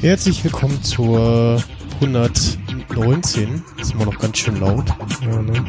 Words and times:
Herzlich 0.00 0.42
willkommen 0.42 0.82
zur 0.82 1.62
119. 2.00 3.62
Ist 3.78 3.92
immer 3.92 4.06
noch 4.06 4.18
ganz 4.18 4.38
schön 4.38 4.58
laut. 4.58 4.86
Ja, 5.20 5.42
ne? 5.42 5.64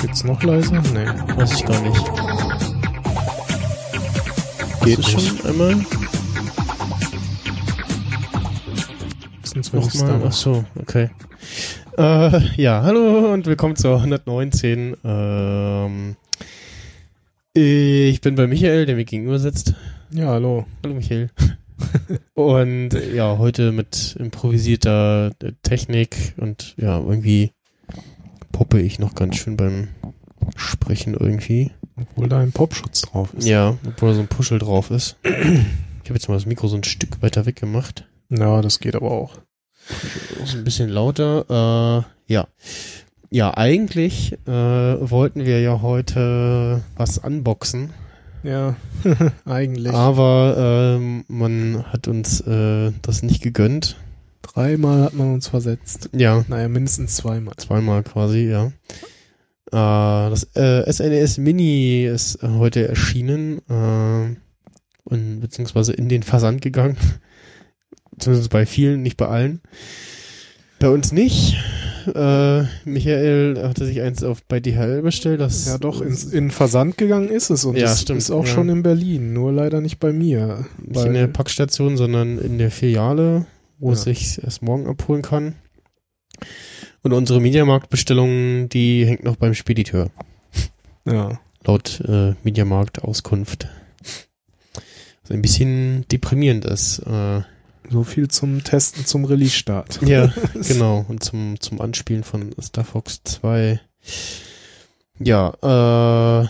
Geht's 0.00 0.24
noch 0.24 0.42
leiser? 0.42 0.80
Nee. 0.94 1.06
Weiß 1.36 1.54
ich 1.54 1.64
gar 1.64 1.80
nicht. 1.80 2.04
Geht 4.84 4.98
es 5.00 5.10
schon 5.10 5.46
einmal? 5.46 5.76
Nochmal? 9.60 10.22
Ach 10.24 10.32
so, 10.32 10.64
okay. 10.80 11.10
Äh, 11.98 12.40
ja, 12.56 12.82
hallo 12.82 13.30
und 13.30 13.44
willkommen 13.44 13.76
zur 13.76 13.96
119. 13.96 14.96
Ähm, 15.04 16.16
ich 17.52 18.22
bin 18.22 18.36
bei 18.36 18.46
Michael, 18.46 18.86
der 18.86 18.96
mir 18.96 19.04
gegenüber 19.04 19.38
sitzt. 19.38 19.74
Ja, 20.12 20.28
hallo. 20.28 20.64
Hallo 20.82 20.94
Michael. 20.94 21.28
und 22.34 22.90
ja, 23.12 23.36
heute 23.36 23.72
mit 23.72 24.16
improvisierter 24.18 25.32
Technik 25.62 26.32
und 26.38 26.74
ja, 26.78 26.98
irgendwie 26.98 27.52
poppe 28.52 28.80
ich 28.80 28.98
noch 28.98 29.14
ganz 29.14 29.36
schön 29.36 29.58
beim 29.58 29.88
Sprechen 30.56 31.12
irgendwie. 31.12 31.70
Obwohl 31.96 32.30
da 32.30 32.38
ein 32.38 32.52
Popschutz 32.52 33.02
drauf 33.02 33.34
ist. 33.34 33.46
Ja, 33.46 33.76
obwohl 33.86 34.08
da 34.08 34.14
so 34.14 34.20
ein 34.22 34.28
Puschel 34.28 34.58
drauf 34.58 34.90
ist. 34.90 35.18
Ich 35.22 36.08
habe 36.08 36.14
jetzt 36.14 36.28
mal 36.28 36.36
das 36.36 36.46
Mikro 36.46 36.66
so 36.66 36.76
ein 36.76 36.84
Stück 36.84 37.20
weiter 37.20 37.44
weg 37.44 37.56
gemacht. 37.56 38.06
Ja, 38.30 38.62
das 38.62 38.78
geht 38.78 38.94
aber 38.94 39.10
auch. 39.10 39.38
Ist 40.42 40.54
ein 40.54 40.64
bisschen 40.64 40.88
lauter. 40.88 42.04
Äh, 42.28 42.32
ja. 42.32 42.46
Ja, 43.30 43.56
eigentlich 43.56 44.32
äh, 44.46 44.50
wollten 44.50 45.44
wir 45.44 45.60
ja 45.60 45.82
heute 45.82 46.82
was 46.96 47.18
unboxen. 47.18 47.90
Ja, 48.42 48.76
eigentlich. 49.44 49.92
Aber 49.92 50.96
ähm, 50.98 51.24
man 51.28 51.84
hat 51.92 52.08
uns 52.08 52.40
äh, 52.40 52.92
das 53.02 53.22
nicht 53.22 53.42
gegönnt. 53.42 53.96
Dreimal 54.42 55.02
hat 55.02 55.14
man 55.14 55.34
uns 55.34 55.48
versetzt. 55.48 56.10
Ja. 56.12 56.44
Naja, 56.48 56.68
mindestens 56.68 57.16
zweimal. 57.16 57.54
Zweimal 57.56 58.02
quasi, 58.02 58.48
ja. 58.50 58.72
Äh, 59.72 60.30
das 60.30 60.44
äh, 60.56 60.90
SNES 60.90 61.38
Mini 61.38 62.06
ist 62.06 62.42
heute 62.42 62.88
erschienen 62.88 63.58
äh, 63.68 64.36
und 65.04 65.40
beziehungsweise 65.40 65.92
in 65.92 66.08
den 66.08 66.22
Versand 66.22 66.62
gegangen. 66.62 66.96
Zumindest 68.20 68.50
bei 68.50 68.66
vielen, 68.66 69.02
nicht 69.02 69.16
bei 69.16 69.26
allen. 69.26 69.60
Bei 70.78 70.88
uns 70.88 71.12
nicht. 71.12 71.56
Äh, 72.14 72.62
Michael 72.84 73.62
hatte 73.62 73.84
sich 73.84 74.00
eins 74.00 74.22
auf 74.22 74.42
bei 74.44 74.60
DHL 74.60 75.02
bestellt. 75.02 75.40
Das 75.40 75.66
ja, 75.66 75.76
doch, 75.78 76.00
ins, 76.00 76.24
in 76.24 76.50
Versand 76.50 76.96
gegangen 76.96 77.28
ist 77.28 77.50
es 77.50 77.64
und 77.66 77.76
ja, 77.76 77.82
das 77.82 78.00
stimmt, 78.02 78.18
ist 78.18 78.30
auch 78.30 78.46
ja. 78.46 78.52
schon 78.54 78.70
in 78.70 78.82
Berlin, 78.82 79.34
nur 79.34 79.52
leider 79.52 79.80
nicht 79.82 79.98
bei 79.98 80.12
mir. 80.12 80.64
Nicht 80.82 81.04
in 81.04 81.12
der 81.12 81.26
Packstation, 81.26 81.96
sondern 81.98 82.38
in 82.38 82.56
der 82.58 82.70
Filiale, 82.70 83.44
wo 83.78 83.88
Ja. 83.88 83.92
es 83.94 84.02
sich 84.04 84.42
erst 84.42 84.62
morgen 84.62 84.86
abholen 84.86 85.20
kann. 85.22 85.54
Und 87.02 87.12
unsere 87.12 87.40
Mediamarkt-Bestellung, 87.40 88.68
die 88.68 89.04
hängt 89.06 89.24
noch 89.24 89.36
beim 89.36 89.54
Spediteur. 89.54 90.10
ja. 91.06 91.38
Laut 91.64 92.00
äh, 92.08 92.32
Mediamarkt-Auskunft. 92.42 93.68
Was 95.22 95.30
ein 95.30 95.42
bisschen 95.42 96.06
deprimierend 96.10 96.64
ist. 96.64 97.00
Äh, 97.00 97.42
So 97.90 98.04
viel 98.04 98.28
zum 98.28 98.62
Testen 98.62 99.04
zum 99.04 99.24
Release-Start. 99.24 100.00
ja, 100.02 100.32
genau. 100.54 101.04
Und 101.08 101.24
zum, 101.24 101.58
zum 101.60 101.80
Anspielen 101.80 102.22
von 102.22 102.54
Star 102.62 102.84
Fox 102.84 103.22
2. 103.24 103.80
Ja, 105.18 106.44
äh, 106.44 106.48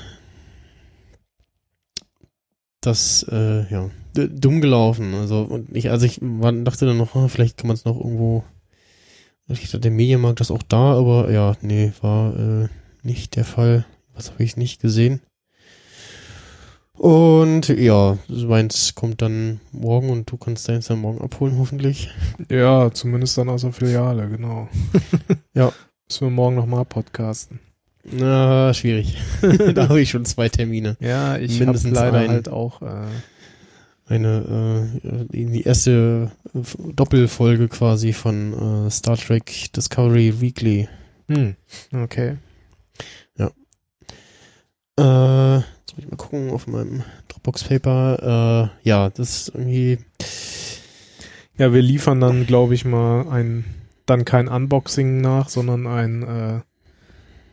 das, 2.83 3.25
äh, 3.31 3.73
ja, 3.73 3.91
dumm 4.15 4.61
gelaufen. 4.61 5.15
Also, 5.15 5.43
und 5.43 5.75
ich, 5.75 5.91
also 5.91 6.07
ich 6.07 6.21
dachte 6.21 6.87
dann 6.87 6.99
noch, 6.99 7.15
ah, 7.17 7.29
vielleicht 7.29 7.57
kann 7.57 7.69
man 7.69 7.75
es 7.75 7.85
noch 7.85 7.97
irgendwo, 7.97 8.45
ich 9.49 9.63
dachte, 9.63 9.81
der 9.81 9.91
Medienmarkt 9.91 10.41
ist 10.41 10.51
auch 10.51 10.63
da, 10.63 10.95
aber 10.95 11.31
ja, 11.31 11.57
nee, 11.63 11.93
war 12.03 12.37
äh, 12.39 12.69
nicht 13.03 13.37
der 13.37 13.45
Fall. 13.45 13.87
Was 14.15 14.31
habe 14.31 14.43
ich 14.45 14.57
nicht 14.57 14.81
gesehen? 14.81 15.21
Und 17.01 17.69
ja, 17.69 18.19
meins 18.29 18.95
kommt 18.95 19.23
dann 19.23 19.59
morgen 19.73 20.11
und 20.11 20.31
du 20.31 20.37
kannst 20.37 20.69
deins 20.69 20.89
dann 20.89 20.99
morgen 20.99 21.23
abholen, 21.23 21.57
hoffentlich. 21.59 22.11
Ja, 22.51 22.91
zumindest 22.93 23.39
dann 23.39 23.49
aus 23.49 23.63
der 23.63 23.73
Filiale, 23.73 24.29
genau. 24.29 24.69
Ja. 25.55 25.73
Müssen 26.07 26.27
wir 26.27 26.31
morgen 26.31 26.57
nochmal 26.57 26.85
podcasten. 26.85 27.59
Na, 28.05 28.75
schwierig. 28.75 29.17
da 29.75 29.89
habe 29.89 30.03
ich 30.03 30.11
schon 30.11 30.27
zwei 30.27 30.51
Termine. 30.51 30.99
Ja, 31.01 31.39
ich 31.39 31.63
habe 31.63 31.79
leider 31.89 32.19
einen. 32.19 32.29
halt 32.29 32.51
auch 32.51 32.83
äh, 32.83 33.07
Eine, 34.07 34.93
äh, 35.03 35.25
die 35.31 35.63
erste 35.63 36.31
äh, 36.55 36.59
Doppelfolge 36.93 37.69
quasi 37.69 38.13
von 38.13 38.87
äh, 38.87 38.91
Star 38.91 39.17
Trek 39.17 39.73
Discovery 39.73 40.39
Weekly. 40.43 40.87
hm, 41.29 41.57
okay. 41.95 42.37
Äh, 44.99 45.63
jetzt 45.91 45.97
muss 45.97 46.05
ich 46.05 46.11
mal 46.11 46.17
gucken 46.17 46.51
auf 46.51 46.67
meinem 46.69 47.03
Dropbox-Paper. 47.29 48.71
Äh, 48.83 48.89
ja, 48.89 49.11
das 49.11 49.49
ist 49.49 49.49
irgendwie, 49.49 49.99
Ja, 51.59 51.73
wir 51.73 51.83
liefern 51.83 52.21
dann, 52.21 52.47
glaube 52.47 52.75
ich 52.75 52.85
mal, 52.85 53.29
ein 53.29 53.65
dann 54.07 54.25
kein 54.25 54.49
Unboxing 54.49 55.21
nach, 55.21 55.49
sondern 55.49 55.87
ein 55.87 56.23
äh, 56.23 56.61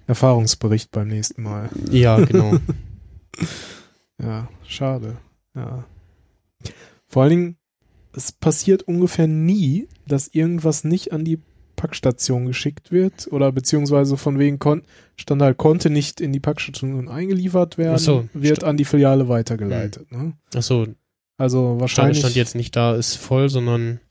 Erfahrungsbericht 0.07 0.91
beim 0.91 1.07
nächsten 1.07 1.43
Mal. 1.43 1.69
ja, 1.91 2.19
genau. 2.19 2.57
Ja, 4.19 4.49
schade. 4.63 5.17
Ja. 5.53 5.85
Vor 7.07 7.21
allen 7.21 7.29
Dingen, 7.29 7.57
es 8.13 8.31
passiert 8.31 8.81
ungefähr 8.81 9.27
nie, 9.27 9.87
dass 10.07 10.27
irgendwas 10.27 10.83
nicht 10.83 11.13
an 11.13 11.23
die 11.23 11.39
Packstation 11.77 12.45
geschickt 12.45 12.91
wird 12.91 13.29
oder 13.31 13.53
beziehungsweise 13.53 14.17
von 14.17 14.37
wegen 14.39 14.59
kon 14.59 14.81
stand 15.15 15.41
halt 15.41 15.55
konnte 15.57 15.89
nicht 15.89 16.19
in 16.19 16.33
die 16.33 16.41
Packstation 16.41 17.07
eingeliefert 17.07 17.77
werden, 17.77 17.97
so, 17.97 18.27
wird 18.33 18.65
an 18.65 18.75
die 18.75 18.83
Filiale 18.85 19.29
weitergeleitet. 19.29 20.11
Ne? 20.11 20.33
Achso, 20.53 20.87
Also 21.37 21.63
Stand, 21.69 21.81
wahrscheinlich. 21.81 22.19
stand 22.19 22.35
jetzt 22.35 22.55
nicht 22.55 22.75
da, 22.75 22.95
ist 22.95 23.15
voll, 23.15 23.47
sondern 23.47 24.01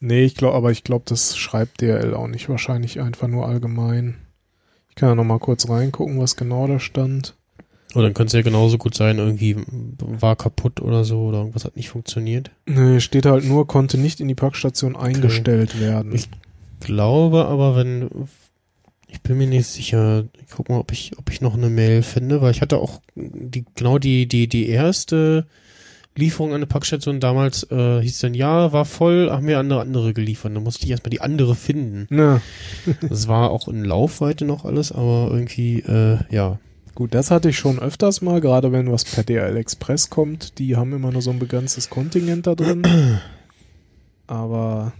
Nee, 0.00 0.24
ich 0.24 0.34
glaube, 0.34 0.56
aber 0.56 0.70
ich 0.70 0.84
glaube, 0.84 1.04
das 1.08 1.34
schreibt 1.36 1.80
DRL 1.80 2.12
auch 2.14 2.26
nicht. 2.26 2.48
Wahrscheinlich 2.50 3.00
einfach 3.00 3.26
nur 3.28 3.46
allgemein. 3.48 4.16
Ich 4.90 4.96
kann 4.96 5.08
ja 5.08 5.14
noch 5.14 5.24
mal 5.24 5.38
kurz 5.38 5.66
reingucken, 5.68 6.18
was 6.20 6.36
genau 6.36 6.66
da 6.66 6.78
stand. 6.78 7.34
oder 7.94 8.02
dann 8.04 8.12
könnte 8.14 8.28
es 8.28 8.32
ja 8.34 8.42
genauso 8.42 8.76
gut 8.76 8.94
sein, 8.94 9.16
irgendwie 9.18 9.56
war 9.98 10.36
kaputt 10.36 10.82
oder 10.82 11.04
so 11.04 11.22
oder 11.26 11.38
irgendwas 11.38 11.64
hat 11.64 11.76
nicht 11.76 11.88
funktioniert. 11.88 12.50
Nee, 12.66 13.00
steht 13.00 13.24
halt 13.24 13.44
nur, 13.46 13.66
konnte 13.66 13.96
nicht 13.96 14.20
in 14.20 14.28
die 14.28 14.34
Packstation 14.34 14.94
eingestellt 14.96 15.80
werden. 15.80 16.12
Ich- 16.14 16.28
glaube 16.84 17.46
aber, 17.46 17.76
wenn 17.76 18.08
ich 19.14 19.22
bin 19.22 19.38
mir 19.38 19.46
nicht 19.46 19.66
sicher, 19.66 20.24
ich 20.34 20.54
guck 20.54 20.68
mal, 20.68 20.78
ob 20.78 20.92
ich, 20.92 21.12
ob 21.18 21.30
ich 21.30 21.40
noch 21.40 21.54
eine 21.54 21.70
Mail 21.70 22.02
finde, 22.02 22.42
weil 22.42 22.50
ich 22.50 22.60
hatte 22.60 22.78
auch 22.78 23.00
die, 23.14 23.64
genau 23.74 23.98
die, 23.98 24.26
die, 24.26 24.48
die 24.48 24.68
erste 24.68 25.46
Lieferung 26.16 26.50
an 26.50 26.56
eine 26.56 26.66
Packstation 26.66 27.20
damals, 27.20 27.68
äh, 27.70 28.00
hieß 28.00 28.20
dann, 28.20 28.34
ja, 28.34 28.72
war 28.72 28.84
voll, 28.84 29.30
haben 29.30 29.46
wir 29.46 29.58
andere, 29.58 29.80
andere 29.80 30.14
geliefert. 30.14 30.54
Dann 30.54 30.62
musste 30.62 30.84
ich 30.84 30.90
erstmal 30.90 31.10
die 31.10 31.20
andere 31.20 31.54
finden. 31.54 32.06
Na, 32.10 32.40
Das 33.08 33.28
war 33.28 33.50
auch 33.50 33.68
in 33.68 33.84
Laufweite 33.84 34.44
noch 34.44 34.64
alles, 34.64 34.92
aber 34.92 35.30
irgendwie, 35.32 35.80
äh, 35.80 36.18
ja. 36.30 36.58
gut, 36.94 37.14
das 37.14 37.30
hatte 37.30 37.50
ich 37.50 37.58
schon 37.58 37.78
öfters 37.78 38.20
mal, 38.20 38.40
gerade 38.40 38.72
wenn 38.72 38.90
was 38.92 39.04
per 39.04 39.24
DRL 39.24 39.56
Express 39.56 40.10
kommt. 40.10 40.58
Die 40.58 40.76
haben 40.76 40.92
immer 40.92 41.10
nur 41.10 41.22
so 41.22 41.30
ein 41.30 41.38
begrenztes 41.38 41.88
Kontingent 41.88 42.46
da 42.46 42.54
drin. 42.54 42.82
Aber 44.26 44.92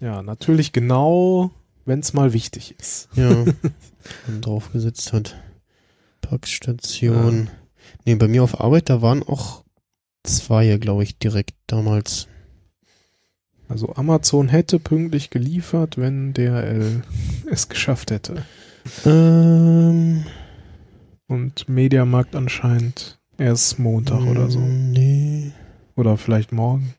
ja, 0.00 0.22
natürlich 0.22 0.72
genau, 0.72 1.50
wenn 1.84 2.00
es 2.00 2.12
mal 2.12 2.32
wichtig 2.32 2.74
ist. 2.78 3.08
Ja, 3.14 3.30
man 4.26 4.40
draufgesetzt 4.40 5.12
hat. 5.12 5.36
Packstation. 6.20 7.48
Nee, 8.04 8.14
bei 8.14 8.28
mir 8.28 8.42
auf 8.42 8.60
Arbeit, 8.60 8.88
da 8.88 9.02
waren 9.02 9.22
auch 9.22 9.64
zwei, 10.22 10.76
glaube 10.76 11.02
ich, 11.02 11.18
direkt 11.18 11.54
damals. 11.66 12.28
Also 13.68 13.94
Amazon 13.94 14.48
hätte 14.48 14.78
pünktlich 14.80 15.30
geliefert, 15.30 15.96
wenn 15.96 16.34
DRL 16.34 17.02
es 17.50 17.68
geschafft 17.68 18.10
hätte. 18.10 18.44
Ähm, 19.04 20.24
Und 21.28 21.68
Mediamarkt 21.68 22.34
anscheinend 22.34 23.20
erst 23.38 23.78
Montag 23.78 24.22
oder 24.22 24.50
so. 24.50 24.58
Nee, 24.58 25.52
Oder 25.96 26.16
vielleicht 26.16 26.52
morgen. 26.52 26.94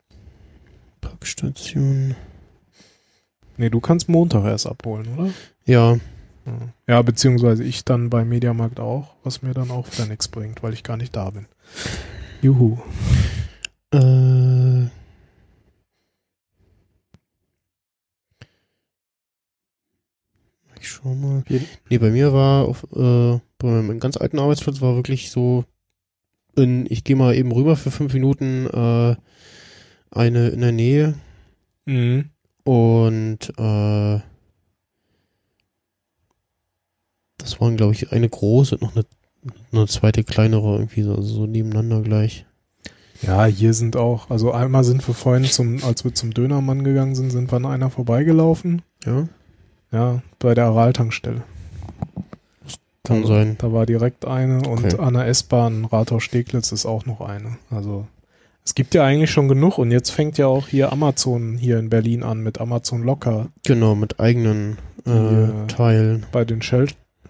Packstation. 1.01 2.15
Nee, 3.61 3.69
du 3.69 3.79
kannst 3.79 4.09
Montag 4.09 4.43
erst 4.45 4.65
abholen, 4.65 5.05
oder? 5.15 5.29
Ja, 5.65 5.99
Ja. 6.87 7.01
Beziehungsweise 7.03 7.63
ich 7.63 7.85
dann 7.85 8.09
bei 8.09 8.25
Mediamarkt 8.25 8.79
auch, 8.79 9.13
was 9.23 9.43
mir 9.43 9.53
dann 9.53 9.69
auch 9.69 9.85
wieder 9.91 10.07
nichts 10.07 10.27
bringt, 10.29 10.63
weil 10.63 10.73
ich 10.73 10.81
gar 10.81 10.97
nicht 10.97 11.15
da 11.15 11.29
bin. 11.29 11.45
Juhu. 12.41 12.79
äh, 13.93 14.87
Jeden- 21.47 21.67
Nee, 21.91 21.99
bei 21.99 22.09
mir 22.09 22.33
war 22.33 22.67
auf, 22.67 22.81
äh, 22.95 23.39
bei 23.59 23.67
meinem 23.67 23.99
ganz 23.99 24.17
alten 24.17 24.39
Arbeitsplatz 24.39 24.81
war 24.81 24.95
wirklich 24.95 25.29
so, 25.29 25.65
in, 26.55 26.87
ich 26.89 27.03
gehe 27.03 27.15
mal 27.15 27.35
eben 27.35 27.51
rüber 27.51 27.75
für 27.75 27.91
fünf 27.91 28.11
Minuten, 28.15 28.65
äh, 28.65 29.15
eine 30.09 30.47
in 30.49 30.61
der 30.61 30.71
Nähe 30.71 31.13
Mhm. 31.85 32.30
Und 32.63 33.39
äh, 33.57 34.19
das 37.37 37.59
waren, 37.59 37.77
glaube 37.77 37.93
ich, 37.93 38.11
eine 38.11 38.29
große 38.29 38.75
und 38.75 38.81
noch 38.81 38.95
eine, 38.95 39.05
eine 39.71 39.87
zweite 39.87 40.23
kleinere, 40.23 40.75
irgendwie 40.75 41.01
so, 41.03 41.21
so 41.21 41.45
nebeneinander 41.47 42.01
gleich. 42.01 42.45
Ja, 43.21 43.45
hier 43.45 43.73
sind 43.73 43.95
auch, 43.97 44.29
also 44.29 44.51
einmal 44.51 44.83
sind 44.83 45.07
wir 45.07 45.13
vorhin 45.13 45.45
zum, 45.45 45.83
als 45.83 46.03
wir 46.03 46.13
zum 46.13 46.33
Dönermann 46.33 46.83
gegangen 46.83 47.15
sind, 47.15 47.29
sind 47.31 47.51
wir 47.51 47.57
an 47.57 47.65
einer 47.65 47.89
vorbeigelaufen. 47.89 48.81
Ja, 49.05 49.27
Ja, 49.91 50.21
bei 50.39 50.53
der 50.55 50.65
Araltankstelle. 50.65 51.43
kann 53.03 53.21
da, 53.21 53.27
sein. 53.27 53.55
Da 53.59 53.71
war 53.73 53.85
direkt 53.85 54.25
eine 54.25 54.57
und 54.67 54.85
Okay. 54.85 54.97
an 54.99 55.13
der 55.15 55.27
S-Bahn 55.27 55.85
Rathaus-Steglitz 55.85 56.71
ist 56.71 56.85
auch 56.85 57.05
noch 57.05 57.21
eine. 57.21 57.57
Also 57.69 58.07
es 58.71 58.75
gibt 58.75 58.93
ja 58.93 59.03
eigentlich 59.03 59.31
schon 59.31 59.49
genug 59.49 59.77
und 59.79 59.91
jetzt 59.91 60.11
fängt 60.11 60.37
ja 60.37 60.47
auch 60.47 60.69
hier 60.69 60.93
Amazon 60.93 61.57
hier 61.57 61.77
in 61.77 61.89
Berlin 61.89 62.23
an 62.23 62.39
mit 62.41 62.61
Amazon 62.61 63.03
Locker. 63.03 63.49
Genau, 63.65 63.95
mit 63.95 64.21
eigenen 64.21 64.77
äh, 65.05 65.09
Ja. 65.11 65.65
Teilen. 65.67 66.25
Bei 66.31 66.45
den 66.45 66.61
Shell, 66.61 66.87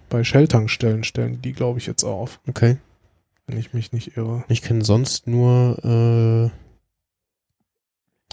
bei 0.08 0.24
Shell-Tankstellen 0.24 1.04
stellen 1.04 1.42
die, 1.42 1.54
glaube 1.54 1.80
ich, 1.80 1.88
jetzt 1.88 2.04
auf, 2.04 2.40
Okay. 2.48 2.78
wenn 3.48 3.58
ich 3.58 3.74
mich 3.74 3.92
nicht 3.92 4.18
irre. 4.18 4.44
Ich 4.50 4.62
kenne 4.62 4.84
sonst 4.86 5.26
nur 5.26 5.80
äh, 5.84 6.44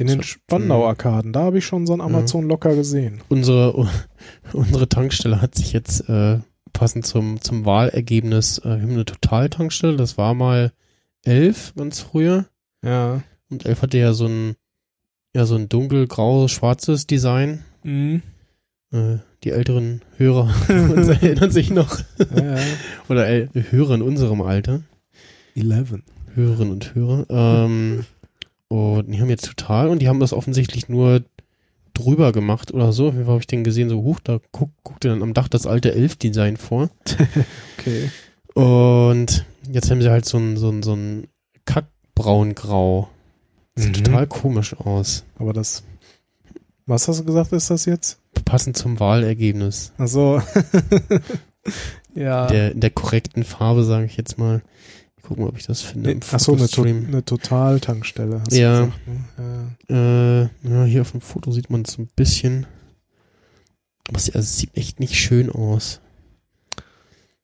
In 0.02 0.06
den 0.06 0.19
So, 0.19 0.22
Spandau-Arkaden, 0.25 1.32
da 1.32 1.44
habe 1.44 1.56
ich 1.56 1.64
schon 1.64 1.87
so 1.87 1.94
einen 1.94 2.02
Amazon 2.02 2.46
Locker 2.46 2.75
gesehen. 2.75 3.22
unsere 3.31 3.88
unsere 4.52 4.87
Tankstelle 4.87 5.40
hat 5.40 5.55
sich 5.55 5.72
jetzt 5.72 6.06
äh, 6.10 6.40
passend 6.75 7.06
zum 7.06 7.40
zum 7.40 7.64
Wahlergebnis 7.64 8.58
äh, 8.62 8.69
eine 8.69 9.06
Total-Tankstelle. 9.06 9.96
Das 9.96 10.19
war 10.19 10.34
mal 10.34 10.72
elf 11.25 11.72
ganz 11.75 12.00
früher 12.00 12.44
Ja. 12.84 13.22
und 13.50 13.66
elf 13.66 13.82
hatte 13.82 13.98
ja 13.98 14.12
so 14.12 14.26
ein 14.26 14.56
ja 15.34 15.46
so 15.46 15.56
ein 15.56 15.69
dunkelgrau 15.69 16.48
schwarzes 16.48 17.06
Design. 17.06 17.64
Mhm. 17.82 18.22
Äh, 18.92 19.19
die 19.44 19.50
älteren 19.50 20.02
Hörer 20.16 20.52
erinnern 20.69 21.50
sich 21.50 21.70
noch 21.70 22.00
ja, 22.34 22.56
ja. 22.56 22.62
oder 23.08 23.28
äh, 23.28 23.48
Hörer 23.70 23.94
in 23.94 24.02
unserem 24.02 24.40
Alter. 24.42 24.82
11. 25.54 26.02
Hörerinnen 26.34 26.72
und 26.72 26.94
Hörer. 26.94 27.26
Ähm, 27.28 28.04
und 28.69 29.10
die 29.10 29.20
haben 29.20 29.31
jetzt 29.31 29.46
total 29.46 29.88
und 29.88 30.00
die 30.00 30.08
haben 30.08 30.20
das 30.20 30.32
offensichtlich 30.32 30.88
nur 30.88 31.22
drüber 31.94 32.32
gemacht 32.32 32.72
oder 32.72 32.92
so. 32.92 33.08
Auf 33.08 33.14
jeden 33.14 33.24
Fall 33.24 33.34
habe 33.34 33.42
ich 33.42 33.46
den 33.46 33.64
gesehen, 33.64 33.88
so 33.88 34.02
hoch, 34.02 34.20
da 34.20 34.38
guck, 34.52 34.70
guckte 34.84 35.08
dann 35.08 35.22
am 35.22 35.34
Dach 35.34 35.48
das 35.48 35.66
alte 35.66 35.92
Elf-Design 35.92 36.56
vor. 36.56 36.90
Okay. 37.78 38.10
Und 38.54 39.44
jetzt 39.70 39.90
haben 39.90 40.00
sie 40.00 40.10
halt 40.10 40.24
so 40.24 40.38
ein, 40.38 40.56
so 40.56 40.70
ein, 40.70 40.82
so 40.82 40.94
ein 40.94 41.26
Kackbraun-Grau. 42.19 43.09
Sieht 43.76 43.99
Mhm. 43.99 44.05
total 44.05 44.26
komisch 44.26 44.75
aus. 44.75 45.25
Aber 45.38 45.53
das. 45.53 45.85
Was 46.87 47.06
hast 47.06 47.20
du 47.20 47.25
gesagt, 47.25 47.53
ist 47.53 47.70
das 47.70 47.85
jetzt? 47.85 48.19
Passend 48.44 48.76
zum 48.76 48.99
Wahlergebnis. 48.99 49.93
Also. 49.99 50.43
ja. 52.15 52.47
Der, 52.47 52.73
in 52.73 52.81
der 52.81 52.91
korrekten 52.91 53.44
Farbe, 53.44 53.85
sage 53.85 54.06
ich 54.06 54.17
jetzt 54.17 54.38
mal. 54.38 54.62
Ich 55.17 55.23
gucke 55.23 55.41
mal, 55.43 55.49
ob 55.49 55.59
ich 55.59 55.67
das 55.67 55.82
finde. 55.82 56.11
im 56.11 56.20
Achso, 56.32 56.55
eine, 56.55 56.69
to 56.69 56.82
eine 56.82 57.25
Total-Tankstelle. 57.25 58.43
Ja. 58.50 58.87
gesagt, 58.87 58.99
ne? 59.38 59.76
ja. 59.88 60.43
Äh, 60.43 60.49
ja, 60.62 60.85
hier 60.85 61.03
auf 61.03 61.11
dem 61.12 61.20
Foto 61.20 61.50
sieht 61.53 61.69
man 61.70 61.82
es 61.82 61.93
so 61.93 62.03
ein 62.03 62.09
bisschen. 62.17 62.67
Aber 64.09 64.17
es, 64.17 64.26
also 64.31 64.38
es 64.38 64.56
sieht 64.56 64.75
echt 64.76 65.00
nicht 65.00 65.15
schön 65.17 65.50
aus. 65.50 66.00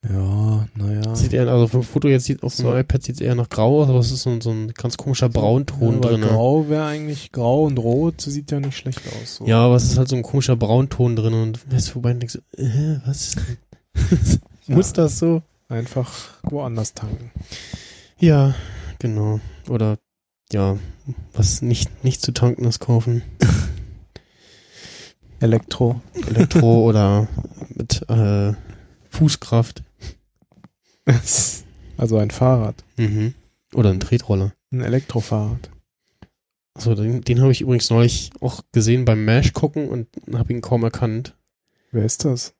Ja, 0.08 0.66
naja. 0.74 1.14
Sieht 1.16 1.32
eher, 1.32 1.48
also 1.48 1.66
vom 1.66 1.82
Foto 1.82 2.08
jetzt 2.08 2.24
sieht 2.26 2.42
auf 2.42 2.54
So. 2.54 2.64
dem 2.70 2.78
iPad 2.80 3.02
sieht 3.02 3.14
es 3.16 3.20
eher 3.22 3.34
nach 3.34 3.48
grau 3.48 3.82
aus, 3.82 3.88
aber 3.88 3.98
es 4.00 4.10
ist 4.12 4.22
so, 4.22 4.30
ein- 4.30 4.40
so 4.42 4.50
ein 4.50 4.68
ganz 4.74 4.96
komischer 4.98 5.28
Braunton 5.30 5.94
ja, 5.94 6.00
drin. 6.00 6.20
ne? 6.20 6.26
Grau 6.26 6.68
wäre 6.68 6.84
eigentlich 6.84 7.32
grau 7.32 7.64
und 7.64 7.78
rot, 7.78 8.20
sieht 8.20 8.50
ja 8.50 8.60
nicht 8.60 8.76
schlecht 8.76 9.00
aus. 9.22 9.36
So. 9.36 9.46
Ja, 9.46 9.60
aber 9.64 9.76
es 9.76 9.84
ist 9.84 9.96
halt 9.96 10.08
so 10.08 10.16
ein 10.16 10.22
komischer 10.22 10.56
Braunton 10.56 11.16
drin 11.16 11.32
und 11.32 11.52
du 11.54 11.60
fährst 11.70 11.90
vorbei 11.90 12.10
und 12.12 12.20
denkst, 12.20 12.38
äh, 12.58 12.96
was? 13.06 13.36
Muss 14.66 14.92
das 14.92 15.18
so? 15.18 15.42
Einfach 15.68 16.12
woanders 16.42 16.92
tanken. 16.92 17.30
Ja, 18.18 18.54
genau. 18.98 19.40
Oder 19.70 19.98
ja, 20.52 20.76
was 21.32 21.62
nicht, 21.62 22.04
nicht 22.04 22.20
zu 22.20 22.32
tanken 22.32 22.64
ist, 22.66 22.78
kaufen. 22.78 23.22
Elektro. 25.40 26.00
Elektro 26.28 26.84
oder 26.84 27.28
mit 27.74 28.08
äh, 28.08 28.52
Fußkraft. 29.10 29.82
also 31.96 32.18
ein 32.18 32.30
Fahrrad. 32.30 32.84
Mhm. 32.96 33.34
Oder 33.74 33.90
ein 33.90 34.00
Tretroller. 34.00 34.52
Ein 34.72 34.80
Elektrofahrrad. 34.82 35.70
Also 36.74 36.94
den, 36.94 37.20
den 37.22 37.40
habe 37.40 37.52
ich 37.52 37.60
übrigens 37.60 37.90
neulich 37.90 38.30
auch 38.40 38.62
gesehen 38.72 39.04
beim 39.04 39.24
Mash 39.24 39.52
gucken 39.52 39.88
und 39.88 40.08
habe 40.34 40.52
ihn 40.52 40.60
kaum 40.60 40.82
erkannt. 40.82 41.36
Wer 41.92 42.04
ist 42.04 42.24
das? 42.24 42.54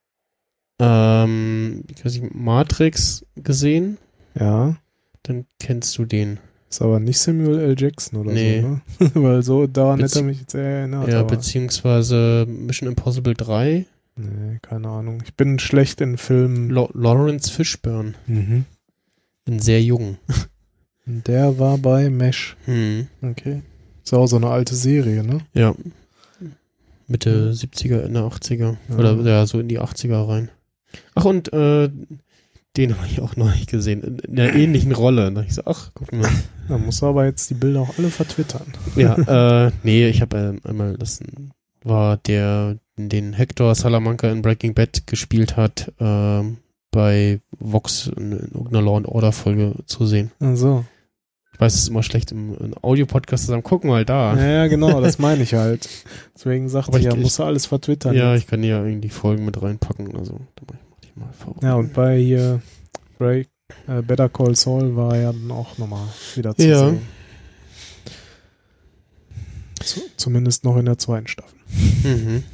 Ähm, 0.81 1.85
ich 1.95 2.05
weiß 2.05 2.19
nicht, 2.21 2.35
Matrix 2.35 3.25
gesehen, 3.37 3.99
Ja. 4.39 4.77
dann 5.23 5.47
kennst 5.59 5.97
du 5.99 6.05
den. 6.05 6.39
Ist 6.69 6.83
aber 6.83 6.99
nicht 6.99 7.19
Samuel 7.19 7.61
L. 7.61 7.77
Jackson 7.79 8.19
oder 8.21 8.33
Nee. 8.33 8.61
so, 8.61 8.69
ne? 8.69 8.81
Weil 9.15 9.43
so 9.43 9.67
daran 9.67 10.01
Bezie- 10.01 10.03
hätte 10.05 10.19
er 10.21 10.23
mich 10.25 10.41
jetzt 10.41 10.55
eher 10.55 10.63
erinnert. 10.63 11.09
ja, 11.09 11.21
aber, 11.21 11.37
beziehungsweise 11.37 12.47
Mission 12.49 12.89
Impossible 12.89 13.35
3, 13.35 13.87
nee, 14.17 14.59
keine 14.63 14.89
Ahnung. 14.89 15.23
Ich 15.25 15.35
bin 15.35 15.59
schlecht 15.59 16.01
in 16.01 16.17
Filmen. 16.19 16.71
Lo 16.71 16.91
Lawrence 16.95 17.51
Fishburne, 17.51 18.15
Mhm. 18.27 18.65
in 19.47 19.59
sehr 19.61 19.83
jung. 19.83 20.19
Der 21.07 21.59
war 21.59 21.77
bei 21.79 22.09
Mesh. 22.09 22.57
Hm. 22.65 23.09
Okay. 23.23 23.63
Ist 24.03 24.15
auch 24.15 24.27
so 24.27 24.37
eine 24.37 24.49
alte 24.49 24.75
Serie, 24.75 25.23
ne? 25.23 25.39
Ja. 25.53 25.75
Mitte 27.07 27.53
70er, 27.53 28.01
Ende 28.01 28.21
80er. 28.21 28.77
Ja. 28.89 28.97
Oder 28.97 29.15
ja, 29.21 29.47
so 29.47 29.61
in 29.61 29.69
die 29.69 29.79
80er 29.81 30.27
rein. 30.29 30.51
Ach, 31.15 31.27
und 31.27 31.53
äh, 31.53 31.91
den 32.79 32.97
habe 32.97 33.07
ich 33.07 33.21
auch 33.21 33.37
neulich 33.37 33.67
gesehen. 33.67 34.03
In, 34.03 34.19
in 34.21 34.41
einer 34.41 34.55
ähnlichen 34.55 34.93
Rolle. 34.93 35.31
Da 35.33 35.43
ich 35.43 35.55
so, 35.55 35.63
ach, 35.67 35.91
guck 35.95 36.13
mal. 36.13 36.31
Da 36.69 36.79
muss 36.79 37.03
er 37.03 37.09
aber 37.09 37.27
jetzt 37.27 37.51
die 37.51 37.55
Bilder 37.55 37.81
auch 37.83 37.99
alle 37.99 38.09
vertwittern. 38.09 38.67
Ja, 38.97 39.67
äh, 39.67 39.73
nee, 39.83 40.09
ich 40.09 40.23
habe 40.23 40.59
äh, 40.65 40.69
einmal, 40.69 40.97
das 40.97 41.21
war 41.85 42.17
der, 42.17 42.77
den 42.97 43.33
Hector 43.33 43.75
Salamanca 43.75 44.29
in 44.31 44.43
Breaking 44.43 44.75
Bad 44.75 45.07
gespielt 45.07 45.57
hat, 45.57 45.93
ähm, 46.01 46.57
bei 46.91 47.41
Vox 47.59 48.09
in, 48.17 48.33
in 48.33 48.51
irgendeiner 48.53 48.83
Law 48.83 48.97
and 48.97 49.07
Order 49.09 49.33
Folge 49.33 49.75
zu 49.87 50.07
sehen. 50.07 50.31
Also. 50.41 50.85
Ich 51.53 51.61
weiß, 51.61 51.75
es 51.75 51.83
ist 51.83 51.89
immer 51.89 52.03
schlecht 52.03 52.33
im, 52.33 52.53
im 52.57 52.75
Audio-Podcast 52.83 53.45
zu 53.45 53.51
sagen, 53.51 53.63
guck 53.63 53.85
mal 53.85 54.05
da. 54.05 54.37
Ja, 54.37 54.45
ja, 54.45 54.67
genau, 54.67 55.01
das 55.01 55.21
meine 55.21 55.45
ich 55.45 55.55
halt. 55.55 55.89
Deswegen 56.35 56.69
Aber 56.75 56.99
ich, 56.99 57.07
ich- 57.07 57.13
ja, 57.13 57.17
muss 57.17 57.39
alles 57.39 57.67
vertwittern. 57.67 58.15
Ja, 58.17 58.33
jetzt. 58.33 58.43
ich 58.43 58.47
kann 58.49 58.65
ja 58.65 58.85
irgendwie 58.85 59.09
Folgen 59.09 59.45
mit 59.45 59.63
reinpacken. 59.63 60.17
Also, 60.17 60.41
da 60.57 60.63
mach 60.73 60.79
ich, 61.05 61.15
mal 61.15 61.33
vor. 61.33 61.55
ja, 61.63 61.75
und 61.75 61.93
bei 61.95 62.19
hier 62.19 62.61
Break, 63.19 63.49
äh, 63.87 64.03
Better 64.03 64.29
Call 64.29 64.57
Saul 64.57 64.97
war 64.97 65.15
er 65.15 65.23
ja 65.23 65.33
dann 65.33 65.51
auch 65.53 65.79
nochmal 65.79 66.09
wieder 66.35 66.57
zu 66.57 66.67
Ja. 66.69 66.79
sehen. 66.91 67.03
Zu, 69.85 70.01
zumindest 70.17 70.65
noch 70.65 70.77
in 70.77 70.87
der 70.87 70.99
zweiten 70.99 71.29
Staffel. 71.29 71.59
Mhm. 72.05 72.45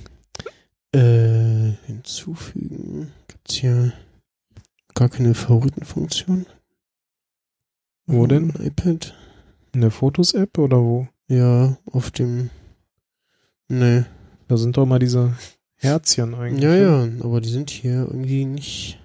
Äh, 0.93 1.77
hinzufügen. 1.87 3.13
Gibt's 3.29 3.55
hier 3.55 3.93
gar 4.95 5.09
keine 5.09 5.35
Favoritenfunktion? 5.35 6.47
Wo 8.07 8.27
denn? 8.27 8.53
Am 8.57 8.67
iPad? 8.67 9.15
In 9.73 9.83
der 9.83 9.93
Fotos-App 9.93 10.59
oder 10.59 10.79
wo? 10.79 11.07
Ja, 11.29 11.77
auf 11.87 12.11
dem. 12.11 12.51
Nee. 13.69 14.05
Da 14.49 14.57
sind 14.57 14.77
doch 14.77 14.87
mal 14.87 14.99
diese 14.99 15.37
Herzchen 15.77 16.35
eigentlich. 16.35 16.65
Ja, 16.65 16.71
ne? 16.71 16.83
ja, 16.83 17.25
aber 17.25 17.41
die 17.41 17.51
sind 17.51 17.71
hier 17.71 18.09
irgendwie 18.11 18.45
nicht. 18.45 18.99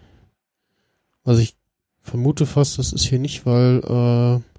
Also 1.23 1.41
ich 1.41 1.55
vermute 2.01 2.45
fast, 2.45 2.79
das 2.79 2.93
ist 2.93 3.03
hier 3.03 3.19
nicht, 3.19 3.45
weil 3.45 3.79
äh, 3.83 4.54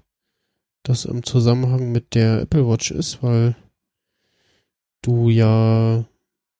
das 0.87 1.05
im 1.05 1.23
Zusammenhang 1.23 1.91
mit 1.91 2.15
der 2.15 2.41
Apple 2.41 2.67
Watch 2.67 2.91
ist, 2.91 3.21
weil 3.21 3.55
du 5.01 5.29
ja 5.29 6.05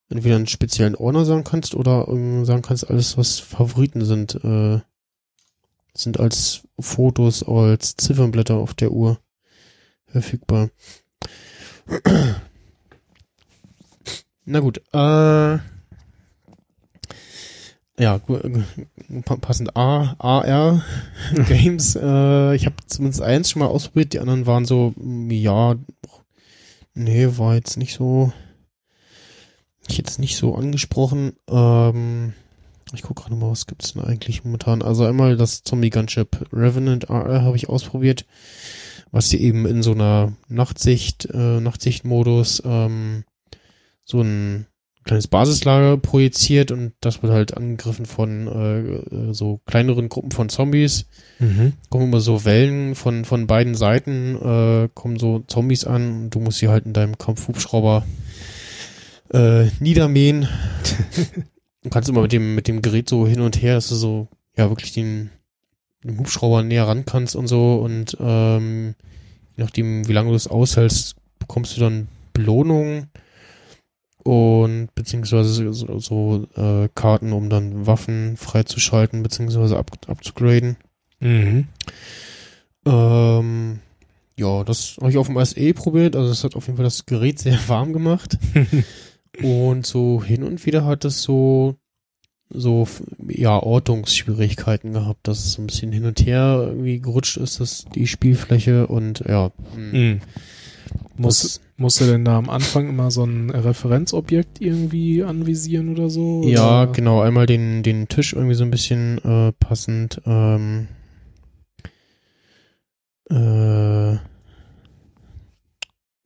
entweder 0.09 0.35
einen 0.35 0.47
speziellen 0.47 0.95
Ordner 0.95 1.25
sagen 1.25 1.43
kannst 1.43 1.75
oder 1.75 2.05
irgendwie 2.07 2.45
sagen 2.45 2.61
kannst, 2.61 2.89
alles 2.89 3.17
was 3.17 3.39
Favoriten 3.39 4.03
sind, 4.03 4.35
äh, 4.43 4.79
sind 5.93 6.19
als 6.19 6.63
Fotos, 6.79 7.43
als 7.43 7.95
Ziffernblätter 7.95 8.55
auf 8.55 8.73
der 8.73 8.91
Uhr 8.91 9.19
verfügbar. 10.05 10.69
Na 14.45 14.59
gut, 14.59 14.79
äh, 14.93 15.57
ja, 17.99 18.19
passend 19.41 19.75
A, 19.75 20.15
AR 20.19 20.83
Games. 21.47 21.95
äh, 21.95 22.55
ich 22.55 22.65
habe 22.65 22.75
zumindest 22.85 23.21
eins 23.21 23.49
schon 23.49 23.61
mal 23.61 23.67
ausprobiert, 23.67 24.13
die 24.13 24.19
anderen 24.19 24.45
waren 24.45 24.65
so, 24.65 24.93
mm, 24.97 25.31
ja, 25.31 25.75
nee, 26.93 27.27
war 27.37 27.55
jetzt 27.55 27.77
nicht 27.77 27.93
so, 27.95 28.31
ich 29.87 29.97
jetzt 29.97 30.19
nicht 30.19 30.37
so 30.37 30.55
angesprochen. 30.55 31.33
Ähm, 31.49 32.33
Ich 32.93 33.01
gucke 33.01 33.23
gerade 33.23 33.35
mal, 33.35 33.51
was 33.51 33.65
gibt's 33.67 33.93
denn 33.93 34.03
eigentlich 34.03 34.43
momentan? 34.45 34.81
Also 34.81 35.05
einmal 35.05 35.35
das 35.35 35.63
Zombie 35.63 35.89
Gunship 35.89 36.47
Revenant 36.53 37.09
AR 37.09 37.41
habe 37.41 37.57
ich 37.57 37.67
ausprobiert, 37.69 38.25
was 39.11 39.29
dir 39.29 39.39
eben 39.39 39.65
in 39.65 39.83
so 39.83 39.91
einer 39.91 40.33
Nachtsicht, 40.47 41.25
äh, 41.33 41.59
Nachtsichtmodus 41.59 42.61
ähm, 42.65 43.23
so 44.05 44.21
ein 44.21 44.67
kleines 45.07 45.27
Basislager 45.27 45.97
projiziert 45.97 46.71
und 46.71 46.93
das 47.01 47.23
wird 47.23 47.33
halt 47.33 47.57
angegriffen 47.57 48.05
von 48.05 48.47
äh, 48.47 48.79
äh, 48.79 49.33
so 49.33 49.61
kleineren 49.65 50.09
Gruppen 50.09 50.31
von 50.31 50.49
Zombies. 50.49 51.07
Mhm. 51.39 51.73
Kommen 51.89 52.05
immer 52.05 52.19
so 52.19 52.45
Wellen 52.45 52.93
von, 52.93 53.25
von 53.25 53.47
beiden 53.47 53.73
Seiten, 53.73 54.35
äh, 54.35 54.89
kommen 54.93 55.17
so 55.17 55.39
Zombies 55.47 55.85
an 55.85 56.23
und 56.23 56.29
du 56.35 56.39
musst 56.39 56.59
sie 56.59 56.67
halt 56.67 56.85
in 56.85 56.93
deinem 56.93 57.17
Kampfhubschrauber 57.17 58.05
äh, 59.33 59.65
niedermähen. 59.79 60.47
du 61.83 61.89
kannst 61.89 62.09
immer 62.09 62.21
mit 62.21 62.33
dem, 62.33 62.53
mit 62.53 62.67
dem 62.67 62.81
Gerät 62.81 63.09
so 63.09 63.25
hin 63.27 63.41
und 63.41 63.61
her, 63.61 63.75
dass 63.75 63.89
du 63.89 63.95
so, 63.95 64.27
ja, 64.55 64.69
wirklich 64.69 64.93
den, 64.93 65.31
den 66.03 66.19
Hubschrauber 66.19 66.63
näher 66.63 66.87
ran 66.87 67.05
kannst 67.05 67.35
und 67.35 67.47
so 67.47 67.77
und 67.77 68.17
ähm, 68.19 68.95
je 69.55 69.63
nachdem, 69.63 70.07
wie 70.07 70.13
lange 70.13 70.29
du 70.29 70.33
das 70.33 70.47
aushältst, 70.47 71.15
bekommst 71.39 71.75
du 71.77 71.81
dann 71.81 72.07
Belohnungen 72.33 73.09
und 74.27 74.89
beziehungsweise 74.93 75.71
so, 75.71 75.99
so 75.99 76.47
äh, 76.57 76.89
Karten, 76.93 77.31
um 77.31 77.49
dann 77.49 77.87
Waffen 77.87 78.35
freizuschalten, 78.35 79.23
beziehungsweise 79.23 79.77
ab, 79.77 79.91
abzugraden. 80.07 80.75
Mhm. 81.21 81.69
Ähm, 82.85 83.79
ja, 84.35 84.65
das 84.65 84.97
habe 84.99 85.11
ich 85.11 85.17
auf 85.17 85.27
dem 85.27 85.45
SE 85.45 85.73
probiert, 85.73 86.17
also 86.17 86.29
es 86.29 86.43
hat 86.43 86.57
auf 86.57 86.65
jeden 86.67 86.75
Fall 86.75 86.83
das 86.83 87.05
Gerät 87.05 87.39
sehr 87.39 87.57
warm 87.69 87.93
gemacht. 87.93 88.37
und 89.41 89.85
so 89.85 90.21
hin 90.21 90.43
und 90.43 90.65
wieder 90.65 90.83
hat 90.83 91.05
es 91.05 91.21
so 91.21 91.75
so 92.49 92.85
ja 93.29 93.57
Ortungsschwierigkeiten 93.57 94.91
gehabt, 94.91 95.25
dass 95.27 95.39
es 95.39 95.53
so 95.53 95.61
ein 95.61 95.67
bisschen 95.67 95.93
hin 95.93 96.05
und 96.05 96.25
her 96.25 96.65
irgendwie 96.67 96.99
gerutscht 96.99 97.37
ist, 97.37 97.61
dass 97.61 97.85
die 97.95 98.07
Spielfläche 98.07 98.87
und 98.87 99.23
ja. 99.25 99.51
mh, 99.73 99.91
Mhm. 99.97 100.21
Muss, 101.15 101.61
musst 101.77 102.01
du 102.01 102.05
denn 102.05 102.25
da 102.25 102.37
am 102.37 102.49
Anfang 102.49 102.89
immer 102.89 103.11
so 103.11 103.23
ein 103.23 103.49
Referenzobjekt 103.49 104.59
irgendwie 104.59 105.23
anvisieren 105.23 105.89
oder 105.89 106.09
so? 106.09 106.43
Ja, 106.43 106.83
oder? 106.83 106.91
genau. 106.91 107.21
Einmal 107.21 107.45
den, 107.45 107.83
den 107.83 108.07
Tisch 108.07 108.33
irgendwie 108.33 108.55
so 108.55 108.63
ein 108.63 108.71
bisschen 108.71 109.19
äh, 109.23 109.51
passend. 109.53 110.21
Ähm, 110.25 110.87
äh, 113.29 114.13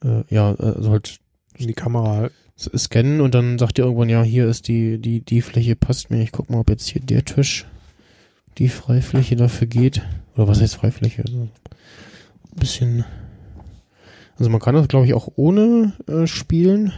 äh, 0.03 0.23
ja, 0.29 0.55
also 0.55 0.91
halt 0.91 1.19
In 1.57 1.67
die 1.67 1.73
Kamera 1.73 2.15
halt. 2.15 2.31
scannen 2.57 3.21
und 3.21 3.35
dann 3.35 3.59
sagt 3.59 3.77
ihr 3.77 3.85
irgendwann, 3.85 4.09
ja, 4.09 4.23
hier 4.23 4.47
ist 4.47 4.67
die, 4.67 4.99
die, 4.99 5.19
die 5.21 5.41
Fläche 5.41 5.75
passt 5.75 6.09
mir. 6.09 6.23
Ich 6.23 6.31
guck 6.31 6.49
mal, 6.49 6.59
ob 6.59 6.69
jetzt 6.69 6.87
hier 6.87 7.01
der 7.01 7.25
Tisch 7.25 7.65
die 8.57 8.69
Freifläche 8.69 9.35
dafür 9.35 9.67
geht. 9.67 10.01
Oder 10.35 10.47
was 10.47 10.61
heißt 10.61 10.75
Freifläche? 10.75 11.23
Also, 11.25 11.41
ein 11.41 11.49
bisschen. 12.59 13.05
Also 14.41 14.49
man 14.49 14.59
kann 14.59 14.73
das, 14.73 14.87
glaube 14.87 15.05
ich, 15.05 15.13
auch 15.13 15.29
ohne 15.35 15.93
äh, 16.07 16.25
spielen. 16.25 16.91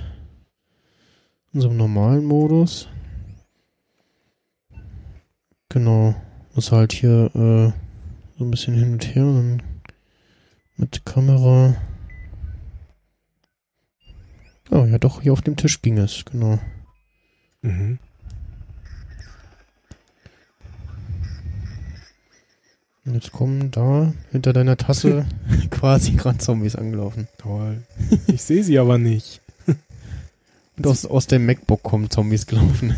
In 1.51 1.59
so 1.59 1.67
einem 1.67 1.77
normalen 1.77 2.23
Modus. 2.23 2.87
Genau. 5.67 6.15
Muss 6.55 6.71
halt 6.71 6.93
hier 6.93 7.25
äh, 7.35 7.73
so 8.37 8.45
ein 8.45 8.49
bisschen 8.49 8.75
hin 8.75 8.93
und 8.93 9.13
her 9.13 9.25
und 9.25 9.35
dann 9.35 9.63
mit 10.77 11.05
Kamera. 11.05 11.75
Oh 14.71 14.85
ja, 14.85 14.97
doch, 14.97 15.21
hier 15.21 15.33
auf 15.33 15.41
dem 15.41 15.57
Tisch 15.57 15.81
ging 15.81 15.97
es, 15.97 16.23
genau. 16.23 16.59
Mhm. 17.61 17.99
Jetzt 23.05 23.31
kommen 23.31 23.71
da 23.71 24.13
hinter 24.31 24.53
deiner 24.53 24.77
Tasse 24.77 25.25
quasi 25.69 26.11
gerade 26.11 26.37
Zombies 26.37 26.75
angelaufen. 26.75 27.27
Toll. 27.37 27.83
Ich 28.27 28.43
sehe 28.43 28.63
sie 28.63 28.79
aber 28.79 28.97
nicht. 28.97 29.41
Und 30.77 30.87
aus, 30.87 31.05
aus 31.05 31.27
dem 31.27 31.45
MacBook 31.45 31.83
kommen 31.83 32.09
Zombies 32.09 32.47
gelaufen. 32.47 32.95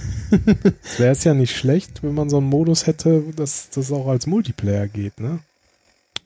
Es 0.83 0.99
wäre 0.99 1.11
es 1.11 1.23
ja 1.23 1.33
nicht 1.33 1.55
schlecht, 1.55 2.03
wenn 2.03 2.13
man 2.13 2.29
so 2.29 2.37
einen 2.37 2.47
Modus 2.47 2.87
hätte, 2.87 3.23
dass 3.35 3.69
das 3.69 3.91
auch 3.91 4.07
als 4.07 4.27
Multiplayer 4.27 4.87
geht, 4.87 5.19
ne? 5.19 5.39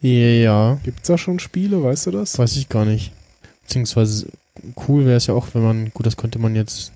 Ja, 0.02 0.76
Gibt's 0.84 1.08
da 1.08 1.18
schon 1.18 1.40
Spiele, 1.40 1.84
weißt 1.84 2.06
du 2.08 2.12
das? 2.12 2.38
weiß 2.38 2.56
ich 2.56 2.70
gar 2.70 2.86
nicht. 2.86 3.12
Beziehungsweise 3.64 4.28
cool 4.88 5.06
wäre 5.06 5.18
es 5.18 5.28
ja 5.28 5.34
auch, 5.34 5.48
wenn 5.54 5.64
man, 5.64 5.92
gut, 5.94 6.06
das 6.06 6.16
könnte 6.18 6.40
man 6.40 6.56
jetzt 6.56 6.92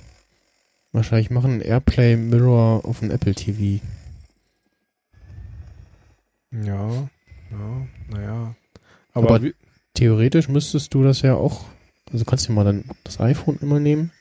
wahrscheinlich 0.91 1.29
machen, 1.29 1.59
Airplay 1.59 2.15
Mirror 2.15 2.85
auf 2.85 2.99
dem 2.99 3.11
Apple 3.11 3.35
TV. 3.35 3.83
Ja, 6.61 6.89
ja, 6.89 7.87
naja. 8.09 8.55
Aber, 9.13 9.29
Aber- 9.29 9.43
wie, 9.43 9.53
Theoretisch 9.95 10.47
müsstest 10.49 10.91
du 10.95 11.03
das 11.03 11.21
ja 11.21 11.35
auch, 11.35 11.65
also 12.11 12.25
kannst 12.25 12.47
du 12.47 12.51
mal 12.51 12.63
dann 12.63 12.85
das 13.03 13.19
iPhone 13.19 13.59
immer 13.61 13.79
nehmen 13.79 14.11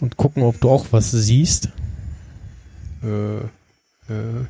und 0.00 0.16
gucken, 0.16 0.44
ob 0.44 0.60
du 0.60 0.70
auch 0.70 0.86
was 0.92 1.10
siehst. 1.10 1.70
äh, 3.02 3.38
äh, 3.38 4.44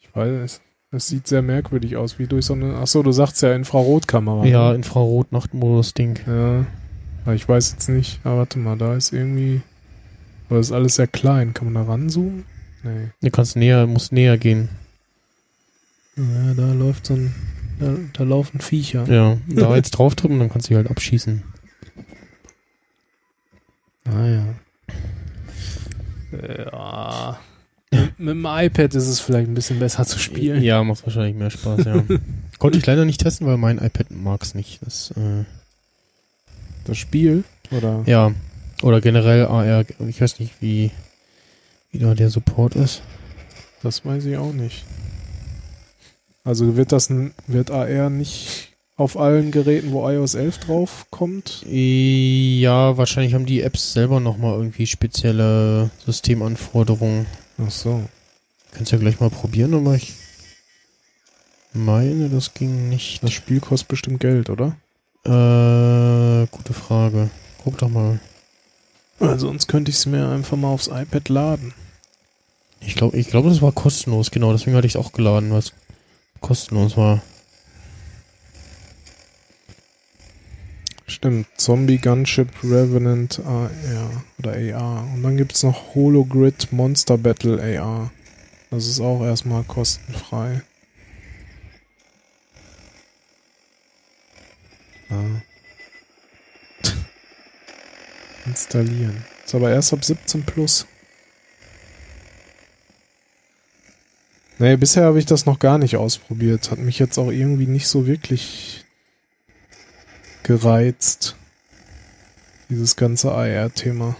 ich 0.00 0.14
weiß 0.14 0.30
es. 0.44 0.60
Es 0.92 1.08
sieht 1.08 1.26
sehr 1.26 1.42
merkwürdig 1.42 1.96
aus, 1.96 2.18
wie 2.18 2.26
durch 2.26 2.46
so 2.46 2.54
eine. 2.54 2.76
Achso, 2.76 3.02
du 3.02 3.12
sagst 3.12 3.42
ja 3.42 3.52
Infrarotkamera. 3.54 4.46
Ja? 4.46 4.72
Infrarot-Nachtmodus-Ding. 4.72 6.20
Ja. 6.26 7.34
Ich 7.34 7.46
weiß 7.48 7.72
jetzt 7.72 7.88
nicht. 7.88 8.20
Ah, 8.24 8.36
warte 8.36 8.58
mal, 8.58 8.78
da 8.78 8.94
ist 8.94 9.12
irgendwie. 9.12 9.60
Aber 10.48 10.58
das 10.58 10.68
ist 10.68 10.72
alles 10.72 10.94
sehr 10.94 11.08
klein. 11.08 11.52
Kann 11.52 11.70
man 11.70 11.74
da 11.84 11.90
ranzoomen? 11.90 12.44
Nee. 12.84 13.08
Du 13.20 13.30
kannst 13.30 13.56
näher, 13.56 13.86
musst 13.86 14.12
näher 14.12 14.38
gehen. 14.38 14.68
Ja, 16.16 16.54
da 16.54 16.72
läuft 16.72 17.06
so 17.06 17.14
ein. 17.14 17.34
Da, 17.78 17.94
da 18.14 18.24
laufen 18.24 18.60
Viecher. 18.60 19.06
Ja, 19.06 19.36
da 19.48 19.76
jetzt 19.76 19.90
drauf 19.92 20.14
drücken, 20.14 20.38
dann 20.38 20.48
kannst 20.48 20.68
du 20.68 20.72
die 20.72 20.76
halt 20.76 20.90
abschießen. 20.90 21.42
Ah 24.06 24.26
ja. 24.26 24.44
Ja. 26.32 27.38
Mit, 27.90 28.18
mit 28.18 28.28
dem 28.30 28.46
iPad 28.46 28.94
ist 28.94 29.06
es 29.08 29.20
vielleicht 29.20 29.48
ein 29.48 29.54
bisschen 29.54 29.78
besser 29.78 30.06
zu 30.06 30.18
spielen. 30.18 30.62
Ja, 30.62 30.82
macht 30.84 31.04
wahrscheinlich 31.04 31.36
mehr 31.36 31.50
Spaß, 31.50 31.84
ja. 31.84 32.02
Konnte 32.58 32.78
ich 32.78 32.86
leider 32.86 33.04
nicht 33.04 33.20
testen, 33.20 33.46
weil 33.46 33.58
mein 33.58 33.78
iPad 33.78 34.10
mag's 34.10 34.54
nicht. 34.54 34.80
Das, 34.84 35.10
äh, 35.12 35.44
Das 36.84 36.96
Spiel? 36.96 37.44
Oder? 37.70 38.02
ja. 38.06 38.32
Oder 38.82 39.00
generell 39.00 39.46
AR, 39.46 39.84
ich 40.06 40.20
weiß 40.20 40.38
nicht, 40.38 40.54
wie, 40.60 40.90
wie 41.90 41.98
da 41.98 42.14
der 42.14 42.28
Support 42.28 42.74
ist. 42.76 43.02
Das 43.82 44.04
weiß 44.04 44.26
ich 44.26 44.36
auch 44.36 44.52
nicht. 44.52 44.84
Also 46.46 46.76
wird 46.76 46.92
das 46.92 47.10
ein, 47.10 47.34
wird 47.48 47.72
AR 47.72 48.08
nicht 48.08 48.68
auf 48.96 49.18
allen 49.18 49.50
Geräten, 49.50 49.90
wo 49.90 50.08
iOS 50.08 50.34
11 50.34 50.58
drauf 50.58 51.06
kommt? 51.10 51.64
Ja, 51.68 52.96
wahrscheinlich 52.96 53.34
haben 53.34 53.46
die 53.46 53.62
Apps 53.62 53.92
selber 53.92 54.20
nochmal 54.20 54.56
irgendwie 54.56 54.86
spezielle 54.86 55.90
Systemanforderungen. 56.06 57.26
Ach 57.58 57.70
so. 57.72 58.00
Kannst 58.70 58.92
ja 58.92 58.98
gleich 58.98 59.18
mal 59.18 59.28
probieren, 59.28 59.74
aber 59.74 59.96
ich 59.96 60.14
meine, 61.72 62.28
das 62.28 62.54
ging 62.54 62.88
nicht. 62.90 63.24
Das 63.24 63.32
Spiel 63.32 63.58
kostet 63.58 63.88
bestimmt 63.88 64.20
Geld, 64.20 64.48
oder? 64.48 64.76
Äh, 65.24 66.46
gute 66.52 66.74
Frage. 66.74 67.28
Guck 67.64 67.78
doch 67.78 67.88
mal. 67.88 68.20
Also 69.18 69.48
sonst 69.48 69.66
könnte 69.66 69.90
ich 69.90 69.96
es 69.96 70.06
mir 70.06 70.28
einfach 70.28 70.56
mal 70.56 70.68
aufs 70.68 70.86
iPad 70.86 71.28
laden. 71.28 71.74
Ich 72.80 72.94
glaube, 72.94 73.16
ich 73.16 73.26
glaube, 73.26 73.48
das 73.48 73.62
war 73.62 73.72
kostenlos, 73.72 74.30
genau. 74.30 74.52
Deswegen 74.52 74.76
hatte 74.76 74.86
ich 74.86 74.94
es 74.94 75.00
auch 75.00 75.10
geladen, 75.10 75.50
was 75.50 75.72
kostenlos 76.46 76.96
war. 76.96 77.22
Stimmt, 81.08 81.48
Zombie 81.56 81.98
Gunship 81.98 82.48
Revenant 82.62 83.40
AR 83.44 84.22
oder 84.38 84.52
AR. 84.52 85.08
Und 85.12 85.24
dann 85.24 85.36
gibt 85.36 85.54
es 85.56 85.64
noch 85.64 85.94
Hologrid 85.96 86.72
Monster 86.72 87.18
Battle 87.18 87.60
AR. 87.80 88.12
Das 88.70 88.86
ist 88.86 89.00
auch 89.00 89.24
erstmal 89.24 89.64
kostenfrei. 89.64 90.62
Ah. 95.10 95.42
Installieren. 98.46 99.24
Ist 99.44 99.54
aber 99.54 99.70
erst 99.70 99.92
ab 99.92 100.04
17 100.04 100.44
plus. 100.44 100.86
Nee, 104.58 104.76
bisher 104.76 105.04
habe 105.04 105.18
ich 105.18 105.26
das 105.26 105.44
noch 105.46 105.58
gar 105.58 105.78
nicht 105.78 105.96
ausprobiert. 105.96 106.70
Hat 106.70 106.78
mich 106.78 106.98
jetzt 106.98 107.18
auch 107.18 107.30
irgendwie 107.30 107.66
nicht 107.66 107.88
so 107.88 108.06
wirklich 108.06 108.84
gereizt. 110.42 111.36
Dieses 112.68 112.96
ganze 112.96 113.32
AR-Thema. 113.32 114.16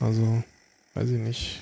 Also, 0.00 0.42
weiß 0.94 1.10
ich 1.10 1.18
nicht. 1.18 1.60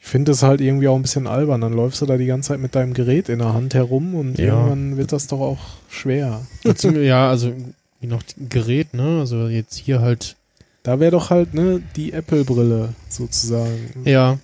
Ich 0.00 0.08
finde 0.08 0.32
es 0.32 0.42
halt 0.42 0.60
irgendwie 0.60 0.88
auch 0.88 0.96
ein 0.96 1.02
bisschen 1.02 1.26
albern. 1.26 1.60
Dann 1.60 1.72
läufst 1.72 2.00
du 2.00 2.06
da 2.06 2.16
die 2.16 2.26
ganze 2.26 2.48
Zeit 2.48 2.60
mit 2.60 2.74
deinem 2.74 2.94
Gerät 2.94 3.28
in 3.28 3.38
der 3.38 3.54
Hand 3.54 3.74
herum 3.74 4.14
und 4.14 4.38
Ja. 4.38 4.46
irgendwann 4.54 4.96
wird 4.96 5.12
das 5.12 5.26
doch 5.26 5.40
auch 5.40 5.60
schwer. 5.88 6.44
Ja, 6.82 7.28
also 7.28 7.52
wie 8.00 8.06
noch 8.06 8.22
Gerät, 8.48 8.94
ne? 8.94 9.20
Also 9.20 9.48
jetzt 9.48 9.76
hier 9.76 10.00
halt 10.00 10.36
Da 10.84 10.98
wäre 10.98 11.12
doch 11.12 11.30
halt, 11.30 11.54
ne, 11.54 11.80
die 11.94 12.12
Apple-Brille 12.12 12.94
sozusagen. 13.08 14.02
Ja, 14.04 14.38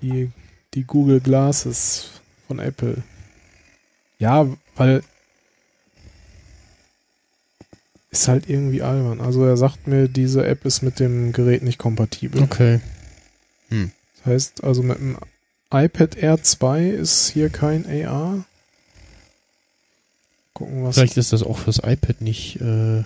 Die, 0.00 0.30
die 0.74 0.84
Google 0.84 1.20
Glasses 1.20 2.10
von 2.46 2.58
Apple. 2.58 3.02
Ja, 4.18 4.46
weil 4.76 5.02
ist 8.10 8.26
halt 8.28 8.48
irgendwie 8.48 8.82
albern. 8.82 9.20
Also 9.20 9.44
er 9.44 9.56
sagt 9.56 9.86
mir, 9.86 10.08
diese 10.08 10.44
App 10.44 10.64
ist 10.64 10.82
mit 10.82 10.98
dem 10.98 11.32
Gerät 11.32 11.62
nicht 11.62 11.78
kompatibel. 11.78 12.42
okay. 12.42 12.80
Das 13.70 14.26
heißt, 14.26 14.64
also 14.64 14.82
mit 14.82 14.98
dem 14.98 15.16
iPad 15.72 16.16
Air 16.16 16.42
2 16.42 16.86
ist 16.88 17.30
hier 17.30 17.50
kein 17.50 17.86
AR. 17.86 18.44
Gucken, 20.52 20.84
was. 20.84 20.96
Vielleicht 20.96 21.16
ist 21.16 21.32
das 21.32 21.42
auch 21.42 21.58
fürs 21.58 21.78
iPad 21.78 22.20
nicht, 22.20 22.60
äh, 22.60 23.04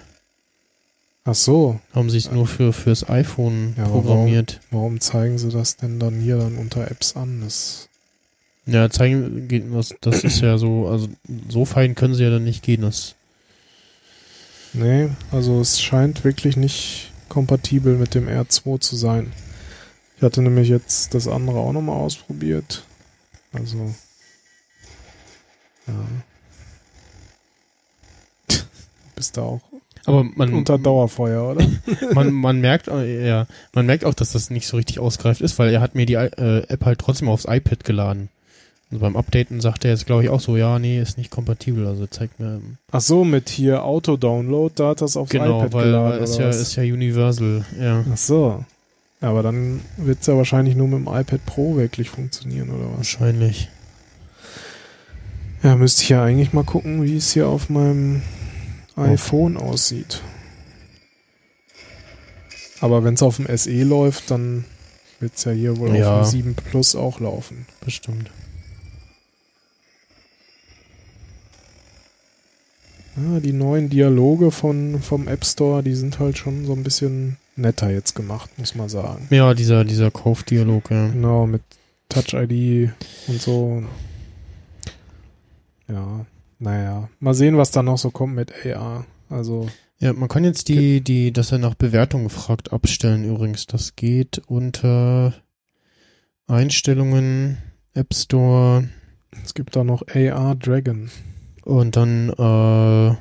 Ach 1.27 1.35
so, 1.35 1.81
haben 1.95 2.11
sie 2.11 2.19
es 2.19 2.31
nur 2.31 2.47
für 2.47 2.73
fürs 2.75 3.09
iPhone 3.09 3.75
Ja, 3.79 3.85
programmiert. 3.89 4.61
warum 4.71 5.01
zeigen 5.01 5.39
sie 5.39 5.49
das 5.49 5.77
denn 5.77 5.99
dann 5.99 6.21
hier 6.21 6.37
dann 6.37 6.57
unter 6.59 6.91
Apps 6.91 7.17
an? 7.17 7.41
Das, 7.43 7.89
Ja, 8.67 8.91
zeigen 8.91 9.49
geht 9.49 9.65
das, 9.73 9.95
das 10.03 10.23
ist 10.23 10.41
ja 10.43 10.59
so, 10.59 10.87
also 10.89 11.09
so 11.49 11.65
fein 11.65 11.95
können 11.95 12.15
sie 12.15 12.25
ja 12.25 12.31
dann 12.31 12.45
nicht 12.45 12.63
gehen, 12.63 12.83
das 12.83 13.15
nee, 14.75 15.09
also 15.33 15.61
es 15.61 15.81
scheint 15.81 16.25
wirklich 16.25 16.57
nicht 16.59 17.11
kompatibel 17.31 17.97
mit 17.97 18.15
dem 18.15 18.29
R2 18.29 18.81
zu 18.81 18.97
sein. 18.97 19.33
Ich 20.19 20.23
hatte 20.23 20.43
nämlich 20.43 20.69
jetzt 20.69 21.15
das 21.15 21.27
andere 21.27 21.59
auch 21.59 21.73
nochmal 21.73 21.97
ausprobiert. 21.97 22.85
Also, 23.53 23.95
ja. 25.87 25.95
Bist 29.17 29.37
da 29.37 29.43
auch 29.43 29.61
aber 30.07 30.25
man, 30.35 30.53
unter 30.53 30.79
Dauerfeuer, 30.79 31.53
oder? 31.53 31.67
man, 32.15 32.33
man 32.33 32.61
merkt, 32.61 32.89
äh, 32.89 33.27
ja, 33.27 33.47
man 33.73 33.87
merkt 33.87 34.05
auch, 34.05 34.15
dass 34.15 34.33
das 34.33 34.51
nicht 34.51 34.67
so 34.67 34.77
richtig 34.77 34.99
ausgereift 34.99 35.41
ist, 35.41 35.59
weil 35.59 35.73
er 35.73 35.81
hat 35.81 35.95
mir 35.95 36.07
die 36.07 36.15
äh, 36.15 36.63
App 36.69 36.85
halt 36.85 36.99
trotzdem 36.99 37.29
aufs 37.29 37.47
iPad 37.47 37.85
geladen. 37.85 38.29
Also 38.91 39.01
beim 39.01 39.17
Updaten 39.17 39.61
sagt 39.61 39.85
er 39.85 39.93
jetzt, 39.93 40.07
glaube 40.07 40.25
ich, 40.25 40.29
auch 40.29 40.41
so, 40.41 40.57
ja, 40.57 40.79
nee, 40.79 41.01
ist 41.01 41.19
nicht 41.19 41.31
kompatibel. 41.31 41.87
Also 41.87 42.07
zeigt 42.07 42.39
mir, 42.39 42.61
Ach 42.93 43.01
so, 43.01 43.25
mit 43.25 43.49
hier 43.49 43.83
Auto-Download, 43.83 44.73
da 44.77 44.91
hat 44.91 45.01
das 45.01 45.17
aufs 45.17 45.31
genau, 45.31 45.61
iPad 45.61 45.73
weil 45.73 45.85
geladen. 45.87 46.23
ist 46.23 46.35
oder 46.35 46.43
ja, 46.43 46.49
was? 46.49 46.61
ist 46.61 46.77
ja 46.77 46.83
universal, 46.83 47.65
ja. 47.81 48.05
Ach 48.13 48.17
so. 48.17 48.65
Ja, 49.21 49.31
aber 49.31 49.43
dann 49.43 49.81
wird 49.97 50.21
es 50.21 50.27
ja 50.27 50.37
wahrscheinlich 50.37 50.77
nur 50.77 50.87
mit 50.87 50.99
dem 50.99 51.09
iPad 51.09 51.45
Pro 51.47 51.77
wirklich 51.77 52.11
funktionieren, 52.11 52.71
oder 52.71 52.91
was? 52.91 52.99
Wahrscheinlich. 52.99 53.69
Ja, 55.63 55.77
müsste 55.77 56.03
ich 56.03 56.11
ja 56.11 56.23
eigentlich 56.23 56.53
mal 56.53 56.63
gucken, 56.63 57.03
wie 57.03 57.17
es 57.17 57.33
hier 57.33 57.49
auf 57.49 57.71
meinem 57.71 58.21
iPhone 58.97 59.57
aussieht. 59.57 60.23
Aber 62.81 63.03
wenn 63.05 63.15
es 63.15 63.23
auf 63.23 63.37
dem 63.37 63.47
SE 63.57 63.83
läuft, 63.83 64.31
dann 64.31 64.65
wird 65.21 65.37
es 65.37 65.45
ja 65.45 65.53
hier 65.53 65.77
wohl 65.79 65.97
Ja. 65.97 66.21
auf 66.21 66.31
dem 66.31 66.31
7 66.31 66.55
Plus 66.55 66.95
auch 66.95 67.21
laufen. 67.21 67.67
Bestimmt. 67.85 68.31
Ja, 73.17 73.39
die 73.39 73.53
neuen 73.53 73.91
Dialoge 73.91 74.51
von, 74.51 75.01
vom 75.01 75.29
App 75.29 75.45
Store, 75.45 75.83
die 75.83 75.95
sind 75.95 76.19
halt 76.19 76.37
schon 76.37 76.67
so 76.67 76.73
ein 76.73 76.83
bisschen 76.83 77.37
netter 77.57 77.91
jetzt 77.91 78.15
gemacht, 78.17 78.51
muss 78.59 78.75
man 78.75 78.89
sagen. 78.89 79.29
Ja, 79.31 79.55
dieser, 79.55 79.85
dieser 79.85 80.11
Kaufdialog, 80.11 80.91
ja. 80.91 81.09
Genau, 81.09 81.47
mit 81.47 81.63
Touch-ID 82.09 82.91
und 83.29 83.41
so. 83.41 83.85
Ja, 85.89 86.27
naja. 86.65 87.09
Mal 87.21 87.35
sehen, 87.35 87.57
was 87.57 87.71
da 87.71 87.83
noch 87.83 87.99
so 87.99 88.11
kommt 88.11 88.35
mit 88.35 88.53
AR. 88.67 89.07
Also, 89.29 89.69
Ja, 89.99 90.13
man 90.13 90.29
kann 90.29 90.45
jetzt 90.45 90.69
die, 90.69 91.01
die, 91.01 91.33
dass 91.33 91.53
er 91.53 91.59
nach 91.59 91.75
Bewertung 91.75 92.25
gefragt, 92.25 92.73
abstellen 92.73 93.25
übrigens. 93.25 93.67
Das 93.67 93.97
geht 93.97 94.43
unter 94.47 95.35
Einstellungen, 96.47 97.59
App 97.95 98.13
Store 98.13 98.85
es 99.43 99.55
gibt 99.55 99.77
da 99.77 99.85
noch 99.85 100.03
AR 100.09 100.55
Dragon. 100.55 101.11
und 101.65 101.97
dann, 101.97 102.29
äh, 102.31 103.17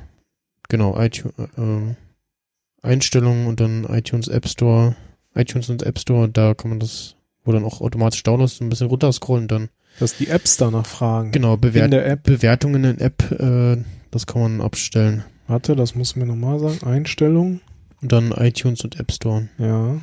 genau, 0.68 0.98
iTunes, 0.98 1.34
äh, 1.56 1.94
Einstellungen 2.82 3.46
und 3.46 3.60
dann 3.60 3.84
iTunes 3.84 4.28
App 4.28 4.46
Store, 4.48 4.96
iTunes 5.34 5.70
und 5.70 5.82
App 5.82 5.98
Store, 5.98 6.28
da 6.28 6.54
kann 6.54 6.70
man 6.70 6.80
das, 6.80 7.16
wo 7.44 7.52
dann 7.52 7.64
auch 7.64 7.80
automatisch 7.80 8.22
Downloads 8.22 8.60
ein 8.60 8.68
bisschen 8.68 8.88
runterscrollen, 8.88 9.48
dann, 9.48 9.70
Dass 9.98 10.16
die 10.16 10.28
Apps 10.28 10.56
danach 10.56 10.86
fragen. 10.86 11.30
genau, 11.30 11.54
In 11.54 11.60
Bewert 11.60 11.92
der 11.92 12.06
App. 12.06 12.24
Bewertungen 12.24 12.84
in 12.84 12.98
App, 13.00 13.30
äh, 13.30 13.76
das 14.10 14.26
kann 14.26 14.42
man 14.42 14.60
abstellen. 14.60 15.24
Warte, 15.46 15.76
das 15.76 15.94
muss 15.94 16.16
mir 16.16 16.26
nochmal 16.26 16.58
sagen. 16.58 16.84
Einstellung. 16.84 17.60
Und 18.00 18.12
dann 18.12 18.32
iTunes 18.32 18.82
und 18.82 18.98
App 18.98 19.12
Store. 19.12 19.48
Ja. 19.58 20.00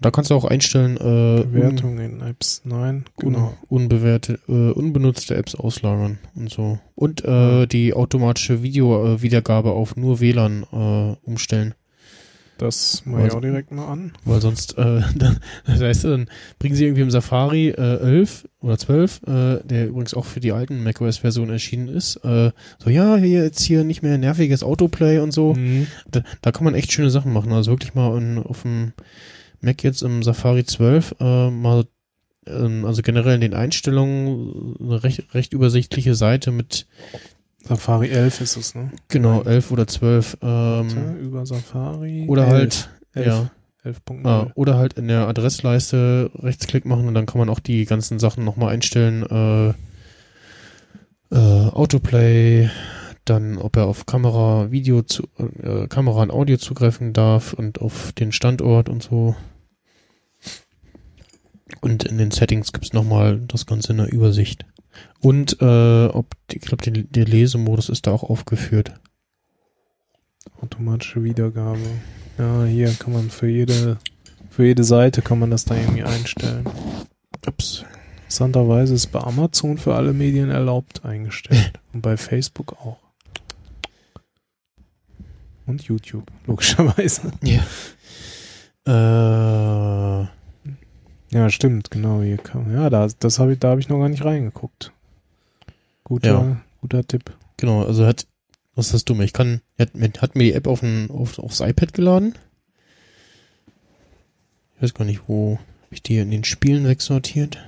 Da 0.00 0.10
kannst 0.10 0.30
du 0.30 0.34
auch 0.34 0.44
einstellen, 0.44 0.96
äh, 0.96 1.44
Bewertung 1.44 1.98
in 1.98 2.20
Apps. 2.20 2.62
Nein, 2.64 3.06
un, 3.22 3.32
genau. 3.32 3.54
unbewertete, 3.68 4.40
äh, 4.48 4.72
unbenutzte 4.72 5.36
Apps 5.36 5.54
auslagern 5.54 6.18
und 6.34 6.50
so. 6.50 6.78
Und 6.94 7.24
äh, 7.24 7.66
die 7.66 7.94
automatische 7.94 8.62
Video-Wiedergabe 8.62 9.70
auf 9.70 9.96
nur 9.96 10.20
WLAN 10.20 10.64
äh, 10.72 11.16
umstellen. 11.26 11.74
Das 12.58 13.02
mache 13.04 13.20
ich 13.20 13.24
Also- 13.26 13.36
auch 13.38 13.42
direkt 13.42 13.70
mal 13.70 13.86
an. 13.86 14.12
Weil 14.24 14.40
sonst, 14.40 14.78
äh, 14.78 15.00
dann, 15.16 15.40
das 15.66 15.80
heißt, 15.80 16.04
dann 16.04 16.28
bringen 16.58 16.74
sie 16.74 16.84
irgendwie 16.84 17.02
im 17.02 17.10
Safari 17.10 17.68
äh, 17.68 17.98
11 18.00 18.48
oder 18.60 18.78
12, 18.78 19.20
äh, 19.26 19.60
der 19.64 19.88
übrigens 19.88 20.14
auch 20.14 20.24
für 20.24 20.40
die 20.40 20.52
alten 20.52 20.82
macOS-Versionen 20.82 21.50
erschienen 21.50 21.88
ist, 21.88 22.16
äh, 22.24 22.50
so, 22.78 22.90
ja, 22.90 23.16
hier 23.16 23.44
jetzt 23.44 23.60
hier 23.62 23.84
nicht 23.84 24.02
mehr 24.02 24.16
nerviges 24.18 24.62
Autoplay 24.62 25.18
und 25.18 25.32
so. 25.32 25.54
Mhm. 25.54 25.86
Da, 26.10 26.22
da 26.40 26.52
kann 26.52 26.64
man 26.64 26.74
echt 26.74 26.92
schöne 26.92 27.10
Sachen 27.10 27.32
machen. 27.32 27.52
Also 27.52 27.72
wirklich 27.72 27.94
mal 27.94 28.16
in, 28.18 28.38
auf 28.38 28.62
dem 28.62 28.92
Mac 29.60 29.82
jetzt 29.84 30.02
im 30.02 30.22
Safari 30.22 30.64
12 30.64 31.16
äh, 31.20 31.50
mal, 31.50 31.84
ähm, 32.46 32.84
also 32.84 33.02
generell 33.02 33.34
in 33.34 33.40
den 33.42 33.54
Einstellungen 33.54 34.76
eine 34.80 35.02
recht, 35.02 35.34
recht 35.34 35.52
übersichtliche 35.52 36.14
Seite 36.14 36.52
mit 36.52 36.86
Safari 37.68 38.08
11 38.10 38.40
ist 38.40 38.56
es, 38.56 38.74
ne? 38.74 38.90
genau 39.08 39.38
Nein. 39.38 39.46
11 39.54 39.70
oder 39.70 39.86
12 39.86 40.36
Warte, 40.40 40.96
ähm, 40.96 41.16
über 41.20 41.46
Safari. 41.46 42.26
oder 42.28 42.46
11, 42.46 42.52
halt 42.52 42.90
11, 43.14 43.26
ja 43.26 43.50
11.0. 43.86 44.26
ah, 44.26 44.50
oder 44.54 44.76
halt 44.76 44.94
in 44.94 45.08
der 45.08 45.28
Adressleiste 45.28 46.30
Rechtsklick 46.34 46.84
machen 46.84 47.06
und 47.06 47.14
dann 47.14 47.26
kann 47.26 47.38
man 47.38 47.48
auch 47.48 47.60
die 47.60 47.84
ganzen 47.84 48.18
Sachen 48.18 48.44
nochmal 48.44 48.74
einstellen. 48.74 49.22
Äh, 49.22 49.74
äh, 51.34 51.70
Autoplay, 51.70 52.70
dann 53.24 53.58
ob 53.58 53.76
er 53.76 53.86
auf 53.86 54.06
Kamera, 54.06 54.70
Video 54.70 55.02
zu, 55.02 55.24
äh, 55.62 55.86
Kamera 55.88 56.22
und 56.22 56.30
Audio 56.30 56.56
zugreifen 56.56 57.12
darf 57.12 57.52
und 57.52 57.80
auf 57.80 58.12
den 58.12 58.32
Standort 58.32 58.88
und 58.88 59.02
so. 59.02 59.36
Und 61.80 62.04
in 62.04 62.18
den 62.18 62.30
Settings 62.30 62.72
gibt's 62.72 62.92
noch 62.92 63.02
nochmal 63.02 63.40
das 63.46 63.66
Ganze 63.66 63.92
in 63.92 63.98
der 63.98 64.12
Übersicht. 64.12 64.64
Und 65.20 65.60
äh, 65.60 66.06
ob 66.06 66.26
ich 66.52 66.60
glaube, 66.60 66.90
der, 66.90 67.24
Lesemodus 67.24 67.88
ist 67.88 68.06
da 68.06 68.12
auch 68.12 68.22
aufgeführt. 68.22 68.92
Automatische 70.60 71.24
Wiedergabe. 71.24 71.80
Ja, 72.38 72.64
hier 72.64 72.92
kann 72.92 73.12
man 73.12 73.30
für 73.30 73.48
jede, 73.48 73.98
für 74.50 74.64
jede 74.64 74.84
Seite 74.84 75.22
kann 75.22 75.38
man 75.38 75.50
das 75.50 75.64
da 75.64 75.74
irgendwie 75.74 76.04
einstellen. 76.04 76.68
Ups. 77.46 77.84
Interessanterweise 78.26 78.94
ist 78.94 79.12
bei 79.12 79.20
Amazon 79.20 79.78
für 79.78 79.94
alle 79.94 80.12
Medien 80.12 80.50
erlaubt 80.50 81.04
eingestellt. 81.04 81.80
Und 81.92 82.02
bei 82.02 82.16
Facebook 82.16 82.72
auch. 82.72 82.98
Und 85.66 85.82
YouTube, 85.82 86.30
logischerweise. 86.46 87.32
Äh, 88.86 90.26
Ja, 91.36 91.50
stimmt, 91.50 91.90
genau. 91.90 92.22
Hier 92.22 92.38
kann, 92.38 92.72
ja, 92.72 92.88
da, 92.88 93.08
das 93.18 93.38
hab 93.38 93.50
ich, 93.50 93.58
da 93.58 93.68
habe 93.68 93.80
ich 93.80 93.88
noch 93.90 93.98
gar 93.98 94.08
nicht 94.08 94.24
reingeguckt. 94.24 94.90
Guter, 96.04 96.28
Ja. 96.30 96.56
guter 96.80 97.06
Tipp. 97.06 97.30
Genau, 97.58 97.82
also 97.84 98.06
hat, 98.06 98.26
was 98.74 98.86
ist 98.86 98.94
das 98.94 99.04
Dumme? 99.04 99.24
Ich 99.24 99.34
kann, 99.34 99.60
hat, 99.78 99.94
mir- 99.94 100.12
hat 100.18 100.34
mir 100.34 100.44
die 100.44 100.52
App 100.54 100.66
auf 100.66 100.82
ein, 100.82 101.10
auf, 101.10 101.38
aufs 101.38 101.60
iPad 101.60 101.92
geladen. 101.92 102.34
Ich 104.76 104.82
weiß 104.82 104.94
gar 104.94 105.04
nicht, 105.04 105.22
wo 105.26 105.58
hab 105.82 105.92
ich 105.92 106.02
die 106.02 106.16
in 106.18 106.30
den 106.30 106.44
Spielen 106.44 106.86
wegsortiert. 106.86 107.58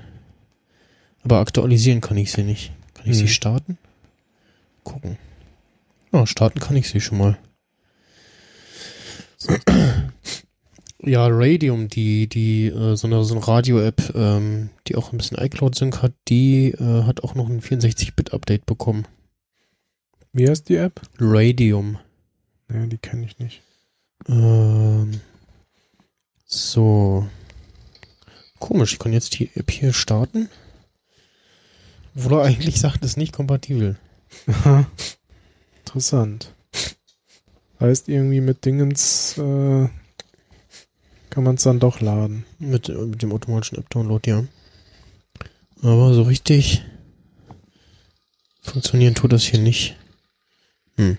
Aber 1.23 1.39
aktualisieren 1.41 2.01
kann 2.01 2.17
ich 2.17 2.33
sie 2.33 2.45
nicht. 2.45 2.73
Kann 2.95 3.05
ich 3.05 3.11
Mhm. 3.13 3.21
sie 3.21 3.29
starten? 3.29 3.77
Gucken. 4.85 5.19
Ja, 6.13 6.27
starten 6.27 6.61
kann 6.61 6.77
ich 6.77 6.89
sie 6.89 7.01
schon 7.03 7.19
mal. 7.19 7.39
Ja, 11.09 11.27
Radium, 11.31 11.89
die, 11.89 12.29
die, 12.29 12.67
äh, 12.67 12.95
so 12.95 13.07
eine, 13.07 13.25
so 13.25 13.35
eine 13.35 13.49
Radio-App, 13.49 14.13
ähm, 14.15 14.69
die 14.87 14.95
auch 14.95 15.11
ein 15.11 15.17
bisschen 15.17 15.39
iCloud-Sync 15.39 16.03
hat, 16.03 16.13
die 16.29 16.73
äh, 16.73 17.05
hat 17.05 17.25
auch 17.25 17.35
noch 17.35 17.49
ein 17.49 17.63
64-Bit-Update 17.63 18.67
bekommen. 18.67 19.07
Wie 20.35 20.47
heißt 20.47 20.69
die 20.69 20.77
App? 20.77 21.01
Radium. 21.19 21.99
Ja, 22.71 22.85
die 22.85 22.99
kenne 22.99 23.25
ich 23.25 23.39
nicht. 23.39 23.63
Ähm, 24.29 25.21
so. 26.45 27.27
Komisch, 28.59 28.93
ich 28.93 28.99
kann 28.99 29.15
jetzt 29.15 29.39
die 29.39 29.51
App 29.55 29.71
hier 29.71 29.95
starten. 29.95 30.51
Obwohl 32.15 32.41
er 32.41 32.45
eigentlich 32.45 32.79
sagt, 32.81 33.03
es 33.03 33.13
ist 33.13 33.17
nicht 33.17 33.33
kompatibel. 33.33 33.97
Aha. 34.47 34.87
Interessant. 35.87 36.53
Heißt 37.81 38.11
irgendwie 38.11 38.43
mit 38.43 38.67
Dingens, 38.67 39.39
äh, 39.39 39.89
kann 41.31 41.45
man 41.45 41.57
es 41.57 41.63
dann 41.63 41.81
doch 41.81 42.01
laden. 42.01 42.45
Mit, 42.59 42.89
mit 42.89 43.23
dem 43.23 43.33
automatischen 43.33 43.79
App-Download, 43.79 44.31
ja. 44.31 44.45
Aber 45.83 46.13
so 46.13 46.23
richtig 46.23 46.83
funktionieren 48.61 49.15
tut 49.15 49.33
das 49.33 49.45
hier 49.45 49.61
nicht. 49.61 49.97
Hm. 50.97 51.19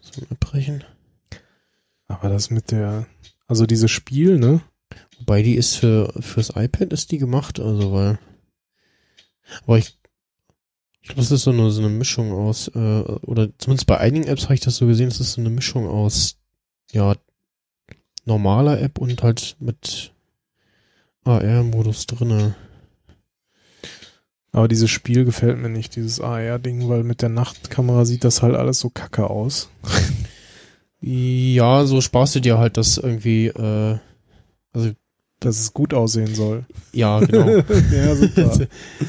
So, 0.00 0.22
abbrechen. 0.30 0.84
Aber 2.06 2.28
das 2.28 2.50
mit 2.50 2.70
der, 2.70 3.06
also 3.46 3.66
dieses 3.66 3.90
Spiel, 3.90 4.38
ne? 4.38 4.62
Wobei 5.18 5.42
die 5.42 5.54
ist 5.54 5.76
für 5.76 6.12
fürs 6.20 6.50
iPad 6.54 6.92
ist 6.92 7.10
die 7.10 7.18
gemacht, 7.18 7.60
also 7.60 7.92
weil. 7.92 8.18
Aber 9.62 9.78
ich, 9.78 9.98
ich 11.00 11.08
glaube, 11.08 11.20
das 11.20 11.30
ist 11.30 11.42
so 11.42 11.50
eine, 11.50 11.70
so 11.70 11.80
eine 11.80 11.90
Mischung 11.90 12.32
aus, 12.32 12.68
äh, 12.68 12.78
oder 12.78 13.48
zumindest 13.58 13.86
bei 13.86 13.98
einigen 13.98 14.26
Apps 14.26 14.44
habe 14.44 14.54
ich 14.54 14.60
das 14.60 14.76
so 14.76 14.86
gesehen, 14.86 15.08
es 15.08 15.20
ist 15.20 15.32
so 15.32 15.40
eine 15.40 15.50
Mischung 15.50 15.86
aus, 15.86 16.36
ja, 16.92 17.14
normaler 18.24 18.80
App 18.80 18.98
und 18.98 19.22
halt 19.22 19.56
mit 19.60 20.12
AR-Modus 21.24 22.06
drinne. 22.06 22.54
Aber 24.52 24.68
dieses 24.68 24.90
Spiel 24.90 25.24
gefällt 25.24 25.58
mir 25.58 25.68
nicht, 25.68 25.96
dieses 25.96 26.20
AR-Ding, 26.20 26.88
weil 26.88 27.02
mit 27.02 27.22
der 27.22 27.28
Nachtkamera 27.28 28.04
sieht 28.04 28.22
das 28.24 28.40
halt 28.42 28.54
alles 28.54 28.80
so 28.80 28.90
kacke 28.90 29.28
aus. 29.30 29.68
Ja, 31.06 31.84
so 31.84 32.00
sparst 32.00 32.34
du 32.34 32.40
dir 32.40 32.56
halt 32.56 32.78
das 32.78 32.96
irgendwie, 32.96 33.48
äh, 33.48 33.98
also 34.72 34.90
Dass 35.38 35.60
es 35.60 35.74
gut 35.74 35.92
aussehen 35.92 36.34
soll. 36.34 36.64
ja, 36.92 37.20
genau. 37.20 37.46
ja, 37.92 38.16
super. 38.16 38.66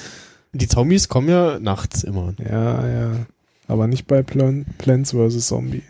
Die 0.51 0.67
Zombies 0.67 1.07
kommen 1.07 1.29
ja 1.29 1.57
nachts 1.57 2.03
immer. 2.03 2.33
ja, 2.37 2.85
ja. 2.85 3.25
Aber 3.69 3.87
nicht 3.87 4.07
bei 4.07 4.23
Plan 4.23 4.65
Plants 4.77 5.11
vs. 5.13 5.47
Zombie. 5.47 5.83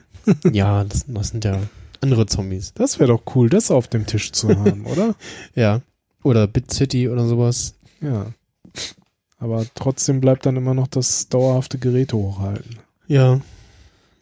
Ja, 0.51 0.83
das, 0.83 1.05
das 1.07 1.29
sind 1.29 1.43
ja 1.43 1.59
andere 2.05 2.27
Zombies. 2.27 2.73
Das 2.75 2.99
wäre 2.99 3.09
doch 3.09 3.23
cool, 3.35 3.49
das 3.49 3.71
auf 3.71 3.87
dem 3.87 4.05
Tisch 4.05 4.31
zu 4.31 4.49
haben, 4.49 4.85
oder? 4.91 5.15
Ja. 5.55 5.81
Oder 6.23 6.47
Bit 6.47 6.71
City 6.71 7.09
oder 7.09 7.25
sowas. 7.25 7.75
Ja. 8.01 8.27
Aber 9.39 9.65
trotzdem 9.73 10.21
bleibt 10.21 10.45
dann 10.45 10.55
immer 10.55 10.73
noch 10.73 10.87
das 10.87 11.29
dauerhafte 11.29 11.77
Gerät 11.77 12.13
hochhalten. 12.13 12.77
Ja. 13.07 13.41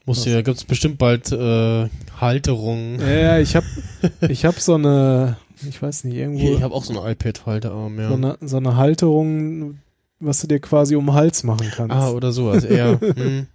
Muss 0.05 0.25
ja, 0.25 0.41
gibt's 0.41 0.65
bestimmt 0.65 0.97
bald 0.97 1.31
äh, 1.31 1.89
Halterungen. 2.19 2.99
Ja, 2.99 3.07
ja, 3.07 3.39
ich 3.39 3.55
hab, 3.55 3.63
ich 4.27 4.43
hab 4.45 4.59
so 4.59 4.75
eine, 4.75 5.37
ich 5.67 5.81
weiß 5.81 6.05
nicht, 6.05 6.15
irgendwo 6.15 6.41
Hier, 6.41 6.55
ich 6.55 6.61
habe 6.61 6.73
auch 6.73 6.83
so 6.83 6.99
einen 6.99 7.11
iPad-Halterarm, 7.11 7.99
ja. 7.99 8.09
so, 8.09 8.15
eine, 8.15 8.37
so 8.41 8.57
eine 8.57 8.75
Halterung, 8.75 9.79
was 10.19 10.41
du 10.41 10.47
dir 10.47 10.59
quasi 10.59 10.95
um 10.95 11.05
den 11.05 11.15
Hals 11.15 11.43
machen 11.43 11.71
kannst. 11.73 11.95
ah, 11.95 12.11
oder 12.11 12.31
sowas, 12.31 12.63
eher. 12.63 12.99
Hm. 13.15 13.47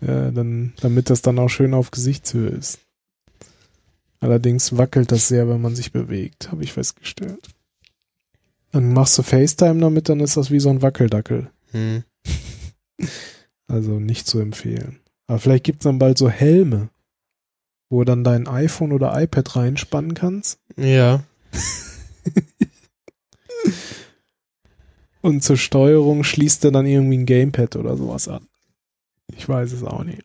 Ja, 0.00 0.30
dann, 0.30 0.72
damit 0.80 1.10
das 1.10 1.22
dann 1.22 1.38
auch 1.38 1.48
schön 1.48 1.74
auf 1.74 1.90
Gesichtshöhe 1.90 2.48
ist. 2.48 2.78
Allerdings 4.20 4.76
wackelt 4.76 5.12
das 5.12 5.28
sehr, 5.28 5.48
wenn 5.48 5.60
man 5.60 5.74
sich 5.74 5.92
bewegt, 5.92 6.50
habe 6.52 6.62
ich 6.62 6.72
festgestellt. 6.72 7.48
Dann 8.72 8.92
machst 8.92 9.18
du 9.18 9.22
FaceTime 9.22 9.80
damit, 9.80 10.08
dann 10.08 10.20
ist 10.20 10.36
das 10.36 10.50
wie 10.50 10.60
so 10.60 10.70
ein 10.70 10.82
Wackeldackel. 10.82 11.50
Hm. 11.72 12.04
Also 13.66 14.00
nicht 14.00 14.26
zu 14.26 14.40
empfehlen. 14.40 14.98
Aber 15.28 15.38
vielleicht 15.38 15.62
gibt's 15.62 15.84
dann 15.84 16.00
bald 16.00 16.18
so 16.18 16.28
Helme, 16.28 16.88
wo 17.88 18.00
du 18.00 18.06
dann 18.06 18.24
dein 18.24 18.48
iPhone 18.48 18.90
oder 18.90 19.16
iPad 19.22 19.54
reinspannen 19.54 20.14
kannst. 20.14 20.58
Ja. 20.76 21.22
Und 25.22 25.44
zur 25.44 25.56
Steuerung 25.56 26.24
schließt 26.24 26.64
er 26.64 26.72
dann 26.72 26.84
irgendwie 26.84 27.18
ein 27.18 27.26
Gamepad 27.26 27.76
oder 27.76 27.96
sowas 27.96 28.26
an. 28.26 28.48
Ich 29.36 29.48
weiß 29.48 29.72
es 29.72 29.82
auch 29.84 30.04
nicht. 30.04 30.22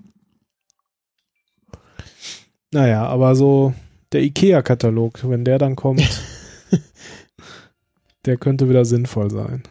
Naja, 2.71 3.05
aber 3.07 3.35
so 3.35 3.73
der 4.11 4.21
IKEA-Katalog, 4.23 5.27
wenn 5.29 5.45
der 5.45 5.57
dann 5.57 5.75
kommt, 5.75 6.01
der 8.25 8.37
könnte 8.37 8.69
wieder 8.69 8.85
sinnvoll 8.85 9.31
sein. 9.31 9.63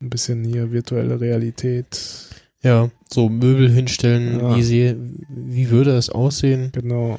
Ein 0.00 0.10
bisschen 0.10 0.44
hier 0.44 0.72
virtuelle 0.72 1.20
Realität. 1.20 2.28
Ja, 2.62 2.90
so 3.10 3.28
Möbel 3.28 3.70
hinstellen, 3.70 4.40
Ja. 4.40 4.56
easy. 4.56 4.94
Wie 5.28 5.70
würde 5.70 5.96
es 5.96 6.10
aussehen? 6.10 6.70
Genau. 6.72 7.18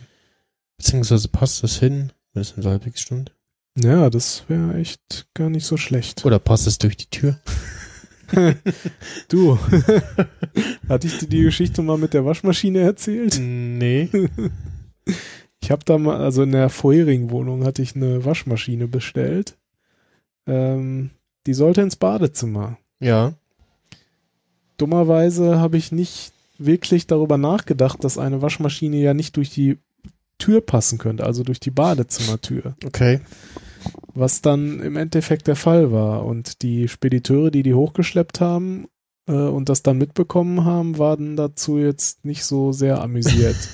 Beziehungsweise 0.78 1.28
passt 1.30 1.64
das 1.64 1.78
hin, 1.80 2.12
wenn 2.34 2.42
es 2.42 2.52
in 2.52 2.66
halbwegs 2.66 3.02
stimmt? 3.02 3.34
Ja, 3.78 4.10
das 4.10 4.44
wäre 4.50 4.76
echt 4.76 5.28
gar 5.34 5.50
nicht 5.50 5.66
so 5.66 5.78
schlecht. 5.78 6.26
Oder 6.26 6.40
passt 6.40 6.68
es 6.68 6.78
durch 6.78 6.98
die 6.98 7.10
Tür? 7.10 7.40
Du, 9.28 9.58
hatte 10.90 11.08
ich 11.08 11.18
dir 11.20 11.28
die 11.28 11.44
Geschichte 11.44 11.82
mal 11.82 11.98
mit 11.98 12.14
der 12.14 12.26
Waschmaschine 12.26 12.80
erzählt? 12.80 13.40
Nee. 13.40 14.10
Ich 15.62 15.72
habe 15.72 15.84
da 15.86 15.98
mal, 15.98 16.18
also 16.18 16.44
in 16.44 16.52
der 16.52 16.70
vorherigen 16.70 17.30
Wohnung 17.30 17.64
hatte 17.64 17.82
ich 17.82 17.96
eine 17.96 18.26
Waschmaschine 18.26 18.88
bestellt. 18.88 19.58
Ähm, 20.46 21.12
die 21.46 21.54
sollte 21.54 21.82
ins 21.82 21.96
Badezimmer. 21.96 22.78
Ja. 23.00 23.34
Dummerweise 24.78 25.60
habe 25.60 25.78
ich 25.78 25.92
nicht 25.92 26.34
wirklich 26.58 27.08
darüber 27.08 27.38
nachgedacht, 27.38 28.04
dass 28.04 28.18
eine 28.18 28.42
Waschmaschine 28.42 28.98
ja 28.98 29.14
nicht 29.14 29.38
durch 29.38 29.50
die 29.50 29.78
Tür 30.38 30.62
passen 30.62 30.98
könnte, 30.98 31.26
also 31.26 31.44
durch 31.44 31.60
die 31.60 31.72
Badezimmertür. 31.72 32.76
Okay. 32.86 33.22
Was 34.14 34.42
dann 34.42 34.80
im 34.80 34.96
Endeffekt 34.96 35.48
der 35.48 35.56
Fall 35.56 35.92
war. 35.92 36.26
Und 36.26 36.62
die 36.62 36.88
Spediteure, 36.88 37.52
die 37.52 37.64
die 37.64 37.74
hochgeschleppt 37.74 38.40
haben 38.42 38.88
äh, 39.28 39.34
und 39.34 39.70
das 39.70 39.84
dann 39.84 39.98
mitbekommen 39.98 40.66
haben, 40.66 40.98
waren 40.98 41.36
dazu 41.36 41.78
jetzt 41.80 42.26
nicht 42.26 42.46
so 42.46 42.72
sehr 42.72 43.02
amüsiert. 43.02 43.56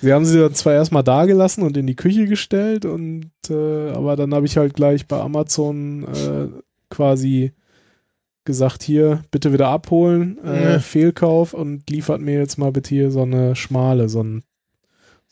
Sie 0.00 0.12
haben 0.12 0.26
sie 0.26 0.38
dann 0.38 0.52
zwar 0.52 0.74
erstmal 0.74 1.04
da 1.04 1.24
gelassen 1.24 1.62
und 1.62 1.78
in 1.78 1.86
die 1.86 1.96
Küche 1.96 2.26
gestellt 2.26 2.84
und 2.84 3.30
äh, 3.48 3.90
aber 3.90 4.16
dann 4.16 4.34
habe 4.34 4.44
ich 4.44 4.58
halt 4.58 4.74
gleich 4.74 5.06
bei 5.06 5.18
Amazon 5.18 6.04
äh, 6.04 6.48
quasi 6.90 7.52
gesagt, 8.44 8.82
hier, 8.82 9.22
bitte 9.30 9.54
wieder 9.54 9.68
abholen, 9.68 10.38
äh, 10.44 10.72
Ja. 10.74 10.78
Fehlkauf 10.78 11.54
und 11.54 11.88
liefert 11.88 12.20
mir 12.20 12.38
jetzt 12.38 12.58
mal 12.58 12.70
bitte 12.72 12.90
hier 12.90 13.10
so 13.10 13.22
eine 13.22 13.56
schmale, 13.56 14.10
so 14.10 14.22
ein, 14.22 14.42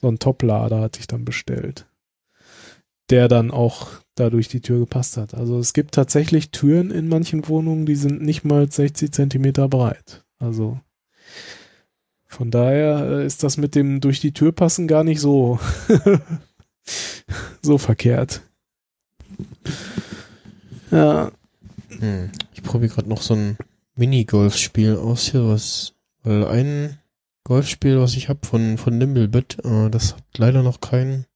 so 0.00 0.08
ein 0.08 0.18
Toplader 0.18 0.80
hatte 0.80 1.00
ich 1.00 1.06
dann 1.06 1.26
bestellt. 1.26 1.86
Der 3.12 3.28
dann 3.28 3.52
auch 3.52 3.88
da 4.16 4.28
durch 4.28 4.48
die 4.48 4.60
Tür 4.60 4.80
gepasst 4.80 5.16
hat. 5.16 5.34
Also 5.34 5.60
es 5.60 5.72
gibt 5.72 5.94
tatsächlich 5.94 6.50
Türen 6.50 6.90
in 6.90 7.08
manchen 7.08 7.46
Wohnungen, 7.46 7.86
die 7.86 7.94
sind 7.94 8.22
nicht 8.22 8.44
mal 8.44 8.70
60 8.70 9.12
Zentimeter 9.12 9.68
breit. 9.68 10.24
Also 10.40 10.80
von 12.26 12.50
daher 12.50 13.20
äh, 13.20 13.26
ist 13.26 13.44
das 13.44 13.56
mit 13.56 13.76
dem 13.76 14.00
durch 14.00 14.18
die 14.20 14.32
Tür 14.32 14.50
passen 14.50 14.88
gar 14.88 15.04
nicht 15.04 15.20
so, 15.20 15.60
so 17.62 17.78
verkehrt. 17.78 18.42
Ja, 20.90 21.30
Hm. 22.02 22.30
Ich 22.52 22.62
probiere 22.62 22.92
gerade 22.92 23.08
noch 23.08 23.22
so 23.22 23.34
ein 23.34 23.56
Mini-Golfspiel 23.94 24.96
aus 24.96 25.30
hier, 25.30 25.46
was, 25.46 25.94
weil 26.24 26.46
ein 26.46 26.98
Golfspiel, 27.44 28.00
was 28.00 28.16
ich 28.16 28.28
habe 28.28 28.40
von, 28.44 28.76
von 28.78 28.98
Nimblebit, 28.98 29.58
äh, 29.64 29.88
das 29.88 30.14
hat 30.14 30.24
leider 30.36 30.62
noch 30.62 30.80
kein 30.80 31.26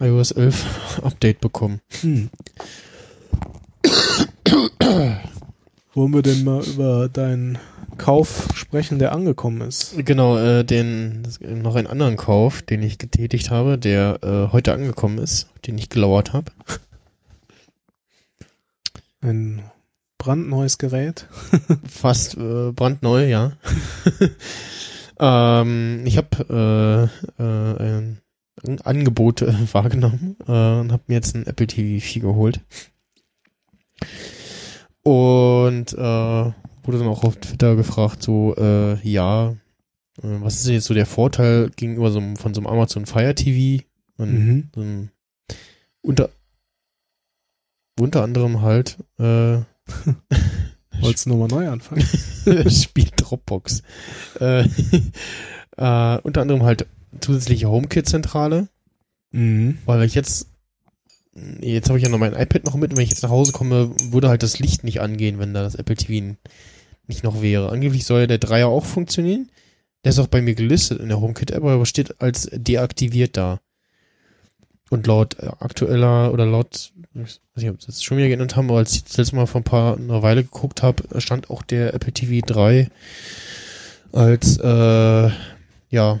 iOS 0.00 0.32
11 0.32 1.00
Update 1.02 1.40
bekommen. 1.40 1.80
Hm. 2.00 2.30
Wollen 5.94 6.12
wir 6.12 6.22
denn 6.22 6.42
mal 6.44 6.64
über 6.64 7.08
deinen 7.08 7.58
Kauf 7.98 8.48
sprechen, 8.54 8.98
der 8.98 9.12
angekommen 9.12 9.60
ist? 9.60 9.94
Genau, 10.04 10.36
äh, 10.36 10.64
den, 10.64 11.22
noch 11.40 11.76
einen 11.76 11.86
anderen 11.86 12.16
Kauf, 12.16 12.62
den 12.62 12.82
ich 12.82 12.98
getätigt 12.98 13.50
habe, 13.50 13.78
der 13.78 14.18
äh, 14.22 14.52
heute 14.52 14.72
angekommen 14.72 15.18
ist, 15.18 15.48
den 15.66 15.78
ich 15.78 15.88
gelauert 15.88 16.32
habe. 16.32 16.50
Ein 19.20 19.62
brandneues 20.18 20.78
Gerät. 20.78 21.28
Fast 21.88 22.36
äh, 22.36 22.72
brandneu, 22.72 23.28
ja. 23.28 23.52
ähm, 25.20 26.02
ich 26.04 26.16
habe 26.16 27.10
äh, 27.38 27.42
äh, 27.42 27.82
ein, 27.82 28.20
ein 28.66 28.80
Angebot 28.80 29.42
äh, 29.42 29.52
wahrgenommen 29.72 30.36
äh, 30.46 30.52
und 30.80 30.92
habe 30.92 31.02
mir 31.06 31.14
jetzt 31.14 31.34
ein 31.34 31.46
Apple 31.46 31.66
TV 31.66 32.04
4 32.04 32.22
geholt. 32.22 32.60
Und 35.02 35.92
äh, 35.92 35.96
wurde 35.96 36.98
dann 36.98 37.08
auch 37.08 37.24
auf 37.24 37.36
Twitter 37.36 37.76
gefragt, 37.76 38.22
so, 38.22 38.54
äh, 38.56 38.94
ja, 39.06 39.50
äh, 39.50 39.56
was 40.22 40.56
ist 40.56 40.66
denn 40.66 40.74
jetzt 40.74 40.86
so 40.86 40.94
der 40.94 41.06
Vorteil 41.06 41.70
gegenüber 41.76 42.10
so 42.10 42.18
einem, 42.18 42.36
von 42.36 42.54
so 42.54 42.60
einem 42.60 42.66
Amazon 42.68 43.06
Fire 43.06 43.34
TV? 43.34 43.84
Und 44.16 44.32
Mhm. 44.32 44.68
einem, 44.76 45.10
unter, 46.02 46.30
unter 47.98 48.22
anderem 48.22 48.62
halt 48.62 48.98
äh, 49.18 49.58
Wolltest 51.00 51.26
du 51.26 51.30
nochmal 51.30 51.48
neu 51.48 51.68
anfangen? 51.68 52.02
Spiel 52.70 53.08
Dropbox. 53.16 53.82
Äh, 54.40 54.62
äh, 55.76 56.18
unter 56.22 56.40
anderem 56.40 56.62
halt 56.62 56.86
zusätzliche 57.20 57.68
HomeKit-Zentrale, 57.68 58.68
Mhm. 59.32 59.78
weil 59.84 60.02
ich 60.04 60.14
jetzt, 60.14 60.46
jetzt 61.60 61.88
habe 61.88 61.98
ich 61.98 62.04
ja 62.04 62.10
noch 62.10 62.18
mein 62.18 62.34
iPad 62.34 62.64
noch 62.64 62.76
mit 62.76 62.90
und 62.92 62.96
wenn 62.96 63.04
ich 63.04 63.10
jetzt 63.10 63.22
nach 63.24 63.30
Hause 63.30 63.52
komme, 63.52 63.90
würde 64.10 64.28
halt 64.28 64.42
das 64.44 64.58
Licht 64.60 64.84
nicht 64.84 65.00
angehen, 65.00 65.38
wenn 65.40 65.52
da 65.54 65.62
das 65.62 65.74
Apple 65.74 65.96
TV 65.96 66.36
nicht 67.08 67.24
noch 67.24 67.42
wäre. 67.42 67.70
Angeblich 67.70 68.04
soll 68.04 68.20
ja 68.20 68.26
der 68.26 68.38
Dreier 68.38 68.68
auch 68.68 68.84
funktionieren. 68.84 69.50
Der 70.04 70.10
ist 70.10 70.18
auch 70.18 70.26
bei 70.28 70.40
mir 70.42 70.54
gelistet 70.54 71.00
in 71.00 71.08
der 71.08 71.20
HomeKit-App, 71.20 71.64
aber 71.64 71.84
steht 71.86 72.20
als 72.20 72.48
deaktiviert 72.52 73.36
da. 73.36 73.60
und 74.90 75.06
laut 75.06 75.36
äh, 75.40 75.46
aktueller 75.60 76.32
oder 76.32 76.46
laut, 76.46 76.92
ich 77.14 77.20
weiß 77.20 77.40
nicht, 77.56 77.70
ob 77.70 77.80
sie 77.80 77.86
das 77.86 78.02
schon 78.04 78.18
wieder 78.18 78.28
geändert 78.28 78.54
haben, 78.54 78.68
aber 78.68 78.78
als 78.78 78.94
ich 78.94 79.02
das 79.04 79.16
letzte 79.16 79.34
Mal 79.36 79.46
vor 79.46 79.62
ein 79.62 79.64
paar 79.64 79.96
einer 79.96 80.22
Weile 80.22 80.44
geguckt 80.44 80.82
habe, 80.82 81.20
stand 81.20 81.50
auch 81.50 81.62
der 81.62 81.94
Apple 81.94 82.12
TV 82.12 82.46
3 82.46 82.88
als 84.12 84.58
äh, 84.58 85.30
ja 85.90 86.20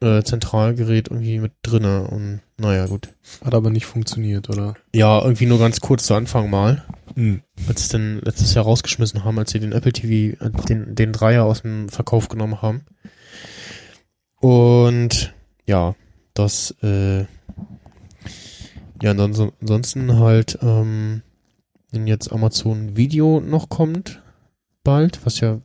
äh, 0.00 0.22
Zentralgerät 0.22 1.08
irgendwie 1.08 1.38
mit 1.38 1.52
drinne 1.62 2.08
und 2.08 2.40
naja 2.56 2.86
gut. 2.86 3.08
Hat 3.44 3.54
aber 3.54 3.70
nicht 3.70 3.86
funktioniert, 3.86 4.48
oder? 4.48 4.74
Ja, 4.94 5.20
irgendwie 5.22 5.46
nur 5.46 5.58
ganz 5.58 5.80
kurz 5.80 6.06
zu 6.06 6.14
Anfang 6.14 6.50
mal, 6.50 6.84
Hm. 7.14 7.42
als 7.66 7.84
sie 7.84 7.92
dann 7.92 8.20
letztes 8.20 8.54
Jahr 8.54 8.64
rausgeschmissen 8.64 9.24
haben, 9.24 9.38
als 9.38 9.50
sie 9.50 9.60
den 9.60 9.72
Apple 9.72 9.92
TV, 9.92 10.36
äh, 10.44 10.50
den, 10.68 10.94
den 10.94 11.12
Dreier 11.12 11.44
aus 11.44 11.62
dem 11.62 11.88
Verkauf 11.88 12.28
genommen 12.28 12.62
haben. 12.62 12.82
Und 14.40 15.34
ja, 15.66 15.94
das 16.34 16.74
äh, 16.82 17.24
ja, 19.02 19.12
ansonsten 19.12 20.18
halt, 20.18 20.58
ähm, 20.62 21.22
wenn 21.92 22.06
jetzt 22.06 22.32
Amazon 22.32 22.96
Video 22.96 23.40
noch 23.40 23.68
kommt, 23.68 24.22
bald, 24.82 25.24
was 25.24 25.40
ja 25.40 25.60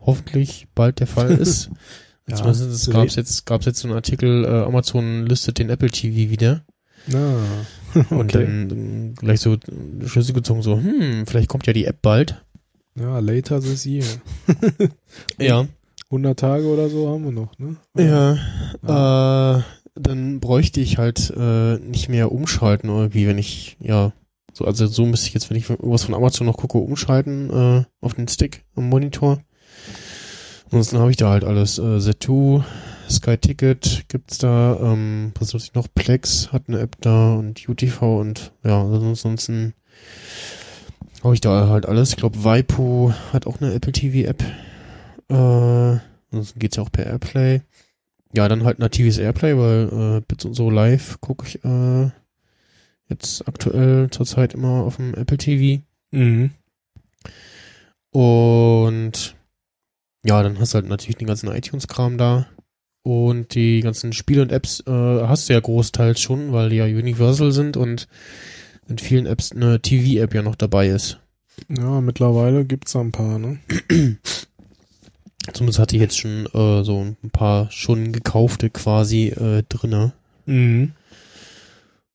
hoffentlich 0.00 0.66
bald 0.74 1.00
der 1.00 1.06
Fall 1.06 1.30
ist. 1.38 1.70
Ja, 2.28 2.36
Zumindest 2.36 2.82
so 2.82 2.92
gab's 2.92 3.16
jetzt, 3.16 3.46
gab's 3.46 3.66
jetzt 3.66 3.80
so 3.80 3.88
einen 3.88 3.96
Artikel, 3.96 4.44
äh, 4.44 4.48
Amazon 4.48 5.26
listet 5.26 5.58
den 5.58 5.70
Apple 5.70 5.90
TV 5.90 6.30
wieder. 6.30 6.62
Und 8.10 8.34
okay. 8.34 8.44
dann 8.44 9.12
äh, 9.12 9.14
gleich 9.14 9.40
so 9.40 9.56
Schlüsse 10.04 10.34
gezogen, 10.34 10.62
so, 10.62 10.76
hm, 10.76 11.26
vielleicht 11.26 11.48
kommt 11.48 11.66
ja 11.66 11.72
die 11.72 11.86
App 11.86 12.02
bald. 12.02 12.44
Ja, 12.94 13.18
later 13.18 13.60
this 13.60 13.86
year. 13.86 14.04
Ja. 15.38 15.66
100 16.10 16.38
Tage 16.38 16.66
oder 16.66 16.88
so 16.88 17.08
haben 17.08 17.24
wir 17.24 17.32
noch, 17.32 17.58
ne? 17.58 17.76
Ja. 17.96 19.58
Äh, 19.58 19.62
dann 19.94 20.40
bräuchte 20.40 20.80
ich 20.80 20.96
halt 20.96 21.32
äh, 21.36 21.78
nicht 21.78 22.08
mehr 22.08 22.32
umschalten 22.32 22.88
irgendwie, 22.88 23.26
wenn 23.26 23.36
ich, 23.38 23.76
ja, 23.80 24.12
so, 24.52 24.64
also 24.64 24.86
so 24.86 25.04
müsste 25.04 25.28
ich 25.28 25.34
jetzt, 25.34 25.50
wenn 25.50 25.56
ich 25.56 25.68
irgendwas 25.68 26.04
von 26.04 26.14
Amazon 26.14 26.46
noch 26.46 26.56
gucke, 26.56 26.78
umschalten 26.78 27.50
äh, 27.50 27.84
auf 28.00 28.14
den 28.14 28.28
Stick 28.28 28.64
am 28.74 28.88
Monitor. 28.88 29.38
Ansonsten 30.70 30.98
habe 30.98 31.10
ich 31.10 31.16
da 31.16 31.30
halt 31.30 31.44
alles. 31.44 31.78
Äh, 31.78 31.82
Z2, 31.82 32.62
Sky 33.08 33.38
Ticket 33.38 34.04
gibt's 34.08 34.36
da, 34.36 34.78
ähm, 34.82 35.32
was 35.38 35.54
nutze 35.54 35.66
ich 35.66 35.74
noch? 35.74 35.88
Plex 35.94 36.52
hat 36.52 36.64
eine 36.68 36.80
App 36.80 36.96
da 37.00 37.34
und 37.34 37.66
UTV 37.66 38.20
und 38.20 38.52
ja, 38.64 38.82
ansonsten 38.82 39.72
habe 41.24 41.34
ich 41.34 41.40
da 41.40 41.68
halt 41.68 41.86
alles. 41.86 42.10
Ich 42.10 42.16
glaube, 42.16 42.44
Waipu 42.44 43.12
hat 43.32 43.46
auch 43.46 43.60
eine 43.60 43.72
Apple 43.72 43.92
TV 43.92 44.28
App. 44.28 44.42
Äh, 45.30 46.00
ansonsten 46.30 46.58
geht's 46.58 46.76
ja 46.76 46.82
auch 46.82 46.92
per 46.92 47.06
Airplay. 47.06 47.62
Ja, 48.34 48.46
dann 48.46 48.64
halt 48.64 48.78
natives 48.78 49.16
Airplay, 49.16 49.56
weil 49.56 50.18
äh, 50.18 50.20
Bits 50.20 50.44
und 50.44 50.52
so 50.52 50.68
live 50.68 51.18
gucke 51.22 51.46
ich 51.46 51.64
äh, 51.64 52.10
jetzt 53.08 53.48
aktuell 53.48 54.10
zurzeit 54.10 54.52
immer 54.52 54.82
auf 54.84 54.96
dem 54.96 55.14
Apple 55.14 55.38
TV. 55.38 55.82
Mhm. 56.10 56.50
Und 58.10 59.34
ja, 60.24 60.42
dann 60.42 60.58
hast 60.58 60.74
du 60.74 60.76
halt 60.76 60.88
natürlich 60.88 61.16
den 61.16 61.28
ganzen 61.28 61.50
iTunes-Kram 61.50 62.18
da. 62.18 62.46
Und 63.02 63.54
die 63.54 63.80
ganzen 63.80 64.12
Spiele 64.12 64.42
und 64.42 64.52
Apps 64.52 64.80
äh, 64.86 64.90
hast 64.90 65.48
du 65.48 65.54
ja 65.54 65.60
großteils 65.60 66.20
schon, 66.20 66.52
weil 66.52 66.70
die 66.70 66.76
ja 66.76 66.84
Universal 66.84 67.52
sind 67.52 67.76
und 67.76 68.08
in 68.88 68.98
vielen 68.98 69.26
Apps 69.26 69.52
eine 69.52 69.80
TV-App 69.80 70.34
ja 70.34 70.42
noch 70.42 70.56
dabei 70.56 70.88
ist. 70.88 71.18
Ja, 71.68 72.00
mittlerweile 72.00 72.64
gibt's 72.64 72.92
da 72.92 73.00
ein 73.00 73.12
paar, 73.12 73.38
ne? 73.38 73.58
Zumindest 75.52 75.78
hatte 75.78 75.96
ich 75.96 76.02
jetzt 76.02 76.18
schon 76.18 76.46
äh, 76.46 76.84
so 76.84 77.00
ein 77.02 77.30
paar 77.30 77.70
schon 77.70 78.12
gekaufte 78.12 78.68
quasi 78.68 79.28
äh, 79.28 79.62
drinne. 79.68 80.12
Mhm. 80.46 80.92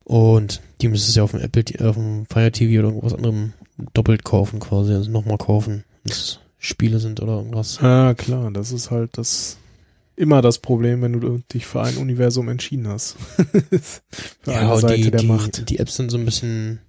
Und 0.04 0.62
die 0.82 0.90
müsstest 0.90 1.16
du 1.16 1.22
ja 1.22 1.24
auf 1.24 1.32
dem 1.32 1.40
Apple, 1.40 1.64
auf 1.88 1.96
dem 1.96 2.26
Fire 2.26 2.52
TV 2.52 2.80
oder 2.80 2.90
irgendwas 2.90 3.14
anderem 3.14 3.54
doppelt 3.94 4.24
kaufen 4.24 4.60
quasi, 4.60 4.94
also 4.94 5.10
nochmal 5.10 5.38
kaufen, 5.38 5.84
es 6.04 6.40
Spiele 6.64 7.00
sind 7.00 7.20
oder 7.22 7.34
irgendwas. 7.34 7.82
Ah, 7.82 8.14
klar, 8.14 8.50
das 8.52 8.72
ist 8.72 8.90
halt 8.90 9.18
das 9.18 9.58
immer 10.16 10.42
das 10.42 10.60
Problem, 10.60 11.02
wenn 11.02 11.20
du 11.20 11.42
dich 11.52 11.66
für 11.66 11.82
ein 11.82 11.98
Universum 11.98 12.48
entschieden 12.48 12.88
hast. 12.88 13.18
für 14.42 14.54
eine 14.54 14.74
und 14.74 14.80
Seite 14.80 14.96
die, 14.96 15.12
der 15.12 15.20
die, 15.20 15.28
Macht. 15.28 15.70
die 15.70 15.80
Apps 15.80 15.98
sind 15.98 16.10
so 16.10 16.18
ein 16.18 16.24
bisschen 16.24 16.80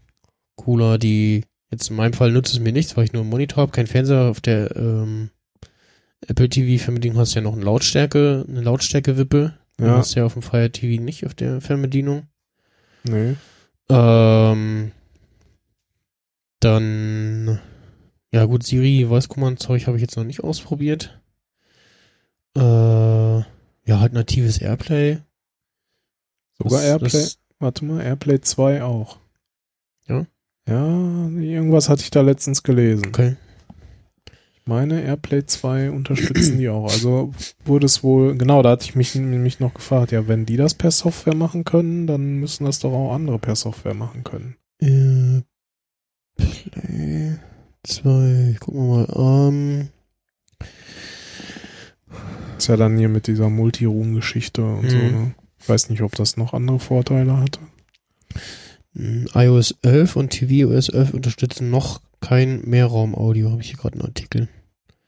cooler, 0.55 0.97
die 0.99 1.43
jetzt 1.73 1.91
in 1.91 1.97
meinem 1.97 2.13
Fall 2.13 2.31
nutzt 2.31 2.53
es 2.53 2.61
mir 2.61 2.73
nichts, 2.73 2.97
weil 2.97 3.05
ich 3.05 3.13
nur 3.13 3.23
einen 3.23 3.31
Monitor 3.31 3.63
habe, 3.63 3.73
kein 3.73 3.89
Fernseher. 3.89 4.31
Auf 4.31 4.41
der 4.41 4.77
ähm, 4.77 5.31
Apple 6.29 6.49
TV-Fernbedienung 6.49 7.19
hast 7.19 7.35
du 7.35 7.41
ja 7.41 7.43
noch 7.43 7.55
eine 7.55 7.65
Lautstärke, 7.65 8.45
eine 8.49 8.61
Lautstärke-Wippe. 8.61 9.55
Ja, 9.81 9.97
hast 9.97 10.15
du 10.15 10.21
ja 10.21 10.27
auf 10.27 10.35
dem 10.35 10.43
Fire 10.43 10.71
TV 10.71 11.03
nicht 11.03 11.27
auf 11.27 11.35
der 11.35 11.61
Fernbedienung. 11.61 12.29
nee. 13.03 13.35
Ähm, 13.91 14.93
dann, 16.61 17.61
ja 18.35 18.45
gut, 18.47 18.65
Siri, 18.65 19.07
Voice 19.09 19.29
Command 19.29 19.59
Zeug 19.61 19.87
habe 19.87 19.97
ich 19.97 20.03
jetzt 20.03 20.17
noch 20.17 20.25
nicht 20.25 20.43
ausprobiert. 20.43 21.21
Äh, 22.57 22.61
ja, 22.61 23.45
halt 24.01 24.13
natives 24.13 24.59
Airplay. 24.59 25.19
Sogar 26.59 26.81
Das- 26.81 26.89
Airplay. 26.89 27.09
Das, 27.11 27.39
Warte 27.61 27.85
mal, 27.85 28.03
Airplay 28.03 28.41
2 28.41 28.83
auch. 28.83 29.19
Ja? 30.07 30.27
Ja, 30.69 31.29
irgendwas 31.29 31.89
hatte 31.89 32.03
ich 32.03 32.11
da 32.11 32.21
letztens 32.21 32.63
gelesen. 32.63 33.07
okay. 33.07 33.37
Ich 34.55 34.67
meine, 34.67 35.03
Airplay 35.03 35.45
2 35.47 35.91
unterstützen 35.91 36.59
die 36.59 36.69
auch. 36.71 36.91
Also 36.91 37.33
wurde 37.65 37.87
es 37.87 38.03
wohl, 38.03 38.37
genau, 38.37 38.63
da 38.63 38.71
hatte 38.71 38.85
ich 38.85 38.95
mich 38.97 39.15
nämlich 39.15 39.61
noch 39.61 39.75
gefragt, 39.75 40.11
ja, 40.11 40.27
wenn 40.27 40.47
die 40.47 40.57
das 40.57 40.75
per 40.75 40.91
Software 40.91 41.37
machen 41.37 41.65
können, 41.65 42.07
dann 42.07 42.37
müssen 42.41 42.65
das 42.65 42.79
doch 42.81 42.93
auch 42.93 43.13
andere 43.15 43.39
per 43.39 43.57
Software 43.57 43.95
machen 43.95 44.25
können. 44.25 44.57
Airplay 46.37 47.39
2, 47.85 48.57
gucken 48.61 48.89
wir 48.89 49.07
mal. 49.07 49.49
Ähm, 49.51 49.89
Ist 52.59 52.69
ja 52.69 52.77
dann 52.77 52.97
hier 52.99 53.09
mit 53.09 53.27
dieser 53.27 53.51
Multi-Room-Geschichte 53.51 54.65
und 54.65 54.91
so, 54.91 54.97
Mhm. 54.97 55.11
ne? 55.13 55.35
Ich 55.61 55.69
weiß 55.69 55.91
nicht, 55.91 56.03
ob 56.03 56.15
das 56.15 56.37
noch 56.37 56.53
andere 56.55 56.79
Vorteile 56.79 57.37
hatte. 57.39 57.61
mh, 58.95 59.27
iOS 59.35 59.75
11 59.83 60.15
und 60.17 60.31
tvOS 60.31 60.89
11 60.89 61.15
unterstützen 61.15 61.71
noch 61.71 62.01
kein 62.21 62.63
Mehrraum-Audio, 62.63 63.51
habe 63.51 63.61
ich 63.61 63.69
hier 63.69 63.77
gerade 63.77 63.95
einen 63.95 64.07
Artikel 64.07 64.49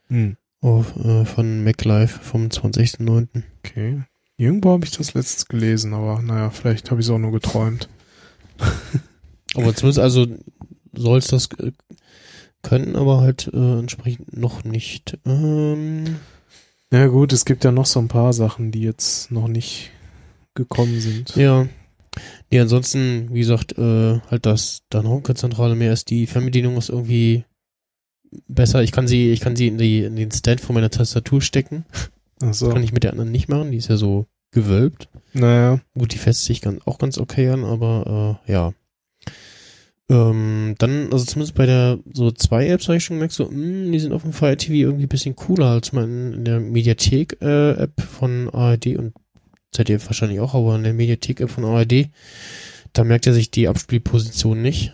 Hm. 0.09 0.35
auf, 0.61 0.95
äh, 0.97 1.25
von 1.25 1.63
MacLife 1.63 2.19
vom 2.19 2.47
20.09. 2.49 3.43
Okay. 3.65 4.01
Irgendwo 4.37 4.71
habe 4.71 4.85
ich 4.85 4.91
das 4.91 5.13
letztens 5.13 5.47
gelesen, 5.47 5.93
aber 5.93 6.21
naja, 6.21 6.49
vielleicht 6.51 6.91
habe 6.91 6.99
ich 7.01 7.07
es 7.07 7.11
auch 7.11 7.17
nur 7.17 7.31
geträumt. 7.31 7.87
Aber 9.55 9.73
zumindest 9.73 9.99
also 9.99 10.27
soll 10.93 11.17
es 11.19 11.27
das 11.27 11.47
äh, 11.59 11.71
können, 12.67 12.95
aber 12.95 13.21
halt 13.21 13.49
äh, 13.53 13.79
entsprechend 13.79 14.35
noch 14.37 14.63
nicht. 14.63 15.17
Ähm, 15.25 16.17
Ja 16.91 17.07
gut, 17.07 17.33
es 17.33 17.45
gibt 17.45 17.63
ja 17.63 17.71
noch 17.71 17.85
so 17.85 17.99
ein 17.99 18.07
paar 18.07 18.33
Sachen, 18.33 18.71
die 18.71 18.81
jetzt 18.81 19.31
noch 19.31 19.47
nicht 19.47 19.91
gekommen 20.55 20.99
sind. 20.99 21.35
ja. 21.35 21.67
Nee, 22.49 22.59
ansonsten, 22.61 23.29
wie 23.31 23.41
gesagt, 23.41 23.77
äh, 23.77 24.19
halt 24.31 24.47
das 24.47 24.81
dann 24.89 25.07
HomeKit-Zentrale 25.07 25.75
mehr 25.75 25.93
ist 25.93 26.09
die 26.09 26.25
Fernbedienung 26.25 26.75
ist 26.77 26.89
irgendwie 26.89 27.43
besser. 28.47 28.81
Ich 28.81 28.91
kann 28.91 29.07
sie, 29.07 29.31
ich 29.31 29.39
kann 29.39 29.55
sie 29.55 29.67
in 29.67 29.77
die 29.77 30.03
in 30.03 30.15
den 30.15 30.31
Stand 30.31 30.59
von 30.61 30.73
meiner 30.73 30.89
Tastatur 30.89 31.41
stecken. 31.41 31.85
Ach 32.41 32.55
so. 32.55 32.65
Das 32.65 32.73
kann 32.73 32.83
ich 32.83 32.91
mit 32.91 33.03
der 33.03 33.11
anderen 33.11 33.31
nicht 33.31 33.49
machen. 33.49 33.71
Die 33.71 33.77
ist 33.77 33.89
ja 33.89 33.97
so 33.97 34.25
gewölbt. 34.51 35.09
Naja. 35.33 35.79
Gut, 35.93 36.13
die 36.13 36.17
fässt 36.17 36.45
sich 36.45 36.61
ganz, 36.61 36.81
auch 36.87 36.97
ganz 36.97 37.19
okay 37.19 37.49
an, 37.49 37.63
aber 37.63 38.39
äh, 38.47 38.51
ja. 38.51 38.73
Ähm, 40.09 40.75
dann, 40.77 41.11
also 41.11 41.25
zumindest 41.25 41.55
bei 41.55 41.65
der 41.65 41.99
so 42.13 42.31
zwei 42.31 42.67
Apps 42.69 42.87
habe 42.87 42.97
ich 42.97 43.03
schon 43.03 43.17
gemerkt, 43.17 43.33
so, 43.33 43.49
mh, 43.51 43.91
die 43.91 43.99
sind 43.99 44.13
auf 44.13 44.21
dem 44.21 44.31
Fire 44.31 44.55
TV 44.55 44.73
irgendwie 44.73 45.05
ein 45.05 45.09
bisschen 45.09 45.35
cooler 45.35 45.67
als 45.67 45.91
mal 45.91 46.05
in, 46.05 46.45
der 46.45 46.59
Mediathek-App 46.61 48.01
von 48.01 48.49
ARD 48.49 48.97
und 48.97 49.13
ZDF 49.73 50.05
wahrscheinlich 50.07 50.39
auch, 50.39 50.53
aber 50.55 50.75
in 50.75 50.83
der 50.83 50.93
Mediathek-App 50.93 51.49
von 51.49 51.65
ARD, 51.65 52.07
da 52.93 53.03
merkt 53.03 53.27
er 53.27 53.33
sich 53.33 53.51
die 53.51 53.67
Abspielposition 53.67 54.61
nicht 54.61 54.93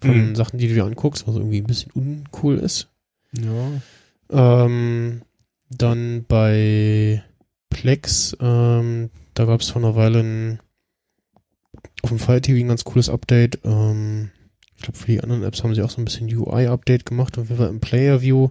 von 0.00 0.30
Mhm. 0.30 0.34
Sachen, 0.36 0.58
die 0.58 0.68
du 0.68 0.74
dir 0.74 0.84
anguckst, 0.84 1.26
was 1.26 1.36
irgendwie 1.36 1.58
ein 1.62 1.66
bisschen 1.66 1.90
uncool 1.92 2.58
ist. 2.58 2.88
Ja. 3.32 4.64
Ähm, 4.64 5.22
dann 5.70 6.24
bei 6.28 7.22
Plex, 7.70 8.36
ähm, 8.40 9.08
da 9.32 9.46
gab 9.46 9.62
es 9.62 9.70
vor 9.70 9.82
einer 9.82 9.96
Weile 9.96 10.20
ein, 10.20 10.60
auf 12.02 12.10
dem 12.10 12.18
Fire 12.18 12.40
TV 12.40 12.60
ein 12.60 12.68
ganz 12.68 12.84
cooles 12.84 13.08
Update. 13.08 13.60
Ähm, 13.64 14.30
ich 14.76 14.82
glaube, 14.82 14.98
für 14.98 15.12
die 15.12 15.20
anderen 15.22 15.42
Apps 15.42 15.62
haben 15.62 15.74
sie 15.74 15.82
auch 15.82 15.90
so 15.90 16.00
ein 16.00 16.04
bisschen 16.04 16.34
UI-Update 16.34 17.06
gemacht. 17.06 17.38
Auf 17.38 17.48
jeden 17.48 17.58
Fall 17.58 17.70
im 17.70 17.80
Player 17.80 18.20
View 18.22 18.48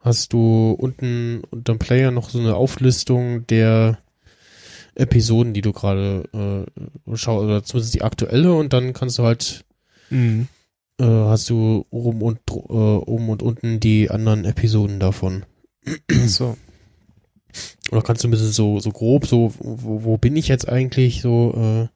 hast 0.00 0.32
du 0.32 0.72
unten 0.78 1.42
unterm 1.50 1.78
Player 1.78 2.10
noch 2.10 2.28
so 2.30 2.38
eine 2.38 2.56
Auflistung 2.56 3.46
der 3.46 3.98
Episoden, 4.94 5.54
die 5.54 5.62
du 5.62 5.72
gerade 5.72 6.66
äh, 7.08 7.16
schaust, 7.16 7.44
oder 7.44 7.64
zumindest 7.64 7.94
die 7.94 8.02
aktuelle 8.02 8.52
und 8.52 8.72
dann 8.72 8.92
kannst 8.92 9.18
du 9.18 9.24
halt 9.24 9.64
Mhm. 10.10 10.48
äh, 11.00 11.04
hast 11.04 11.48
du 11.50 11.86
oben 11.90 12.20
und 12.22 12.38
äh, 12.50 12.52
oben 12.52 13.28
und 13.30 13.42
unten 13.42 13.80
die 13.80 14.10
anderen 14.10 14.44
Episoden 14.44 15.00
davon. 15.00 15.44
So. 16.26 16.56
Oder 17.90 18.02
kannst 18.02 18.22
du 18.22 18.28
ein 18.28 18.30
bisschen 18.30 18.52
so, 18.52 18.80
so 18.80 18.90
grob, 18.90 19.26
so, 19.26 19.52
wo, 19.58 20.04
wo 20.04 20.16
bin 20.18 20.36
ich 20.36 20.48
jetzt 20.48 20.68
eigentlich, 20.68 21.22
so, 21.22 21.54
äh, 21.56 21.88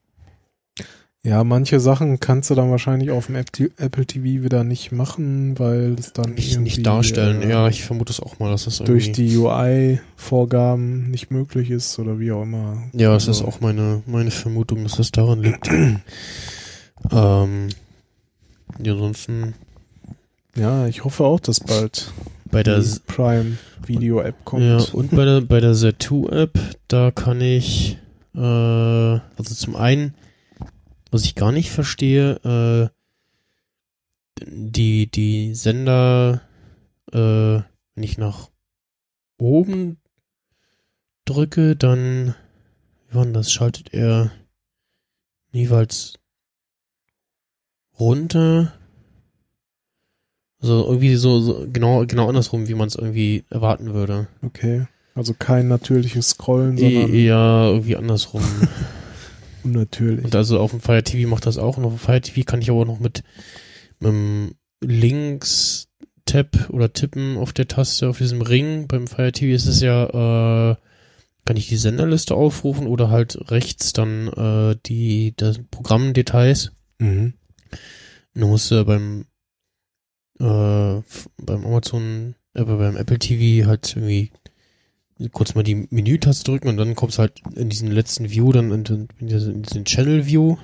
Ja, 1.29 1.45
manche 1.45 1.79
Sachen 1.79 2.21
kannst 2.21 2.49
du 2.49 2.55
dann 2.55 2.71
wahrscheinlich 2.71 3.11
auf 3.11 3.27
dem 3.27 3.35
App- 3.37 3.51
Apple 3.77 4.07
TV 4.07 4.43
wieder 4.43 4.65
nicht 4.65 4.93
machen, 4.93 5.59
weil 5.59 5.95
es 5.99 6.15
dann 6.15 6.33
nicht, 6.33 6.59
nicht 6.59 6.87
darstellen. 6.87 7.43
äh, 7.43 7.51
ja, 7.51 7.69
ich 7.69 7.85
vermute 7.85 8.13
es 8.13 8.21
auch 8.21 8.39
mal, 8.39 8.51
dass 8.51 8.65
das 8.65 8.79
durch 8.79 9.13
die 9.13 9.37
UI-Vorgaben 9.37 11.11
nicht 11.11 11.31
möglich 11.31 11.71
ist 11.71 11.99
oder 11.99 12.19
wie 12.19 12.33
auch 12.33 12.43
immer. 12.45 12.83
Ja, 12.95 13.15
ist 13.15 13.29
Also, 13.29 13.45
auch 13.45 13.61
meine, 13.61 14.03
meine 14.07 14.31
Vermutung, 14.31 14.83
dass 14.85 14.97
das 14.97 15.13
daran 15.13 15.43
liegt. 15.43 15.69
ähm, 17.13 17.69
ja, 18.83 18.93
ansonsten 18.93 19.55
Ja, 20.57 20.87
ich 20.87 21.05
hoffe 21.05 21.25
auch, 21.25 21.41
dass 21.41 21.61
bald 21.61 22.11
bei 22.51 22.63
der, 22.63 22.83
Prime 23.07 23.59
Video 23.87 24.21
App 24.21 24.37
kommt. 24.47 24.63
ja, 24.65 24.79
und 24.95 25.11
bei 25.11 25.25
der, 25.27 25.43
bei 25.43 25.61
der 25.61 25.75
Z2-App, 25.75 26.59
da 26.89 27.11
kann 27.11 27.43
ich, 27.43 27.99
äh, 28.35 28.39
also 28.41 29.21
zum 29.55 29.77
einen, 29.77 30.15
was 31.11 31.25
ich 31.25 31.35
gar 31.35 31.53
nicht 31.53 31.71
verstehe, 31.71 32.91
äh, 32.91 32.95
die, 34.45 35.11
die 35.11 35.55
Sender, 35.55 36.43
äh, 37.13 37.17
wenn 37.95 38.03
ich 38.03 38.19
nach 38.19 38.51
oben 39.39 39.99
drücke, 41.25 41.77
dann, 41.77 42.35
wie 43.09 43.15
war 43.15 43.25
denn 43.25 43.35
das, 43.35 43.53
schaltet 43.53 43.93
er 43.93 44.33
jeweils 45.53 46.15
runter. 47.99 48.73
So 50.61 50.85
irgendwie 50.87 51.15
so, 51.17 51.41
so 51.41 51.67
genau, 51.73 52.05
genau 52.07 52.29
andersrum, 52.29 52.69
wie 52.69 52.75
man 52.75 52.89
es 52.89 52.97
irgendwie 52.97 53.45
erwarten 53.49 53.95
würde. 53.95 54.29
Okay. 54.43 54.87
Also 55.15 55.35
kein 55.35 55.69
natürliches 55.69 56.31
Scrollen, 56.31 56.79
E 56.79 56.81
sondern 56.81 57.15
eher 57.15 57.71
irgendwie 57.73 57.97
andersrum. 57.97 58.43
unnatürlich. 59.69 60.25
Und 60.25 60.35
also 60.35 60.59
auf 60.59 60.71
dem 60.71 60.81
Fire 60.81 61.03
TV 61.03 61.29
macht 61.29 61.47
das 61.47 61.59
auch. 61.59 61.77
Und 61.77 61.85
auf 61.85 61.93
dem 61.93 61.99
Fire 61.99 62.21
TV 62.21 62.45
kann 62.45 62.63
ich 62.63 62.71
aber 62.71 62.85
noch 62.85 63.01
mit, 63.01 63.23
mit 64.01 64.11
dem 64.11 64.55
Links-Tab 64.81 66.71
oder 66.71 66.93
Tippen 66.93 67.37
auf 67.37 67.53
der 67.53 67.69
Taste, 67.69 68.09
auf 68.09 68.19
diesem 68.19 68.43
Ring. 68.43 68.87
Beim 68.89 69.07
Fire 69.07 69.33
TV 69.33 69.55
ist 69.55 69.67
es 69.67 69.81
ja, 69.81 70.73
äh, 70.73 70.77
kann 71.45 71.57
ich 71.57 71.69
die 71.69 71.77
Senderliste 71.77 72.35
aufrufen 72.35 72.87
oder 72.87 73.11
halt 73.11 73.51
rechts 73.51 73.93
dann 73.93 74.29
äh, 74.29 74.77
die 74.87 75.35
das 75.37 75.61
Programmdetails. 75.71 76.73
Mhm. 76.99 77.35
Dann 78.35 78.49
musst 78.49 78.71
du 78.71 78.85
beim 78.85 79.25
äh, 80.39 81.03
beim 81.39 81.67
Amazon, 81.67 82.35
äh, 82.55 82.65
beim 82.65 82.97
Apple 82.97 83.19
TV 83.19 83.67
halt 83.67 83.97
irgendwie 83.97 84.31
kurz 85.33 85.55
mal 85.55 85.65
die 85.65 85.87
Menütaste 85.91 86.45
drücken 86.45 86.69
und 86.69 86.77
dann 86.77 86.95
kommst 86.95 87.19
du 87.19 87.23
halt 87.23 87.43
in 87.57 87.69
diesen 87.69 87.91
letzten 87.91 88.31
View, 88.31 88.53
dann 88.53 88.71
in 88.71 88.85
den, 88.85 89.09
in 89.19 89.29
diesen, 89.63 89.85
Channel 89.85 90.27
View, 90.27 90.57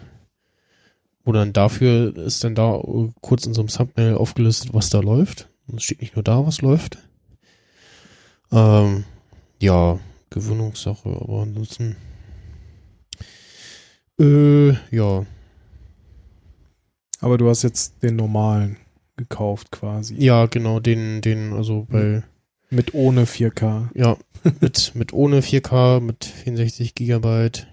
wo 1.25 1.33
dann 1.33 1.53
dafür 1.53 2.17
ist 2.17 2.45
dann 2.45 2.55
da 2.55 2.81
kurz 3.21 3.47
in 3.47 3.55
so 3.55 3.63
einem 3.63 3.69
Thumbnail 3.69 4.15
aufgelistet, 4.15 4.73
was 4.75 4.91
da 4.91 5.01
läuft. 5.01 5.49
Und 5.67 5.79
Es 5.79 5.85
steht 5.85 6.01
nicht 6.01 6.15
nur 6.15 6.23
da, 6.23 6.47
was 6.47 6.61
läuft. 6.61 6.99
Ähm, 8.53 9.05
ja, 9.61 9.99
Gewöhnungssache, 10.31 11.09
aber 11.09 11.43
ansonsten 11.43 11.97
äh, 14.21 14.73
ja, 14.95 15.27
Aber 17.21 17.39
du 17.39 17.49
hast 17.49 17.63
jetzt 17.63 18.03
den 18.03 18.17
normalen 18.17 18.77
gekauft 19.17 19.71
quasi. 19.73 20.15
ja, 20.17 20.47
genau, 20.47 20.81
den, 20.81 21.21
den, 21.21 21.53
also 21.53 21.87
bei 21.89 22.23
Mit 22.71 22.95
ohne 22.95 23.25
4K. 23.25 23.89
Ja, 23.95 24.17
mit, 24.61 24.93
mit 24.95 25.13
ohne 25.13 25.41
4K, 25.41 26.01
mit 26.01 26.25
64 26.25 26.95
Gigabyte. 26.95 27.67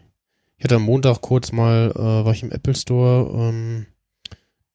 Ich 0.58 0.64
hatte 0.64 0.76
am 0.76 0.84
Montag 0.84 1.22
kurz 1.22 1.52
mal, 1.52 1.92
äh, 1.96 2.00
war 2.00 2.32
ich 2.32 2.44
im 2.44 2.52
Apple 2.52 2.76
Store, 2.76 3.32
ähm, 3.50 3.88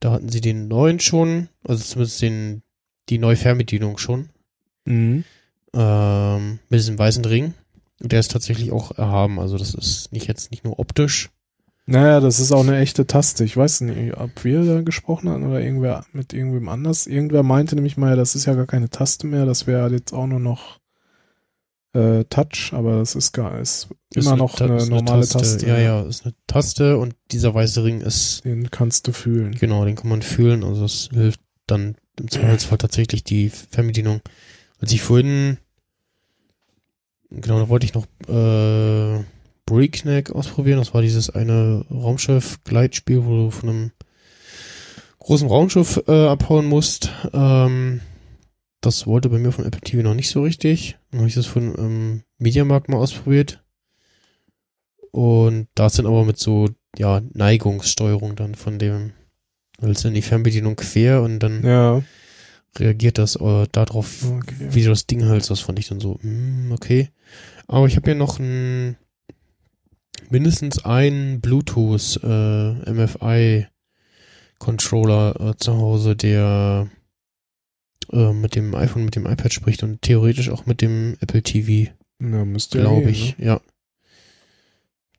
da 0.00 0.12
hatten 0.12 0.28
sie 0.28 0.40
den 0.40 0.68
neuen 0.68 1.00
schon, 1.00 1.48
also 1.64 1.82
zumindest 1.82 2.20
den, 2.22 2.62
die 3.08 3.18
neue 3.18 3.36
Fernbedienung 3.36 3.98
schon, 3.98 4.28
Mhm. 4.84 5.24
ähm, 5.74 6.58
mit 6.68 6.80
diesem 6.80 6.98
weißen 6.98 7.24
Ring. 7.24 7.54
Und 8.02 8.12
der 8.12 8.20
ist 8.20 8.30
tatsächlich 8.30 8.72
auch 8.72 8.96
erhaben, 8.98 9.40
also 9.40 9.56
das 9.56 9.74
ist 9.74 10.12
nicht 10.12 10.26
jetzt 10.26 10.50
nicht 10.50 10.64
nur 10.64 10.78
optisch. 10.78 11.30
Naja, 11.86 12.18
das 12.18 12.40
ist 12.40 12.50
auch 12.50 12.64
eine 12.64 12.78
echte 12.78 13.06
Taste. 13.06 13.44
Ich 13.44 13.56
weiß 13.56 13.82
nicht, 13.82 14.16
ob 14.16 14.42
wir 14.44 14.64
da 14.64 14.82
gesprochen 14.82 15.28
hatten 15.30 15.44
oder 15.46 15.60
irgendwer 15.60 16.04
mit 16.12 16.32
irgendwem 16.32 16.68
anders. 16.68 17.06
Irgendwer 17.06 17.44
meinte 17.44 17.76
nämlich 17.76 17.96
mal, 17.96 18.16
das 18.16 18.34
ist 18.34 18.44
ja 18.44 18.54
gar 18.54 18.66
keine 18.66 18.90
Taste 18.90 19.26
mehr, 19.28 19.46
das 19.46 19.68
wäre 19.68 19.88
jetzt 19.92 20.12
auch 20.12 20.26
nur 20.26 20.40
noch 20.40 20.80
äh, 21.96 22.24
Touch, 22.24 22.72
aber 22.72 22.98
das 22.98 23.14
ist 23.14 23.32
gar 23.32 23.58
ist 23.58 23.88
Ist 24.14 24.26
immer 24.26 24.36
noch 24.36 24.60
eine 24.60 24.76
ist 24.76 24.90
normale 24.90 25.26
Taste. 25.26 25.66
Ja, 25.66 25.78
ja, 25.78 26.02
ist 26.02 26.24
eine 26.24 26.34
Taste 26.46 26.98
und 26.98 27.14
dieser 27.32 27.54
weiße 27.54 27.82
Ring 27.82 28.00
ist, 28.00 28.44
Den 28.44 28.70
kannst 28.70 29.06
du 29.08 29.12
fühlen. 29.12 29.52
genau, 29.52 29.84
den 29.84 29.96
kann 29.96 30.10
man 30.10 30.22
fühlen, 30.22 30.62
also 30.62 30.82
das 30.82 31.08
hilft 31.12 31.40
dann 31.66 31.96
im 32.18 32.30
Zweifelsfall 32.30 32.78
tatsächlich 32.78 33.24
die 33.24 33.50
Fernbedienung. 33.50 34.20
Als 34.80 34.92
ich 34.92 35.02
vorhin, 35.02 35.58
genau, 37.30 37.58
da 37.58 37.68
wollte 37.68 37.86
ich 37.86 37.94
noch 37.94 38.06
äh, 38.28 39.24
Breakneck 39.66 40.30
ausprobieren. 40.30 40.78
Das 40.78 40.94
war 40.94 41.02
dieses 41.02 41.30
eine 41.30 41.84
Raumschiff-Gleitspiel, 41.90 43.24
wo 43.24 43.30
du 43.36 43.50
von 43.50 43.68
einem 43.68 43.90
großen 45.18 45.48
Raumschiff 45.48 46.02
äh, 46.06 46.26
abhauen 46.26 46.66
musst. 46.66 47.10
Ähm, 47.32 48.00
das 48.80 49.06
wollte 49.06 49.28
bei 49.28 49.38
mir 49.38 49.52
von 49.52 49.64
Apple 49.64 49.80
TV 49.80 50.02
noch 50.02 50.14
nicht 50.14 50.30
so 50.30 50.42
richtig. 50.42 50.98
Dann 51.10 51.20
habe 51.20 51.28
ich 51.28 51.34
das 51.34 51.46
von 51.46 51.74
ähm, 51.78 52.22
Mediamarkt 52.38 52.88
mal 52.88 52.98
ausprobiert. 52.98 53.62
Und 55.10 55.68
da 55.74 55.86
ist 55.86 55.98
dann 55.98 56.06
aber 56.06 56.24
mit 56.24 56.38
so, 56.38 56.68
ja, 56.98 57.22
Neigungssteuerung 57.32 58.36
dann 58.36 58.54
von 58.54 58.78
dem, 58.78 59.12
hältst 59.80 60.04
dann 60.04 60.14
die 60.14 60.22
Fernbedienung 60.22 60.76
quer 60.76 61.22
und 61.22 61.38
dann 61.38 61.64
Ja, 61.64 62.02
reagiert 62.78 63.18
das 63.18 63.36
äh, 63.36 63.66
darauf, 63.72 64.24
okay. 64.30 64.68
wie 64.70 64.82
du 64.82 64.90
das 64.90 65.06
Ding 65.06 65.26
hältst. 65.26 65.50
Das 65.50 65.60
fand 65.60 65.78
ich 65.78 65.88
dann 65.88 66.00
so, 66.00 66.18
hm, 66.20 66.70
okay. 66.72 67.10
Aber 67.66 67.86
ich 67.86 67.96
habe 67.96 68.10
ja 68.10 68.14
noch 68.14 68.38
ein, 68.38 68.96
mindestens 70.30 70.84
einen 70.84 71.40
Bluetooth 71.40 72.20
äh, 72.22 72.90
MFI 72.92 73.66
Controller 74.58 75.40
äh, 75.40 75.56
zu 75.56 75.76
Hause, 75.76 76.16
der 76.16 76.88
äh, 78.12 78.32
mit 78.32 78.54
dem 78.56 78.74
iPhone, 78.74 79.04
mit 79.04 79.16
dem 79.16 79.26
iPad 79.26 79.52
spricht 79.52 79.82
und 79.82 80.02
theoretisch 80.02 80.50
auch 80.50 80.66
mit 80.66 80.80
dem 80.82 81.16
Apple 81.20 81.42
TV, 81.42 81.90
Ja, 82.20 82.44
müsste 82.44 82.80
glaube 82.80 83.10
ich. 83.10 83.36
gehen, 83.36 83.46
Ja. 83.46 83.60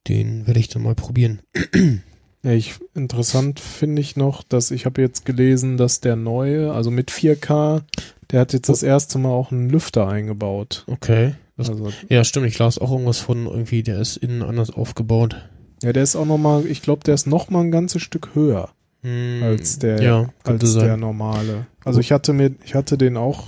Den 0.07 0.47
werde 0.47 0.59
ich 0.59 0.69
dann 0.69 0.83
mal 0.83 0.95
probieren. 0.95 1.41
Ne? 1.73 2.01
Ja, 2.43 2.51
ich, 2.53 2.75
interessant 2.93 3.59
finde 3.59 3.99
ich 3.99 4.15
noch, 4.15 4.43
dass 4.43 4.69
ich 4.71 4.85
habe 4.85 5.01
jetzt 5.01 5.25
gelesen, 5.25 5.75
dass 5.75 5.99
der 6.01 6.15
neue, 6.15 6.71
also 6.71 6.91
mit 6.91 7.09
4K, 7.11 7.81
der 8.29 8.39
hat 8.41 8.53
jetzt 8.53 8.69
das 8.69 8.83
erste 8.83 9.17
Mal 9.17 9.31
auch 9.31 9.51
einen 9.51 9.69
Lüfter 9.69 10.07
eingebaut. 10.07 10.85
Okay. 10.87 11.33
Das, 11.57 11.69
Also, 11.69 11.91
ja, 12.09 12.23
stimmt. 12.23 12.45
Ich 12.45 12.57
las 12.59 12.77
auch 12.77 12.91
irgendwas 12.91 13.19
von 13.19 13.47
irgendwie, 13.47 13.81
der 13.81 13.99
ist 13.99 14.17
innen 14.17 14.43
anders 14.43 14.69
aufgebaut. 14.69 15.35
ja, 15.81 15.91
der 15.91 16.03
ist 16.03 16.15
auch 16.15 16.27
noch 16.27 16.37
mal, 16.37 16.65
ich 16.67 16.83
glaube, 16.83 17.03
der 17.03 17.15
ist 17.15 17.25
noch 17.25 17.49
mal 17.49 17.61
ein 17.61 17.71
ganzes 17.71 18.03
Stück 18.03 18.29
höher 18.35 18.69
Hm, 19.01 19.43
als 19.43 19.79
der, 19.79 20.01
ja, 20.01 20.29
als 20.43 20.71
sein. 20.71 20.85
der 20.85 20.97
normale. 20.97 21.67
Also 21.85 21.99
ich 21.99 22.11
hatte 22.11 22.33
mir, 22.33 22.55
ich 22.63 22.75
hatte 22.75 22.97
den 22.97 23.17
auch 23.17 23.47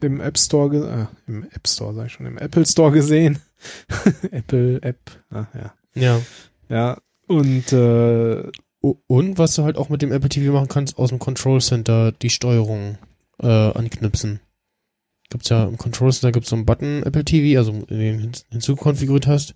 im 0.00 0.20
App 0.20 0.38
Store, 0.38 0.70
ge 0.70 0.82
äh, 0.82 1.06
im 1.26 1.44
App 1.44 1.68
Store 1.68 1.94
sag 1.94 2.06
ich 2.06 2.12
schon, 2.12 2.26
im 2.26 2.38
Apple 2.38 2.66
Store 2.66 2.90
gesehen. 2.90 3.38
Apple 4.30 4.82
App, 4.82 4.98
ah, 5.30 5.46
ja. 5.54 5.74
Ja. 5.94 6.20
Ja, 6.68 6.98
und 7.26 7.72
äh, 7.72 8.50
Und 8.80 9.38
was 9.38 9.54
du 9.54 9.62
halt 9.62 9.76
auch 9.76 9.88
mit 9.90 10.02
dem 10.02 10.10
Apple 10.10 10.28
TV 10.28 10.52
machen 10.52 10.68
kannst, 10.68 10.98
aus 10.98 11.10
dem 11.10 11.18
Control 11.18 11.60
Center 11.60 12.12
die 12.12 12.30
Steuerung 12.30 12.98
äh, 13.40 13.46
anknipsen. 13.46 14.40
Gibt's 15.30 15.48
ja 15.48 15.64
im 15.64 15.78
Control 15.78 16.12
Center 16.12 16.32
gibt's 16.32 16.50
so 16.50 16.56
einen 16.56 16.66
Button 16.66 17.02
Apple 17.04 17.24
TV, 17.24 17.58
also 17.58 17.72
den 17.86 18.32
hinzukonfiguriert 18.50 19.26
hast. 19.26 19.54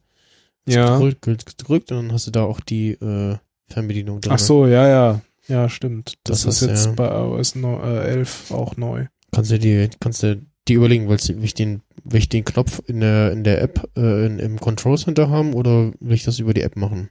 Ja. 0.68 0.94
Gedrückt, 0.96 1.22
gedrückt, 1.22 1.58
gedrückt 1.58 1.92
und 1.92 1.98
dann 1.98 2.12
hast 2.12 2.26
du 2.26 2.30
da 2.30 2.44
auch 2.44 2.60
die 2.60 2.92
äh, 2.92 3.36
Fernbedienung 3.68 4.20
drin. 4.20 4.32
ach 4.32 4.38
so, 4.38 4.66
ja, 4.66 4.88
ja. 4.88 5.20
Ja, 5.48 5.68
stimmt. 5.68 6.14
Das, 6.24 6.42
Das 6.42 6.60
ist 6.62 6.68
jetzt 6.68 6.86
ja. 6.86 6.92
bei 6.92 7.06
iOS 7.08 7.54
neu- 7.54 7.80
äh, 7.80 8.08
11 8.08 8.50
auch 8.50 8.76
neu. 8.76 9.06
Kannst 9.32 9.50
du 9.52 9.58
die, 9.58 9.88
kannst 10.00 10.22
du 10.22 10.42
die 10.66 10.72
überlegen, 10.74 11.08
willst 11.08 11.28
du, 11.28 11.36
will 11.36 11.44
ich 11.44 11.54
den, 11.54 11.82
will 12.02 12.18
ich 12.18 12.28
den 12.28 12.44
Knopf 12.44 12.82
in 12.88 13.00
der, 13.00 13.30
in 13.32 13.44
der 13.44 13.62
App, 13.62 13.88
äh, 13.96 14.26
in, 14.26 14.38
im 14.40 14.58
Control 14.58 14.98
Center 14.98 15.28
haben 15.30 15.54
oder 15.54 15.92
will 16.00 16.14
ich 16.14 16.24
das 16.24 16.40
über 16.40 16.52
die 16.54 16.62
App 16.62 16.74
machen? 16.76 17.08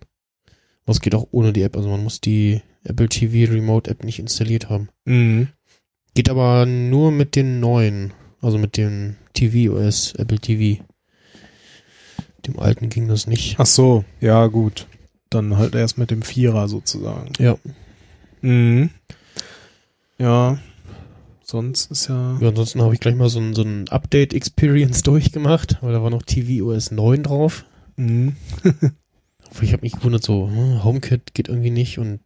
Was 0.86 1.00
geht 1.00 1.16
auch 1.16 1.28
ohne 1.32 1.54
die 1.54 1.62
App, 1.62 1.78
also 1.78 1.88
man 1.90 2.04
muss 2.04 2.20
die 2.20 2.62
Apple 2.84 3.08
TV 3.10 3.52
Remote 3.52 3.90
App 3.90 4.04
nicht 4.04 4.20
installiert 4.20 4.70
haben. 4.70 4.90
Mhm. 5.06 5.48
Geht 6.14 6.30
aber 6.30 6.66
nur 6.66 7.12
mit 7.12 7.36
den 7.38 7.60
neuen, 7.62 8.14
also 8.42 8.58
mit 8.58 8.76
dem 8.78 9.16
TV 9.34 9.74
OS, 9.74 10.14
Apple 10.18 10.40
TV. 10.40 10.84
Dem 12.46 12.60
alten 12.60 12.90
ging 12.90 13.08
das 13.08 13.26
nicht. 13.28 13.56
Ach 13.60 13.66
so, 13.66 14.04
ja, 14.22 14.46
gut. 14.48 14.88
Dann 15.36 15.58
halt 15.58 15.76
erst 15.76 15.98
mit 15.98 16.12
dem 16.12 16.22
Vierer 16.22 16.70
sozusagen. 16.70 17.34
Ja. 17.40 17.58
Mhm. 18.42 18.90
Ja. 20.18 20.60
sonst 21.44 21.92
ist 21.92 22.08
ja. 22.08 22.38
Ja, 22.40 22.50
ansonsten 22.50 22.82
habe 22.82 22.94
ich 22.94 23.02
gleich 23.02 23.16
mal 23.16 23.28
so 23.28 23.40
ein, 23.40 23.54
so 23.54 23.62
ein 23.64 23.90
Update-Experience 23.90 25.02
durchgemacht, 25.04 25.78
weil 25.82 25.92
da 25.92 26.02
war 26.02 26.10
noch 26.10 26.24
tvOS 26.24 26.92
9 26.92 27.24
drauf. 27.24 27.66
Mhm. 27.98 28.36
Ich 29.62 29.72
habe 29.72 29.84
mich 29.84 29.94
gewundert, 29.94 30.22
so, 30.22 30.50
hm, 30.50 30.84
HomeKit 30.84 31.34
geht 31.34 31.48
irgendwie 31.48 31.70
nicht 31.70 31.98
und 31.98 32.20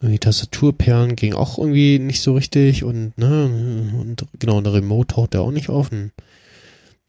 irgendwie 0.00 0.18
Tastaturperlen 0.18 1.14
ging 1.14 1.34
auch 1.34 1.58
irgendwie 1.58 1.98
nicht 1.98 2.22
so 2.22 2.32
richtig 2.34 2.84
und, 2.84 3.18
ne, 3.18 3.44
und 4.00 4.24
genau, 4.38 4.56
und 4.56 4.64
der 4.64 4.72
Remote 4.72 5.14
taucht 5.14 5.34
der 5.34 5.42
auch 5.42 5.50
nicht 5.50 5.68
auf. 5.68 5.92
Und 5.92 6.12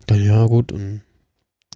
dann, 0.07 0.21
ja, 0.21 0.45
gut, 0.45 0.73
und 0.73 1.03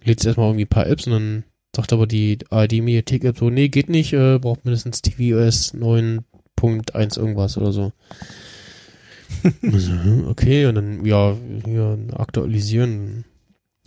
lädt 0.04 0.22
erstmal 0.26 0.48
irgendwie 0.48 0.66
ein 0.66 0.68
paar 0.68 0.88
Apps 0.88 1.06
und 1.06 1.12
dann 1.12 1.44
sagt 1.78 1.92
aber 1.92 2.08
die 2.08 2.38
ARD-Mediathek-App 2.50 3.38
so, 3.38 3.50
nee, 3.50 3.68
geht 3.68 3.88
nicht, 3.88 4.12
äh, 4.12 4.40
braucht 4.40 4.64
mindestens 4.64 5.00
tvOS 5.00 5.74
9.1 5.74 7.16
irgendwas 7.16 7.56
oder 7.56 7.70
so. 7.70 7.92
also, 9.62 9.92
okay, 10.26 10.66
und 10.66 10.74
dann, 10.74 11.06
ja, 11.06 11.36
hier 11.64 11.96
aktualisieren. 12.14 13.24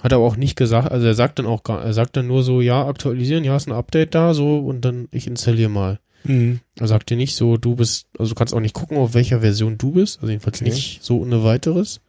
Hat 0.02 0.14
er 0.14 0.20
aber 0.20 0.26
auch 0.26 0.38
nicht 0.38 0.56
gesagt, 0.56 0.90
also 0.90 1.06
er 1.06 1.16
sagt 1.16 1.38
dann 1.38 1.46
auch 1.46 1.64
gar, 1.64 1.84
er 1.84 1.92
sagt 1.92 2.16
dann 2.16 2.28
nur 2.28 2.44
so, 2.44 2.62
ja, 2.62 2.88
aktualisieren, 2.88 3.44
ja, 3.44 3.58
ist 3.58 3.68
ein 3.68 3.74
Update 3.74 4.16
da, 4.16 4.34
so, 4.34 4.60
und 4.60 4.86
dann 4.86 5.10
ich 5.12 5.28
installiere 5.28 5.70
mal. 5.70 6.00
Mhm. 6.24 6.62
Er 6.80 6.88
sagt 6.88 7.10
dir 7.10 7.18
nicht 7.18 7.36
so, 7.36 7.58
du 7.58 7.76
bist, 7.76 8.08
also 8.18 8.30
du 8.30 8.36
kannst 8.36 8.54
auch 8.54 8.62
nicht 8.62 8.74
gucken, 8.74 8.96
auf 8.96 9.14
welcher 9.16 9.42
Version 9.42 9.78
du 9.78 9.92
bist, 9.92 10.20
also 10.22 10.30
jedenfalls 10.30 10.62
Okay. 10.62 10.70
nicht 10.70 11.04
so 11.04 11.20
ohne 11.20 11.44
weiteres. 11.44 12.00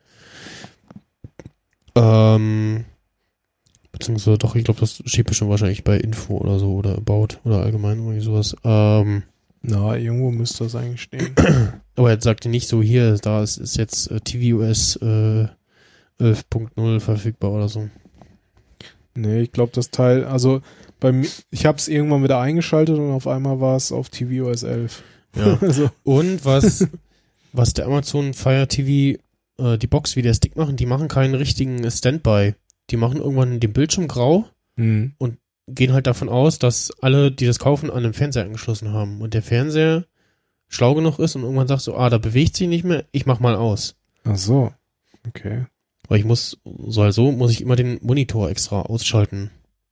Ähm, 1.96 2.84
beziehungsweise 4.02 4.38
doch, 4.38 4.56
ich 4.56 4.64
glaube, 4.64 4.80
das 4.80 5.02
steht 5.06 5.26
bestimmt 5.26 5.50
wahrscheinlich 5.50 5.84
bei 5.84 5.96
Info 5.96 6.36
oder 6.36 6.58
so 6.58 6.74
oder 6.74 6.96
About 6.96 7.36
oder 7.44 7.62
allgemein 7.62 7.98
irgendwie 7.98 8.20
sowas. 8.20 8.56
Ähm, 8.64 9.22
Na, 9.62 9.96
irgendwo 9.96 10.30
müsste 10.30 10.64
das 10.64 10.74
eigentlich 10.74 11.02
stehen. 11.02 11.34
aber 11.96 12.10
er 12.10 12.20
sagt 12.20 12.44
dir 12.44 12.48
nicht 12.48 12.68
so, 12.68 12.82
hier, 12.82 13.16
da 13.18 13.42
ist, 13.42 13.58
ist 13.58 13.76
jetzt 13.76 14.10
äh, 14.10 14.20
tvOS 14.20 14.96
äh, 14.96 15.46
11.0 16.20 17.00
verfügbar 17.00 17.52
oder 17.52 17.68
so. 17.68 17.88
nee, 19.14 19.42
ich 19.42 19.52
glaube, 19.52 19.72
das 19.74 19.90
Teil, 19.90 20.24
also 20.24 20.60
bei 20.98 21.12
mir, 21.12 21.28
ich 21.50 21.64
habe 21.64 21.78
es 21.78 21.88
irgendwann 21.88 22.24
wieder 22.24 22.40
eingeschaltet 22.40 22.98
und 22.98 23.10
auf 23.12 23.26
einmal 23.26 23.60
war 23.60 23.76
es 23.76 23.92
auf 23.92 24.08
tvOS 24.08 24.64
11. 24.64 25.02
Ja. 25.36 25.58
also, 25.60 25.90
Und 26.02 26.44
was, 26.44 26.88
was 27.52 27.72
der 27.72 27.86
Amazon 27.86 28.34
Fire 28.34 28.66
TV, 28.66 29.18
äh, 29.58 29.78
die 29.78 29.86
Box 29.86 30.16
wie 30.16 30.22
der 30.22 30.34
Stick 30.34 30.56
machen, 30.56 30.76
die 30.76 30.86
machen 30.86 31.08
keinen 31.08 31.34
richtigen 31.34 31.88
Standby. 31.88 32.54
Die 32.92 32.96
machen 32.96 33.18
irgendwann 33.18 33.58
den 33.58 33.72
Bildschirm 33.72 34.06
grau, 34.06 34.44
mhm. 34.76 35.14
gehen 35.66 35.92
halt 35.92 36.06
davon 36.06 36.28
aus, 36.28 36.58
dass 36.58 36.92
alle, 37.00 37.32
die 37.32 37.46
das 37.46 37.58
kaufen, 37.58 37.90
an 37.90 38.02
den 38.02 38.12
Fernseher 38.12 38.44
angeschlossen 38.44 38.92
haben. 38.92 39.20
Und 39.20 39.34
der 39.34 39.42
Fernseher 39.42 40.04
schlau 40.68 40.94
genug 40.94 41.18
ist 41.18 41.34
und 41.34 41.42
irgendwann 41.42 41.68
sagt 41.68 41.80
so, 41.82 41.96
ah, 41.96 42.10
da 42.10 42.18
bewegt 42.18 42.54
sich 42.56 42.68
nicht 42.68 42.84
mehr, 42.84 43.04
ich 43.12 43.26
mach 43.26 43.40
mal 43.40 43.54
aus. 43.56 43.96
Ach 44.24 44.36
so. 44.36 44.72
Okay. 45.26 45.64
Weil 46.08 46.18
ich 46.18 46.24
muss, 46.24 46.58
so 46.64 47.02
also 47.02 47.32
muss 47.32 47.50
ich 47.52 47.60
immer 47.62 47.76
den 47.76 47.98
Monitor 48.02 48.50
extra 48.50 48.82
ausschalten. 48.82 49.50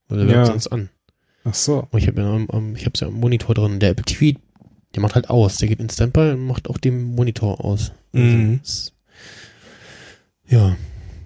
Weil 0.08 0.18
der 0.18 0.26
Ja. 0.26 0.34
wird 0.38 0.46
sonst 0.48 0.66
an. 0.68 0.90
Ach 1.44 1.54
so. 1.54 1.86
Und 1.90 1.98
ich 1.98 2.06
habe 2.08 2.20
ja, 2.20 2.30
am- 2.34 2.74
ich 2.76 2.84
hab's 2.84 3.00
ja 3.00 3.06
am 3.08 3.14
Monitor 3.14 3.54
drin. 3.54 3.80
Der 3.80 3.90
Apple 3.90 4.04
TV, 4.04 4.38
der 4.94 5.00
macht 5.02 5.14
halt 5.14 5.30
aus. 5.30 5.56
Der 5.58 5.68
geht 5.68 5.80
in 5.80 5.88
Standby 5.88 6.32
und 6.32 6.46
macht 6.46 6.68
auch 6.68 6.76
den 6.78 7.14
Monitor 7.14 7.64
aus. 7.64 7.92
Mhm. 8.12 8.58
Das- 8.62 8.92
ja, 10.48 10.76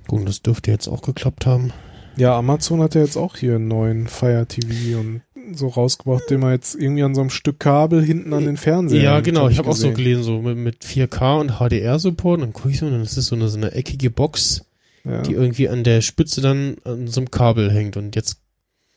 gut, 0.06 0.28
das 0.28 0.42
dürfte 0.42 0.70
jetzt 0.70 0.88
auch 0.88 1.02
geklappt 1.02 1.46
haben. 1.46 1.72
Ja, 2.16 2.36
Amazon 2.38 2.80
hat 2.80 2.94
ja 2.94 3.00
jetzt 3.00 3.16
auch 3.16 3.36
hier 3.36 3.56
einen 3.56 3.68
neuen 3.68 4.06
Fire 4.06 4.46
TV 4.46 5.00
und 5.00 5.22
so 5.52 5.68
rausgebracht, 5.68 6.30
den 6.30 6.40
man 6.40 6.52
jetzt 6.52 6.74
irgendwie 6.74 7.02
an 7.02 7.14
so 7.14 7.20
einem 7.20 7.30
Stück 7.30 7.60
Kabel 7.60 8.02
hinten 8.02 8.32
an 8.32 8.44
den 8.44 8.56
Fernseher. 8.56 9.02
ja, 9.02 9.20
genau. 9.20 9.44
hab 9.44 9.50
Ich 9.50 9.58
habe 9.58 9.70
auch 9.70 9.76
so 9.76 9.92
gelesen, 9.92 10.22
so 10.22 10.40
mit, 10.40 10.56
mit 10.56 10.84
4K 10.84 11.40
und 11.40 11.58
HDR-Support. 11.58 12.36
Und 12.36 12.40
dann 12.40 12.52
gucke 12.52 12.70
ich 12.70 12.78
so, 12.78 12.86
und 12.86 12.92
dann 12.92 13.02
ist 13.02 13.16
es 13.16 13.26
so 13.26 13.36
eine, 13.36 13.48
so 13.48 13.58
eine 13.58 13.72
eckige 13.72 14.10
Box, 14.10 14.64
Ja, 15.04 15.22
die 15.22 15.32
irgendwie 15.32 15.68
an 15.68 15.84
der 15.84 16.00
Spitze 16.00 16.40
dann 16.40 16.76
an 16.84 17.08
so 17.08 17.20
einem 17.20 17.30
Kabel 17.30 17.70
hängt. 17.70 17.96
Und 17.96 18.16
jetzt 18.16 18.40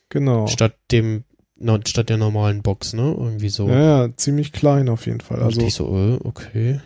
genau. 0.08 0.46
statt 0.46 0.74
dem, 0.90 1.24
na, 1.56 1.78
statt 1.86 2.08
der 2.08 2.16
normalen 2.16 2.62
Box, 2.62 2.94
ne? 2.94 3.14
Irgendwie 3.18 3.50
so. 3.50 3.68
Ja, 3.68 4.06
ja, 4.06 4.16
ziemlich 4.16 4.52
klein 4.52 4.88
auf 4.88 5.06
jeden 5.06 5.20
Fall. 5.20 5.42
Also 5.42 5.60
Also, 5.60 5.66
ich 5.66 5.74
so, 5.74 5.96
äh, 5.96 6.18
okay. 6.24 6.80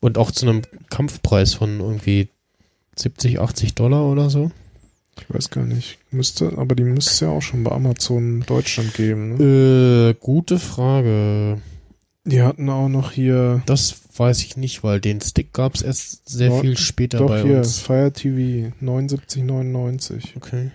Und 0.00 0.18
auch 0.18 0.30
zu 0.30 0.46
einem 0.46 0.62
Kampfpreis 0.88 1.54
von 1.54 1.80
irgendwie 1.80 2.28
70, 3.00 3.40
80 3.40 3.74
Dollar 3.74 4.06
oder 4.06 4.30
so. 4.30 4.50
ich 5.18 5.34
weiß 5.34 5.50
gar 5.50 5.64
nicht. 5.64 5.98
Müsste, 6.10 6.52
aber 6.56 6.74
die 6.74 6.84
müsste 6.84 7.10
es 7.10 7.20
ja 7.20 7.28
auch 7.28 7.42
schon 7.42 7.64
bei 7.64 7.72
Amazon 7.72 8.44
Deutschland 8.46 8.94
geben. 8.94 9.36
Ne? 9.36 10.10
Äh, 10.10 10.14
gute 10.20 10.58
Frage. 10.58 11.58
Die 12.24 12.42
hatten 12.42 12.68
auch 12.68 12.88
noch 12.88 13.12
hier, 13.12 13.62
Das 13.66 13.94
weiß 14.16 14.42
ich 14.42 14.56
nicht, 14.56 14.84
weil 14.84 15.00
den 15.00 15.20
Stick 15.22 15.52
gab 15.54 15.74
es 15.74 15.82
erst 15.82 16.28
sehr 16.28 16.50
Doch, 16.50 16.60
viel 16.60 16.76
später 16.76 17.18
doch 17.18 17.28
bei 17.28 17.42
hier, 17.42 17.58
uns. 17.58 17.78
Fire 17.78 18.12
TV 18.12 18.72
79,99. 18.82 20.36
Okay. 20.36 20.70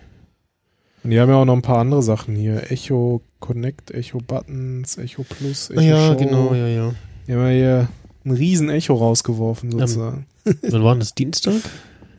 Und 1.04 1.10
die 1.10 1.20
haben 1.20 1.28
ja 1.30 1.36
auch 1.36 1.44
noch 1.44 1.54
ein 1.54 1.62
paar 1.62 1.78
andere 1.78 2.02
Sachen 2.02 2.34
hier. 2.34 2.72
Echo 2.72 3.22
Connect, 3.38 3.92
Echo 3.92 4.18
Buttons, 4.18 4.98
Echo 4.98 5.22
Plus, 5.22 5.70
Echo 5.70 5.80
ja, 5.80 6.08
Show. 6.08 6.16
genau, 6.16 6.54
ja, 6.54 6.66
ja. 6.66 6.94
Die 7.28 7.32
haben 7.32 7.42
ja 7.42 7.48
hier 7.50 7.88
ein 8.24 8.32
riesen 8.32 8.68
Echo 8.68 8.94
rausgeworfen 8.94 9.70
sozusagen. 9.70 10.26
Wann 10.62 10.82
war 10.82 10.96
das? 10.96 11.14
Dienstag? 11.14 11.54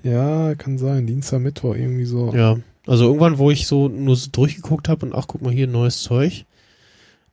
Ja, 0.03 0.55
kann 0.55 0.77
sein. 0.77 1.07
Dienstag, 1.07 1.39
Mittwoch, 1.39 1.75
irgendwie 1.75 2.05
so. 2.05 2.33
Ja. 2.33 2.57
Also 2.85 3.05
irgendwann, 3.05 3.37
wo 3.37 3.51
ich 3.51 3.67
so 3.67 3.89
nur 3.89 4.15
so 4.15 4.29
durchgeguckt 4.31 4.87
habe 4.87 5.05
und 5.05 5.13
ach, 5.13 5.27
guck 5.27 5.41
mal 5.41 5.51
hier, 5.53 5.67
neues 5.67 6.01
Zeug. 6.01 6.45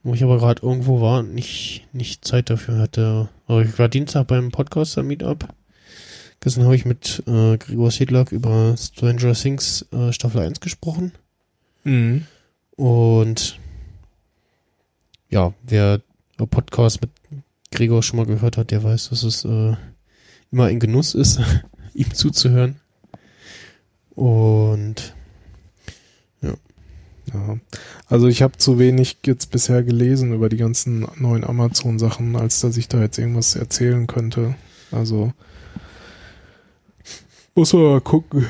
Wo 0.03 0.13
ich 0.13 0.23
aber 0.23 0.39
gerade 0.39 0.63
irgendwo 0.63 1.01
war 1.01 1.21
und 1.21 1.35
nicht, 1.35 1.87
nicht 1.93 2.25
Zeit 2.25 2.51
dafür 2.51 2.79
hatte. 2.79 3.29
Aber 3.47 3.63
ich 3.63 3.79
war 3.79 3.89
Dienstag 3.89 4.27
beim 4.27 4.51
Podcaster-Meetup. 4.51 5.49
Gestern 6.41 6.65
habe 6.65 6.77
ich 6.77 6.85
mit 6.85 7.23
äh, 7.27 7.57
Gregor 7.57 7.91
Sedlak 7.91 8.33
über 8.33 8.77
Stranger 8.77 9.33
Things 9.33 9.87
äh, 9.93 10.13
Staffel 10.13 10.43
1 10.43 10.61
gesprochen. 10.61 11.13
Mhm. 11.85 12.27
Und 12.77 13.59
ja, 15.31 15.55
wer 15.63 16.01
Podcast 16.37 17.01
mit 17.01 17.11
Gregor 17.71 18.03
schon 18.03 18.19
mal 18.19 18.27
gehört 18.27 18.57
hat, 18.57 18.71
der 18.71 18.83
weiß, 18.83 19.09
dass 19.11 19.23
es 19.23 19.45
äh, 19.45 19.75
immer 20.51 20.65
ein 20.67 20.81
Genuss 20.81 21.15
ist, 21.15 21.41
ihm 21.95 22.13
zuzuhören. 22.15 22.77
Und 24.15 25.15
Ja. 27.33 27.59
Also 28.07 28.29
ich 28.29 28.43
habe 28.43 28.59
zu 28.59 28.79
wenig 28.79 29.17
jetzt 29.25 29.51
bisher 29.51 29.83
gelesen 29.83 30.35
über 30.35 30.51
die 30.51 30.59
ganzen 30.59 31.07
neuen 31.17 31.43
Amazon-Sachen, 31.43 32.37
als 32.37 32.61
dass 32.61 32.77
ich 32.77 32.87
da 32.87 33.01
jetzt 33.01 33.19
irgendwas 33.19 33.57
erzählen 33.57 34.07
könnte. 34.07 34.55
Also 34.93 35.33
muss 37.55 37.73
man 37.73 37.83
mal 37.83 38.01
gucken, 38.03 38.47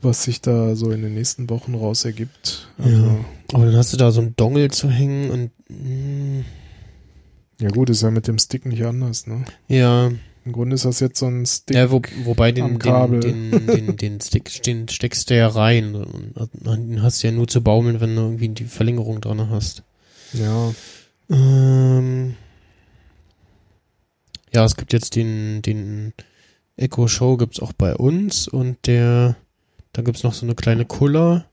was 0.00 0.22
sich 0.22 0.40
da 0.40 0.76
so 0.76 0.92
in 0.92 1.02
den 1.02 1.14
nächsten 1.14 1.50
Wochen 1.50 1.74
raus 1.74 2.04
ergibt. 2.04 2.68
Also, 2.78 3.04
Ja. 3.04 3.24
aber 3.52 3.66
dann 3.66 3.76
hast 3.76 3.92
du 3.92 3.96
da 3.96 4.12
so 4.12 4.20
einen 4.20 4.36
Dongle 4.36 4.70
zu 4.70 4.88
hängen 4.88 5.30
und 5.30 5.50
mh, 5.68 6.44
ja 7.60 7.68
gut, 7.70 7.90
ist 7.90 8.02
ja 8.02 8.10
mit 8.12 8.28
dem 8.28 8.38
Stick 8.38 8.64
nicht 8.64 8.84
anders, 8.84 9.26
ne? 9.26 9.44
ja, 9.68 10.10
Im 10.44 10.52
Grunde 10.52 10.74
ist 10.74 10.84
das 10.84 11.00
jetzt 11.00 11.18
so 11.18 11.26
ein 11.26 11.46
Stick. 11.46 11.76
ja 11.76 11.90
wo, 11.90 12.02
wobei 12.24 12.52
den, 12.52 12.78
den, 12.78 13.20
den, 13.20 13.66
den, 13.66 13.96
den 13.96 14.20
Stick 14.20 14.62
den 14.62 14.88
steckst 14.88 15.30
du 15.30 15.36
ja 15.36 15.48
rein 15.48 15.94
und 15.94 16.34
den 16.54 17.02
hast 17.02 17.22
du 17.22 17.28
ja 17.28 17.32
nur 17.32 17.48
zu 17.48 17.62
baumeln, 17.62 18.00
wenn 18.00 18.14
du 18.14 18.22
irgendwie 18.22 18.48
die 18.48 18.64
Verlängerung 18.64 19.20
dran 19.20 19.48
hast. 19.48 19.82
Ja, 20.32 20.74
Ähm, 21.30 22.34
ja, 24.52 24.64
es 24.64 24.76
gibt 24.76 24.92
jetzt 24.92 25.16
den, 25.16 25.62
den 25.62 26.12
Echo 26.76 27.08
Show 27.08 27.36
gibt's 27.36 27.60
auch 27.60 27.72
bei 27.72 27.94
uns 27.96 28.48
und 28.48 28.86
der, 28.86 29.36
da 29.92 30.02
gibt's 30.02 30.22
noch 30.22 30.34
so 30.34 30.46
eine 30.46 30.54
kleine 30.54 30.84
Kuller. 30.84 31.46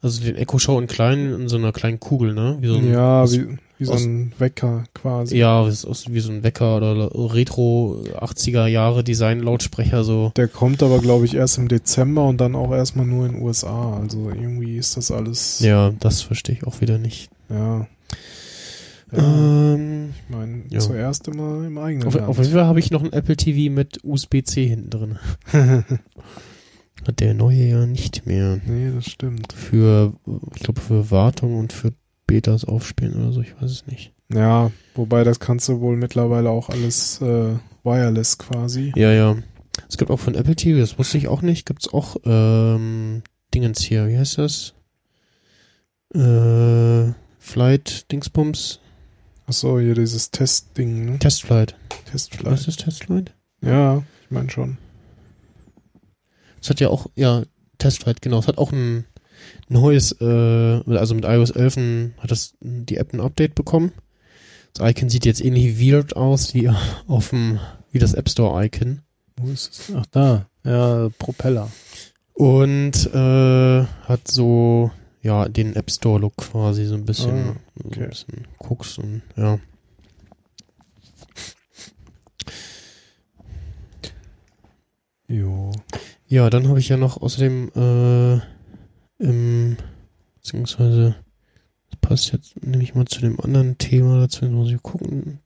Also 0.00 0.22
den 0.22 0.36
Echo 0.36 0.58
Show 0.58 0.78
in 0.80 0.86
klein, 0.86 1.32
in 1.32 1.48
so 1.48 1.56
einer 1.56 1.72
kleinen 1.72 2.00
Kugel, 2.00 2.34
ne? 2.34 2.58
Wie 2.60 2.66
so 2.68 2.74
ein, 2.74 2.90
ja, 2.90 3.30
wie, 3.30 3.58
wie 3.82 3.86
so 3.86 3.92
aus- 3.92 4.04
ein 4.04 4.32
Wecker 4.38 4.84
quasi. 4.94 5.36
ja, 5.36 5.66
ist 5.68 5.84
aus- 5.84 6.06
wie 6.10 6.20
so 6.20 6.32
ein 6.32 6.42
Wecker 6.42 6.76
oder 6.78 7.10
Retro 7.34 8.02
80er 8.14 8.66
Jahre 8.66 9.04
Design 9.04 9.40
Lautsprecher 9.40 10.02
so. 10.04 10.32
Der 10.36 10.48
kommt 10.48 10.82
aber, 10.82 11.00
glaube 11.00 11.24
ich, 11.26 11.34
erst 11.34 11.58
im 11.58 11.68
Dezember 11.68 12.26
und 12.26 12.40
dann 12.40 12.54
auch 12.54 12.72
erstmal 12.72 13.06
nur 13.06 13.26
in 13.26 13.32
den 13.34 13.42
USA. 13.42 13.98
Also 13.98 14.30
irgendwie 14.30 14.76
ist 14.76 14.96
das 14.96 15.10
alles. 15.10 15.60
Ja, 15.60 15.92
das 16.00 16.22
verstehe 16.22 16.56
ich 16.56 16.66
auch 16.66 16.80
wieder 16.80 16.98
nicht. 16.98 17.28
Ja. 17.50 17.86
Ja, 19.14 19.18
Ähm, 19.74 20.14
ich 20.16 20.34
meine, 20.34 20.62
ja. 20.70 20.78
zuerst 20.80 21.28
immer 21.28 21.66
im 21.66 21.76
eigenen 21.76 22.08
auf, 22.08 22.16
auf 22.16 22.38
jeden 22.38 22.52
Fall 22.52 22.64
habe 22.64 22.78
ich 22.80 22.90
noch 22.90 23.02
ein 23.04 23.12
Apple 23.12 23.36
TV 23.36 23.70
mit 23.70 23.98
USB-C 24.02 24.66
hinten 24.66 24.88
drin. 24.88 25.18
Hat 27.06 27.18
der 27.20 27.34
neue 27.34 27.64
ja 27.68 27.84
nicht 27.86 28.26
mehr. 28.26 28.60
nee, 28.64 28.90
das 28.94 29.06
stimmt. 29.10 29.52
für, 29.52 30.14
ich 30.54 30.62
glaube, 30.62 30.80
für 30.80 31.10
Wartung 31.10 31.58
und 31.58 31.72
für 31.72 31.92
Betas 32.32 32.64
aufspielen 32.64 33.14
oder 33.22 33.30
so, 33.30 33.42
ich 33.42 33.54
weiß 33.60 33.70
es 33.70 33.86
nicht. 33.86 34.14
Ja, 34.32 34.70
wobei 34.94 35.22
das 35.22 35.38
kannst 35.38 35.68
du 35.68 35.80
wohl 35.80 35.98
mittlerweile 35.98 36.48
auch 36.48 36.70
alles 36.70 37.20
äh, 37.20 37.56
wireless 37.84 38.38
quasi. 38.38 38.90
Ja, 38.96 39.12
ja. 39.12 39.36
Es 39.86 39.98
gibt 39.98 40.10
auch 40.10 40.18
von 40.18 40.34
Apple 40.34 40.56
TV, 40.56 40.80
das 40.80 40.98
wusste 40.98 41.18
ich 41.18 41.28
auch 41.28 41.42
nicht, 41.42 41.66
gibt's 41.66 41.92
auch 41.92 42.16
ähm, 42.24 43.22
Dingens 43.52 43.82
hier, 43.82 44.08
wie 44.08 44.16
heißt 44.16 44.38
das? 44.38 44.72
Äh, 46.14 47.12
Flight 47.38 48.10
Dingsbums. 48.10 48.80
Achso, 49.46 49.78
hier 49.78 49.94
dieses 49.94 50.30
Testding, 50.30 51.04
ne? 51.04 51.18
Testflight. 51.18 51.76
Testflight. 52.10 52.52
Was 52.54 52.66
ist 52.66 52.80
Testflight? 52.80 53.34
Ja, 53.60 54.02
ich 54.24 54.30
meine 54.30 54.48
schon. 54.48 54.78
Es 56.62 56.70
hat 56.70 56.80
ja 56.80 56.88
auch, 56.88 57.08
ja, 57.14 57.42
Testflight, 57.76 58.22
genau. 58.22 58.38
Es 58.38 58.48
hat 58.48 58.56
auch 58.56 58.72
ein 58.72 59.04
neues, 59.72 60.12
äh, 60.20 60.24
also 60.24 61.14
mit 61.14 61.24
iOS 61.24 61.50
11 61.50 61.76
ein, 61.76 62.14
hat 62.18 62.30
das 62.30 62.54
die 62.60 62.96
App 62.96 63.12
ein 63.12 63.20
Update 63.20 63.54
bekommen. 63.54 63.92
Das 64.74 64.88
Icon 64.90 65.08
sieht 65.10 65.26
jetzt 65.26 65.44
ähnlich 65.44 65.80
weird 65.80 66.16
aus 66.16 66.54
wie 66.54 66.70
auf 67.08 67.30
dem, 67.30 67.58
wie 67.90 67.98
das 67.98 68.14
App 68.14 68.28
Store 68.28 68.64
Icon. 68.64 69.00
Wo 69.36 69.48
ist 69.50 69.72
es? 69.72 69.92
Ach, 69.96 70.06
da. 70.10 70.46
Ja, 70.64 71.08
Propeller. 71.18 71.70
Und 72.34 73.06
äh, 73.12 73.84
hat 73.84 74.28
so, 74.28 74.90
ja, 75.22 75.48
den 75.48 75.76
App 75.76 75.90
Store 75.90 76.20
Look 76.20 76.36
quasi 76.36 76.86
so 76.86 76.94
ein 76.94 77.04
bisschen, 77.04 77.30
Ah, 77.30 77.54
so 77.82 77.88
okay. 77.88 78.02
ein 78.04 78.08
bisschen 78.10 78.46
guckst 78.58 78.98
und 78.98 79.22
ja. 79.36 79.58
Jo. 85.28 85.72
Ja, 86.26 86.50
dann 86.50 86.68
habe 86.68 86.78
ich 86.78 86.88
ja 86.88 86.96
noch 86.96 87.20
außerdem 87.20 87.70
äh, 87.74 88.40
im, 89.22 89.76
beziehungsweise 90.36 91.14
das 91.90 92.00
passt 92.00 92.32
jetzt 92.32 92.62
nämlich 92.62 92.94
mal 92.94 93.06
zu 93.06 93.20
dem 93.20 93.40
anderen 93.40 93.78
Thema 93.78 94.20
dazu, 94.20 94.44
jetzt 94.44 94.52
muss 94.52 94.70
ich 94.70 94.82
gucken. 94.82 95.40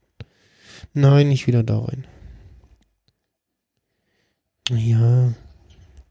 Nein, 0.95 1.29
nicht 1.29 1.47
wieder 1.47 1.63
da 1.63 1.81
rein. 1.81 2.07
Ja, 4.71 5.33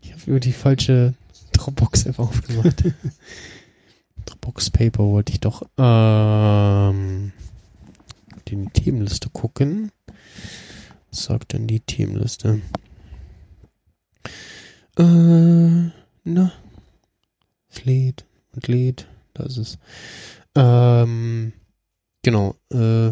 ich 0.01 0.13
habe 0.13 0.21
über 0.27 0.39
die 0.39 0.53
falsche 0.53 1.13
Dropbox-App 1.53 2.19
aufgemacht. 2.19 2.83
Dropbox 4.25 4.69
Paper 4.69 5.03
wollte 5.03 5.33
ich 5.33 5.39
doch 5.39 5.63
ähm, 5.77 7.31
in 8.49 8.65
die 8.65 8.71
Themenliste 8.71 9.29
gucken. 9.29 9.91
Was 11.11 11.25
sagt 11.25 11.53
denn 11.53 11.67
die 11.67 11.79
Themenliste? 11.79 12.61
Äh, 14.97 15.91
na. 16.23 16.51
Lädt. 18.67 19.07
Da 19.33 19.43
ist 19.43 19.57
es. 19.57 19.77
Ähm, 20.55 21.53
genau. 22.23 22.55
Äh, 22.71 23.09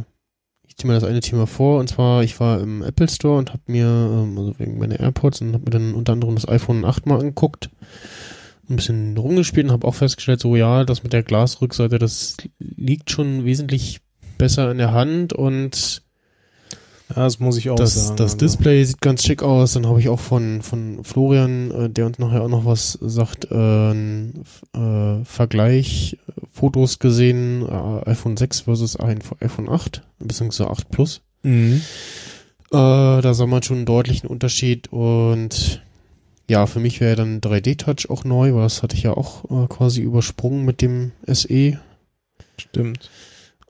ich 0.67 0.77
ziehe 0.77 0.87
mir 0.87 0.99
das 0.99 1.03
eine 1.03 1.19
Thema 1.19 1.45
vor. 1.45 1.79
Und 1.79 1.87
zwar, 1.87 2.23
ich 2.23 2.39
war 2.39 2.59
im 2.59 2.81
Apple 2.81 3.07
Store 3.07 3.37
und 3.37 3.51
habe 3.51 3.61
mir, 3.67 3.85
ähm, 3.85 4.37
also 4.37 4.57
wegen 4.57 4.79
meiner 4.79 4.99
AirPods, 4.99 5.41
und 5.41 5.53
habe 5.53 5.65
mir 5.65 5.71
dann 5.71 5.93
unter 5.93 6.13
anderem 6.13 6.35
das 6.35 6.47
iPhone 6.47 6.83
8 6.83 7.05
mal 7.05 7.19
angeguckt. 7.19 7.69
Ein 8.69 8.77
bisschen 8.77 9.17
rumgespielt 9.17 9.67
und 9.67 9.71
habe 9.71 9.87
auch 9.87 9.95
festgestellt, 9.95 10.39
so 10.39 10.55
ja, 10.55 10.83
das 10.83 11.03
mit 11.03 11.13
der 11.13 11.21
Glasrückseite, 11.21 11.99
das 11.99 12.37
liegt 12.59 13.11
schon 13.11 13.45
wesentlich 13.45 13.99
besser 14.37 14.71
in 14.71 14.77
der 14.77 14.93
Hand 14.93 15.33
und 15.33 16.01
Ja, 17.15 17.23
das 17.23 17.39
muss 17.39 17.57
ich 17.57 17.69
auch 17.69 17.75
das, 17.75 17.93
sagen. 17.93 18.17
das 18.17 18.33
also. 18.33 18.37
Display 18.37 18.83
sieht 18.83 19.01
ganz 19.01 19.23
schick 19.23 19.43
aus. 19.43 19.73
Dann 19.73 19.87
habe 19.87 19.99
ich 19.99 20.09
auch 20.09 20.19
von, 20.19 20.61
von 20.61 21.03
Florian, 21.03 21.71
äh, 21.71 21.89
der 21.89 22.05
uns 22.07 22.19
nachher 22.19 22.43
auch 22.43 22.49
noch 22.49 22.65
was 22.65 22.97
sagt, 23.01 23.49
äh, 23.51 23.91
äh, 23.91 25.23
Vergleich, 25.23 26.17
äh, 26.27 26.41
Fotos 26.51 26.99
gesehen, 26.99 27.65
äh, 27.67 28.09
iPhone 28.09 28.37
6 28.37 28.61
versus 28.61 28.99
iPhone 28.99 29.69
8, 29.69 30.01
beziehungsweise 30.19 30.69
8 30.69 30.89
Plus. 30.89 31.21
Mhm. 31.43 31.81
Äh, 32.71 33.21
da 33.21 33.33
sah 33.33 33.45
man 33.45 33.61
schon 33.61 33.77
einen 33.77 33.85
deutlichen 33.85 34.27
Unterschied 34.27 34.91
und 34.91 35.83
ja, 36.49 36.65
für 36.65 36.79
mich 36.79 36.99
wäre 36.99 37.15
dann 37.15 37.39
3D-Touch 37.41 38.09
auch 38.09 38.23
neu, 38.23 38.53
weil 38.53 38.63
das 38.63 38.83
hatte 38.83 38.95
ich 38.95 39.03
ja 39.03 39.13
auch 39.13 39.69
quasi 39.69 40.01
übersprungen 40.01 40.65
mit 40.65 40.81
dem 40.81 41.11
SE. 41.25 41.79
Stimmt. 42.57 43.09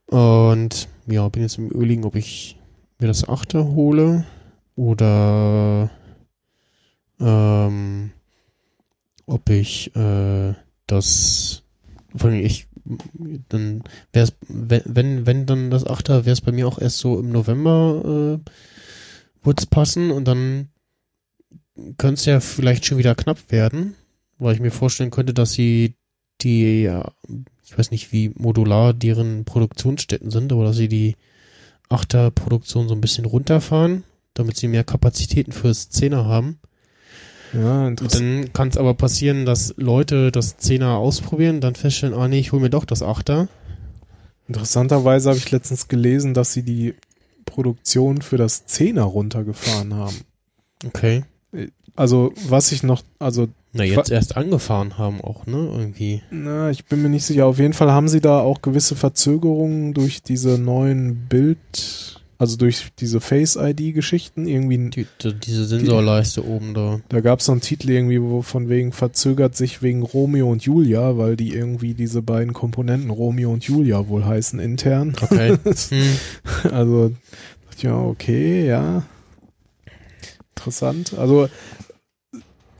Und 0.08 0.88
ja, 1.08 1.28
bin 1.30 1.44
jetzt 1.44 1.58
im 1.58 1.70
Überlegen, 1.70 2.04
ob 2.04 2.16
ich 2.16 2.58
mir 3.04 3.08
das 3.08 3.28
Achte 3.28 3.66
hole 3.66 4.26
oder 4.76 5.92
ähm, 7.20 8.12
ob 9.26 9.50
ich 9.50 9.94
äh, 9.96 10.54
das 10.88 11.64
vor 12.16 12.30
allem 12.30 12.46
ich 12.46 12.68
dann 13.50 13.84
wäre 14.14 14.28
es 14.28 14.34
wenn, 14.48 15.26
wenn 15.26 15.46
dann 15.46 15.70
das 15.70 15.86
Achter 15.86 16.26
wäre 16.26 16.34
es 16.34 16.42
bei 16.42 16.54
mir 16.54 16.66
auch 16.66 16.80
erst 16.80 17.00
so 17.00 17.20
im 17.20 17.30
November 17.30 18.40
äh, 18.46 18.50
würde 19.46 19.60
es 19.60 19.66
passen 19.66 20.10
und 20.10 20.26
dann 20.26 20.70
könnte 21.98 22.14
es 22.14 22.26
ja 22.26 22.40
vielleicht 22.40 22.86
schon 22.86 22.98
wieder 22.98 23.16
knapp 23.16 23.52
werden, 23.52 23.96
weil 24.38 24.56
ich 24.56 24.62
mir 24.62 24.72
vorstellen 24.72 25.12
könnte, 25.12 25.34
dass 25.34 25.52
sie 25.52 25.96
die 26.40 26.84
ja, 26.84 27.12
ich 27.66 27.78
weiß 27.78 27.92
nicht, 27.92 28.14
wie 28.14 28.32
modular 28.36 28.94
deren 28.94 29.44
Produktionsstätten 29.44 30.32
sind, 30.32 30.54
aber 30.54 30.64
dass 30.64 30.78
sie 30.78 30.88
die 30.88 31.16
Achter-Produktion 31.94 32.88
so 32.88 32.96
ein 32.96 33.02
bisschen 33.02 33.26
runterfahren, 33.26 34.04
damit 34.34 34.58
sie 34.58 34.68
mehr 34.68 34.84
Kapazitäten 34.84 35.52
fürs 35.52 35.90
Zehner 35.90 36.26
haben. 36.26 36.60
Ja, 37.54 37.86
Und 37.86 38.02
interessant. 38.02 38.22
dann 38.46 38.54
kann 38.54 38.68
es 38.70 38.78
aber 38.78 38.96
passieren, 38.96 39.46
dass 39.46 39.76
Leute 39.78 40.32
das 40.32 40.58
Zehner 40.58 40.98
ausprobieren, 40.98 41.62
dann 41.62 41.76
feststellen, 41.76 42.16
ah 42.16 42.28
nee, 42.28 42.40
ich 42.40 42.52
hole 42.52 42.62
mir 42.62 42.70
doch 42.72 42.86
das 42.86 43.04
Achter. 43.04 43.48
Interessanterweise 44.48 45.30
habe 45.30 45.38
ich 45.38 45.52
letztens 45.52 45.88
gelesen, 45.88 46.34
dass 46.34 46.52
sie 46.54 46.64
die 46.64 46.96
Produktion 47.46 48.22
für 48.22 48.38
das 48.38 48.66
Zehner 48.66 49.04
runtergefahren 49.04 49.94
haben. 49.94 50.18
Okay. 50.86 51.24
Also, 51.96 52.34
was 52.48 52.72
ich 52.72 52.82
noch, 52.84 53.04
also, 53.20 53.48
Na, 53.76 53.84
jetzt 53.84 54.12
erst 54.12 54.38
angefahren 54.38 55.00
haben 55.00 55.20
auch, 55.22 55.48
ne? 55.48 55.58
Irgendwie. 55.58 56.22
na, 56.30 56.70
ich 56.70 56.86
bin 56.86 57.02
mir 57.02 57.10
nicht 57.10 57.26
sicher. 57.26 57.48
Auf 57.48 57.58
jeden 57.58 57.74
Fall 57.74 57.92
haben 57.92 58.08
sie 58.08 58.22
da 58.22 58.40
auch 58.40 58.62
gewisse 58.62 58.96
Verzögerungen 58.96 59.96
durch 59.96 60.22
diese 60.22 60.60
neuen 60.60 61.28
Bild, 61.28 62.22
also 62.38 62.56
durch 62.56 62.90
diese 63.00 63.20
Face-ID-Geschichten. 63.20 64.48
Irgendwie, 64.48 64.78
Die, 64.92 65.08
die, 65.24 65.34
diese 65.34 65.66
Sensorleiste 65.66 66.46
oben 66.46 66.76
da. 66.76 67.00
da 67.10 67.22
gab 67.22 67.40
es 67.40 67.48
so 67.48 67.52
einen 67.52 67.62
Titel 67.62 67.90
irgendwie, 67.90 68.22
wo 68.22 68.44
von 68.44 68.70
wegen 68.70 68.92
verzögert 68.92 69.56
sich 69.56 69.82
wegen 69.82 70.04
Romeo 70.04 70.52
und 70.52 70.62
Julia, 70.64 71.18
weil 71.18 71.36
die 71.36 71.50
irgendwie 71.54 71.96
diese 71.96 72.22
beiden 72.22 72.54
Komponenten 72.54 73.10
Romeo 73.10 73.52
und 73.52 73.64
Julia 73.64 74.08
wohl 74.08 74.24
heißen 74.24 74.60
intern. 74.60 75.16
Okay. 75.20 75.58
hm. 75.90 76.72
Also, 76.72 77.10
dachte 77.10 77.78
ich, 77.78 77.84
ja, 77.84 77.98
okay, 77.98 78.68
ja. 78.68 79.04
Interessant. 80.56 81.16
Also, 81.18 81.50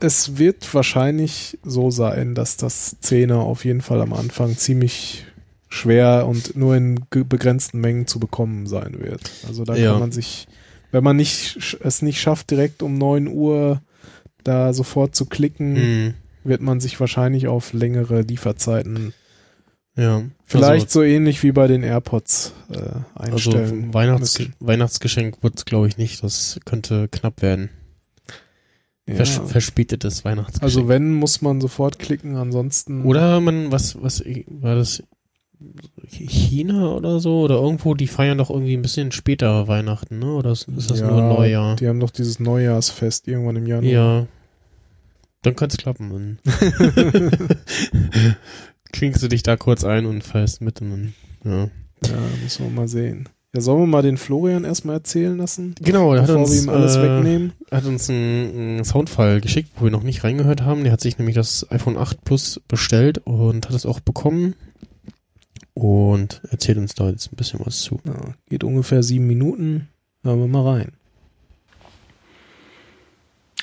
es 0.04 0.38
wird 0.38 0.72
wahrscheinlich 0.74 1.58
so 1.64 1.90
sein, 1.90 2.34
dass 2.34 2.56
das 2.56 2.96
Zehner 3.00 3.38
auf 3.40 3.64
jeden 3.64 3.80
Fall 3.80 4.00
am 4.02 4.12
Anfang 4.12 4.56
ziemlich 4.56 5.24
schwer 5.68 6.26
und 6.28 6.56
nur 6.56 6.76
in 6.76 7.00
begrenzten 7.10 7.80
Mengen 7.80 8.06
zu 8.06 8.20
bekommen 8.20 8.66
sein 8.66 9.00
wird. 9.00 9.30
Also 9.48 9.64
da 9.64 9.74
Ja. 9.74 9.90
kann 9.92 10.00
man 10.00 10.12
sich, 10.12 10.46
wenn 10.92 11.02
man 11.02 11.16
nicht 11.16 11.76
es 11.82 12.02
nicht 12.02 12.20
schafft, 12.20 12.50
direkt 12.50 12.82
um 12.82 12.96
9 12.96 13.26
Uhr 13.26 13.82
da 14.44 14.72
sofort 14.72 15.16
zu 15.16 15.26
klicken, 15.26 15.76
Hm. 15.76 16.14
wird 16.44 16.60
man 16.60 16.78
sich 16.80 17.00
wahrscheinlich 17.00 17.48
auf 17.48 17.72
längere 17.72 18.20
Lieferzeiten 18.20 19.14
Ja. 19.96 20.22
vielleicht 20.44 20.86
also, 20.86 21.00
so 21.00 21.02
ähnlich 21.02 21.42
wie 21.42 21.52
bei 21.52 21.66
den 21.66 21.82
AirPods 21.82 22.52
äh, 22.70 22.76
also 23.14 23.50
einstellen. 23.50 23.94
Weihnachts 23.94 24.38
müssen. 24.38 24.54
Weihnachtsgeschenk 24.60 25.42
wird's 25.42 25.64
glaube 25.64 25.88
ich 25.88 25.96
nicht. 25.98 26.22
Das 26.22 26.60
könnte 26.64 27.08
knapp 27.08 27.42
werden. 27.42 27.70
Vers 29.06 29.36
Ja. 29.36 29.44
verspätetes 29.44 30.24
Weihnachtsgeschenk. 30.24 30.62
Also 30.62 30.88
wenn, 30.88 31.12
muss 31.12 31.42
man 31.42 31.60
sofort 31.60 31.98
klicken, 31.98 32.36
ansonsten. 32.36 33.04
Oder 33.04 33.40
man, 33.40 33.70
was, 33.70 34.02
was, 34.02 34.24
war 34.46 34.76
das 34.76 35.02
China 36.08 36.92
oder 36.94 37.20
so? 37.20 37.42
Oder 37.42 37.56
irgendwo, 37.56 37.94
die 37.94 38.06
feiern 38.06 38.38
doch 38.38 38.50
irgendwie 38.50 38.74
ein 38.74 38.82
bisschen 38.82 39.12
später 39.12 39.68
Weihnachten, 39.68 40.18
ne? 40.18 40.34
Oder 40.34 40.52
ist, 40.52 40.66
das 40.68 41.00
Ja, 41.00 41.10
nur 41.10 41.20
Neujahr? 41.20 41.76
Die 41.76 41.86
haben 41.86 42.00
doch 42.00 42.10
dieses 42.10 42.40
Neujahrsfest 42.40 43.28
irgendwann 43.28 43.56
im 43.56 43.66
Januar. 43.66 43.92
Ja. 43.92 44.26
Dann 45.42 45.56
kann's 45.56 45.76
klappen. 45.76 46.10
Dann 46.10 46.38
klingst 48.92 49.22
du 49.22 49.28
dich 49.28 49.42
da 49.42 49.56
kurz 49.56 49.84
ein 49.84 50.06
und 50.06 50.24
feierst 50.24 50.62
mit 50.62 50.80
und 50.80 50.90
dann, 50.90 51.14
ja. 51.44 51.70
Ja, 52.06 52.20
müssen 52.42 52.64
wir 52.64 52.70
mal 52.70 52.88
sehen. 52.88 53.28
Ja, 53.54 53.60
sollen 53.60 53.82
wir 53.82 53.86
mal 53.86 54.02
den 54.02 54.16
Florian 54.16 54.64
erstmal 54.64 54.96
erzählen 54.96 55.38
lassen? 55.38 55.76
Genau, 55.80 56.12
er 56.12 56.22
hat 56.22 56.26
bevor 56.26 56.42
uns, 56.42 56.52
wir 56.52 56.62
ihm 56.62 56.68
alles 56.70 56.96
äh, 56.96 57.02
wegnehmen. 57.02 57.52
hat 57.70 57.84
uns 57.84 58.10
einen, 58.10 58.50
einen 58.50 58.84
Soundfile 58.84 59.40
geschickt, 59.40 59.70
wo 59.76 59.84
wir 59.84 59.92
noch 59.92 60.02
nicht 60.02 60.24
reingehört 60.24 60.62
haben. 60.62 60.82
Der 60.82 60.92
hat 60.92 61.00
sich 61.00 61.18
nämlich 61.18 61.36
das 61.36 61.70
iPhone 61.70 61.96
8 61.96 62.24
Plus 62.24 62.60
bestellt 62.66 63.18
und 63.24 63.68
hat 63.68 63.76
es 63.76 63.86
auch 63.86 64.00
bekommen. 64.00 64.56
Und 65.72 66.40
erzählt 66.50 66.78
uns 66.78 66.96
da 66.96 67.08
jetzt 67.08 67.32
ein 67.32 67.36
bisschen 67.36 67.60
was 67.64 67.82
zu. 67.82 68.00
Ja, 68.04 68.34
geht 68.50 68.64
ungefähr 68.64 69.04
sieben 69.04 69.28
Minuten. 69.28 69.88
Hören 70.24 70.40
wir 70.40 70.48
mal 70.48 70.68
rein. 70.68 70.92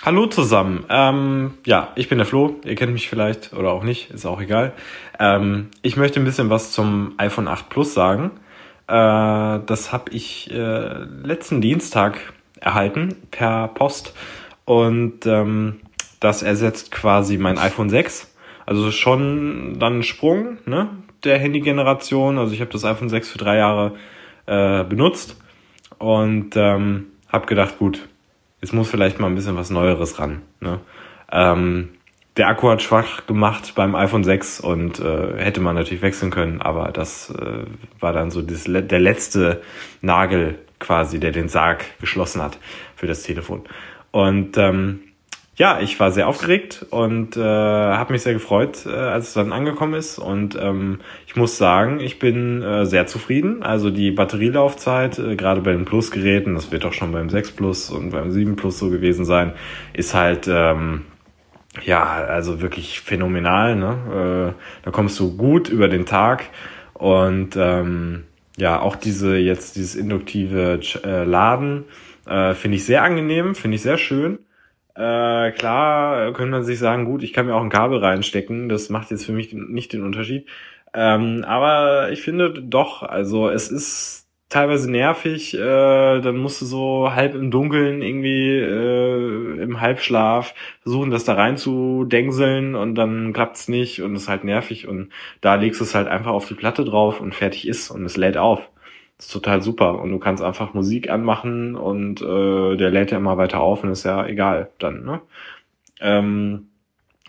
Hallo 0.03 0.25
zusammen. 0.27 0.85
Ähm, 0.89 1.55
ja, 1.65 1.91
ich 1.95 2.07
bin 2.07 2.17
der 2.17 2.25
Flo. 2.25 2.55
Ihr 2.63 2.75
kennt 2.75 2.93
mich 2.93 3.09
vielleicht 3.09 3.51
oder 3.51 3.71
auch 3.73 3.83
nicht, 3.83 4.09
ist 4.11 4.25
auch 4.25 4.39
egal. 4.39 4.71
Ähm, 5.19 5.67
ich 5.81 5.97
möchte 5.97 6.21
ein 6.21 6.25
bisschen 6.25 6.49
was 6.49 6.71
zum 6.71 7.13
iPhone 7.17 7.49
8 7.49 7.67
Plus 7.67 7.93
sagen. 7.93 8.31
Äh, 8.91 9.61
das 9.65 9.93
habe 9.93 10.11
ich 10.11 10.51
äh, 10.51 11.03
letzten 11.23 11.61
Dienstag 11.61 12.33
erhalten 12.59 13.15
per 13.31 13.69
Post 13.69 14.13
und 14.65 15.25
ähm, 15.25 15.79
das 16.19 16.43
ersetzt 16.43 16.91
quasi 16.91 17.37
mein 17.37 17.57
iPhone 17.57 17.89
6. 17.89 18.35
Also 18.65 18.91
schon 18.91 19.79
dann 19.79 19.99
ein 19.99 20.03
Sprung 20.03 20.57
ne, 20.65 20.89
der 21.23 21.39
Handygeneration. 21.39 22.37
Also 22.37 22.53
ich 22.53 22.59
habe 22.59 22.71
das 22.71 22.83
iPhone 22.83 23.07
6 23.07 23.29
für 23.29 23.37
drei 23.37 23.57
Jahre 23.57 23.93
äh, 24.45 24.83
benutzt 24.83 25.37
und 25.97 26.57
ähm, 26.57 27.07
habe 27.29 27.45
gedacht, 27.45 27.79
gut, 27.79 28.09
jetzt 28.59 28.73
muss 28.73 28.89
vielleicht 28.89 29.19
mal 29.19 29.27
ein 29.27 29.35
bisschen 29.35 29.55
was 29.55 29.69
Neueres 29.69 30.19
ran. 30.19 30.41
Ne? 30.59 30.81
Ähm, 31.31 31.91
der 32.37 32.47
Akku 32.47 32.69
hat 32.69 32.81
schwach 32.81 33.27
gemacht 33.27 33.73
beim 33.75 33.95
iPhone 33.95 34.23
6 34.23 34.61
und 34.61 34.99
äh, 34.99 35.37
hätte 35.37 35.59
man 35.59 35.75
natürlich 35.75 36.01
wechseln 36.01 36.31
können, 36.31 36.61
aber 36.61 36.91
das 36.91 37.29
äh, 37.29 37.65
war 37.99 38.13
dann 38.13 38.31
so 38.31 38.41
das, 38.41 38.63
der 38.65 38.99
letzte 38.99 39.61
Nagel 40.01 40.59
quasi, 40.79 41.19
der 41.19 41.31
den 41.31 41.49
Sarg 41.49 41.85
geschlossen 41.99 42.41
hat 42.41 42.57
für 42.95 43.07
das 43.07 43.23
Telefon. 43.23 43.63
Und 44.11 44.57
ähm, 44.57 45.01
ja, 45.55 45.79
ich 45.79 45.99
war 45.99 46.11
sehr 46.11 46.27
aufgeregt 46.27 46.85
und 46.89 47.35
äh, 47.37 47.41
habe 47.41 48.13
mich 48.13 48.23
sehr 48.23 48.33
gefreut, 48.33 48.85
äh, 48.85 48.89
als 48.89 49.27
es 49.27 49.33
dann 49.33 49.51
angekommen 49.51 49.93
ist. 49.93 50.17
Und 50.17 50.57
ähm, 50.59 51.01
ich 51.27 51.35
muss 51.35 51.57
sagen, 51.57 51.99
ich 51.99 52.17
bin 52.17 52.63
äh, 52.63 52.85
sehr 52.85 53.05
zufrieden. 53.05 53.61
Also 53.61 53.89
die 53.89 54.11
Batterielaufzeit, 54.11 55.19
äh, 55.19 55.35
gerade 55.35 55.61
bei 55.61 55.73
den 55.73 55.85
Plus-Geräten, 55.85 56.55
das 56.55 56.71
wird 56.71 56.85
auch 56.85 56.93
schon 56.93 57.11
beim 57.11 57.29
6 57.29 57.51
Plus 57.51 57.91
und 57.91 58.11
beim 58.11 58.31
7 58.31 58.55
Plus 58.55 58.79
so 58.79 58.89
gewesen 58.89 59.25
sein, 59.25 59.53
ist 59.93 60.15
halt 60.15 60.47
ähm, 60.49 61.01
ja, 61.83 62.03
also 62.03 62.61
wirklich 62.61 63.01
phänomenal. 63.01 63.75
Ne? 63.75 64.55
Äh, 64.55 64.83
da 64.83 64.91
kommst 64.91 65.19
du 65.19 65.35
gut 65.37 65.69
über 65.69 65.87
den 65.87 66.05
Tag 66.05 66.45
und 66.93 67.55
ähm, 67.55 68.25
ja, 68.57 68.79
auch 68.79 68.95
diese 68.95 69.37
jetzt 69.37 69.75
dieses 69.75 69.95
induktive 69.95 70.79
äh, 71.03 71.23
Laden 71.23 71.85
äh, 72.27 72.53
finde 72.53 72.77
ich 72.77 72.85
sehr 72.85 73.03
angenehm, 73.03 73.55
finde 73.55 73.75
ich 73.75 73.81
sehr 73.81 73.97
schön. 73.97 74.39
Äh, 74.95 75.51
klar 75.51 76.33
könnte 76.33 76.51
man 76.51 76.63
sich 76.63 76.77
sagen, 76.77 77.05
gut, 77.05 77.23
ich 77.23 77.31
kann 77.31 77.45
mir 77.45 77.55
auch 77.55 77.63
ein 77.63 77.69
Kabel 77.69 77.99
reinstecken, 77.99 78.67
das 78.67 78.89
macht 78.89 79.09
jetzt 79.09 79.25
für 79.25 79.31
mich 79.31 79.53
nicht 79.53 79.93
den 79.93 80.03
Unterschied. 80.03 80.47
Ähm, 80.93 81.45
aber 81.47 82.11
ich 82.11 82.21
finde 82.21 82.51
doch, 82.61 83.01
also 83.01 83.49
es 83.49 83.71
ist 83.71 84.20
teilweise 84.51 84.91
nervig. 84.91 85.55
Äh, 85.55 86.19
dann 86.21 86.37
musst 86.37 86.61
du 86.61 86.65
so 86.65 87.11
halb 87.13 87.33
im 87.33 87.49
Dunkeln 87.49 88.03
irgendwie 88.03 88.59
äh, 88.59 89.61
im 89.61 89.81
Halbschlaf 89.81 90.53
versuchen, 90.83 91.09
das 91.09 91.23
da 91.23 91.33
rein 91.33 91.57
zu 91.57 92.05
dengseln 92.05 92.75
und 92.75 92.95
dann 92.95 93.33
klappt's 93.33 93.67
nicht 93.67 94.01
und 94.03 94.15
ist 94.15 94.29
halt 94.29 94.43
nervig 94.43 94.87
und 94.87 95.11
da 95.39 95.55
legst 95.55 95.79
du 95.79 95.85
es 95.85 95.95
halt 95.95 96.07
einfach 96.07 96.31
auf 96.31 96.47
die 96.47 96.53
Platte 96.53 96.85
drauf 96.85 97.21
und 97.21 97.33
fertig 97.33 97.67
ist 97.67 97.89
und 97.89 98.05
es 98.05 98.17
lädt 98.17 98.37
auf. 98.37 98.59
Das 99.17 99.27
ist 99.27 99.33
total 99.33 99.61
super 99.61 99.99
und 99.99 100.11
du 100.11 100.19
kannst 100.19 100.43
einfach 100.43 100.73
Musik 100.73 101.09
anmachen 101.09 101.75
und 101.75 102.21
äh, 102.21 102.75
der 102.77 102.91
lädt 102.91 103.11
ja 103.11 103.17
immer 103.17 103.37
weiter 103.37 103.61
auf 103.61 103.83
und 103.83 103.91
ist 103.91 104.03
ja 104.03 104.25
egal 104.25 104.69
dann. 104.79 105.05
Ne? 105.05 105.21
Ähm, 106.01 106.67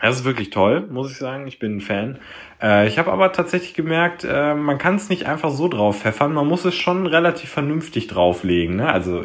das 0.00 0.16
ist 0.16 0.24
wirklich 0.24 0.50
toll, 0.50 0.88
muss 0.90 1.12
ich 1.12 1.18
sagen. 1.18 1.46
Ich 1.46 1.60
bin 1.60 1.76
ein 1.76 1.80
Fan. 1.80 2.18
Äh, 2.62 2.86
ich 2.86 2.98
habe 2.98 3.12
aber 3.12 3.32
tatsächlich 3.32 3.74
gemerkt, 3.74 4.24
äh, 4.24 4.54
man 4.54 4.78
kann 4.78 4.94
es 4.94 5.08
nicht 5.08 5.26
einfach 5.26 5.50
so 5.50 5.68
drauf 5.68 6.00
pfeffern. 6.00 6.32
Man 6.32 6.46
muss 6.46 6.64
es 6.64 6.74
schon 6.74 7.06
relativ 7.06 7.50
vernünftig 7.50 8.06
drauflegen. 8.06 8.76
Ne? 8.76 8.88
Also 8.88 9.24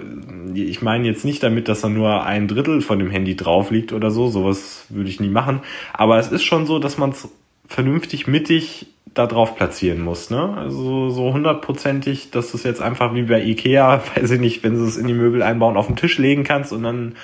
ich 0.54 0.82
meine 0.82 1.08
jetzt 1.08 1.24
nicht 1.24 1.44
damit, 1.44 1.68
dass 1.68 1.82
da 1.82 1.90
nur 1.90 2.26
ein 2.26 2.48
Drittel 2.48 2.82
von 2.82 3.00
dem 3.00 3.12
Handy 3.12 3.36
drauf 3.36 3.70
liegt 3.70 3.94
oder 3.94 4.10
so. 4.10 4.28
Sowas 4.30 4.86
würde 4.90 5.10
ich 5.10 5.20
nie 5.20 5.30
machen. 5.30 5.62
Aber 5.94 6.18
es 6.18 6.30
ist 6.30 6.44
schon 6.44 6.66
so, 6.66 6.80
dass 6.80 6.98
man 6.98 7.12
es 7.12 7.30
vernünftig 7.68 8.28
mittig 8.28 8.88
da 9.14 9.28
drauf 9.28 9.56
platzieren 9.56 10.02
muss. 10.02 10.30
Ne? 10.30 10.56
Also 10.58 11.10
so 11.10 11.34
hundertprozentig, 11.34 12.32
dass 12.32 12.52
du 12.52 12.58
es 12.58 12.64
jetzt 12.64 12.82
einfach 12.82 13.14
wie 13.14 13.24
bei 13.24 13.44
Ikea, 13.44 14.02
weiß 14.16 14.32
ich 14.32 14.40
nicht, 14.40 14.64
wenn 14.64 14.78
sie 14.78 14.86
es 14.86 14.98
in 14.98 15.08
die 15.08 15.14
Möbel 15.14 15.44
einbauen, 15.44 15.78
auf 15.78 15.88
den 15.88 15.96
Tisch 15.96 16.18
legen 16.18 16.44
kannst 16.44 16.74
und 16.74 16.84
dann 16.84 17.16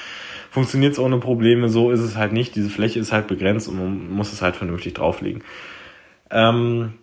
funktioniert 0.51 0.93
es 0.93 0.99
ohne 0.99 1.17
Probleme. 1.17 1.69
So 1.69 1.91
ist 1.91 2.01
es 2.01 2.15
halt 2.15 2.33
nicht. 2.33 2.55
Diese 2.55 2.69
Fläche 2.69 2.99
ist 2.99 3.11
halt 3.11 3.27
begrenzt 3.27 3.67
und 3.67 3.77
man 3.77 4.11
muss 4.11 4.31
es 4.31 4.43
halt 4.43 4.55
vernünftig 4.55 4.93
drauflegen. 4.93 5.43
Ähm, 6.33 6.93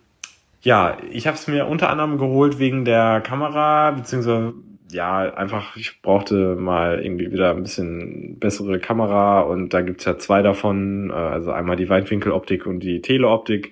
ja, 0.61 0.97
ich 1.09 1.25
habe 1.25 1.35
es 1.35 1.47
mir 1.47 1.65
unter 1.65 1.89
anderem 1.89 2.17
geholt 2.17 2.59
wegen 2.59 2.85
der 2.85 3.21
Kamera, 3.21 3.91
beziehungsweise 3.91 4.53
ja, 4.91 5.33
einfach, 5.33 5.77
ich 5.77 6.01
brauchte 6.01 6.55
mal 6.55 7.03
irgendwie 7.03 7.31
wieder 7.31 7.51
ein 7.51 7.63
bisschen 7.63 8.37
bessere 8.39 8.77
Kamera 8.79 9.41
und 9.41 9.73
da 9.73 9.81
gibt's 9.81 10.05
ja 10.05 10.17
zwei 10.17 10.41
davon, 10.41 11.09
äh, 11.09 11.13
also 11.13 11.51
einmal 11.51 11.77
die 11.77 11.89
Weitwinkeloptik 11.89 12.65
und 12.65 12.81
die 12.81 13.01
Teleoptik. 13.01 13.71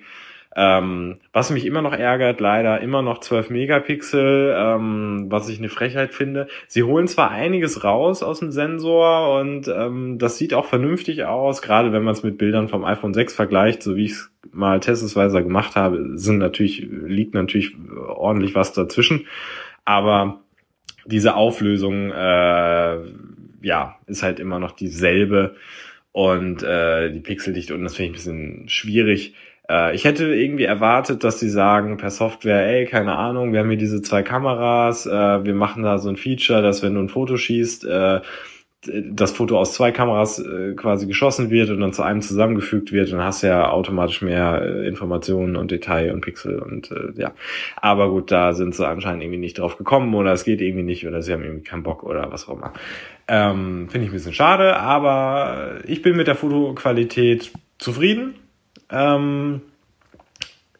Ähm, 0.56 1.18
was 1.32 1.50
mich 1.50 1.64
immer 1.64 1.80
noch 1.80 1.92
ärgert, 1.92 2.40
leider 2.40 2.80
immer 2.80 3.02
noch 3.02 3.20
12 3.20 3.50
Megapixel, 3.50 4.54
ähm, 4.56 5.26
was 5.28 5.48
ich 5.48 5.58
eine 5.58 5.68
Frechheit 5.68 6.12
finde. 6.12 6.48
Sie 6.66 6.82
holen 6.82 7.06
zwar 7.06 7.30
einiges 7.30 7.84
raus 7.84 8.24
aus 8.24 8.40
dem 8.40 8.50
Sensor 8.50 9.38
und 9.40 9.68
ähm, 9.68 10.18
das 10.18 10.38
sieht 10.38 10.52
auch 10.52 10.66
vernünftig 10.66 11.24
aus, 11.24 11.62
gerade 11.62 11.92
wenn 11.92 12.02
man 12.02 12.14
es 12.14 12.24
mit 12.24 12.36
Bildern 12.36 12.68
vom 12.68 12.84
iPhone 12.84 13.14
6 13.14 13.32
vergleicht, 13.32 13.82
so 13.82 13.94
wie 13.94 14.06
ich 14.06 14.12
es 14.12 14.30
mal 14.50 14.80
testesweise 14.80 15.40
gemacht 15.40 15.76
habe, 15.76 16.18
sind 16.18 16.38
natürlich, 16.38 16.84
liegt 16.90 17.34
natürlich 17.34 17.76
ordentlich 18.08 18.56
was 18.56 18.72
dazwischen. 18.72 19.26
Aber 19.84 20.40
diese 21.06 21.36
Auflösung, 21.36 22.10
äh, 22.10 22.98
ja, 23.62 23.96
ist 24.06 24.22
halt 24.22 24.40
immer 24.40 24.58
noch 24.58 24.72
dieselbe 24.72 25.54
und 26.12 26.62
äh, 26.62 27.12
die 27.12 27.20
Pixeldichte 27.20 27.74
und 27.74 27.84
das 27.84 27.94
finde 27.94 28.06
ich 28.06 28.10
ein 28.10 28.14
bisschen 28.14 28.68
schwierig. 28.68 29.34
Äh, 29.70 29.94
ich 29.94 30.04
hätte 30.04 30.34
irgendwie 30.34 30.64
erwartet, 30.64 31.22
dass 31.22 31.38
sie 31.38 31.48
sagen 31.48 31.96
per 31.96 32.10
Software, 32.10 32.66
ey, 32.66 32.86
keine 32.86 33.16
Ahnung, 33.16 33.52
wir 33.52 33.60
haben 33.60 33.68
hier 33.68 33.78
diese 33.78 34.02
zwei 34.02 34.22
Kameras, 34.22 35.06
äh, 35.06 35.44
wir 35.44 35.54
machen 35.54 35.84
da 35.84 35.98
so 35.98 36.08
ein 36.08 36.16
Feature, 36.16 36.62
dass 36.62 36.82
wenn 36.82 36.94
du 36.94 37.00
ein 37.00 37.08
Foto 37.08 37.36
schießt, 37.36 37.84
äh, 37.84 38.20
das 38.82 39.32
Foto 39.32 39.58
aus 39.58 39.74
zwei 39.74 39.92
Kameras 39.92 40.42
quasi 40.74 41.06
geschossen 41.06 41.50
wird 41.50 41.68
und 41.68 41.80
dann 41.80 41.92
zu 41.92 42.02
einem 42.02 42.22
zusammengefügt 42.22 42.92
wird, 42.92 43.12
dann 43.12 43.22
hast 43.22 43.42
du 43.42 43.48
ja 43.48 43.68
automatisch 43.68 44.22
mehr 44.22 44.86
Informationen 44.86 45.56
und 45.56 45.70
Detail 45.70 46.14
und 46.14 46.22
Pixel 46.22 46.58
und 46.58 46.88
ja. 47.14 47.32
Aber 47.76 48.08
gut, 48.08 48.30
da 48.30 48.54
sind 48.54 48.74
sie 48.74 48.88
anscheinend 48.88 49.22
irgendwie 49.22 49.38
nicht 49.38 49.58
drauf 49.58 49.76
gekommen 49.76 50.14
oder 50.14 50.32
es 50.32 50.44
geht 50.44 50.62
irgendwie 50.62 50.82
nicht 50.82 51.06
oder 51.06 51.20
sie 51.20 51.34
haben 51.34 51.44
irgendwie 51.44 51.64
keinen 51.64 51.82
Bock 51.82 52.04
oder 52.04 52.32
was 52.32 52.48
auch 52.48 52.56
immer. 52.56 52.72
Ähm, 53.28 53.86
Finde 53.90 54.06
ich 54.06 54.12
ein 54.12 54.14
bisschen 54.14 54.32
schade, 54.32 54.74
aber 54.78 55.80
ich 55.86 56.00
bin 56.00 56.16
mit 56.16 56.26
der 56.26 56.36
Fotoqualität 56.36 57.52
zufrieden. 57.76 58.36
Ähm, 58.90 59.60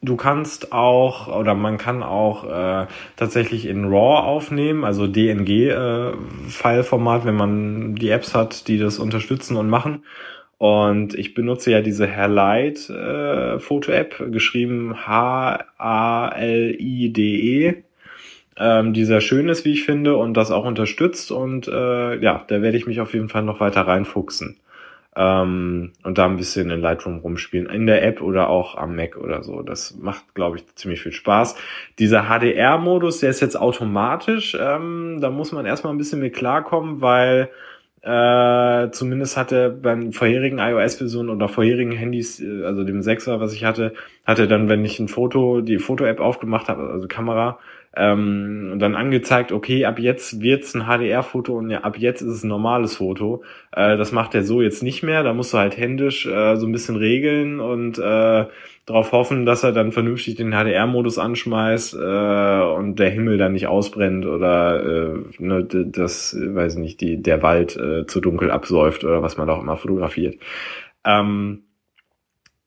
du 0.02 0.16
kannst 0.16 0.72
auch 0.72 1.28
oder 1.28 1.54
man 1.54 1.78
kann 1.78 2.02
auch 2.02 2.44
äh, 2.44 2.86
tatsächlich 3.16 3.66
in 3.66 3.84
RAW 3.84 4.26
aufnehmen, 4.26 4.84
also 4.84 5.06
DNG-File-Format, 5.06 7.22
äh, 7.22 7.26
wenn 7.26 7.36
man 7.36 7.94
die 7.94 8.10
Apps 8.10 8.34
hat, 8.34 8.66
die 8.68 8.78
das 8.78 8.98
unterstützen 8.98 9.56
und 9.56 9.68
machen. 9.68 10.04
Und 10.58 11.14
ich 11.14 11.34
benutze 11.34 11.70
ja 11.70 11.80
diese 11.80 12.06
Hairlight 12.06 12.90
äh, 12.90 13.58
Foto-App, 13.58 14.30
geschrieben 14.30 15.06
H-A-L-I-D-E, 15.06 15.64
ähm, 18.58 18.92
die 18.92 19.06
sehr 19.06 19.22
schön 19.22 19.48
ist, 19.48 19.64
wie 19.64 19.72
ich 19.72 19.84
finde, 19.84 20.16
und 20.16 20.34
das 20.34 20.50
auch 20.50 20.66
unterstützt. 20.66 21.32
Und 21.32 21.66
äh, 21.66 22.20
ja, 22.20 22.44
da 22.46 22.60
werde 22.60 22.76
ich 22.76 22.86
mich 22.86 23.00
auf 23.00 23.14
jeden 23.14 23.30
Fall 23.30 23.42
noch 23.42 23.60
weiter 23.60 23.86
reinfuchsen 23.86 24.58
ähm, 25.16 25.92
und 26.04 26.18
da 26.18 26.26
ein 26.26 26.36
bisschen 26.36 26.70
in 26.70 26.80
Lightroom 26.80 27.18
rumspielen, 27.18 27.68
in 27.68 27.86
der 27.86 28.04
App 28.04 28.20
oder 28.22 28.48
auch 28.48 28.76
am 28.76 28.94
Mac 28.94 29.16
oder 29.16 29.42
so. 29.42 29.62
Das 29.62 29.96
macht, 29.98 30.34
glaube 30.34 30.58
ich, 30.58 30.74
ziemlich 30.76 31.02
viel 31.02 31.12
Spaß. 31.12 31.56
Dieser 31.98 32.24
HDR-Modus, 32.28 33.20
der 33.20 33.30
ist 33.30 33.40
jetzt 33.40 33.58
automatisch. 33.58 34.56
Ähm, 34.58 35.18
da 35.20 35.30
muss 35.30 35.52
man 35.52 35.66
erstmal 35.66 35.92
ein 35.92 35.98
bisschen 35.98 36.20
mit 36.20 36.34
klarkommen, 36.34 37.00
weil 37.00 37.50
äh, 38.02 38.90
zumindest 38.92 39.36
hatte 39.36 39.68
beim 39.68 40.12
vorherigen 40.12 40.58
iOS-Version 40.58 41.28
oder 41.28 41.48
vorherigen 41.48 41.92
Handys, 41.92 42.40
äh, 42.40 42.64
also 42.64 42.84
dem 42.84 43.00
6er, 43.00 43.40
was 43.40 43.52
ich 43.52 43.64
hatte, 43.64 43.92
hatte 44.24 44.48
dann, 44.48 44.68
wenn 44.68 44.84
ich 44.84 44.98
ein 45.00 45.08
Foto, 45.08 45.60
die 45.60 45.78
Foto-App 45.78 46.20
aufgemacht 46.20 46.68
habe, 46.68 46.88
also 46.88 47.08
Kamera, 47.08 47.58
ähm, 47.96 48.76
dann 48.78 48.94
angezeigt, 48.94 49.50
okay, 49.50 49.84
ab 49.84 49.98
jetzt 49.98 50.40
wird's 50.40 50.74
ein 50.74 50.84
HDR-Foto 50.84 51.54
und 51.54 51.72
ab 51.72 51.98
jetzt 51.98 52.22
ist 52.22 52.28
es 52.28 52.44
ein 52.44 52.48
normales 52.48 52.96
Foto. 52.96 53.42
Äh, 53.72 53.96
das 53.96 54.12
macht 54.12 54.34
er 54.34 54.44
so 54.44 54.62
jetzt 54.62 54.82
nicht 54.82 55.02
mehr. 55.02 55.24
Da 55.24 55.34
musst 55.34 55.52
du 55.52 55.58
halt 55.58 55.76
händisch 55.76 56.24
äh, 56.26 56.56
so 56.56 56.66
ein 56.66 56.72
bisschen 56.72 56.94
regeln 56.94 57.58
und 57.58 57.98
äh, 57.98 58.46
darauf 58.86 59.12
hoffen, 59.12 59.44
dass 59.44 59.64
er 59.64 59.72
dann 59.72 59.90
vernünftig 59.90 60.36
den 60.36 60.52
HDR-Modus 60.52 61.18
anschmeißt 61.18 61.94
äh, 61.94 62.60
und 62.76 62.96
der 62.98 63.10
Himmel 63.10 63.38
dann 63.38 63.52
nicht 63.52 63.66
ausbrennt 63.66 64.24
oder 64.24 64.84
äh, 64.84 65.18
ne, 65.38 65.64
das, 65.64 66.36
weiß 66.38 66.76
nicht, 66.76 67.00
die, 67.00 67.20
der 67.20 67.42
Wald 67.42 67.76
äh, 67.76 68.06
zu 68.06 68.20
dunkel 68.20 68.52
absäuft 68.52 69.02
oder 69.02 69.20
was 69.22 69.36
man 69.36 69.48
da 69.48 69.54
auch 69.54 69.62
immer 69.62 69.76
fotografiert. 69.76 70.40
Ähm, 71.04 71.64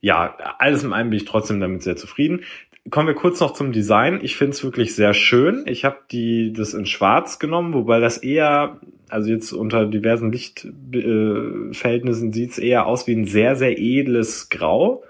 ja, 0.01 0.35
alles 0.59 0.83
in 0.83 0.91
allem 0.91 1.11
bin 1.11 1.17
ich 1.17 1.25
trotzdem 1.25 1.61
damit 1.61 1.81
sehr 1.81 1.95
zufrieden. 1.95 2.41
Kommen 2.89 3.07
wir 3.07 3.15
kurz 3.15 3.39
noch 3.39 3.53
zum 3.53 3.71
Design. 3.71 4.19
Ich 4.21 4.35
finde 4.35 4.51
es 4.51 4.63
wirklich 4.63 4.93
sehr 4.93 5.13
schön. 5.13 5.63
Ich 5.67 5.85
habe 5.85 5.99
die 6.11 6.51
das 6.51 6.73
in 6.73 6.85
Schwarz 6.85 7.39
genommen, 7.39 7.73
wobei 7.73 8.01
das 8.01 8.17
eher, 8.17 8.81
also 9.09 9.29
jetzt 9.29 9.53
unter 9.53 9.85
diversen 9.85 10.33
Lichtverhältnissen 10.33 12.29
äh, 12.29 12.33
sieht 12.33 12.51
es 12.51 12.57
eher 12.59 12.85
aus 12.85 13.07
wie 13.07 13.13
ein 13.15 13.25
sehr, 13.25 13.55
sehr 13.55 13.79
edles 13.79 14.49
Grau. 14.49 15.03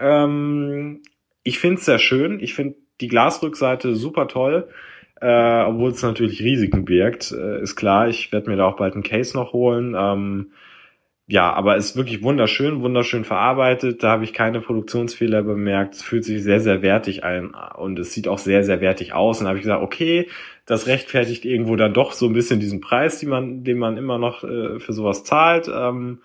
Ähm, 0.00 1.02
ich 1.44 1.60
finde 1.60 1.76
es 1.76 1.84
sehr 1.84 2.00
schön. 2.00 2.40
Ich 2.40 2.54
finde 2.54 2.74
die 3.00 3.08
Glasrückseite 3.08 3.94
super 3.94 4.26
toll. 4.26 4.68
Äh, 5.20 5.62
obwohl 5.62 5.92
es 5.92 6.02
natürlich 6.02 6.42
Risiken 6.42 6.84
birgt, 6.84 7.30
äh, 7.30 7.62
ist 7.62 7.76
klar. 7.76 8.08
Ich 8.08 8.32
werde 8.32 8.50
mir 8.50 8.56
da 8.56 8.66
auch 8.66 8.76
bald 8.76 8.96
ein 8.96 9.04
Case 9.04 9.36
noch 9.36 9.52
holen. 9.52 9.94
Ähm, 9.96 10.50
ja, 11.28 11.52
aber 11.52 11.76
ist 11.76 11.96
wirklich 11.96 12.22
wunderschön, 12.22 12.82
wunderschön 12.82 13.24
verarbeitet. 13.24 14.02
Da 14.04 14.10
habe 14.10 14.24
ich 14.24 14.32
keine 14.32 14.60
Produktionsfehler 14.60 15.42
bemerkt. 15.42 15.94
Es 15.96 16.02
fühlt 16.02 16.24
sich 16.24 16.42
sehr, 16.44 16.60
sehr 16.60 16.82
wertig 16.82 17.24
ein 17.24 17.52
und 17.76 17.98
es 17.98 18.12
sieht 18.12 18.28
auch 18.28 18.38
sehr, 18.38 18.62
sehr 18.62 18.80
wertig 18.80 19.12
aus. 19.12 19.40
Und 19.40 19.44
da 19.44 19.48
habe 19.48 19.58
ich 19.58 19.64
gesagt, 19.64 19.82
okay, 19.82 20.28
das 20.66 20.86
rechtfertigt 20.86 21.44
irgendwo 21.44 21.74
dann 21.74 21.94
doch 21.94 22.12
so 22.12 22.26
ein 22.26 22.32
bisschen 22.32 22.60
diesen 22.60 22.80
Preis, 22.80 23.18
die 23.18 23.26
man, 23.26 23.64
den 23.64 23.78
man 23.78 23.96
immer 23.96 24.18
noch 24.18 24.44
äh, 24.44 24.78
für 24.78 24.92
sowas 24.92 25.24
zahlt. 25.24 25.68
Ähm, 25.68 26.20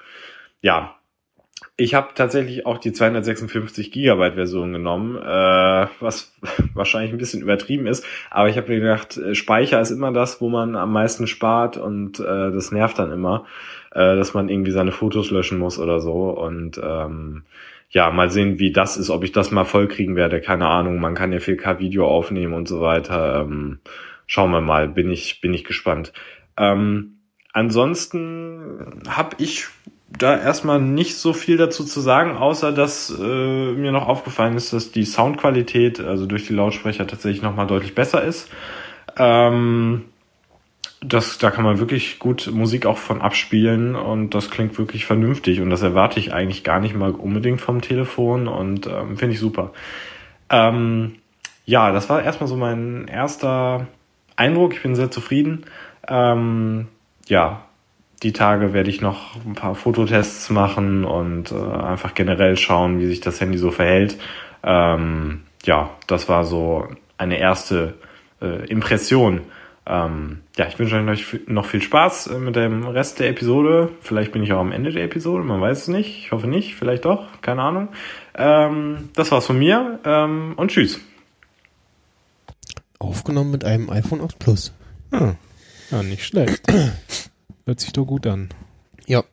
ja, 0.61 0.95
ich 1.77 1.95
habe 1.95 2.09
tatsächlich 2.13 2.67
auch 2.67 2.77
die 2.77 2.93
256 2.93 3.91
Gigabyte 3.91 4.35
Version 4.35 4.71
genommen, 4.71 5.15
äh, 5.15 5.87
was 5.99 6.33
wahrscheinlich 6.75 7.11
ein 7.11 7.17
bisschen 7.17 7.41
übertrieben 7.41 7.87
ist, 7.87 8.05
aber 8.29 8.49
ich 8.49 8.57
habe 8.57 8.69
mir 8.69 8.79
gedacht, 8.79 9.17
äh, 9.17 9.33
Speicher 9.33 9.81
ist 9.81 9.89
immer 9.89 10.11
das, 10.11 10.41
wo 10.41 10.49
man 10.49 10.75
am 10.75 10.93
meisten 10.93 11.25
spart 11.25 11.77
und 11.77 12.19
äh, 12.19 12.51
das 12.51 12.71
nervt 12.71 12.99
dann 12.99 13.11
immer, 13.11 13.45
äh, 13.91 14.15
dass 14.15 14.33
man 14.33 14.49
irgendwie 14.49 14.71
seine 14.71 14.91
Fotos 14.91 15.31
löschen 15.31 15.59
muss 15.59 15.79
oder 15.79 15.99
so. 15.99 16.29
Und 16.29 16.79
ähm, 16.83 17.43
ja, 17.89 18.09
mal 18.09 18.31
sehen, 18.31 18.57
wie 18.59 18.71
das 18.71 18.97
ist, 18.97 19.09
ob 19.09 19.23
ich 19.23 19.31
das 19.31 19.51
mal 19.51 19.65
voll 19.65 19.87
kriegen 19.87 20.15
werde, 20.15 20.39
keine 20.39 20.67
Ahnung, 20.67 20.99
man 20.99 21.13
kann 21.13 21.33
ja 21.33 21.39
4K 21.39 21.79
Video 21.79 22.07
aufnehmen 22.07 22.53
und 22.53 22.67
so 22.67 22.79
weiter, 22.79 23.41
ähm, 23.41 23.79
schauen 24.27 24.51
wir 24.51 24.61
mal, 24.61 24.87
bin 24.87 25.11
ich, 25.11 25.41
bin 25.41 25.53
ich 25.53 25.65
gespannt. 25.65 26.13
Ähm, 26.57 27.17
ansonsten 27.51 29.01
habe 29.09 29.35
ich 29.39 29.67
da 30.17 30.37
erstmal 30.37 30.81
nicht 30.81 31.17
so 31.17 31.33
viel 31.33 31.57
dazu 31.57 31.83
zu 31.83 31.99
sagen, 31.99 32.37
außer 32.37 32.71
dass 32.71 33.09
äh, 33.09 33.71
mir 33.73 33.91
noch 33.91 34.07
aufgefallen 34.07 34.55
ist, 34.55 34.73
dass 34.73 34.91
die 34.91 35.05
Soundqualität, 35.05 35.99
also 35.99 36.25
durch 36.25 36.47
die 36.47 36.53
Lautsprecher, 36.53 37.07
tatsächlich 37.07 37.41
nochmal 37.41 37.67
deutlich 37.67 37.95
besser 37.95 38.23
ist. 38.23 38.49
Ähm, 39.17 40.05
das, 41.03 41.39
da 41.39 41.49
kann 41.49 41.63
man 41.63 41.79
wirklich 41.79 42.19
gut 42.19 42.49
Musik 42.53 42.85
auch 42.85 42.99
von 42.99 43.21
abspielen 43.21 43.95
und 43.95 44.35
das 44.35 44.51
klingt 44.51 44.77
wirklich 44.77 45.05
vernünftig 45.05 45.59
und 45.59 45.71
das 45.71 45.81
erwarte 45.81 46.19
ich 46.19 46.31
eigentlich 46.31 46.63
gar 46.63 46.79
nicht 46.79 46.95
mal 46.95 47.11
unbedingt 47.11 47.59
vom 47.59 47.81
Telefon 47.81 48.47
und 48.47 48.85
ähm, 48.85 49.17
finde 49.17 49.33
ich 49.33 49.39
super. 49.39 49.73
Ähm, 50.49 51.15
ja, 51.65 51.91
das 51.91 52.09
war 52.09 52.21
erstmal 52.21 52.47
so 52.47 52.55
mein 52.55 53.07
erster 53.07 53.87
Eindruck. 54.35 54.73
Ich 54.73 54.83
bin 54.83 54.95
sehr 54.95 55.09
zufrieden. 55.09 55.65
Ähm, 56.07 56.87
ja, 57.27 57.63
die 58.21 58.33
Tage 58.33 58.73
werde 58.73 58.89
ich 58.89 59.01
noch 59.01 59.43
ein 59.43 59.55
paar 59.55 59.73
Fototests 59.73 60.51
machen 60.51 61.03
und 61.05 61.51
äh, 61.51 61.55
einfach 61.55 62.13
generell 62.13 62.57
schauen, 62.57 62.99
wie 62.99 63.07
sich 63.07 63.21
das 63.21 63.41
Handy 63.41 63.57
so 63.57 63.71
verhält. 63.71 64.17
Ähm, 64.63 65.41
ja, 65.63 65.89
das 66.05 66.29
war 66.29 66.43
so 66.43 66.87
eine 67.17 67.39
erste 67.39 67.95
äh, 68.41 68.67
Impression. 68.67 69.41
Ähm, 69.87 70.41
ja, 70.57 70.67
ich 70.67 70.77
wünsche 70.77 70.95
euch 70.95 71.47
noch 71.47 71.65
viel 71.65 71.81
Spaß 71.81 72.27
äh, 72.27 72.37
mit 72.37 72.55
dem 72.55 72.85
Rest 72.85 73.19
der 73.19 73.29
Episode. 73.29 73.89
Vielleicht 74.01 74.31
bin 74.31 74.43
ich 74.43 74.53
auch 74.53 74.59
am 74.59 74.71
Ende 74.71 74.91
der 74.91 75.03
Episode, 75.03 75.43
man 75.43 75.59
weiß 75.59 75.83
es 75.83 75.87
nicht. 75.87 76.19
Ich 76.19 76.31
hoffe 76.31 76.47
nicht, 76.47 76.75
vielleicht 76.75 77.05
doch, 77.05 77.41
keine 77.41 77.63
Ahnung. 77.63 77.89
Ähm, 78.35 79.09
das 79.15 79.31
war's 79.31 79.47
von 79.47 79.57
mir 79.57 79.99
ähm, 80.05 80.53
und 80.55 80.69
tschüss. 80.69 80.99
Aufgenommen 82.99 83.49
mit 83.51 83.65
einem 83.65 83.89
iPhone 83.89 84.21
8 84.21 84.37
Plus. 84.37 84.73
Ah, 85.09 85.33
ja, 85.89 86.03
nicht 86.03 86.25
schlecht. 86.25 86.61
Hört 87.65 87.79
sich 87.79 87.91
doch 87.91 88.05
gut 88.05 88.27
an. 88.27 88.49
Ja. 89.07 89.23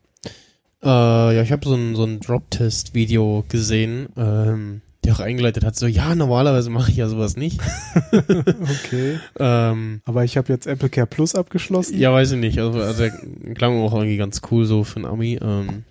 Äh, 0.82 1.36
ja, 1.36 1.42
ich 1.42 1.52
habe 1.52 1.68
so 1.68 1.74
ein, 1.74 1.94
so 1.94 2.04
ein 2.04 2.20
Drop-Test-Video 2.20 3.44
gesehen, 3.48 4.08
ähm, 4.16 4.80
der 5.04 5.14
auch 5.14 5.20
eingeleitet 5.20 5.64
hat, 5.64 5.76
so, 5.76 5.86
ja, 5.86 6.14
normalerweise 6.14 6.70
mache 6.70 6.90
ich 6.90 6.96
ja 6.96 7.08
sowas 7.08 7.36
nicht. 7.36 7.60
okay. 8.12 9.20
ähm, 9.38 10.00
Aber 10.04 10.24
ich 10.24 10.36
habe 10.36 10.52
jetzt 10.52 10.66
Apple 10.66 10.88
Care 10.88 11.06
Plus 11.06 11.34
abgeschlossen. 11.34 11.98
ja, 11.98 12.12
weiß 12.12 12.32
ich 12.32 12.38
nicht. 12.38 12.58
Also, 12.58 12.80
also 12.80 13.04
klang 13.54 13.80
auch 13.80 13.94
irgendwie 13.94 14.16
ganz 14.16 14.40
cool 14.50 14.64
so 14.64 14.84
für 14.84 15.00
ein 15.00 15.06
Ami. 15.06 15.38
Ähm, 15.40 15.84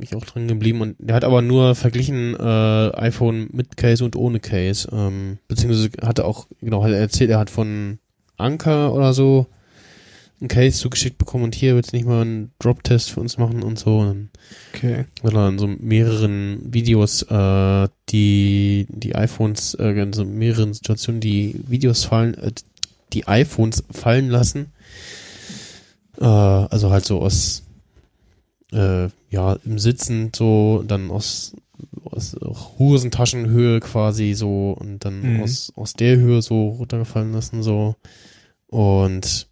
bin 0.00 0.08
ich 0.08 0.16
auch 0.16 0.24
dran 0.24 0.48
geblieben. 0.48 0.80
Und 0.80 0.96
der 0.98 1.14
hat 1.14 1.24
aber 1.24 1.42
nur 1.42 1.74
verglichen 1.74 2.34
äh, 2.34 2.90
iPhone 2.96 3.48
mit 3.52 3.76
Case 3.76 4.04
und 4.04 4.16
ohne 4.16 4.40
Case. 4.40 4.88
Ähm, 4.92 5.38
beziehungsweise 5.46 5.90
hatte 6.02 6.24
auch, 6.24 6.46
genau, 6.60 6.82
hat 6.82 6.90
er 6.90 6.98
erzählt, 6.98 7.30
er 7.30 7.38
hat 7.38 7.50
von 7.50 7.98
Anker 8.36 8.94
oder 8.94 9.12
so 9.12 9.46
ein 10.40 10.48
Case 10.48 10.78
zugeschickt 10.78 11.18
bekommen 11.18 11.44
und 11.44 11.54
hier 11.54 11.74
willst 11.74 11.92
du 11.92 11.96
nicht 11.96 12.06
mal 12.06 12.22
einen 12.22 12.52
Drop-Test 12.60 13.10
für 13.10 13.20
uns 13.20 13.36
machen 13.38 13.62
und 13.62 13.78
so. 13.78 13.98
Und 13.98 14.30
Okay. 14.74 15.04
hat 15.22 15.34
er 15.34 15.48
in 15.48 15.58
so 15.58 15.66
mehreren 15.66 16.60
Videos 16.72 17.22
äh, 17.22 17.88
die 18.08 18.86
die 18.88 19.14
iPhones 19.14 19.74
äh, 19.74 19.90
in 19.90 20.12
so 20.12 20.24
mehreren 20.24 20.72
Situationen 20.72 21.20
die 21.20 21.60
Videos 21.68 22.04
fallen 22.04 22.34
äh, 22.34 22.52
die 23.12 23.26
iPhones 23.28 23.84
fallen 23.90 24.28
lassen 24.30 24.72
äh, 26.18 26.24
also 26.24 26.90
halt 26.90 27.04
so 27.04 27.20
aus 27.20 27.62
äh, 28.72 29.08
ja 29.30 29.54
im 29.64 29.78
Sitzen 29.78 30.30
so 30.34 30.82
dann 30.86 31.10
aus 31.10 31.54
aus 32.04 32.36
Hosentaschenhöhe 32.78 33.80
quasi 33.80 34.34
so 34.34 34.72
und 34.72 35.04
dann 35.04 35.34
Mhm. 35.36 35.40
aus 35.42 35.72
aus 35.76 35.92
der 35.94 36.16
Höhe 36.16 36.40
so 36.42 36.68
runtergefallen 36.70 37.32
lassen 37.32 37.62
so 37.62 37.94
und 38.68 39.48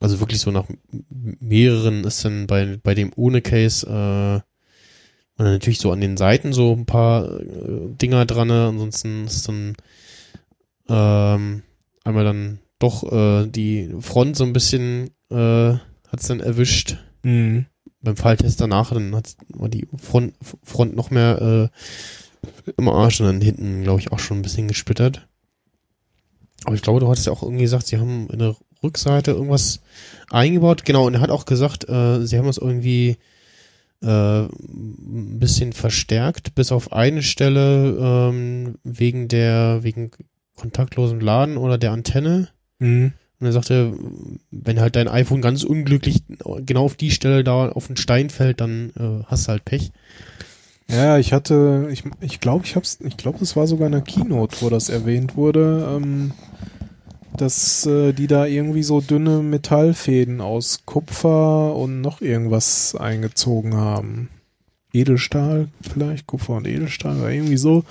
also 0.00 0.20
wirklich 0.20 0.40
so 0.40 0.50
nach 0.50 0.66
mehreren 1.40 2.04
ist 2.04 2.24
dann 2.24 2.46
bei, 2.46 2.78
bei 2.82 2.94
dem 2.94 3.12
ohne 3.16 3.40
Case, 3.42 3.86
äh, 3.86 4.40
und 5.38 5.44
dann 5.44 5.52
natürlich 5.52 5.80
so 5.80 5.92
an 5.92 6.00
den 6.00 6.16
Seiten 6.16 6.52
so 6.54 6.72
ein 6.72 6.86
paar 6.86 7.40
äh, 7.40 7.88
Dinger 8.00 8.24
dran, 8.24 8.48
ne? 8.48 8.66
ansonsten 8.68 9.26
ist 9.26 9.46
dann 9.48 9.74
ähm, 10.88 11.62
einmal 12.04 12.24
dann 12.24 12.58
doch 12.78 13.10
äh, 13.12 13.46
die 13.46 13.94
Front 14.00 14.36
so 14.36 14.44
ein 14.44 14.52
bisschen 14.52 15.10
äh, 15.30 15.74
hat's 16.08 16.28
dann 16.28 16.40
erwischt. 16.40 16.98
Mhm. 17.22 17.66
Beim 18.00 18.16
Falltest 18.16 18.60
danach, 18.60 18.92
dann 18.92 19.14
hat's, 19.14 19.36
war 19.48 19.68
die 19.68 19.88
Front, 19.98 20.34
Front 20.62 20.96
noch 20.96 21.10
mehr 21.10 21.70
äh, 21.72 22.72
im 22.76 22.88
Arsch 22.88 23.20
und 23.20 23.26
dann 23.26 23.40
hinten, 23.40 23.82
glaube 23.82 24.00
ich, 24.00 24.12
auch 24.12 24.18
schon 24.18 24.38
ein 24.38 24.42
bisschen 24.42 24.68
gesplittert. 24.68 25.28
Aber 26.64 26.74
ich 26.74 26.82
glaube, 26.82 27.00
du 27.00 27.08
hattest 27.08 27.26
ja 27.26 27.32
auch 27.32 27.42
irgendwie 27.42 27.64
gesagt, 27.64 27.86
sie 27.86 27.98
haben 27.98 28.28
in 28.30 28.38
der 28.38 28.56
Rückseite 28.82 29.32
irgendwas 29.32 29.80
eingebaut. 30.30 30.84
Genau, 30.84 31.06
und 31.06 31.14
er 31.14 31.20
hat 31.20 31.30
auch 31.30 31.44
gesagt, 31.44 31.88
äh, 31.88 32.24
sie 32.26 32.38
haben 32.38 32.48
es 32.48 32.58
irgendwie 32.58 33.18
äh, 34.02 34.42
ein 34.42 35.38
bisschen 35.38 35.72
verstärkt, 35.72 36.54
bis 36.54 36.72
auf 36.72 36.92
eine 36.92 37.22
Stelle 37.22 37.96
ähm, 37.98 38.76
wegen 38.84 39.28
der, 39.28 39.82
wegen 39.82 40.10
kontaktlosen 40.56 41.20
Laden 41.20 41.56
oder 41.56 41.78
der 41.78 41.92
Antenne. 41.92 42.48
Mhm. 42.78 43.12
Und 43.38 43.46
er 43.46 43.52
sagte, 43.52 43.92
wenn 44.50 44.80
halt 44.80 44.96
dein 44.96 45.08
iPhone 45.08 45.42
ganz 45.42 45.62
unglücklich 45.62 46.22
genau 46.64 46.84
auf 46.84 46.96
die 46.96 47.10
Stelle 47.10 47.44
da 47.44 47.68
auf 47.68 47.86
den 47.86 47.98
Stein 47.98 48.30
fällt, 48.30 48.62
dann 48.62 48.90
äh, 48.98 49.24
hast 49.26 49.46
du 49.46 49.52
halt 49.52 49.64
Pech. 49.66 49.92
Ja, 50.88 51.18
ich 51.18 51.32
hatte, 51.32 51.88
ich 51.90 52.04
ich 52.20 52.40
glaube, 52.40 52.64
ich 52.64 52.76
hab's, 52.76 52.98
ich 53.02 53.16
glaube, 53.16 53.38
das 53.40 53.56
war 53.56 53.66
sogar 53.66 53.86
in 53.86 53.92
der 53.92 54.02
Keynote, 54.02 54.58
wo 54.60 54.70
das 54.70 54.88
erwähnt 54.88 55.36
wurde, 55.36 55.96
ähm, 55.96 56.32
dass 57.36 57.84
äh, 57.86 58.12
die 58.12 58.28
da 58.28 58.46
irgendwie 58.46 58.82
so 58.82 59.00
dünne 59.00 59.42
Metallfäden 59.42 60.40
aus 60.40 60.82
Kupfer 60.86 61.74
und 61.74 62.00
noch 62.00 62.20
irgendwas 62.20 62.94
eingezogen 62.94 63.74
haben. 63.74 64.28
Edelstahl 64.92 65.68
vielleicht, 65.82 66.26
Kupfer 66.26 66.54
und 66.54 66.66
Edelstahl 66.66 67.18
oder 67.18 67.30
irgendwie 67.30 67.58
so. 67.58 67.84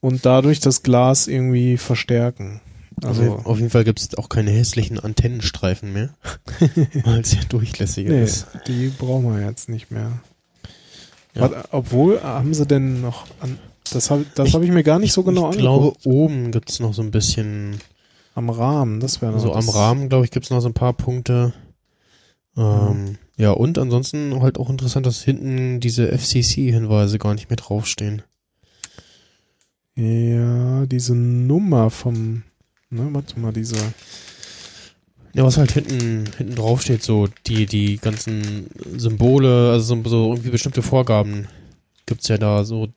Und 0.00 0.24
dadurch 0.24 0.60
das 0.60 0.82
Glas 0.82 1.26
irgendwie 1.26 1.76
verstärken. 1.76 2.60
Also 3.02 3.40
auf 3.44 3.58
jeden 3.58 3.70
Fall 3.70 3.84
gibt 3.84 3.98
es 3.98 4.14
auch 4.16 4.28
keine 4.28 4.50
hässlichen 4.50 4.98
Antennenstreifen 4.98 5.92
mehr, 5.92 6.10
weil 7.04 7.20
es 7.20 7.32
ja 7.32 7.40
durchlässiger 7.48 8.12
nee, 8.12 8.24
ist. 8.24 8.46
die 8.66 8.88
brauchen 8.88 9.34
wir 9.34 9.44
jetzt 9.44 9.70
nicht 9.70 9.90
mehr. 9.90 10.20
Ja. 11.34 11.42
Warte, 11.42 11.62
obwohl, 11.70 12.22
haben 12.22 12.52
sie 12.54 12.66
denn 12.66 13.00
noch 13.02 13.26
an, 13.40 13.58
das 13.92 14.10
habe 14.10 14.24
das 14.34 14.48
Ich- 14.48 14.54
hab 14.54 14.62
ich 14.62 14.70
mir 14.70 14.82
gar 14.82 14.98
nicht 14.98 15.12
so 15.12 15.22
genau 15.22 15.50
ich 15.50 15.58
angeguckt. 15.58 16.02
glaube, 16.02 16.16
oben 16.18 16.50
gibt 16.52 16.70
es 16.70 16.80
noch 16.80 16.92
so 16.94 17.02
ein 17.02 17.10
bisschen, 17.10 17.78
Am 18.34 18.48
Rahmen, 18.50 19.00
das 19.00 19.20
wäre 19.22 19.32
noch 19.32 19.40
so 19.40 19.52
am 19.52 19.68
Rahmen, 19.68 20.08
glaube 20.08 20.24
ich, 20.24 20.30
gibt 20.30 20.46
es 20.46 20.50
noch 20.50 20.60
so 20.60 20.68
ein 20.68 20.74
paar 20.74 20.92
Punkte. 20.92 21.52
Ähm, 22.56 23.18
ja, 23.36 23.50
und 23.52 23.78
ansonsten 23.78 24.40
halt 24.42 24.58
auch 24.58 24.70
interessant, 24.70 25.06
dass 25.06 25.22
hinten 25.22 25.80
diese 25.80 26.10
FCC-Hinweise 26.10 27.18
gar 27.18 27.34
nicht 27.34 27.48
mehr 27.50 27.56
draufstehen. 27.56 28.22
Ja, 29.96 30.86
diese 30.86 31.14
Nummer 31.14 31.90
vom, 31.90 32.42
ne, 32.90 33.08
warte 33.12 33.38
mal, 33.38 33.52
diese, 33.52 33.76
Ja, 35.32 35.44
was 35.44 35.56
halt 35.58 35.72
hinten, 35.72 36.24
hinten 36.36 36.54
drauf 36.56 36.82
steht, 36.82 37.02
so 37.02 37.28
die, 37.46 37.66
die 37.66 37.98
ganzen 37.98 38.66
Symbole, 38.96 39.70
also 39.70 39.94
so, 40.02 40.08
so 40.08 40.32
irgendwie 40.32 40.50
bestimmte 40.50 40.82
Vorgaben 40.82 41.46
gibt's 42.06 42.26
ja 42.28 42.36
da 42.38 42.64
so. 42.64 42.88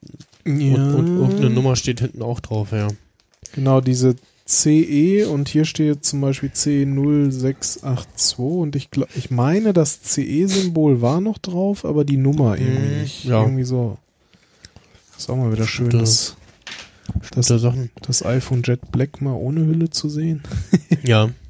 ja, 0.44 0.74
Und, 0.74 0.94
und 0.94 1.08
irgendeine 1.08 1.50
Nummer 1.50 1.76
steht 1.76 2.00
hinten 2.00 2.22
auch 2.22 2.40
drauf, 2.40 2.72
ja. 2.72 2.88
genau, 3.54 3.80
diese 3.80 4.16
CE 4.46 5.26
und 5.28 5.48
hier 5.48 5.64
steht 5.64 6.04
zum 6.04 6.20
Beispiel 6.20 6.50
C0682 6.50 8.36
und 8.38 8.76
ich 8.76 8.90
glaub, 8.90 9.08
ich 9.16 9.30
meine, 9.30 9.72
das 9.72 10.02
CE-Symbol 10.02 11.00
war 11.00 11.20
noch 11.20 11.38
drauf, 11.38 11.84
aber 11.84 12.04
die 12.04 12.16
Nummer 12.16 12.58
irgendwie 12.58 12.88
Mhm, 12.94 13.00
nicht. 13.02 13.24
ja. 13.24 13.40
Irgendwie 13.42 13.64
so. 13.64 13.96
Ist 15.16 15.30
auch 15.30 15.36
mal 15.36 15.52
wieder 15.52 15.66
schön, 15.66 15.90
das, 15.90 16.36
das, 17.36 17.46
Das 17.46 17.62
das 18.02 18.24
iPhone 18.24 18.62
Jet 18.64 18.90
Black 18.90 19.20
mal 19.20 19.32
ohne 19.34 19.64
Hülle 19.64 19.88
zu 19.90 20.08
sehen. 20.08 20.42
Ja. 21.04 21.30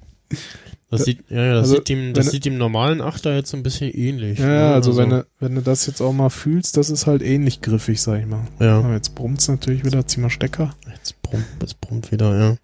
Das 0.94 1.00
Da- 1.00 1.04
sieht, 1.06 1.28
ja, 1.28 1.44
ja, 1.44 1.54
das 1.54 1.62
also, 1.64 1.74
sieht 1.76 1.88
dem, 1.88 2.14
das 2.14 2.30
sieht 2.30 2.44
dem 2.44 2.56
normalen 2.56 3.00
Achter 3.00 3.34
jetzt 3.34 3.50
so 3.50 3.56
ein 3.56 3.64
bisschen 3.64 3.90
ähnlich. 3.90 4.38
Ja, 4.38 4.46
ne? 4.46 4.54
ja, 4.54 4.74
also, 4.74 4.96
wenn, 4.96 5.10
du, 5.10 5.26
wenn 5.40 5.56
du 5.56 5.60
das 5.60 5.86
jetzt 5.86 6.00
auch 6.00 6.12
mal 6.12 6.30
fühlst, 6.30 6.76
das 6.76 6.88
ist 6.88 7.06
halt 7.08 7.20
ähnlich 7.20 7.62
griffig, 7.62 8.00
sag 8.00 8.20
ich 8.20 8.26
mal. 8.26 8.46
ja. 8.60 8.78
Aber 8.78 8.92
jetzt 8.92 9.16
brummt's 9.16 9.48
natürlich 9.48 9.84
wieder, 9.84 10.06
zieh 10.06 10.20
mal 10.20 10.30
Stecker. 10.30 10.76
Jetzt 10.88 11.20
brummt, 11.20 11.44
es 11.64 11.74
brummt 11.74 12.12
wieder, 12.12 12.38
ja. 12.38 12.56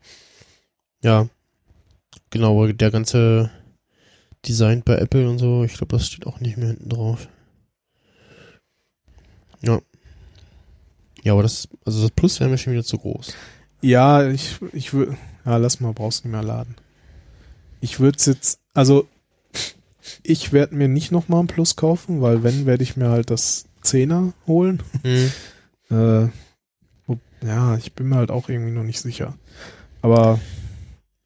Ja. 1.02 1.28
Genau, 2.30 2.68
der 2.68 2.90
ganze 2.92 3.50
Design 4.46 4.82
bei 4.84 4.94
Apple 4.96 5.28
und 5.28 5.38
so, 5.38 5.64
ich 5.64 5.74
glaube, 5.74 5.96
das 5.96 6.06
steht 6.06 6.26
auch 6.28 6.38
nicht 6.38 6.56
mehr 6.56 6.68
hinten 6.68 6.88
drauf. 6.88 7.26
Ja. 9.60 9.80
Ja, 11.24 11.32
aber 11.32 11.42
das, 11.42 11.68
also 11.84 12.02
das 12.02 12.12
Plus 12.12 12.38
wäre 12.38 12.48
mir 12.48 12.58
schon 12.58 12.74
wieder 12.74 12.84
zu 12.84 12.96
groß. 12.96 13.34
Ja, 13.82 14.28
ich, 14.28 14.58
ich 14.72 14.92
würde, 14.92 15.16
ja, 15.44 15.56
lass 15.56 15.80
mal, 15.80 15.92
brauchst 15.92 16.24
nicht 16.24 16.32
mehr 16.32 16.44
laden. 16.44 16.76
Ich 17.80 18.00
würde 18.00 18.18
es 18.18 18.26
jetzt, 18.26 18.60
also 18.74 19.08
ich 20.22 20.52
werde 20.52 20.74
mir 20.74 20.88
nicht 20.88 21.12
nochmal 21.12 21.40
ein 21.40 21.46
Plus 21.46 21.76
kaufen, 21.76 22.20
weil 22.20 22.42
wenn, 22.42 22.66
werde 22.66 22.82
ich 22.82 22.96
mir 22.96 23.08
halt 23.08 23.30
das 23.30 23.66
Zehner 23.82 24.32
holen. 24.46 24.82
Hm. 25.02 25.30
Äh, 25.90 26.28
wo, 27.08 27.18
ja, 27.44 27.76
ich 27.76 27.94
bin 27.94 28.10
mir 28.10 28.14
halt 28.14 28.30
auch 28.30 28.48
irgendwie 28.48 28.70
noch 28.70 28.84
nicht 28.84 29.00
sicher. 29.00 29.34
Aber, 30.02 30.38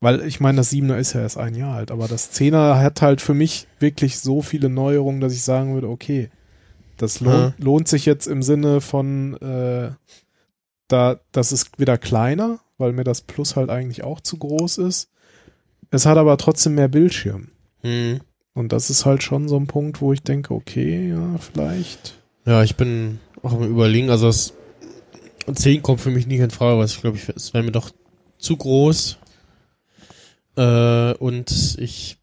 weil 0.00 0.22
ich 0.22 0.40
meine, 0.40 0.56
das 0.56 0.70
Siebener 0.70 0.96
ist 0.96 1.12
ja 1.12 1.20
erst 1.20 1.36
ein 1.36 1.54
Jahr 1.54 1.76
alt, 1.76 1.90
aber 1.90 2.08
das 2.08 2.30
Zehner 2.30 2.78
hat 2.78 3.02
halt 3.02 3.20
für 3.20 3.34
mich 3.34 3.68
wirklich 3.78 4.18
so 4.18 4.40
viele 4.40 4.70
Neuerungen, 4.70 5.20
dass 5.20 5.34
ich 5.34 5.42
sagen 5.42 5.74
würde, 5.74 5.90
okay, 5.90 6.30
das 6.96 7.20
lohnt, 7.20 7.58
lohnt 7.58 7.88
sich 7.88 8.06
jetzt 8.06 8.26
im 8.26 8.42
Sinne 8.42 8.80
von, 8.80 9.36
äh, 9.42 9.90
da, 10.88 11.20
das 11.32 11.52
ist 11.52 11.78
wieder 11.78 11.98
kleiner, 11.98 12.60
weil 12.78 12.92
mir 12.92 13.04
das 13.04 13.20
Plus 13.20 13.54
halt 13.56 13.68
eigentlich 13.68 14.02
auch 14.02 14.20
zu 14.20 14.38
groß 14.38 14.78
ist. 14.78 15.10
Es 15.94 16.06
hat 16.06 16.18
aber 16.18 16.36
trotzdem 16.38 16.74
mehr 16.74 16.88
Bildschirm. 16.88 17.48
Hm. 17.82 18.20
Und 18.54 18.72
das 18.72 18.90
ist 18.90 19.04
halt 19.06 19.22
schon 19.22 19.48
so 19.48 19.56
ein 19.56 19.66
Punkt, 19.66 20.00
wo 20.00 20.12
ich 20.12 20.22
denke, 20.22 20.54
okay, 20.54 21.08
ja, 21.10 21.38
vielleicht. 21.38 22.14
Ja, 22.46 22.62
ich 22.62 22.76
bin 22.76 23.18
auch 23.42 23.52
am 23.52 23.62
überlegen, 23.64 24.10
also 24.10 24.26
das 24.26 24.54
10 25.52 25.82
kommt 25.82 26.00
für 26.00 26.10
mich 26.10 26.26
nicht 26.26 26.40
in 26.40 26.50
Frage, 26.50 26.78
weil 26.78 26.86
ich 26.86 27.00
glaube, 27.00 27.16
ich, 27.16 27.28
es 27.28 27.52
wäre 27.54 27.64
mir 27.64 27.72
doch 27.72 27.90
zu 28.38 28.56
groß. 28.56 29.18
Äh, 30.56 31.14
und 31.14 31.76
ich, 31.78 32.18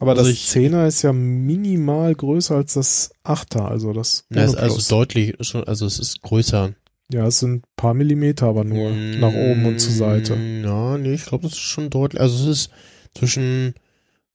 Aber 0.00 0.12
Also 0.12 0.22
das 0.24 0.32
ich- 0.32 0.46
10er 0.48 0.86
ist 0.86 1.02
ja 1.02 1.12
minimal 1.12 2.14
größer 2.14 2.54
als 2.56 2.74
das 2.74 3.10
8er, 3.24 3.66
also 3.68 3.92
das 3.92 4.24
ist 4.30 4.54
also 4.56 4.96
deutlich 4.96 5.34
schon, 5.40 5.64
also 5.64 5.86
es 5.86 5.98
ist 5.98 6.22
größer. 6.22 6.72
Ja, 7.10 7.26
es 7.26 7.38
sind 7.38 7.54
ein 7.56 7.62
paar 7.76 7.94
Millimeter, 7.94 8.46
aber 8.48 8.64
nur 8.64 8.90
nach 8.90 9.32
oben 9.32 9.64
und 9.64 9.80
zur 9.80 9.92
Seite. 9.94 10.36
Mm, 10.36 10.64
Ja, 10.64 10.98
nee, 10.98 11.14
ich 11.14 11.24
glaube, 11.24 11.44
das 11.44 11.52
ist 11.52 11.60
schon 11.60 11.88
deutlich, 11.90 12.20
also 12.20 12.50
es 12.50 12.58
ist 12.66 12.70
zwischen 13.14 13.74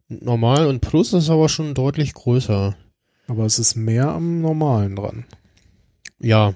normal 0.09 0.65
und 0.67 0.81
plus 0.81 1.13
ist 1.13 1.29
aber 1.29 1.49
schon 1.49 1.73
deutlich 1.75 2.13
größer. 2.13 2.75
Aber 3.27 3.45
es 3.45 3.59
ist 3.59 3.75
mehr 3.75 4.07
am 4.09 4.41
normalen 4.41 4.95
dran. 4.95 5.25
Ja. 6.19 6.55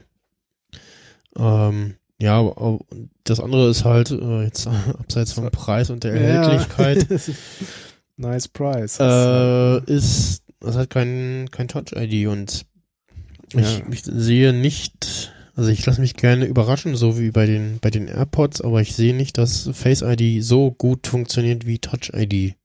Ähm, 1.37 1.95
ja, 2.19 2.39
aber 2.39 2.79
das 3.23 3.39
andere 3.39 3.69
ist 3.69 3.85
halt, 3.85 4.09
äh, 4.11 4.43
jetzt 4.43 4.67
abseits 4.99 5.33
vom 5.33 5.49
Preis 5.51 5.89
und 5.91 6.03
der 6.03 6.13
Erhältlichkeit, 6.13 7.07
nice 8.17 8.47
price. 8.47 8.97
äh, 8.99 9.83
ist, 9.85 10.41
das 10.59 10.75
hat 10.75 10.89
kein, 10.89 11.49
kein 11.51 11.67
Touch-ID 11.67 12.27
und 12.27 12.65
ich, 13.53 13.79
Ja. 13.79 13.85
ich 13.91 14.01
sehe 14.03 14.51
nicht, 14.51 15.31
also 15.57 15.69
ich 15.69 15.85
lasse 15.85 15.99
mich 16.01 16.15
gerne 16.15 16.45
überraschen, 16.45 16.95
so 16.95 17.19
wie 17.19 17.31
bei 17.31 17.45
den, 17.45 17.79
bei 17.81 17.89
den 17.89 18.07
AirPods, 18.07 18.61
aber 18.61 18.79
ich 18.81 18.95
sehe 18.95 19.15
nicht, 19.15 19.37
dass 19.37 19.69
Face-ID 19.73 20.43
so 20.43 20.71
gut 20.71 21.07
funktioniert 21.07 21.65
wie 21.65 21.79
Touch-ID. 21.79 22.55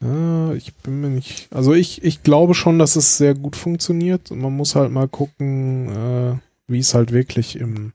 Ja, 0.00 0.52
ich 0.54 0.74
bin 0.76 1.00
mir 1.00 1.08
nicht. 1.10 1.48
Also 1.52 1.74
ich, 1.74 2.04
ich 2.04 2.22
glaube 2.22 2.54
schon, 2.54 2.78
dass 2.78 2.94
es 2.94 3.18
sehr 3.18 3.34
gut 3.34 3.56
funktioniert. 3.56 4.30
Und 4.30 4.38
man 4.38 4.56
muss 4.56 4.76
halt 4.76 4.92
mal 4.92 5.08
gucken, 5.08 5.88
äh, 5.88 6.38
wie 6.68 6.78
es 6.78 6.94
halt 6.94 7.10
wirklich 7.12 7.56
im 7.58 7.92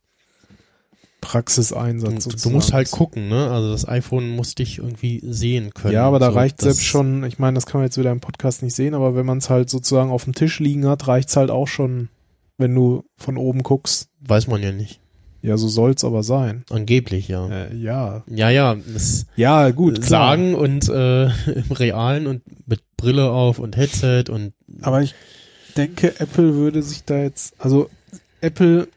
Praxiseinsatz 1.22 2.26
Du, 2.26 2.36
du 2.36 2.50
musst 2.50 2.74
halt 2.74 2.88
ist. 2.88 2.92
gucken, 2.92 3.30
ne? 3.30 3.50
Also 3.50 3.72
das 3.72 3.88
iPhone 3.88 4.30
muss 4.32 4.56
dich 4.56 4.80
irgendwie 4.80 5.22
sehen 5.24 5.74
können. 5.74 5.94
Ja, 5.94 6.06
aber 6.06 6.20
da 6.20 6.32
So, 6.32 6.36
reicht 6.38 6.60
selbst 6.60 6.84
schon, 6.84 7.24
ich 7.24 7.40
meine, 7.40 7.56
das 7.56 7.66
kann 7.66 7.80
man 7.80 7.88
jetzt 7.88 7.98
wieder 7.98 8.12
im 8.12 8.20
Podcast 8.20 8.62
nicht 8.64 8.76
sehen, 8.76 8.94
aber 8.94 9.16
wenn 9.16 9.26
man 9.26 9.38
es 9.38 9.50
halt 9.50 9.70
sozusagen 9.70 10.12
auf 10.12 10.26
dem 10.26 10.34
Tisch 10.36 10.60
liegen 10.60 10.86
hat, 10.86 11.08
reicht's 11.08 11.38
halt 11.38 11.50
auch 11.50 11.68
schon, 11.70 12.10
wenn 12.64 12.74
du 12.74 13.04
von 13.18 13.36
oben 13.38 13.62
guckst. 13.62 14.08
Weiß 14.22 14.48
man 14.48 14.64
ja 14.64 14.72
nicht. 14.72 15.02
Ja, 15.42 15.58
so 15.58 15.68
soll's 15.68 16.06
aber 16.06 16.24
sein. 16.24 16.64
Angeblich, 16.70 17.28
ja. 17.28 17.50
Äh, 17.50 17.76
ja. 17.76 18.24
Ja, 18.28 18.50
ja, 18.50 18.78
Ja, 19.36 19.72
gut, 19.72 19.96
klar. 20.02 20.08
sagen 20.08 20.56
und 20.56 20.88
äh, 20.88 21.26
im 21.52 21.72
Realen 21.72 22.28
und 22.28 22.42
mit 22.66 22.80
Brille 22.96 23.30
auf 23.30 23.60
und 23.60 23.76
Headset 23.76 24.26
und 24.30 24.54
Aber 24.82 25.02
ich 25.02 25.14
denke, 25.76 26.18
Apple 26.20 26.56
würde 26.56 26.82
sich 26.82 27.04
da 27.04 27.18
jetzt, 27.18 27.56
also 27.60 27.90
Apple 28.40 28.88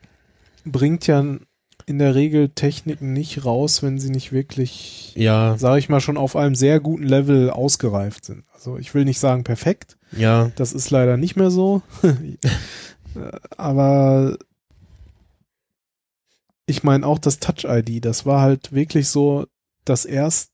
bringt 0.65 1.09
ja 1.09 1.25
in 1.89 1.99
der 1.99 2.15
Regel 2.15 2.49
Techniken 2.51 3.13
nicht 3.13 3.45
raus, 3.45 3.83
wenn 3.83 3.99
sie 3.99 4.11
nicht 4.11 4.31
wirklich, 4.31 5.13
ja, 5.17 5.57
sage 5.59 5.81
ich 5.81 5.89
mal, 5.89 6.01
schon 6.01 6.17
auf 6.17 6.37
einem 6.37 6.55
sehr 6.55 6.79
guten 6.79 7.05
Level 7.05 7.51
ausgereift 7.51 8.25
sind. 8.25 8.45
Also 8.55 8.77
ich 8.79 8.95
will 8.95 9.05
nicht 9.05 9.19
sagen 9.19 9.43
perfekt, 9.43 9.97
ja, 10.17 10.53
das 10.55 10.73
ist 10.73 10.91
leider 10.91 11.17
nicht 11.17 11.35
mehr 11.35 11.51
so. 11.51 11.83
Aber 13.57 14.37
ich 16.67 16.83
meine 16.83 17.07
auch 17.07 17.19
das 17.19 17.39
Touch-ID, 17.39 18.05
das 18.05 18.27
war 18.27 18.41
halt 18.41 18.73
wirklich 18.73 19.09
so 19.09 19.47
das 19.85 20.05
erste 20.05 20.51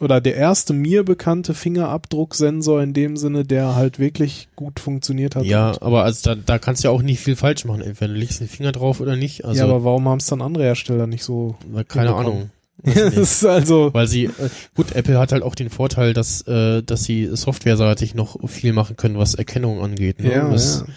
oder 0.00 0.20
der 0.20 0.36
erste 0.36 0.74
mir 0.74 1.02
bekannte 1.02 1.54
Fingerabdrucksensor 1.54 2.82
in 2.82 2.92
dem 2.92 3.16
Sinne, 3.16 3.44
der 3.44 3.74
halt 3.74 3.98
wirklich 3.98 4.48
gut 4.54 4.78
funktioniert 4.78 5.34
hat. 5.34 5.44
ja, 5.44 5.72
aber 5.80 6.04
also 6.04 6.34
da, 6.34 6.34
da 6.34 6.58
kannst 6.58 6.84
du 6.84 6.88
ja 6.88 6.94
auch 6.94 7.00
nicht 7.00 7.20
viel 7.20 7.36
falsch 7.36 7.64
machen. 7.64 7.80
Entweder 7.80 8.12
du 8.12 8.18
legst 8.18 8.40
den 8.40 8.48
Finger 8.48 8.72
drauf 8.72 9.00
oder 9.00 9.16
nicht. 9.16 9.44
Also, 9.46 9.60
ja, 9.60 9.64
aber 9.64 9.82
warum 9.82 10.06
haben 10.08 10.18
es 10.18 10.26
dann 10.26 10.42
andere 10.42 10.64
Hersteller 10.64 11.06
nicht 11.06 11.24
so? 11.24 11.56
keine. 11.88 12.14
Ahnung. 12.14 12.50
Ist 12.82 13.44
also 13.44 13.94
Weil 13.94 14.08
sie, 14.08 14.24
äh, 14.24 14.50
gut, 14.74 14.92
Apple 14.92 15.18
hat 15.18 15.30
halt 15.30 15.42
auch 15.42 15.54
den 15.54 15.70
Vorteil, 15.70 16.14
dass, 16.14 16.42
äh, 16.48 16.82
dass 16.82 17.04
sie 17.04 17.28
softwareseitig 17.32 18.14
noch 18.14 18.36
viel 18.48 18.72
machen 18.72 18.96
können, 18.96 19.18
was 19.18 19.34
Erkennung 19.34 19.80
angeht. 19.82 20.20
Ne? 20.20 20.32
ja, 20.32 20.50
das, 20.50 20.84
ja. 20.86 20.92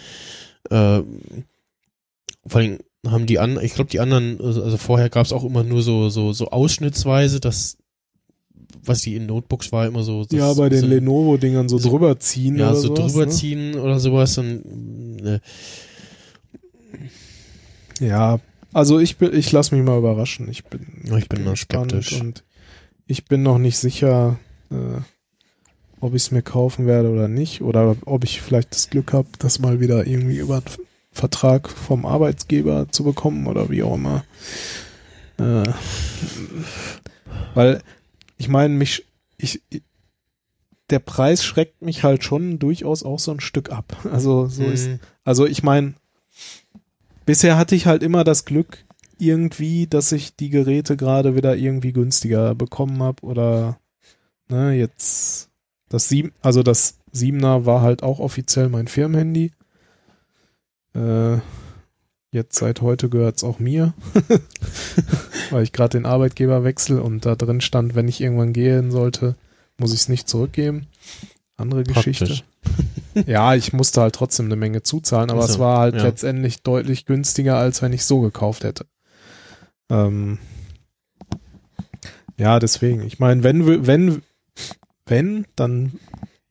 Äh, 0.70 1.02
vor 2.46 2.60
allem 2.60 2.78
haben 3.06 3.26
die 3.26 3.38
anderen, 3.38 3.64
ich 3.64 3.74
glaube 3.74 3.90
die 3.90 4.00
anderen, 4.00 4.40
also 4.40 4.62
also 4.62 4.76
vorher 4.76 5.08
gab 5.10 5.26
es 5.26 5.32
auch 5.32 5.44
immer 5.44 5.62
nur 5.64 5.82
so 5.82 6.08
so 6.08 6.32
so 6.32 6.48
ausschnittsweise, 6.48 7.40
das 7.40 7.76
was 8.82 9.00
die 9.02 9.16
in 9.16 9.26
Notebooks 9.26 9.72
war 9.72 9.86
immer 9.86 10.02
so 10.02 10.24
ja, 10.30 10.52
bei 10.54 10.68
den 10.68 10.80
so, 10.80 10.86
Lenovo-Dingern 10.86 11.68
so 11.68 11.78
so- 11.78 11.88
drüber 11.90 12.18
ziehen 12.18 12.56
ja 12.56 12.70
oder 12.70 12.80
so 12.80 12.94
sowas, 12.96 13.12
drüber 13.12 13.26
ne? 13.26 13.82
oder 13.82 14.00
sowas 14.00 14.38
und 14.38 15.20
äh, 15.24 15.40
Ja, 18.00 18.40
also 18.72 18.98
ich 18.98 19.16
bin, 19.16 19.34
ich 19.34 19.50
lasse 19.52 19.74
mich 19.74 19.84
mal 19.84 19.98
überraschen. 19.98 20.48
Ich 20.50 20.64
bin, 20.64 20.86
Ja, 21.04 21.16
ich 21.16 21.28
bin 21.28 21.44
gespannt 21.44 21.92
skeptisch. 21.92 22.20
und 22.20 22.44
ich 23.06 23.24
bin 23.24 23.42
noch 23.42 23.58
nicht 23.58 23.78
sicher, 23.78 24.38
äh, 24.70 25.00
ob 26.00 26.14
ich 26.14 26.22
es 26.22 26.30
mir 26.30 26.42
kaufen 26.42 26.86
werde 26.86 27.10
oder 27.10 27.28
nicht 27.28 27.62
oder 27.62 27.96
ob 28.04 28.24
ich 28.24 28.40
vielleicht 28.40 28.74
das 28.74 28.90
Glück 28.90 29.12
habe, 29.12 29.28
das 29.38 29.58
mal 29.58 29.80
wieder 29.80 30.06
irgendwie 30.06 30.38
über 30.38 30.56
einen 30.56 30.86
Vertrag 31.12 31.68
vom 31.68 32.04
Arbeitsgeber 32.04 32.88
zu 32.90 33.04
bekommen 33.04 33.46
oder 33.46 33.70
wie 33.70 33.82
auch 33.82 33.94
immer. 33.94 34.24
Äh, 35.38 35.72
weil 37.54 37.82
ich 38.36 38.48
meine, 38.48 38.74
mich, 38.74 39.04
ich, 39.38 39.62
der 40.90 40.98
Preis 40.98 41.44
schreckt 41.44 41.82
mich 41.82 42.04
halt 42.04 42.22
schon 42.22 42.58
durchaus 42.58 43.02
auch 43.02 43.18
so 43.18 43.32
ein 43.32 43.40
Stück 43.40 43.70
ab. 43.70 43.96
Also 44.12 44.46
so 44.46 44.64
ist 44.64 44.88
mh, 44.88 44.98
also 45.24 45.46
ich 45.46 45.62
meine, 45.62 45.94
bisher 47.24 47.56
hatte 47.56 47.74
ich 47.74 47.86
halt 47.86 48.02
immer 48.02 48.24
das 48.24 48.44
Glück 48.44 48.84
irgendwie, 49.18 49.86
dass 49.86 50.12
ich 50.12 50.36
die 50.36 50.50
Geräte 50.50 50.96
gerade 50.96 51.34
wieder 51.34 51.56
irgendwie 51.56 51.92
günstiger 51.92 52.54
bekommen 52.54 53.02
habe 53.02 53.22
oder 53.24 53.78
ne, 54.48 54.72
jetzt 54.74 55.50
das 55.88 56.08
sieben, 56.08 56.32
also 56.42 56.62
das 56.62 56.98
Siebener 57.12 57.64
war 57.66 57.80
halt 57.82 58.02
auch 58.02 58.18
offiziell 58.18 58.68
mein 58.68 58.88
Firmenhandy. 58.88 59.52
Äh, 60.94 61.38
jetzt 62.32 62.58
seit 62.58 62.80
heute 62.82 63.08
gehört's 63.08 63.44
auch 63.44 63.58
mir, 63.58 63.94
weil 65.50 65.62
ich 65.62 65.72
gerade 65.72 65.98
den 65.98 66.06
Arbeitgeber 66.06 66.64
wechsle 66.64 67.02
und 67.02 67.24
da 67.24 67.34
drin 67.36 67.60
stand, 67.60 67.94
wenn 67.94 68.08
ich 68.08 68.20
irgendwann 68.20 68.52
gehen 68.52 68.90
sollte, 68.90 69.36
muss 69.78 69.92
ich 69.92 70.00
es 70.00 70.08
nicht 70.08 70.28
zurückgeben. 70.28 70.86
Andere 71.56 71.84
Geschichte. 71.84 72.40
Ja, 73.26 73.54
ich 73.54 73.72
musste 73.72 74.02
halt 74.02 74.14
trotzdem 74.14 74.44
eine 74.44 74.56
Menge 74.56 74.82
zuzahlen, 74.82 75.30
aber 75.30 75.40
Ach 75.44 75.46
so, 75.46 75.52
es 75.54 75.58
war 75.58 75.78
halt 75.78 75.94
ja. 75.94 76.02
letztendlich 76.02 76.62
deutlich 76.62 77.06
günstiger, 77.06 77.56
als 77.56 77.80
wenn 77.80 77.94
ich 77.94 78.04
so 78.04 78.20
gekauft 78.20 78.62
hätte. 78.62 78.84
Ähm, 79.88 80.36
ja, 82.36 82.58
deswegen. 82.58 83.00
Ich 83.02 83.18
meine, 83.18 83.42
wenn, 83.42 83.66
wir- 83.66 83.86
wenn, 83.86 84.20
wenn, 85.06 85.46
dann 85.56 85.98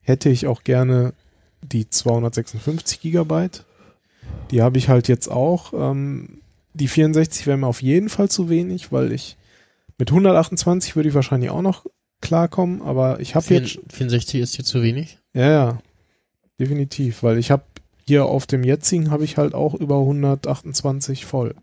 hätte 0.01 0.30
ich 0.30 0.47
auch 0.47 0.64
gerne 0.64 1.14
die 1.62 1.89
256 1.89 3.01
Gigabyte. 3.01 3.66
Die 4.51 4.62
habe 4.62 4.78
ich 4.78 4.89
halt 4.89 5.08
jetzt 5.08 5.28
auch. 5.28 5.74
Ähm, 5.74 6.41
die 6.74 6.88
64 6.88 7.47
wäre 7.47 7.58
mir 7.58 7.68
auf 7.68 7.82
jeden 7.82 8.10
Fall 8.10 8.30
zu 8.30 8.49
wenig, 8.49 8.91
weil 8.91 9.12
ich 9.12 9.38
mit 9.97 10.10
128 10.10 10.95
würde 10.95 11.10
ich 11.10 11.16
wahrscheinlich 11.16 11.49
auch 11.49 11.62
noch 11.62 11.86
klarkommen, 12.22 12.82
aber 12.82 13.20
ich 13.20 13.36
habe 13.36 13.53
jetzt 13.53 13.80
64 13.89 14.41
ist 14.41 14.58
dir 14.58 14.64
zu 14.64 14.82
wenig. 14.82 15.20
ja, 15.34 15.49
ja, 15.49 15.80
definitiv, 16.60 17.24
weil 17.24 17.38
ich 17.38 17.51
habe 17.51 17.64
hier 18.08 18.26
auf 18.26 18.45
dem 18.45 18.64
jetzigen 18.64 19.12
habe 19.12 19.24
ich 19.24 19.38
halt 19.38 19.53
auch 19.53 19.74
über 19.74 19.99
128 19.99 21.26
voll. 21.26 21.56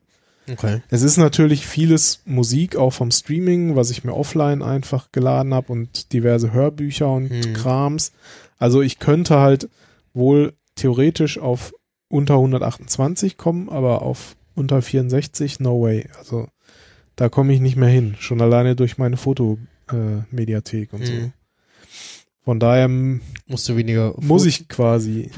Okay. 0.50 0.82
Es 0.88 1.02
ist 1.02 1.16
natürlich 1.18 1.66
vieles 1.66 2.20
Musik 2.24 2.76
auch 2.76 2.90
vom 2.92 3.10
Streaming, 3.10 3.76
was 3.76 3.90
ich 3.90 4.02
mir 4.04 4.14
offline 4.14 4.62
einfach 4.62 5.12
geladen 5.12 5.54
habe 5.54 5.72
und 5.72 6.12
diverse 6.12 6.52
Hörbücher 6.52 7.08
und 7.10 7.30
Hm. 7.30 7.52
Krams. 7.54 8.12
Also 8.58 8.82
ich 8.82 8.98
könnte 8.98 9.38
halt 9.38 9.68
wohl 10.14 10.52
theoretisch 10.74 11.38
auf 11.38 11.72
unter 12.08 12.34
128 12.34 13.36
kommen, 13.36 13.68
aber 13.68 14.02
auf 14.02 14.36
unter 14.54 14.82
64 14.82 15.60
no 15.60 15.80
way. 15.82 16.06
Also 16.18 16.48
da 17.16 17.28
komme 17.28 17.52
ich 17.54 17.60
nicht 17.60 17.76
mehr 17.76 17.88
hin, 17.88 18.16
schon 18.18 18.40
alleine 18.40 18.74
durch 18.76 18.98
meine 18.98 19.16
Fotomediathek 19.16 20.92
äh, 20.92 20.96
und 20.96 21.06
so. 21.06 21.12
Hm. 21.12 21.32
Von 22.44 22.58
daher 22.58 22.88
Musst 22.88 23.68
du 23.68 23.76
weniger 23.76 24.14
muss 24.20 24.42
Fo- 24.42 24.48
ich 24.48 24.66
quasi. 24.68 25.30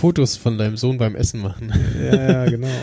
Fotos 0.00 0.36
von 0.36 0.56
deinem 0.58 0.76
Sohn 0.76 0.96
beim 0.96 1.16
Essen 1.16 1.40
machen. 1.40 1.72
Ja, 2.00 2.30
ja, 2.32 2.44
genau. 2.50 2.68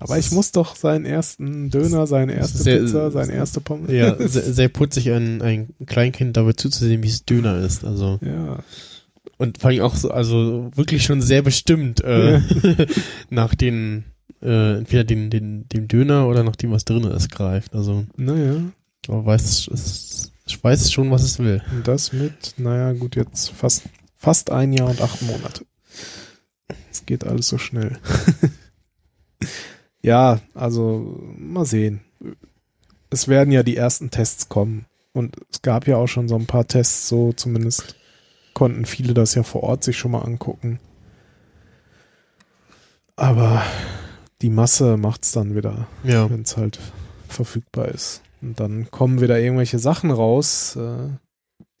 Aber 0.00 0.18
ich 0.18 0.30
muss 0.30 0.52
doch 0.52 0.76
seinen 0.76 1.04
ersten 1.04 1.70
Döner, 1.70 2.06
seine 2.06 2.34
erste 2.34 2.58
Sehr- 2.58 2.80
Pizza, 2.80 3.10
seine 3.10 3.32
erste 3.32 3.60
Pommes. 3.60 3.90
Ja, 3.90 4.14
sehr, 4.28 4.52
sehr 4.52 4.68
putzig, 4.68 5.10
ein, 5.10 5.42
ein 5.42 5.74
Kleinkind 5.86 6.36
dabei 6.36 6.52
zuzusehen, 6.52 7.02
wie 7.02 7.08
es 7.08 7.24
Döner 7.24 7.58
ist. 7.60 7.84
Also 7.84 8.18
Ja. 8.22 8.58
und 9.38 9.58
vor 9.58 9.70
allem 9.70 9.80
auch 9.82 9.96
so, 9.96 10.10
also 10.10 10.70
wirklich 10.74 11.02
schon 11.04 11.20
sehr 11.20 11.42
bestimmt 11.42 12.00
äh, 12.04 12.40
nach 13.30 13.54
den 13.54 14.04
äh, 14.40 14.78
entweder 14.78 15.02
den, 15.04 15.30
den, 15.30 15.68
dem 15.68 15.88
Döner 15.88 16.28
oder 16.28 16.44
nach 16.44 16.54
dem, 16.56 16.70
was 16.70 16.84
drin 16.84 17.02
ist, 17.04 17.30
greift. 17.32 17.74
Also 17.74 18.04
Naja. 18.16 18.60
aber 19.08 19.26
weiß 19.26 19.68
es, 19.72 20.30
ich 20.46 20.62
weiß 20.62 20.92
schon, 20.92 21.10
was 21.10 21.24
es 21.24 21.40
will. 21.40 21.60
Und 21.72 21.88
das 21.88 22.12
mit, 22.12 22.54
naja, 22.56 22.92
gut, 22.92 23.16
jetzt 23.16 23.50
fast, 23.50 23.82
fast 24.16 24.50
ein 24.52 24.72
Jahr 24.72 24.90
und 24.90 25.00
acht 25.00 25.22
Monate. 25.22 25.64
Es 26.90 27.04
geht 27.04 27.24
alles 27.26 27.48
so 27.48 27.58
schnell. 27.58 27.98
ja, 30.02 30.40
also 30.54 31.20
mal 31.36 31.64
sehen. 31.64 32.00
Es 33.10 33.28
werden 33.28 33.52
ja 33.52 33.62
die 33.62 33.76
ersten 33.76 34.10
Tests 34.10 34.48
kommen. 34.48 34.84
Und 35.12 35.36
es 35.50 35.62
gab 35.62 35.86
ja 35.88 35.96
auch 35.96 36.06
schon 36.06 36.28
so 36.28 36.36
ein 36.36 36.46
paar 36.46 36.66
Tests, 36.68 37.08
so 37.08 37.32
zumindest 37.32 37.96
konnten 38.54 38.84
viele 38.84 39.14
das 39.14 39.34
ja 39.34 39.42
vor 39.42 39.62
Ort 39.62 39.82
sich 39.84 39.96
schon 39.98 40.10
mal 40.12 40.20
angucken. 40.22 40.78
Aber 43.16 43.62
die 44.42 44.50
Masse 44.50 44.96
macht's 44.96 45.32
dann 45.32 45.56
wieder 45.56 45.88
Ja. 46.04 46.30
wenn 46.30 46.42
es 46.42 46.56
halt 46.56 46.78
verfügbar 47.28 47.88
ist. 47.88 48.22
Und 48.40 48.60
dann 48.60 48.90
kommen 48.90 49.20
wieder 49.20 49.40
irgendwelche 49.40 49.78
Sachen 49.80 50.10
raus, 50.12 50.76
äh, 50.76 51.08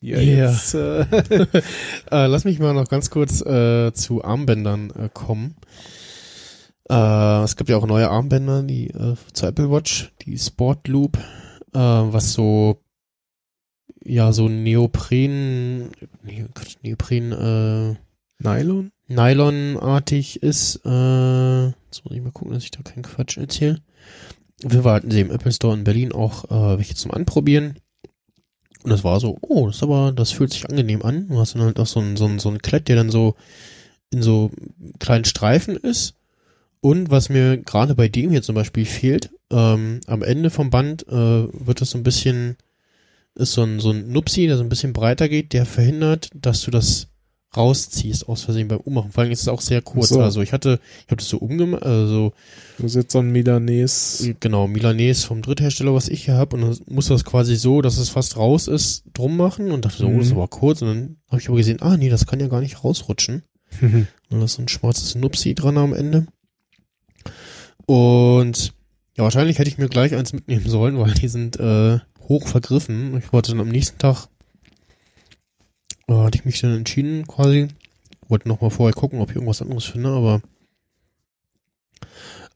die 0.00 0.08
ja 0.08 0.18
Ja. 0.18 0.50
jetzt 0.50 0.74
äh, 0.74 1.00
äh, 2.10 2.26
lass 2.26 2.44
mich 2.44 2.58
mal 2.58 2.74
noch 2.74 2.88
ganz 2.88 3.10
kurz 3.10 3.40
äh, 3.42 3.92
zu 3.92 4.24
Armbändern 4.24 4.90
äh, 4.90 5.08
kommen. 5.12 5.54
Äh, 6.88 7.42
es 7.42 7.56
gibt 7.56 7.70
ja 7.70 7.76
auch 7.76 7.86
neue 7.86 8.08
Armbänder, 8.08 8.62
die 8.62 8.88
äh, 8.88 9.14
zur 9.32 9.48
Apple 9.48 9.70
Watch, 9.70 10.12
die 10.22 10.38
Sport 10.38 10.88
Loop, 10.88 11.18
äh, 11.74 11.78
was 11.78 12.32
so 12.32 12.80
ja 14.04 14.32
so 14.32 14.48
Neopren, 14.48 15.90
Neopren, 16.82 17.32
äh, 17.32 17.96
Nylon? 18.42 18.92
Nylon-artig 19.08 20.42
ist. 20.42 20.80
Äh, 20.84 21.66
jetzt 21.66 22.04
muss 22.04 22.14
ich 22.14 22.22
mal 22.22 22.32
gucken, 22.32 22.52
dass 22.54 22.64
ich 22.64 22.70
da 22.70 22.82
keinen 22.82 23.02
Quatsch 23.02 23.36
erzähle. 23.36 23.80
Wir 24.60 24.84
warten 24.84 25.10
sie 25.10 25.20
im 25.20 25.30
Apple 25.30 25.52
Store 25.52 25.76
in 25.76 25.84
Berlin 25.84 26.12
auch 26.12 26.44
äh, 26.44 26.78
welche 26.78 26.94
zum 26.94 27.12
Anprobieren. 27.12 27.78
Und 28.82 28.90
das 28.90 29.04
war 29.04 29.18
so, 29.20 29.38
oh, 29.40 29.66
das 29.66 29.76
ist 29.76 29.82
aber, 29.82 30.12
das 30.12 30.30
fühlt 30.30 30.52
sich 30.52 30.68
angenehm 30.68 31.02
an. 31.02 31.28
Du 31.28 31.38
hast 31.38 31.54
dann 31.54 31.62
halt 31.62 31.80
auch 31.80 31.86
so 31.86 32.00
ein, 32.00 32.16
so 32.16 32.26
ein, 32.26 32.38
so 32.38 32.48
ein 32.48 32.58
Klett, 32.58 32.88
der 32.88 32.96
dann 32.96 33.10
so 33.10 33.34
in 34.10 34.22
so 34.22 34.50
kleinen 34.98 35.24
Streifen 35.24 35.76
ist. 35.76 36.14
Und 36.80 37.10
was 37.10 37.28
mir 37.28 37.58
gerade 37.58 37.94
bei 37.94 38.08
dem 38.08 38.30
hier 38.30 38.42
zum 38.42 38.54
Beispiel 38.54 38.84
fehlt, 38.84 39.30
ähm, 39.50 40.00
am 40.06 40.22
Ende 40.22 40.50
vom 40.50 40.70
Band 40.70 41.06
äh, 41.08 41.12
wird 41.12 41.80
das 41.80 41.90
so 41.90 41.98
ein 41.98 42.04
bisschen, 42.04 42.56
ist 43.34 43.52
so 43.52 43.62
ein, 43.62 43.80
so 43.80 43.90
ein 43.90 44.12
Nupsi, 44.12 44.46
der 44.46 44.56
so 44.56 44.62
ein 44.62 44.68
bisschen 44.68 44.92
breiter 44.92 45.28
geht, 45.28 45.52
der 45.52 45.66
verhindert, 45.66 46.30
dass 46.34 46.62
du 46.62 46.70
das 46.70 47.08
rausziehst 47.56 48.28
aus 48.28 48.42
Versehen 48.42 48.68
beim 48.68 48.78
Ummachen. 48.80 49.10
Vor 49.10 49.22
allem 49.22 49.32
ist 49.32 49.40
es 49.40 49.48
auch 49.48 49.62
sehr 49.62 49.80
kurz. 49.80 50.10
So. 50.10 50.20
Also 50.20 50.42
ich 50.42 50.52
hatte, 50.52 50.80
ich 51.06 51.06
habe 51.10 51.16
das 51.16 51.28
so 51.30 51.38
umgemacht, 51.38 51.82
also 51.82 52.32
Du 52.76 52.84
hast 52.84 52.94
jetzt 52.94 53.10
so 53.12 53.20
ein 53.20 53.30
Milanese. 53.32 54.34
genau, 54.38 54.68
Milanese 54.68 55.26
vom 55.26 55.40
Dritthersteller, 55.40 55.94
was 55.94 56.08
ich 56.10 56.26
hier 56.26 56.34
habe, 56.34 56.56
und 56.56 56.62
dann 56.62 56.76
musste 56.94 57.14
das 57.14 57.24
quasi 57.24 57.56
so, 57.56 57.80
dass 57.80 57.96
es 57.96 58.10
fast 58.10 58.36
raus 58.36 58.68
ist, 58.68 59.04
drum 59.14 59.36
machen 59.38 59.70
und 59.72 59.86
dachte 59.86 59.96
so, 59.98 60.06
oh, 60.08 60.18
das 60.18 60.26
ist 60.26 60.32
Mhm. 60.32 60.38
aber 60.38 60.48
kurz. 60.48 60.82
Und 60.82 60.88
dann 60.88 61.16
habe 61.30 61.40
ich 61.40 61.48
aber 61.48 61.56
gesehen, 61.56 61.80
ah 61.80 61.96
nee, 61.96 62.10
das 62.10 62.26
kann 62.26 62.38
ja 62.38 62.48
gar 62.48 62.60
nicht 62.60 62.84
rausrutschen. 62.84 63.42
Und 63.80 64.06
da 64.40 64.44
ist 64.44 64.54
so 64.54 64.62
ein 64.62 64.68
schwarzes 64.68 65.14
Nupsi 65.14 65.54
dran 65.54 65.76
am 65.78 65.92
Ende. 65.94 66.26
Und 67.88 68.74
ja, 69.16 69.24
wahrscheinlich 69.24 69.58
hätte 69.58 69.70
ich 69.70 69.78
mir 69.78 69.88
gleich 69.88 70.14
eins 70.14 70.34
mitnehmen 70.34 70.68
sollen, 70.68 70.98
weil 70.98 71.14
die 71.14 71.28
sind 71.28 71.58
äh, 71.58 72.00
hoch 72.28 72.46
vergriffen. 72.46 73.16
Ich 73.16 73.32
wollte 73.32 73.52
dann 73.52 73.60
am 73.62 73.70
nächsten 73.70 73.96
Tag, 73.98 74.28
äh, 76.06 76.12
hatte 76.12 76.36
ich 76.36 76.44
mich 76.44 76.60
dann 76.60 76.76
entschieden 76.76 77.26
quasi. 77.26 77.68
Wollte 78.28 78.46
noch 78.46 78.60
mal 78.60 78.68
vorher 78.68 78.92
gucken, 78.92 79.22
ob 79.22 79.30
ich 79.30 79.36
irgendwas 79.36 79.62
anderes 79.62 79.86
finde, 79.86 80.10
aber 80.10 80.42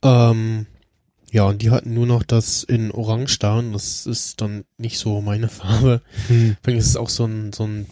ähm, 0.03 0.67
ja, 1.31 1.45
und 1.45 1.63
die 1.63 1.71
hatten 1.71 1.95
nur 1.95 2.07
noch 2.07 2.25
das 2.25 2.63
in 2.63 2.91
Orange 2.91 3.39
da 3.39 3.59
und 3.59 3.73
das 3.73 4.05
ist 4.05 4.43
dann 4.43 4.65
nicht 4.77 4.99
so 4.99 5.23
meine 5.23 5.49
Farbe. 5.49 6.03
Hm. 6.29 6.57
Übrigens 6.61 6.85
ist 6.85 6.91
es 6.91 6.97
auch 6.97 7.09
so 7.09 7.25
ein, 7.25 7.55
so 7.55 7.65
ein, 7.65 7.87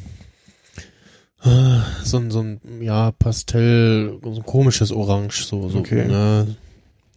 äh, 1.42 1.80
so 2.04 2.18
ein, 2.18 2.30
so 2.30 2.42
ein, 2.42 2.60
ja, 2.82 3.12
Pastell, 3.12 4.18
so 4.22 4.34
ein 4.34 4.42
komisches 4.44 4.92
Orange, 4.92 5.46
so, 5.46 5.70
so, 5.70 5.78
Okay. 5.78 6.04
ne, 6.06 6.54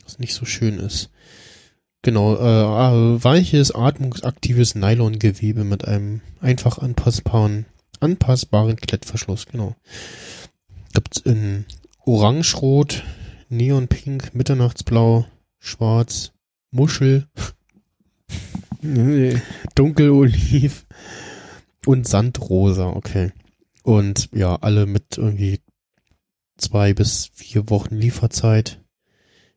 was 0.04 0.20
nicht 0.20 0.34
so 0.34 0.46
schön 0.46 0.80
ist. 0.80 1.10
Genau, 2.02 2.36
äh, 2.36 3.16
äh, 3.16 3.24
weiches, 3.24 3.74
atmungsaktives 3.74 4.76
Nylongewebe 4.76 5.64
mit 5.64 5.88
einem 5.88 6.22
einfach 6.42 6.78
anpassbaren, 6.78 7.66
anpassbaren 8.02 8.76
Klettverschluss, 8.76 9.46
genau. 9.46 9.76
Gibt's 10.94 11.20
in 11.20 11.66
Orangerot, 12.06 13.04
Neonpink, 13.50 14.36
Mitternachtsblau, 14.36 15.26
Schwarz, 15.60 16.32
Muschel. 16.72 17.28
Dunkeloliv 19.76 20.86
und 21.86 22.06
Sandrosa, 22.06 22.88
okay. 22.88 23.32
Und 23.84 24.30
ja, 24.34 24.58
alle 24.58 24.86
mit 24.86 25.18
irgendwie 25.18 25.62
zwei 26.58 26.94
bis 26.94 27.30
vier 27.34 27.70
Wochen 27.70 27.96
Lieferzeit. 27.96 28.83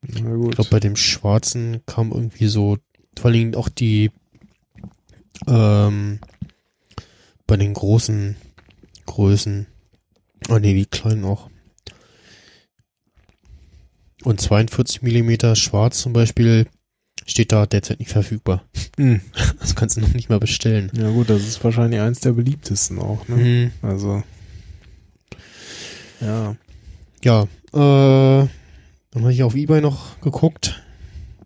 Na 0.09 0.17
Ich 0.19 0.37
gut. 0.37 0.55
glaube, 0.57 0.71
bei 0.71 0.81
dem 0.81 0.97
Schwarzen 0.97 1.81
kam 1.87 2.13
irgendwie 2.13 2.47
so, 2.47 2.79
vor 3.17 3.27
allen 3.27 3.35
Dingen 3.35 3.55
auch 3.55 3.69
die, 3.69 4.11
ähm, 5.47 6.21
bei 7.47 7.57
den 7.57 7.75
großen 7.75 8.37
Größen, 9.07 9.67
oh 10.49 10.59
nee, 10.59 10.75
die 10.75 10.87
kleinen 10.87 11.25
auch. 11.25 11.49
Und 14.25 14.41
42 14.41 15.03
Millimeter 15.03 15.55
Schwarz 15.55 16.01
zum 16.01 16.13
Beispiel 16.13 16.67
steht 17.27 17.53
da 17.53 17.67
derzeit 17.67 18.01
nicht 18.01 18.11
verfügbar. 18.11 18.65
Hm. 18.97 19.21
Das 19.61 19.75
kannst 19.75 19.97
du 19.97 20.01
noch 20.01 20.15
nicht 20.15 20.29
mal 20.29 20.39
bestellen. 20.41 20.91
Ja 20.95 21.11
gut, 21.11 21.29
das 21.31 21.43
ist 21.47 21.63
wahrscheinlich 21.65 22.01
eins 22.01 22.21
der 22.21 22.33
beliebtesten 22.33 22.99
auch, 22.99 23.27
ne? 23.29 23.37
Mhm. 23.37 23.71
Also. 23.83 24.23
Ja. 26.21 26.57
Ja, 27.25 27.43
äh, 27.75 28.49
dann 29.17 29.23
habe 29.23 29.33
ich 29.33 29.43
auf 29.43 29.55
Ebay 29.55 29.81
noch 29.81 30.21
geguckt. 30.21 30.83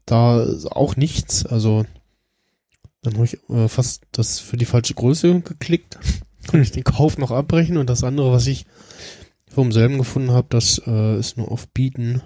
Da 0.05 0.45
auch 0.73 0.97
nichts. 0.97 1.47
Also 1.47 1.87
dann 3.01 3.15
habe 3.15 3.27
ich 3.27 3.39
äh, 3.49 3.69
fast 3.69 4.03
das 4.11 4.41
für 4.41 4.57
die 4.57 4.65
falsche 4.65 4.95
Größe 4.95 5.41
geklickt. 5.43 5.97
Konnte 6.49 6.65
ich 6.65 6.73
den 6.73 6.83
Kauf 6.83 7.17
noch 7.17 7.31
abbrechen 7.31 7.77
und 7.77 7.89
das 7.89 8.03
andere, 8.03 8.33
was 8.33 8.49
ich 8.49 8.67
vom 9.49 9.71
selben 9.71 9.99
gefunden 9.99 10.33
habe, 10.33 10.49
das 10.51 10.83
äh, 10.85 11.17
ist 11.17 11.37
nur 11.37 11.53
auf 11.53 11.69
Bieten. 11.69 12.23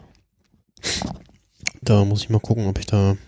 Da 1.83 2.07
muss 2.07 2.23
ich 2.23 2.31
mal 2.31 2.41
gucken, 2.41 2.67
ob 2.67 2.79
ich 2.79 2.87
da 2.87 3.19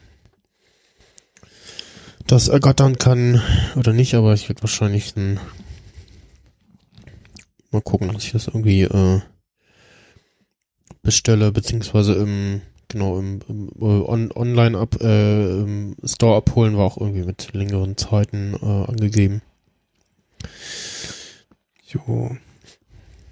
das 2.26 2.48
ergattern 2.48 2.96
kann 2.96 3.42
oder 3.76 3.92
nicht, 3.92 4.14
aber 4.14 4.32
ich 4.32 4.48
werde 4.48 4.62
wahrscheinlich 4.62 5.14
ein, 5.16 5.38
mal 7.70 7.82
gucken, 7.82 8.10
dass 8.10 8.24
ich 8.24 8.32
das 8.32 8.46
irgendwie 8.46 8.84
äh, 8.84 9.20
bestelle, 11.06 11.52
beziehungsweise 11.52 12.12
im, 12.14 12.60
genau, 12.88 13.18
im, 13.18 13.40
im 13.48 13.68
äh, 13.80 13.84
on, 13.84 14.30
online 14.32 14.76
ab, 14.78 14.96
äh, 15.00 15.60
im 15.60 15.96
Store 16.04 16.36
abholen 16.36 16.76
war 16.76 16.84
auch 16.84 16.98
irgendwie 16.98 17.24
mit 17.24 17.52
längeren 17.54 17.96
Zeiten 17.96 18.54
äh, 18.60 18.66
angegeben. 18.90 19.40
Jo. 21.88 22.36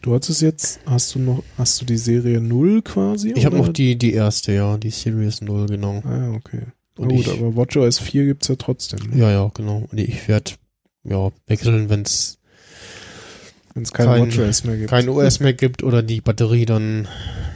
Du 0.01 0.15
hattest 0.15 0.43
jetzt, 0.43 0.81
hast 0.87 1.15
du 1.15 1.19
noch, 1.19 1.43
hast 1.57 1.81
du 1.81 1.87
die 1.87 1.97
Serie 1.97 2.41
0 2.41 2.83
quasi? 2.83 3.33
Ich 3.33 3.47
habe 3.47 3.57
noch 3.57 3.69
die, 3.69 3.97
die 3.97 4.13
erste, 4.13 4.53
ja, 4.53 4.77
die 4.77 4.91
Series 4.91 5.41
0, 5.41 5.67
genau. 5.67 6.03
Ah, 6.05 6.17
ja, 6.17 6.31
okay. 6.33 6.63
Und 6.97 7.09
gut, 7.09 7.21
ich, 7.21 7.31
aber 7.33 7.57
WatchOS 7.57 7.99
4 7.99 8.27
gibt's 8.27 8.49
ja 8.49 8.57
trotzdem. 8.57 9.01
Ne? 9.11 9.19
ja, 9.19 9.31
ja, 9.31 9.51
genau. 9.55 9.87
Und 9.91 9.99
ich 9.99 10.29
werde 10.29 10.53
ja, 11.05 11.31
wechseln, 11.47 11.89
wenn 11.89 12.03
es 12.03 12.39
Wenn 13.73 13.83
es 13.83 13.93
kein, 13.93 14.07
Kein- 14.07 14.23
WatchOS 14.29 14.65
mehr 14.65 14.77
gibt. 14.77 14.91
kein 14.91 15.09
OS 15.09 15.41
mehr 15.41 15.55
gibt 15.55 15.83
oder 15.83 16.03
die 16.03 16.21
Batterie 16.21 16.67
dann 16.67 17.09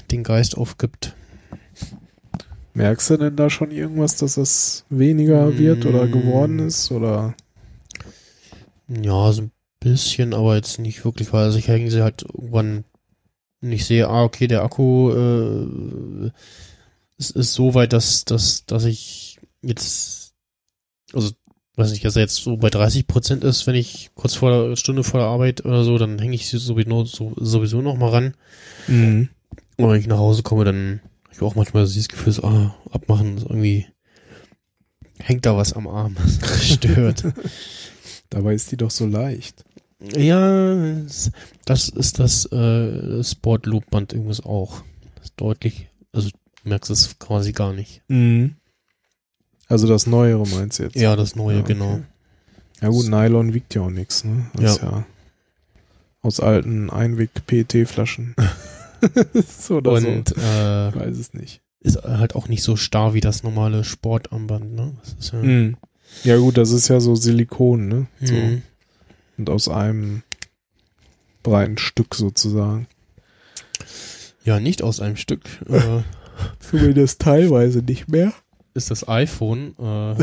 den 0.08 0.24
Geist 0.24 0.56
aufgibt. 0.56 1.14
Merkst 2.74 3.10
du 3.10 3.16
denn 3.16 3.36
da 3.36 3.50
schon 3.50 3.70
irgendwas, 3.70 4.16
dass 4.16 4.36
es 4.36 4.84
weniger 4.88 5.58
wird 5.58 5.84
oder 5.86 6.06
Mm. 6.06 6.12
geworden 6.12 6.58
ist? 6.60 6.90
Oder 6.92 7.34
Ja, 8.88 9.32
so 9.32 9.42
ein 9.42 9.50
bisschen, 9.80 10.34
aber 10.34 10.56
jetzt 10.56 10.78
nicht 10.78 11.04
wirklich, 11.04 11.32
weil 11.32 11.44
also 11.44 11.58
ich 11.58 11.68
hänge 11.68 11.90
sie 11.90 12.02
halt 12.02 12.22
irgendwann 12.22 12.84
nicht 13.60 13.86
sehe, 13.86 14.08
ah, 14.08 14.22
okay, 14.24 14.46
der 14.46 14.62
Akku 14.62 15.10
äh, 15.10 16.30
ist, 17.18 17.30
ist 17.32 17.54
so 17.54 17.74
weit, 17.74 17.92
dass, 17.92 18.24
dass, 18.24 18.64
dass 18.66 18.84
ich 18.84 19.38
jetzt, 19.62 20.34
also 21.12 21.32
weiß 21.76 21.90
nicht, 21.92 22.04
dass 22.04 22.16
er 22.16 22.22
jetzt 22.22 22.36
so 22.36 22.56
bei 22.56 22.70
30 22.70 23.06
Prozent 23.06 23.44
ist, 23.44 23.66
wenn 23.66 23.74
ich 23.74 24.10
kurz 24.14 24.34
vor 24.34 24.68
der 24.68 24.76
Stunde 24.76 25.04
vor 25.04 25.20
der 25.20 25.28
Arbeit 25.28 25.64
oder 25.64 25.84
so, 25.84 25.98
dann 25.98 26.18
hänge 26.18 26.34
ich 26.34 26.48
sie 26.48 26.58
sowieso, 26.58 27.04
so, 27.04 27.34
sowieso 27.36 27.82
noch 27.82 27.96
mal 27.96 28.10
ran. 28.10 28.34
Und 29.78 29.90
wenn 29.90 30.00
ich 30.00 30.06
nach 30.06 30.18
Hause 30.18 30.42
komme, 30.42 30.64
dann 30.64 31.00
habe 31.24 31.32
ich 31.34 31.42
auch 31.42 31.54
manchmal 31.54 31.86
so 31.86 31.92
dieses 31.94 32.08
Gefühl, 32.08 32.32
so, 32.32 32.42
ah, 32.44 32.74
abmachen, 32.90 33.38
ist 33.38 33.44
irgendwie 33.44 33.86
hängt 35.20 35.46
da 35.46 35.56
was 35.56 35.72
am 35.72 35.86
Arm, 35.88 36.16
das 36.40 36.66
stört. 36.68 37.24
dabei 38.30 38.54
ist 38.54 38.70
die 38.70 38.76
doch 38.76 38.90
so 38.90 39.06
leicht. 39.06 39.64
Ja, 40.16 40.76
das 41.64 41.88
ist 41.88 42.18
das 42.20 42.50
äh, 42.52 43.24
Sport 43.24 43.66
Loop 43.66 43.90
Band 43.90 44.12
übrigens 44.12 44.44
auch. 44.44 44.82
Das 45.16 45.24
ist 45.26 45.34
deutlich, 45.36 45.88
also 46.12 46.28
du 46.28 46.68
merkst 46.68 46.90
es 46.90 47.18
quasi 47.18 47.52
gar 47.52 47.72
nicht. 47.72 48.02
Also 49.68 49.88
das 49.88 50.06
Neuere 50.06 50.46
meinst 50.46 50.78
du 50.78 50.84
jetzt? 50.84 50.94
Ja, 50.94 51.16
das 51.16 51.34
neue, 51.34 51.56
Ja, 51.56 51.62
okay. 51.62 51.72
genau. 51.72 52.00
Ja 52.80 52.88
gut, 52.90 53.08
Nylon 53.08 53.54
wiegt 53.54 53.74
ja 53.74 53.82
auch 53.82 53.90
nichts, 53.90 54.22
ne? 54.22 54.48
Das 54.54 54.76
ist 54.76 54.82
ja 54.82 55.04
aus 56.22 56.40
alten 56.40 56.90
Einweg-PET-Flaschen. 56.90 58.34
so 59.58 59.76
oder 59.76 59.92
Und 59.92 60.28
so. 60.30 60.34
äh, 60.40 60.88
Ich 60.90 60.94
weiß 60.96 61.18
es 61.18 61.34
nicht. 61.34 61.60
ist 61.80 62.02
halt 62.02 62.34
auch 62.34 62.48
nicht 62.48 62.62
so 62.62 62.76
starr 62.76 63.14
wie 63.14 63.20
das 63.20 63.42
normale 63.42 63.84
Sportarmband, 63.84 64.74
ne? 64.74 64.92
Ja, 65.32 65.38
Mhm. 65.38 65.76
Ja 66.24 66.36
gut, 66.38 66.56
das 66.56 66.70
ist 66.70 66.88
ja 66.88 67.00
so 67.00 67.14
Silikon, 67.14 67.86
ne? 67.88 68.06
So. 68.22 68.34
Mhm. 68.34 68.62
Und 69.36 69.50
aus 69.50 69.68
einem 69.68 70.22
breiten 71.42 71.78
Stück 71.78 72.14
sozusagen. 72.14 72.86
ja 74.44 74.58
nicht 74.60 74.82
aus 74.82 75.00
einem 75.00 75.16
Stück. 75.16 75.42
Äh, 75.68 76.00
Zumindest 76.60 77.20
teilweise 77.20 77.80
nicht 77.80 78.08
mehr. 78.08 78.32
Ist 78.78 78.90
das 78.90 79.06
iPhone. 79.08 79.74
Äh, 79.78 80.14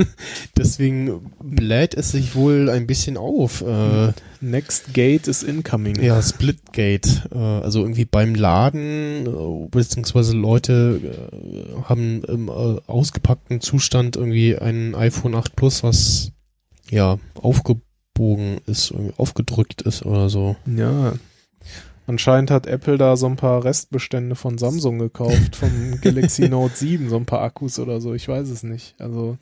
deswegen 0.56 1.32
bläht 1.42 1.94
es 1.94 2.12
sich 2.12 2.34
wohl 2.34 2.70
ein 2.70 2.86
bisschen 2.86 3.18
auf. 3.18 3.60
Äh, 3.60 4.12
Next 4.40 4.94
Gate 4.94 5.28
is 5.28 5.42
incoming. 5.42 6.00
Ja, 6.02 6.22
Splitgate. 6.22 7.28
Äh, 7.34 7.36
also 7.38 7.80
irgendwie 7.80 8.06
beim 8.06 8.34
Laden, 8.34 9.26
äh, 9.26 9.68
beziehungsweise 9.70 10.34
Leute 10.34 11.00
äh, 11.02 11.82
haben 11.82 12.22
im 12.24 12.48
äh, 12.48 12.80
ausgepackten 12.86 13.60
Zustand 13.60 14.16
irgendwie 14.16 14.56
ein 14.56 14.94
iPhone 14.94 15.34
8 15.34 15.54
Plus, 15.56 15.82
was 15.82 16.32
ja 16.90 17.18
aufgebogen 17.34 18.58
ist, 18.66 18.92
irgendwie 18.92 19.14
aufgedrückt 19.18 19.82
ist 19.82 20.06
oder 20.06 20.30
so. 20.30 20.56
Ja. 20.66 21.14
Anscheinend 22.06 22.50
hat 22.50 22.66
Apple 22.66 22.98
da 22.98 23.16
so 23.16 23.26
ein 23.26 23.36
paar 23.36 23.64
Restbestände 23.64 24.36
von 24.36 24.58
Samsung 24.58 24.98
gekauft, 24.98 25.56
vom 25.56 25.98
Galaxy 26.00 26.48
Note 26.48 26.76
7, 26.76 27.08
so 27.08 27.16
ein 27.16 27.26
paar 27.26 27.42
Akkus 27.42 27.78
oder 27.78 28.00
so, 28.00 28.14
ich 28.14 28.28
weiß 28.28 28.48
es 28.48 28.62
nicht. 28.62 28.94
Also, 29.00 29.38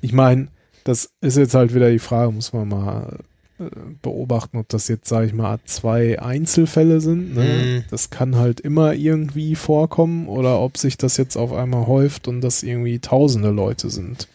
ich 0.00 0.12
meine, 0.12 0.48
das 0.82 1.10
ist 1.20 1.36
jetzt 1.36 1.54
halt 1.54 1.74
wieder 1.74 1.90
die 1.90 2.00
Frage, 2.00 2.32
muss 2.32 2.52
man 2.52 2.68
mal 2.68 3.18
äh, 3.58 3.70
beobachten, 4.02 4.58
ob 4.58 4.68
das 4.68 4.88
jetzt, 4.88 5.08
sage 5.08 5.26
ich 5.26 5.32
mal, 5.32 5.60
zwei 5.64 6.20
Einzelfälle 6.20 7.00
sind. 7.00 7.36
Ne? 7.36 7.44
Mhm. 7.44 7.84
Das 7.90 8.10
kann 8.10 8.34
halt 8.34 8.58
immer 8.58 8.94
irgendwie 8.94 9.54
vorkommen 9.54 10.26
oder 10.26 10.60
ob 10.60 10.76
sich 10.76 10.98
das 10.98 11.16
jetzt 11.16 11.36
auf 11.36 11.52
einmal 11.52 11.86
häuft 11.86 12.26
und 12.26 12.40
das 12.40 12.64
irgendwie 12.64 12.98
tausende 12.98 13.50
Leute 13.50 13.90
sind, 13.90 14.26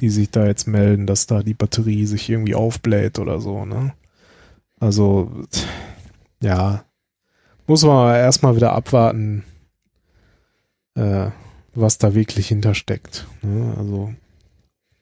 die 0.00 0.08
sich 0.08 0.30
da 0.30 0.46
jetzt 0.46 0.66
melden, 0.66 1.06
dass 1.06 1.26
da 1.26 1.42
die 1.42 1.54
Batterie 1.54 2.06
sich 2.06 2.30
irgendwie 2.30 2.54
aufbläht 2.54 3.18
oder 3.18 3.38
so. 3.40 3.66
Ne? 3.66 3.92
Also, 4.80 5.30
ja, 6.40 6.84
muss 7.72 7.84
man 7.84 8.14
erstmal 8.14 8.54
wieder 8.54 8.72
abwarten, 8.74 9.44
äh, 10.94 11.30
was 11.72 11.96
da 11.96 12.14
wirklich 12.14 12.48
hintersteckt. 12.48 13.26
Ne? 13.40 13.74
Also, 13.78 14.12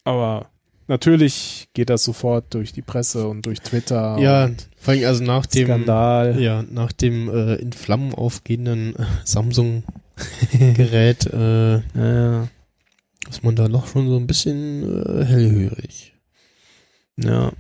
aber 0.04 0.46
natürlich 0.86 1.68
geht 1.74 1.90
das 1.90 2.04
sofort 2.04 2.54
durch 2.54 2.72
die 2.72 2.82
Presse 2.82 3.26
und 3.26 3.44
durch 3.46 3.60
Twitter. 3.60 4.18
Ja, 4.20 4.50
vor 4.76 4.94
allem 4.94 5.04
also 5.04 5.24
nach 5.24 5.46
dem 5.46 5.66
Skandal. 5.66 6.40
ja, 6.40 6.62
nach 6.62 6.92
dem 6.92 7.28
äh, 7.28 7.56
in 7.56 7.72
Flammen 7.72 8.14
aufgehenden 8.14 8.94
äh, 8.94 9.04
Samsung 9.24 9.82
Gerät 10.52 11.26
äh, 11.26 11.78
Ja, 11.98 12.46
ist 13.28 13.42
man 13.42 13.56
da 13.56 13.66
noch 13.66 13.88
schon 13.88 14.06
so 14.08 14.16
ein 14.16 14.28
bisschen 14.28 14.84
äh, 14.84 15.24
hellhörig. 15.24 16.14
ja. 17.16 17.50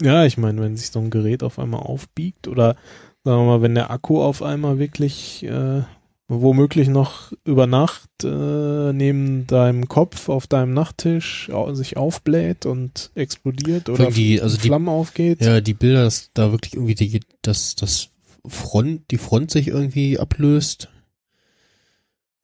Ja, 0.00 0.24
ich 0.24 0.36
meine, 0.38 0.60
wenn 0.60 0.76
sich 0.76 0.90
so 0.90 1.00
ein 1.00 1.10
Gerät 1.10 1.42
auf 1.42 1.58
einmal 1.60 1.80
aufbiegt 1.80 2.46
oder 2.48 2.76
sagen 3.24 3.40
wir 3.42 3.46
mal, 3.46 3.62
wenn 3.62 3.74
der 3.74 3.90
Akku 3.90 4.20
auf 4.22 4.42
einmal 4.42 4.78
wirklich 4.78 5.44
äh, 5.44 5.82
womöglich 6.28 6.88
noch 6.88 7.32
über 7.44 7.66
Nacht 7.66 8.08
äh, 8.24 8.92
neben 8.92 9.46
deinem 9.46 9.86
Kopf 9.88 10.28
auf 10.28 10.46
deinem 10.46 10.72
Nachttisch 10.74 11.50
sich 11.72 11.96
aufbläht 11.96 12.64
und 12.66 13.10
explodiert 13.14 13.88
oder 13.88 14.10
Die- 14.10 14.40
also 14.40 14.56
die- 14.56 14.66
Flammen 14.68 14.88
aufgeht. 14.88 15.42
Ja, 15.44 15.60
die 15.60 15.74
Bilder, 15.74 16.04
dass 16.04 16.30
da 16.34 16.50
wirklich 16.52 16.74
irgendwie 16.74 16.94
die, 16.94 17.20
das, 17.42 17.74
das 17.76 18.08
Front, 18.46 19.10
die 19.10 19.18
Front 19.18 19.50
sich 19.50 19.68
irgendwie 19.68 20.18
ablöst. 20.18 20.88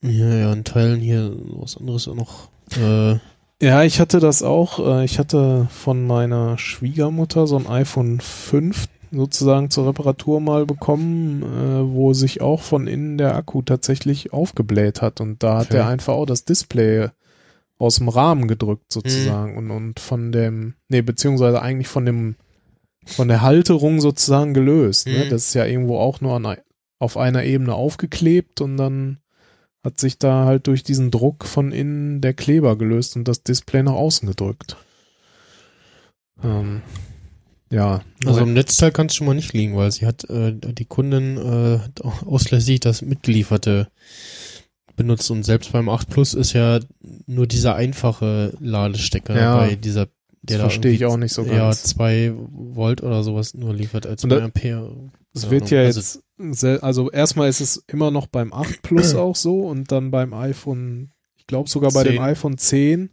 Ja, 0.02 0.32
ja, 0.34 0.52
in 0.52 0.62
Teilen 0.64 1.00
hier 1.00 1.34
was 1.56 1.76
anderes 1.76 2.06
auch 2.08 2.14
noch. 2.14 2.50
Äh, 2.80 3.18
Ja, 3.60 3.82
ich 3.82 3.98
hatte 3.98 4.20
das 4.20 4.42
auch. 4.44 4.78
äh, 4.78 5.04
Ich 5.04 5.18
hatte 5.18 5.66
von 5.70 6.06
meiner 6.06 6.56
Schwiegermutter 6.58 7.48
so 7.48 7.56
ein 7.56 7.66
iPhone 7.66 8.20
5 8.20 8.86
sozusagen 9.10 9.70
zur 9.70 9.88
Reparatur 9.88 10.40
mal 10.40 10.66
bekommen, 10.66 11.42
äh, 11.42 11.94
wo 11.94 12.12
sich 12.12 12.40
auch 12.40 12.60
von 12.62 12.86
innen 12.86 13.18
der 13.18 13.34
Akku 13.34 13.62
tatsächlich 13.62 14.32
aufgebläht 14.32 15.02
hat. 15.02 15.20
Und 15.20 15.42
da 15.42 15.58
hat 15.58 15.66
Okay. 15.68 15.78
er 15.78 15.86
einfach 15.88 16.14
auch 16.14 16.26
das 16.26 16.44
Display 16.44 17.08
aus 17.78 17.96
dem 17.96 18.08
Rahmen 18.08 18.48
gedrückt 18.48 18.92
sozusagen 18.92 19.56
und, 19.56 19.70
und 19.70 20.00
von 20.00 20.32
dem, 20.32 20.74
nee, 20.88 21.00
beziehungsweise 21.02 21.62
eigentlich 21.62 21.88
von 21.88 22.04
dem, 22.04 22.34
von 23.06 23.28
der 23.28 23.42
Halterung 23.42 24.00
sozusagen 24.00 24.52
gelöst. 24.52 25.06
Ne? 25.06 25.26
Mhm. 25.26 25.30
Das 25.30 25.46
ist 25.46 25.54
ja 25.54 25.64
irgendwo 25.64 25.98
auch 25.98 26.20
nur 26.20 26.34
an, 26.34 26.56
auf 26.98 27.16
einer 27.16 27.44
Ebene 27.44 27.74
aufgeklebt 27.74 28.60
und 28.60 28.76
dann 28.76 29.18
hat 29.84 30.00
sich 30.00 30.18
da 30.18 30.44
halt 30.44 30.66
durch 30.66 30.82
diesen 30.82 31.12
Druck 31.12 31.44
von 31.44 31.70
innen 31.70 32.20
der 32.20 32.34
Kleber 32.34 32.76
gelöst 32.76 33.14
und 33.16 33.28
das 33.28 33.44
Display 33.44 33.84
nach 33.84 33.92
außen 33.92 34.28
gedrückt. 34.28 34.76
Ähm, 36.42 36.82
ja, 37.70 38.00
also 38.24 38.40
im 38.40 38.54
Netzteil 38.54 38.90
kann 38.92 39.06
es 39.06 39.14
schon 39.14 39.26
mal 39.26 39.34
nicht 39.34 39.52
liegen, 39.52 39.76
weil 39.76 39.90
sie 39.92 40.06
hat, 40.06 40.28
äh, 40.30 40.52
die 40.54 40.84
Kundin 40.86 41.36
äh, 41.36 41.78
hat 41.80 42.02
auch 42.02 42.22
auslässig 42.26 42.80
das 42.80 43.02
mitgelieferte 43.02 43.88
benutzt 44.96 45.30
und 45.30 45.44
selbst 45.44 45.70
beim 45.72 45.88
8 45.88 46.08
Plus 46.08 46.34
ist 46.34 46.54
ja 46.54 46.80
nur 47.26 47.46
dieser 47.46 47.76
einfache 47.76 48.52
Ladestecker 48.60 49.38
Ja. 49.38 49.56
bei 49.58 49.74
dieser, 49.76 50.06
das 50.06 50.12
der 50.42 50.58
da 50.58 50.64
verstehe 50.64 50.92
ich 50.92 51.04
auch 51.04 51.16
nicht 51.16 51.32
so 51.32 51.44
Ja, 51.44 51.66
ganz. 51.66 51.84
zwei 51.84 52.32
Volt 52.34 53.02
oder 53.02 53.22
sowas 53.22 53.54
nur 53.54 53.74
liefert 53.74 54.06
als 54.06 54.24
Und 54.24 54.30
da- 54.30 54.38
zwei 54.38 54.44
Ampere. 54.44 55.10
Es 55.34 55.50
wird 55.50 55.70
ja 55.70 55.78
Ahnung. 55.80 55.86
Also- 55.88 56.00
jetzt, 56.00 56.58
sel- 56.60 56.80
also 56.80 57.10
erstmal 57.10 57.48
ist 57.48 57.60
es 57.60 57.84
immer 57.86 58.10
noch 58.10 58.26
beim 58.26 58.52
8 58.52 58.82
Plus 58.82 59.14
auch 59.14 59.36
so 59.36 59.60
und 59.60 59.92
dann 59.92 60.10
beim 60.10 60.32
iPhone, 60.34 61.12
ich 61.36 61.46
glaube 61.46 61.68
sogar 61.68 61.92
bei 61.92 62.02
dem 62.02 62.14
10. 62.16 62.22
iPhone 62.22 62.58
10, 62.58 63.10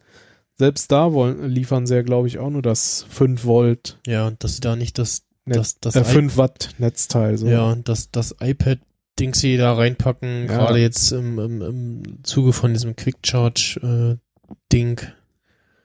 selbst 0.58 0.92
da 0.92 1.12
wollen, 1.14 1.50
liefern 1.50 1.86
sie 1.86 1.96
ja, 1.96 2.02
glaube 2.02 2.28
ich, 2.28 2.40
auch 2.40 2.50
nur 2.50 2.62
das 2.62 3.06
5 3.10 3.44
Volt, 3.46 4.00
Ja, 4.08 4.32
dass 4.32 4.56
sie 4.56 4.62
da 4.62 4.76
nicht 4.76 4.98
das, 4.98 5.24
Netz, 5.46 5.80
das, 5.80 5.94
das 5.94 5.96
äh, 5.96 6.02
i- 6.12 6.14
5 6.14 6.38
Watt 6.38 6.70
Netzteil. 6.78 7.38
So. 7.38 7.48
Ja, 7.48 7.76
das, 7.76 8.10
das 8.12 8.36
iPad-Dings 8.40 9.40
sie 9.40 9.58
da 9.58 9.74
reinpacken, 9.74 10.42
Ja. 10.48 10.58
gerade 10.58 10.80
jetzt 10.80 11.12
im, 11.12 11.40
im, 11.40 11.62
im 11.62 12.24
Zuge 12.24 12.54
von 12.54 12.74
diesem 12.74 12.96
Quick 12.96 13.18
Charge-Ding. 13.26 15.02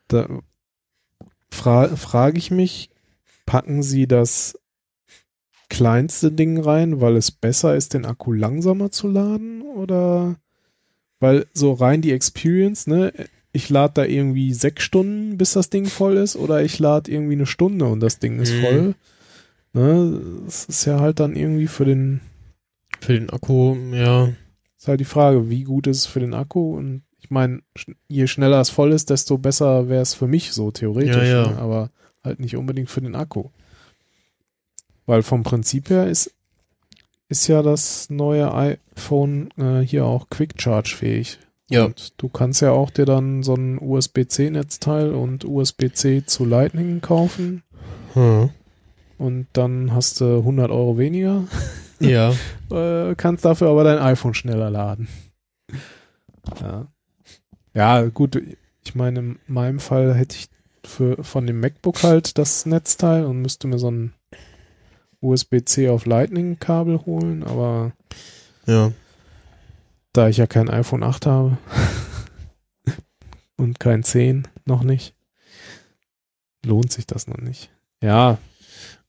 Da 0.09 0.29
fra 1.51 1.89
frage 1.97 2.39
ich 2.39 2.51
mich, 2.51 2.91
packen 3.47 3.83
sie 3.83 4.07
das 4.07 4.57
kleinste 5.69 6.33
Ding 6.33 6.59
rein, 6.61 7.01
weil 7.01 7.17
es 7.17 7.31
besser 7.31 7.77
ist, 7.77 7.95
den 7.95 8.05
Akku 8.07 8.33
langsamer 8.33 8.91
zu 8.91 9.09
laden? 9.09 9.63
Oder 9.63 10.37
weil 11.19 11.47
so 11.53 11.73
rein 11.73 12.03
die 12.03 12.13
Experience, 12.13 12.87
ne? 12.87 13.13
Ich 13.53 13.69
lade 13.69 13.95
da 13.95 14.05
irgendwie 14.05 14.53
sechs 14.55 14.85
Stunden, 14.85 15.37
bis 15.37 15.55
das 15.55 15.71
Ding 15.71 15.87
voll 15.87 16.17
ist, 16.17 16.37
oder 16.37 16.63
ich 16.63 16.79
lade 16.79 17.11
irgendwie 17.11 17.33
eine 17.35 17.47
Stunde 17.47 17.87
und 17.87 18.01
das 18.01 18.19
Ding 18.19 18.39
ist 18.41 18.53
Mhm. 18.53 18.61
voll. 18.63 18.95
Ne? 19.73 20.21
Das 20.45 20.65
ist 20.67 20.85
ja 20.85 21.01
halt 21.01 21.21
dann 21.21 21.35
irgendwie 21.37 21.67
für 21.67 21.85
den, 21.85 22.21
Für 23.01 23.15
den 23.15 23.31
Akku, 23.31 23.75
ja. 23.93 24.29
ist 24.79 24.89
halt 24.89 25.01
die 25.01 25.05
Frage, 25.05 25.49
wie 25.51 25.65
gut 25.65 25.87
ist 25.87 25.99
es 25.99 26.07
für 26.07 26.21
den 26.21 26.35
Akku? 26.35 26.77
Und 26.77 27.03
ich 27.19 27.31
meine, 27.31 27.61
je 28.09 28.27
schneller 28.27 28.61
es 28.61 28.71
voll 28.71 28.93
ist, 28.93 29.11
desto 29.11 29.39
besser 29.39 29.89
wäre 29.89 30.03
es 30.03 30.15
für 30.15 30.27
mich 30.27 30.53
so 30.53 30.71
theoretisch. 30.71 31.17
Ja, 31.17 31.45
ja. 31.45 31.51
Ne? 31.51 31.59
Aber 31.59 31.91
halt 32.23 32.41
nicht 32.41 32.57
unbedingt 32.57 32.91
für 32.91 33.01
den 33.01 33.15
Akku. 33.15 33.51
Weil 35.07 35.23
vom 35.23 35.43
Prinzip 35.43 35.91
her 35.91 36.07
ist, 36.07 36.33
ist 37.29 37.47
ja 37.49 37.63
das 37.63 38.11
neue 38.11 38.53
iPhone 38.55 39.51
äh, 39.57 39.81
hier 39.81 40.05
auch 40.05 40.29
Quick 40.31 40.61
Charge 40.61 40.95
fähig. 40.97 41.39
Ja. 41.71 41.85
Und 41.87 42.13
du 42.21 42.29
kannst 42.29 42.61
ja 42.61 42.73
auch 42.73 42.91
dir 42.91 43.07
dann 43.07 43.43
so 43.43 43.55
ein 43.55 43.79
USB-C-Netzteil 43.81 45.15
und 45.15 45.45
USB-C 45.45 46.25
zu 46.27 46.45
Lightning 46.45 47.01
kaufen 47.01 47.63
Hm. 48.15 48.51
und 49.19 49.47
dann 49.55 49.95
hast 49.95 50.21
du 50.21 50.39
100 50.41 50.71
Euro 50.71 50.99
weniger, 50.99 51.45
Ja. 52.01 52.33
äh, 52.71 53.15
kannst 53.15 53.45
dafür 53.45 53.69
aber 53.71 53.85
dein 53.85 53.99
iPhone 53.99 54.35
schneller 54.35 54.69
laden. 54.71 55.07
Ja. 56.61 56.87
Ja, 57.75 58.03
gut, 58.09 58.41
ich 58.85 58.95
meine, 58.97 59.21
in 59.21 59.39
meinem 59.47 59.79
Fall 59.79 60.15
hätte 60.15 60.37
ich 60.37 60.49
für, 60.85 61.23
von 61.23 61.47
dem 61.47 61.61
MacBook 61.61 62.03
halt 62.03 62.37
das 62.39 62.67
Netzteil 62.67 63.25
und 63.25 63.43
müsste 63.43 63.69
mir 63.69 63.79
so 63.79 63.91
ein 63.91 64.13
USB-C 65.21 65.89
auf 65.91 66.07
Lightning-Kabel 66.07 67.05
holen, 67.07 67.45
aber 67.45 67.93
Ja. 68.67 68.91
Da 70.13 70.29
ich 70.29 70.37
ja 70.39 70.47
kein 70.47 70.69
iPhone 70.69 71.03
8 71.03 71.27
habe 71.27 71.59
und 73.57 73.79
kein 73.81 74.03
10 74.03 74.49
noch 74.65 74.83
nicht, 74.83 75.15
lohnt 76.65 76.93
sich 76.93 77.07
das 77.07 77.27
noch 77.27 77.39
nicht. 77.39 77.71
Ja, 78.03 78.39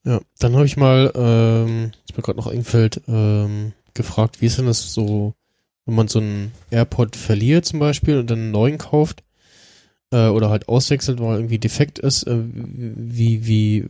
Ja. 0.03 0.19
Dann 0.39 0.55
habe 0.55 0.65
ich 0.65 0.77
mal, 0.77 1.11
ähm, 1.15 1.91
was 2.07 2.17
mir 2.17 2.23
gerade 2.23 2.37
noch 2.37 2.47
einfällt, 2.47 3.01
ähm, 3.07 3.73
gefragt, 3.93 4.41
wie 4.41 4.47
ist 4.47 4.57
denn 4.57 4.65
das 4.65 4.93
so, 4.93 5.33
wenn 5.85 5.95
man 5.95 6.07
so 6.07 6.19
einen 6.19 6.51
AirPod 6.71 7.15
verliert 7.15 7.65
zum 7.65 7.79
Beispiel 7.79 8.17
und 8.17 8.29
dann 8.29 8.39
einen 8.39 8.51
neuen 8.51 8.77
kauft 8.77 9.23
äh, 10.11 10.27
oder 10.27 10.49
halt 10.49 10.67
auswechselt, 10.69 11.19
weil 11.19 11.37
irgendwie 11.37 11.59
defekt 11.59 11.99
ist, 11.99 12.23
äh, 12.23 12.37
wie, 12.53 13.45
wie 13.45 13.77
äh, 13.79 13.85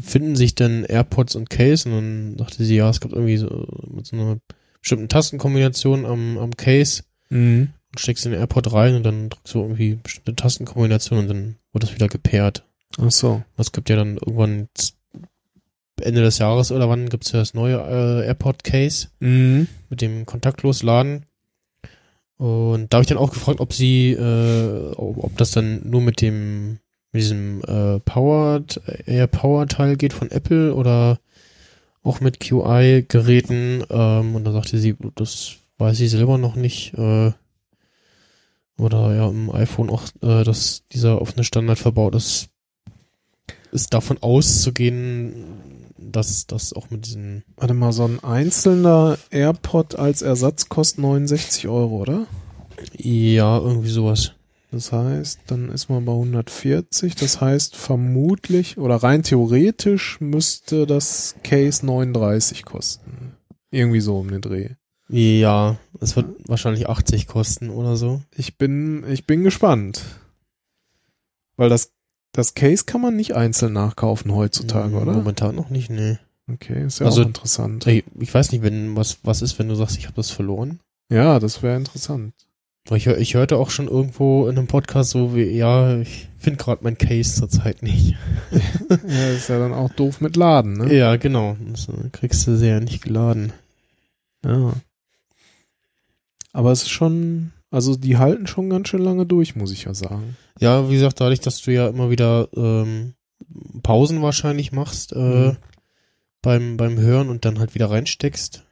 finden 0.00 0.36
sich 0.36 0.54
denn 0.54 0.84
AirPods 0.84 1.34
und 1.34 1.50
Case? 1.50 1.88
Und 1.88 1.94
dann 1.94 2.36
dachte 2.36 2.64
sie, 2.64 2.76
ja, 2.76 2.88
es 2.88 3.00
gibt 3.00 3.14
irgendwie 3.14 3.36
so 3.38 3.66
mit 3.90 4.06
so 4.06 4.16
einer 4.16 4.38
bestimmten 4.80 5.08
Tastenkombination 5.08 6.06
am, 6.06 6.38
am 6.38 6.56
Case 6.56 7.02
mhm. 7.30 7.70
und 7.92 8.00
steckst 8.00 8.24
den 8.24 8.32
AirPod 8.32 8.72
rein 8.72 8.94
und 8.94 9.02
dann 9.04 9.28
drückst 9.30 9.54
du 9.54 9.62
irgendwie 9.62 9.98
bestimmte 10.02 10.36
Tastenkombination 10.36 11.18
und 11.18 11.28
dann 11.28 11.56
wird 11.72 11.84
das 11.84 11.94
wieder 11.94 12.08
gepaart. 12.08 12.64
ach 12.98 13.10
so. 13.10 13.42
Es 13.56 13.72
gibt 13.72 13.90
ja 13.90 13.96
dann 13.96 14.16
irgendwann 14.16 14.68
Ende 16.00 16.22
des 16.22 16.38
Jahres 16.38 16.70
oder 16.70 16.88
wann 16.88 17.08
gibt's 17.08 17.32
ja 17.32 17.40
das 17.40 17.54
neue 17.54 17.76
äh, 17.76 18.26
AirPod 18.26 18.64
Case 18.64 19.08
Mhm. 19.20 19.66
mit 19.90 20.00
dem 20.00 20.26
kontaktlos 20.26 20.82
Laden. 20.82 21.24
Und 22.36 22.92
da 22.92 22.96
habe 22.96 23.02
ich 23.02 23.08
dann 23.08 23.18
auch 23.18 23.32
gefragt, 23.32 23.60
ob 23.60 23.72
sie, 23.72 24.12
äh, 24.12 24.92
ob 24.94 25.24
ob 25.24 25.36
das 25.36 25.50
dann 25.50 25.80
nur 25.88 26.00
mit 26.00 26.20
dem, 26.20 26.78
mit 27.10 27.22
diesem 27.22 27.62
äh, 27.64 27.98
Powered, 27.98 28.80
Air 29.06 29.26
Power 29.26 29.66
Teil 29.66 29.96
geht 29.96 30.12
von 30.12 30.30
Apple 30.30 30.72
oder 30.72 31.18
auch 32.02 32.20
mit 32.20 32.40
QI-Geräten. 32.40 33.84
Ähm, 33.90 34.34
und 34.34 34.44
da 34.44 34.52
sagte 34.52 34.78
sie, 34.78 34.96
das 35.14 35.56
weiß 35.78 35.96
sie 35.96 36.08
selber 36.08 36.38
noch 36.38 36.56
nicht. 36.56 36.94
Äh, 36.94 37.32
oder 38.78 39.14
ja, 39.14 39.28
im 39.28 39.50
iPhone 39.50 39.90
auch, 39.90 40.04
äh, 40.22 40.44
dass 40.44 40.84
dieser 40.92 41.20
offene 41.20 41.44
Standard 41.44 41.78
verbaut 41.78 42.14
ist, 42.14 42.48
ist 43.72 43.92
davon 43.92 44.18
auszugehen, 44.20 45.44
dass 45.98 46.46
das 46.46 46.72
auch 46.72 46.90
mit 46.90 47.06
diesen 47.06 47.44
Warte 47.56 47.74
mal, 47.74 47.92
so 47.92 48.04
ein 48.04 48.22
einzelner 48.22 49.18
AirPod 49.30 49.96
als 49.96 50.22
Ersatz 50.22 50.68
kostet 50.68 51.00
69 51.00 51.68
Euro, 51.68 51.96
oder? 51.96 52.26
ja, 52.96 53.58
irgendwie 53.58 53.90
sowas. 53.90 54.32
Das 54.70 54.92
heißt, 54.92 55.40
dann 55.46 55.70
ist 55.70 55.88
man 55.88 56.04
bei 56.04 56.12
140. 56.12 57.14
Das 57.14 57.40
heißt, 57.40 57.74
vermutlich 57.74 58.76
oder 58.76 58.96
rein 58.96 59.22
theoretisch 59.22 60.20
müsste 60.20 60.86
das 60.86 61.36
Case 61.42 61.84
39 61.86 62.64
kosten. 62.64 63.34
Irgendwie 63.70 64.00
so 64.00 64.18
um 64.18 64.30
den 64.30 64.40
Dreh. 64.42 64.70
Ja, 65.08 65.78
es 66.00 66.16
wird 66.16 66.26
wahrscheinlich 66.48 66.86
80 66.88 67.26
kosten 67.26 67.70
oder 67.70 67.96
so. 67.96 68.20
Ich 68.36 68.58
bin, 68.58 69.04
ich 69.08 69.26
bin 69.26 69.42
gespannt. 69.42 70.02
Weil 71.56 71.70
das, 71.70 71.92
das 72.32 72.54
Case 72.54 72.84
kann 72.84 73.00
man 73.00 73.16
nicht 73.16 73.34
einzeln 73.34 73.72
nachkaufen 73.72 74.34
heutzutage, 74.34 74.94
oder? 74.96 75.12
Momentan 75.14 75.54
noch 75.54 75.70
nicht, 75.70 75.88
nee. 75.90 76.18
Okay, 76.50 76.84
ist 76.86 76.98
ja 77.00 77.06
Also- 77.06 77.22
auch 77.22 77.26
interessant. 77.26 77.86
Ey, 77.86 78.04
ich 78.18 78.32
weiß 78.32 78.52
nicht, 78.52 78.62
wenn 78.62 78.96
was 78.96 79.18
was 79.22 79.40
ist, 79.42 79.58
wenn 79.58 79.68
du 79.68 79.74
sagst, 79.74 79.96
ich 79.98 80.04
habe 80.04 80.16
das 80.16 80.30
verloren. 80.30 80.80
Ja, 81.10 81.38
das 81.40 81.62
wäre 81.62 81.76
interessant. 81.76 82.34
Ich, 82.96 83.06
ich 83.06 83.34
hörte 83.34 83.56
auch 83.56 83.70
schon 83.70 83.88
irgendwo 83.88 84.48
in 84.48 84.56
einem 84.56 84.66
Podcast 84.66 85.10
so 85.10 85.34
wie, 85.34 85.44
ja, 85.44 85.98
ich 85.98 86.28
finde 86.38 86.56
gerade 86.62 86.82
mein 86.84 86.96
Case 86.98 87.34
zurzeit 87.34 87.82
nicht. 87.82 88.16
Ja, 89.06 89.28
ist 89.30 89.48
ja 89.48 89.58
dann 89.58 89.74
auch 89.74 89.90
doof 89.92 90.20
mit 90.22 90.36
Laden, 90.36 90.72
ne? 90.78 90.94
Ja, 90.94 91.16
genau. 91.16 91.56
Das 91.70 91.88
äh, 91.88 92.08
kriegst 92.10 92.46
du 92.46 92.56
sehr 92.56 92.80
nicht 92.80 93.02
geladen. 93.02 93.52
Ja. 94.44 94.72
Aber 96.52 96.72
es 96.72 96.82
ist 96.82 96.88
schon, 96.90 97.52
also 97.70 97.94
die 97.96 98.16
halten 98.16 98.46
schon 98.46 98.70
ganz 98.70 98.88
schön 98.88 99.02
lange 99.02 99.26
durch, 99.26 99.54
muss 99.56 99.72
ich 99.72 99.84
ja 99.84 99.94
sagen. 99.94 100.36
Ja, 100.60 100.88
wie 100.88 100.94
gesagt, 100.94 101.20
dadurch, 101.20 101.40
dass 101.40 101.60
du 101.62 101.72
ja 101.72 101.88
immer 101.88 102.10
wieder 102.10 102.48
ähm, 102.56 103.14
Pausen 103.82 104.22
wahrscheinlich 104.22 104.72
machst 104.72 105.12
äh, 105.12 105.18
Mhm. 105.18 105.56
beim, 106.42 106.76
beim 106.76 106.98
Hören 106.98 107.28
und 107.28 107.44
dann 107.44 107.58
halt 107.58 107.74
wieder 107.74 107.90
reinsteckst. 107.90 108.64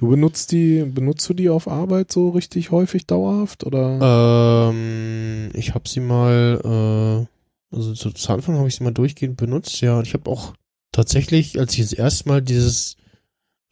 Du 0.00 0.08
benutzt 0.08 0.50
die, 0.52 0.82
benutzt 0.84 1.28
du 1.28 1.34
die 1.34 1.50
auf 1.50 1.68
Arbeit 1.68 2.10
so 2.10 2.30
richtig 2.30 2.70
häufig 2.70 3.06
dauerhaft 3.06 3.64
oder? 3.64 4.70
Ähm, 4.70 5.50
ich 5.52 5.74
habe 5.74 5.86
sie 5.86 6.00
mal, 6.00 7.28
äh, 7.70 7.76
also 7.76 7.92
zu, 7.92 8.32
Anfang 8.32 8.56
habe 8.56 8.66
ich 8.66 8.76
sie 8.76 8.82
mal 8.84 8.94
durchgehend 8.94 9.36
benutzt, 9.36 9.78
ja. 9.82 9.98
Und 9.98 10.06
ich 10.06 10.14
habe 10.14 10.30
auch 10.30 10.54
tatsächlich, 10.90 11.58
als 11.60 11.74
ich 11.74 11.80
das 11.80 11.92
erste 11.92 12.30
Mal 12.30 12.40
dieses, 12.40 12.96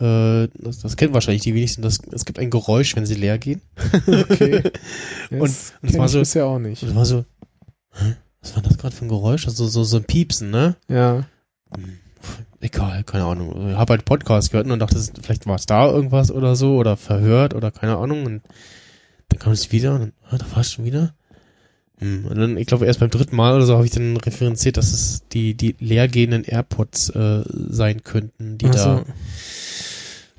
äh, 0.00 0.48
das, 0.58 0.80
das 0.80 0.98
kennen 0.98 1.14
wahrscheinlich 1.14 1.44
die 1.44 1.54
wenigsten, 1.54 1.80
das, 1.80 1.98
es 2.12 2.26
gibt 2.26 2.38
ein 2.38 2.50
Geräusch, 2.50 2.94
wenn 2.94 3.06
sie 3.06 3.14
leer 3.14 3.38
gehen. 3.38 3.62
Okay. 4.06 4.64
und- 5.30 5.40
Das 5.40 5.72
und 5.80 5.90
kenn 5.92 5.98
war 5.98 6.08
so- 6.10 6.18
bisher 6.18 6.44
auch 6.44 6.58
nicht. 6.58 6.82
Es 6.82 6.94
war 6.94 7.06
so, 7.06 7.24
hä? 7.94 8.16
was 8.42 8.54
war 8.54 8.62
das 8.62 8.76
gerade 8.76 8.94
für 8.94 9.06
ein 9.06 9.08
Geräusch? 9.08 9.46
Also 9.46 9.66
so, 9.66 9.82
so 9.82 9.96
ein 9.96 10.04
Piepsen, 10.04 10.50
ne? 10.50 10.76
Ja. 10.88 11.24
Hm, 11.74 11.98
Egal, 12.60 13.04
keine 13.04 13.24
Ahnung. 13.24 13.70
Ich 13.70 13.76
habe 13.76 13.92
halt 13.92 14.04
Podcast 14.04 14.50
gehört 14.50 14.68
und 14.68 14.78
dachte, 14.78 15.00
vielleicht 15.22 15.46
war 15.46 15.56
es 15.56 15.66
da 15.66 15.88
irgendwas 15.88 16.30
oder 16.30 16.56
so 16.56 16.76
oder 16.76 16.96
verhört 16.96 17.54
oder 17.54 17.70
keine 17.70 17.96
Ahnung. 17.96 18.26
Und 18.26 18.42
dann 19.28 19.38
kam 19.38 19.52
es 19.52 19.70
wieder 19.70 19.94
und 19.94 20.00
dann, 20.00 20.12
ah, 20.30 20.38
da 20.38 20.46
war 20.52 20.60
es 20.60 20.72
schon 20.72 20.84
wieder. 20.84 21.14
Hm, 21.98 22.26
Und 22.26 22.36
dann, 22.38 22.56
ich 22.56 22.66
glaube, 22.66 22.86
erst 22.86 23.00
beim 23.00 23.10
dritten 23.10 23.36
Mal 23.36 23.54
oder 23.54 23.66
so 23.66 23.74
habe 23.74 23.84
ich 23.84 23.92
dann 23.92 24.16
referenziert, 24.16 24.76
dass 24.76 24.92
es 24.92 25.22
die, 25.32 25.54
die 25.54 25.76
leergehenden 25.78 26.44
AirPods 26.44 27.10
äh, 27.10 27.42
sein 27.48 28.02
könnten, 28.02 28.58
die 28.58 28.66
so. 28.66 29.04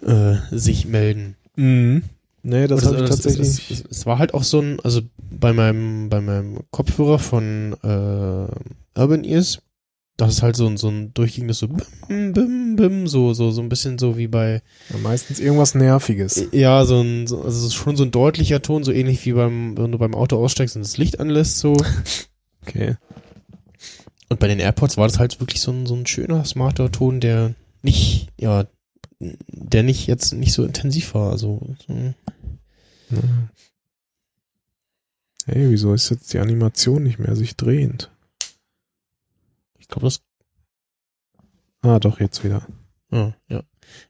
da 0.05 0.33
äh, 0.33 0.37
sich 0.57 0.85
melden. 0.85 1.35
Mhm. 1.55 2.03
Nee, 2.41 2.67
das 2.67 2.85
habe 2.85 2.97
ich 3.03 3.09
tatsächlich. 3.09 3.47
Es, 3.47 3.69
es, 3.69 3.85
es 3.89 4.05
war 4.05 4.17
halt 4.17 4.33
auch 4.33 4.43
so 4.43 4.61
ein, 4.61 4.79
also 4.81 5.01
bei 5.29 5.51
meinem, 5.51 6.09
bei 6.09 6.21
meinem 6.21 6.59
Kopfhörer 6.71 7.19
von 7.19 7.75
äh, 7.83 8.99
Urban 8.99 9.23
Ears, 9.25 9.59
das 10.19 10.33
ist 10.33 10.41
halt 10.41 10.57
so 10.57 10.67
ein, 10.67 10.75
so 10.75 10.89
ein 10.89 11.13
durchgehendes 11.13 11.59
so 11.59 11.69
bim, 11.69 12.33
bim, 12.33 12.75
bim, 12.75 13.07
so, 13.07 13.33
so, 13.33 13.51
so 13.51 13.61
ein 13.61 13.69
bisschen 13.69 13.97
so 13.97 14.17
wie 14.17 14.27
bei, 14.27 14.61
ja, 14.89 14.97
meistens 14.97 15.39
irgendwas 15.39 15.75
Nerviges. 15.75 16.47
ja, 16.51 16.83
so 16.85 17.01
ein, 17.01 17.25
so, 17.25 17.41
also 17.41 17.57
es 17.59 17.65
ist 17.67 17.75
schon 17.75 17.95
so 17.95 18.03
ein 18.03 18.11
deutlicher 18.11 18.61
Ton, 18.61 18.83
so 18.83 18.91
ähnlich 18.91 19.25
wie 19.25 19.33
beim, 19.33 19.77
wenn 19.77 19.91
du 19.91 19.97
beim 19.97 20.15
Auto 20.15 20.37
aussteigst 20.37 20.75
und 20.75 20.83
das 20.83 20.97
Licht 20.97 21.19
anlässt, 21.19 21.59
so. 21.59 21.75
Okay. 22.67 22.97
Und 24.27 24.39
bei 24.41 24.47
den 24.47 24.59
AirPods 24.59 24.97
war 24.97 25.07
das 25.07 25.17
halt 25.17 25.39
wirklich 25.39 25.61
so 25.61 25.71
ein, 25.71 25.85
so 25.85 25.95
ein 25.95 26.05
schöner, 26.05 26.43
smarter 26.43 26.91
Ton, 26.91 27.21
der 27.21 27.55
nicht, 27.81 28.27
ja, 28.37 28.65
der 29.19 29.81
nicht 29.81 30.05
jetzt 30.07 30.33
nicht 30.33 30.51
so 30.51 30.65
intensiv 30.65 31.15
war, 31.15 31.31
also, 31.31 31.61
so. 31.87 31.93
Ja. 33.11 33.21
Hey, 35.45 35.71
wieso 35.71 35.93
ist 35.93 36.09
jetzt 36.11 36.33
die 36.33 36.39
Animation 36.39 37.01
nicht 37.01 37.17
mehr 37.17 37.35
sich 37.35 37.55
drehend? 37.55 38.11
Ich 39.89 39.93
glaube, 39.93 40.05
das, 40.05 40.21
Ah, 41.81 41.99
doch, 41.99 42.19
jetzt 42.19 42.43
wieder. 42.43 42.65
ja, 43.11 43.33
ja. 43.47 43.63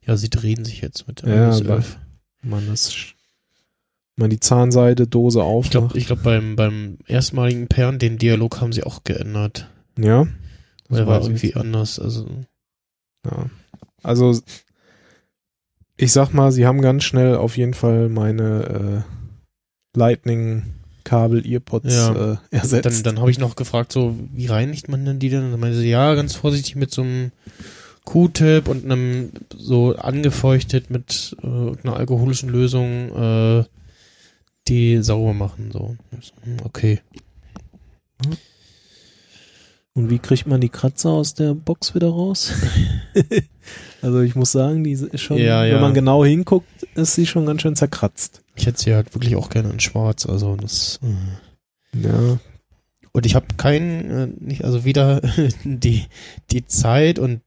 Ja, 0.06 0.18
sie 0.18 0.30
drehen 0.30 0.66
sich 0.66 0.82
jetzt 0.82 1.08
mit 1.08 1.22
der 1.22 1.34
Ja, 1.34 1.48
iOS 1.48 1.62
aber- 1.62 1.76
11. 1.76 1.98
Man, 2.42 2.68
das 2.68 2.94
man 4.18 4.30
die 4.30 4.40
Zahnseide 4.42 5.08
Dose 5.08 5.40
Ich 5.40 5.46
aufmacht. 5.46 5.72
glaube, 5.72 5.98
ich 5.98 6.06
glaub, 6.08 6.22
beim, 6.24 6.58
beim 6.58 6.98
erstmaligen 7.08 7.70
Pairen, 7.70 8.00
den 8.00 8.18
Dialog 8.18 8.60
haben 8.60 8.74
sie 8.74 8.84
auch 8.84 9.04
geändert. 9.06 9.70
ja. 9.98 10.28
Der 10.92 11.06
war 11.08 11.20
ich 11.22 11.28
irgendwie 11.28 11.48
nicht. 11.48 11.58
anders. 11.58 12.00
Also, 12.00 12.28
Ja. 13.26 13.50
Also, 14.04 14.38
ich 15.98 16.12
sag 16.12 16.34
mal, 16.34 16.52
sie 16.52 16.66
haben 16.66 16.82
ganz 16.82 17.04
schnell 17.04 17.36
auf 17.36 17.56
jeden 17.58 17.74
Fall 17.76 18.10
meine 18.10 19.06
äh, 19.96 19.98
Lightning-Kabel-Earpods 21.10 21.94
Ja. 21.94 22.34
äh, 22.34 22.38
ersetzt. 22.52 22.86
dann 22.86 23.04
dann 23.04 23.20
habe 23.20 23.32
ich 23.32 23.40
noch 23.40 23.56
gefragt, 23.56 23.92
so, 23.92 24.16
wie 24.34 24.48
reinigt 24.48 24.90
man 24.90 25.06
denn 25.06 25.20
die 25.20 25.30
denn? 25.30 25.46
Und 25.46 25.52
dann 25.52 25.60
meinte 25.60 25.78
sie, 25.78 25.90
ja, 25.90 26.14
ganz 26.16 26.36
vorsichtig 26.36 26.76
mit 26.76 26.92
so 26.92 27.02
einem 27.02 27.32
Q-Tip 28.06 28.68
und 28.68 28.86
einem 28.86 29.32
so 29.56 29.96
angefeuchtet 29.96 30.90
mit 30.90 31.36
äh, 31.44 31.48
irgendeiner 31.48 31.98
alkoholischen 31.98 32.50
Lösung 32.50 33.16
äh, 33.16 33.64
die 34.68 35.02
sauber 35.02 35.34
machen. 35.34 35.72
So, 35.72 35.96
hm, 36.44 36.58
okay. 36.64 37.00
Und 39.94 40.10
wie 40.10 40.20
kriegt 40.20 40.48
man 40.48 40.62
die 40.62 40.70
Kratzer 40.70 41.10
aus 41.10 41.34
der 41.34 41.54
Box 41.56 41.94
wieder 41.96 42.08
raus? 42.10 42.54
also 44.02 44.22
ich 44.22 44.36
muss 44.36 44.52
sagen, 44.52 44.84
die 44.84 44.92
ist 44.92 45.20
schon, 45.20 45.38
Ja, 45.38 45.66
ja. 45.66 45.76
wenn 45.76 45.82
man 45.82 45.94
genau 45.94 46.24
hinguckt, 46.24 46.79
ist 46.96 47.16
sie 47.16 47.26
schon 47.26 47.46
ganz 47.46 47.62
schön 47.62 47.76
zerkratzt. 47.76 48.42
Ich 48.56 48.66
hätte 48.66 48.80
sie 48.80 48.94
halt 48.94 49.14
wirklich 49.16 49.36
auch 49.36 49.50
gerne 49.50 49.70
in 49.70 49.80
schwarz, 49.80 50.26
also 50.26 50.56
das. 50.56 51.00
Äh. 51.04 52.02
Ja. 52.02 52.40
Und 53.12 53.26
ich 53.26 53.36
habe 53.36 53.48
keinen, 53.58 54.12
äh, 54.12 54.28
nicht, 54.40 54.64
also 54.64 54.86
weder 54.86 55.22
die, 55.64 56.06
die 56.52 56.66
Zeit 56.68 57.20
und 57.20 57.42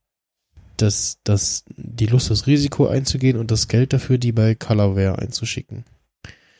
das, 0.76 1.18
das, 1.24 1.64
die 1.76 2.06
Lust, 2.06 2.30
das 2.30 2.46
Risiko 2.46 2.86
einzugehen 2.86 3.36
und 3.38 3.50
das 3.50 3.68
Geld 3.68 3.92
dafür, 3.92 4.18
die 4.18 4.32
bei 4.32 4.54
Colorware 4.54 5.18
einzuschicken. 5.18 5.84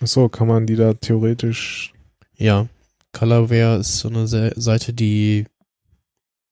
Achso, 0.01 0.29
kann 0.29 0.49
man 0.49 0.67
die 0.67 0.77
da 0.77 0.95
theoretisch, 0.95 1.93
Ja, 2.37 2.69
Colorware 3.13 3.79
ist 3.79 3.99
so 3.99 4.09
eine 4.09 4.27
Se 4.27 4.53
Seite, 4.57 4.93
die 4.93 5.47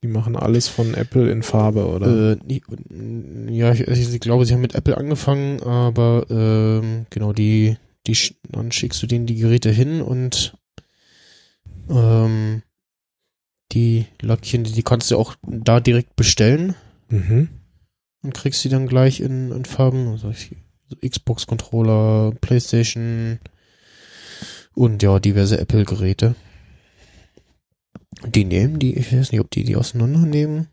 die 0.03 0.09
machen 0.09 0.35
alles 0.37 0.69
von 0.69 0.95
Apple 0.95 1.31
in 1.31 1.43
Farbe, 1.43 1.87
oder? 1.87 2.33
Äh, 2.33 2.61
ja, 3.51 3.73
ich, 3.73 3.81
ich 3.87 4.21
glaube, 4.21 4.47
sie 4.47 4.55
haben 4.55 4.61
mit 4.63 4.75
Apple 4.75 4.97
angefangen, 4.97 5.63
aber 5.63 6.27
ähm, 6.31 7.07
genau, 7.11 7.33
die, 7.33 7.77
die, 8.07 8.17
dann 8.49 8.73
schickst 8.73 9.03
du 9.03 9.07
denen 9.07 9.27
die 9.27 9.37
Geräte 9.37 9.71
hin 9.71 10.01
und 10.01 10.55
ähm, 11.91 12.63
die 13.73 14.07
Lackchen, 14.23 14.65
die, 14.65 14.73
die 14.73 14.83
kannst 14.83 15.11
du 15.11 15.19
auch 15.19 15.37
da 15.43 15.81
direkt 15.81 16.17
bestellen 16.17 16.75
Mhm. 17.09 17.49
und 18.23 18.35
kriegst 18.35 18.63
sie 18.63 18.69
dann 18.69 18.87
gleich 18.87 19.21
in, 19.21 19.51
in 19.51 19.65
Farben, 19.65 20.09
also 20.09 20.33
Xbox-Controller, 21.05 22.33
Playstation 22.41 23.41
und 24.75 25.03
ja, 25.03 25.19
diverse 25.19 25.59
Apple-Geräte. 25.59 26.35
Die 28.27 28.45
nehmen 28.45 28.79
die, 28.79 28.97
ich 28.97 29.13
weiß 29.13 29.33
nicht, 29.33 29.41
ob 29.41 29.51
die 29.51 29.65
die 29.65 29.77
auseinandernehmen, 29.77 30.69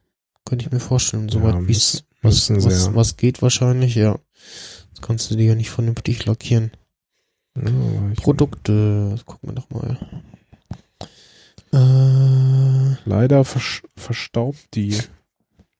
könnte 0.45 0.65
ich 0.65 0.71
mir 0.71 0.79
vorstellen, 0.79 1.29
soweit 1.29 1.55
Ja, 1.55 1.67
wie 1.67 1.71
es 1.73 2.03
was, 2.21 2.49
was, 2.49 2.93
was 2.93 3.17
geht 3.17 3.41
wahrscheinlich, 3.41 3.95
ja. 3.95 4.19
Das 4.91 5.01
kannst 5.01 5.31
du 5.31 5.35
die 5.35 5.45
ja 5.45 5.55
nicht 5.55 5.69
vernünftig 5.69 6.25
lackieren. 6.25 6.71
Ja, 7.55 7.71
Produkte, 8.17 9.15
gucken 9.25 9.49
wir 9.49 9.55
doch 9.55 9.69
mal. 9.69 9.97
Äh, 11.73 12.97
Leider 13.05 13.43
verstaubt 13.45 14.59
die 14.73 14.97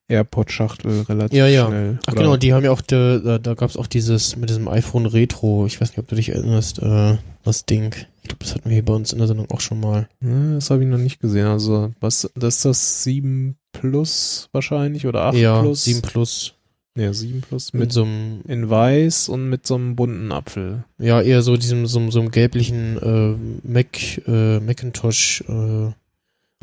AirPod-Schachtel 0.08 1.02
relativ 1.02 1.36
Ja, 1.38 1.46
ja. 1.46 1.66
schnell. 1.66 1.98
ach 2.06 2.12
Oder- 2.12 2.22
genau, 2.22 2.36
die 2.36 2.52
haben 2.52 2.64
ja 2.64 2.70
auch, 2.70 2.80
de, 2.80 3.22
da, 3.22 3.38
da 3.38 3.54
gab 3.54 3.70
es 3.70 3.76
auch 3.76 3.86
dieses 3.86 4.36
mit 4.36 4.48
diesem 4.50 4.68
iPhone 4.68 5.06
Retro, 5.06 5.66
ich 5.66 5.80
weiß 5.80 5.90
nicht, 5.90 5.98
ob 5.98 6.08
du 6.08 6.16
dich 6.16 6.30
erinnerst, 6.30 6.80
äh, 6.80 7.16
das 7.44 7.66
Ding. 7.66 7.94
Ich 8.22 8.28
glaube, 8.28 8.44
das 8.44 8.54
hatten 8.54 8.68
wir 8.68 8.74
hier 8.74 8.84
bei 8.84 8.92
uns 8.94 9.12
in 9.12 9.18
der 9.18 9.26
Sendung 9.28 9.50
auch 9.50 9.60
schon 9.60 9.80
mal. 9.80 10.08
Ja, 10.20 10.54
das 10.54 10.70
habe 10.70 10.82
ich 10.82 10.88
noch 10.88 10.98
nicht 10.98 11.20
gesehen. 11.20 11.46
Also, 11.46 11.92
was, 12.00 12.30
das 12.34 12.56
ist 12.56 12.64
das 12.64 13.02
7 13.04 13.56
Plus 13.72 14.48
wahrscheinlich 14.52 15.06
oder 15.06 15.22
8 15.24 15.36
ja, 15.36 15.60
Plus? 15.60 15.84
7 15.84 16.02
Plus 16.02 16.54
Ja, 16.96 17.12
7 17.12 17.40
Plus 17.42 17.72
mit 17.72 17.80
mit 17.80 17.92
so 17.92 18.02
einem, 18.02 18.40
in 18.48 18.68
weiß 18.68 19.28
und 19.28 19.48
mit 19.48 19.66
so 19.66 19.76
einem 19.76 19.94
bunten 19.96 20.32
Apfel. 20.32 20.84
ja, 20.98 21.20
eher 21.22 21.42
so 21.42 21.56
diesem, 21.56 21.86
so, 21.86 22.10
so 22.10 22.20
einem 22.20 22.30
gelblichen 22.30 22.98
äh, 22.98 23.68
Mac, 23.68 24.26
äh, 24.26 24.58
Macintosh 24.60 25.44
äh, 25.48 25.92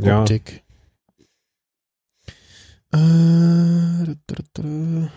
Ja. 0.05 0.25
Äh, 2.95 4.05
da, 4.05 4.15
da, 4.27 4.43
da. 4.53 5.09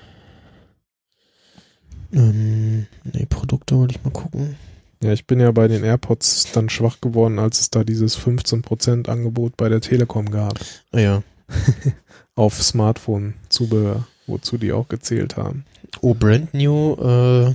Ähm, 2.12 2.86
nee, 3.04 3.26
Produkte 3.26 3.76
wollte 3.76 3.94
ich 3.94 4.02
mal 4.02 4.10
gucken. 4.10 4.56
Ja, 5.00 5.12
ich 5.12 5.26
bin 5.28 5.38
ja 5.38 5.52
bei 5.52 5.68
den 5.68 5.84
AirPods 5.84 6.50
dann 6.52 6.70
schwach 6.70 7.00
geworden, 7.00 7.38
als 7.38 7.60
es 7.60 7.70
da 7.70 7.84
dieses 7.84 8.18
15% 8.18 9.08
Angebot 9.08 9.56
bei 9.56 9.68
der 9.68 9.80
Telekom 9.80 10.28
gab. 10.30 10.58
Ah 10.90 10.98
ja. 10.98 11.22
Auf 12.34 12.60
Smartphone-Zubehör, 12.60 14.08
wozu 14.26 14.58
die 14.58 14.72
auch 14.72 14.88
gezählt 14.88 15.36
haben. 15.36 15.64
Oh, 16.00 16.14
brand 16.14 16.52
new, 16.54 16.94
äh, 16.94 17.54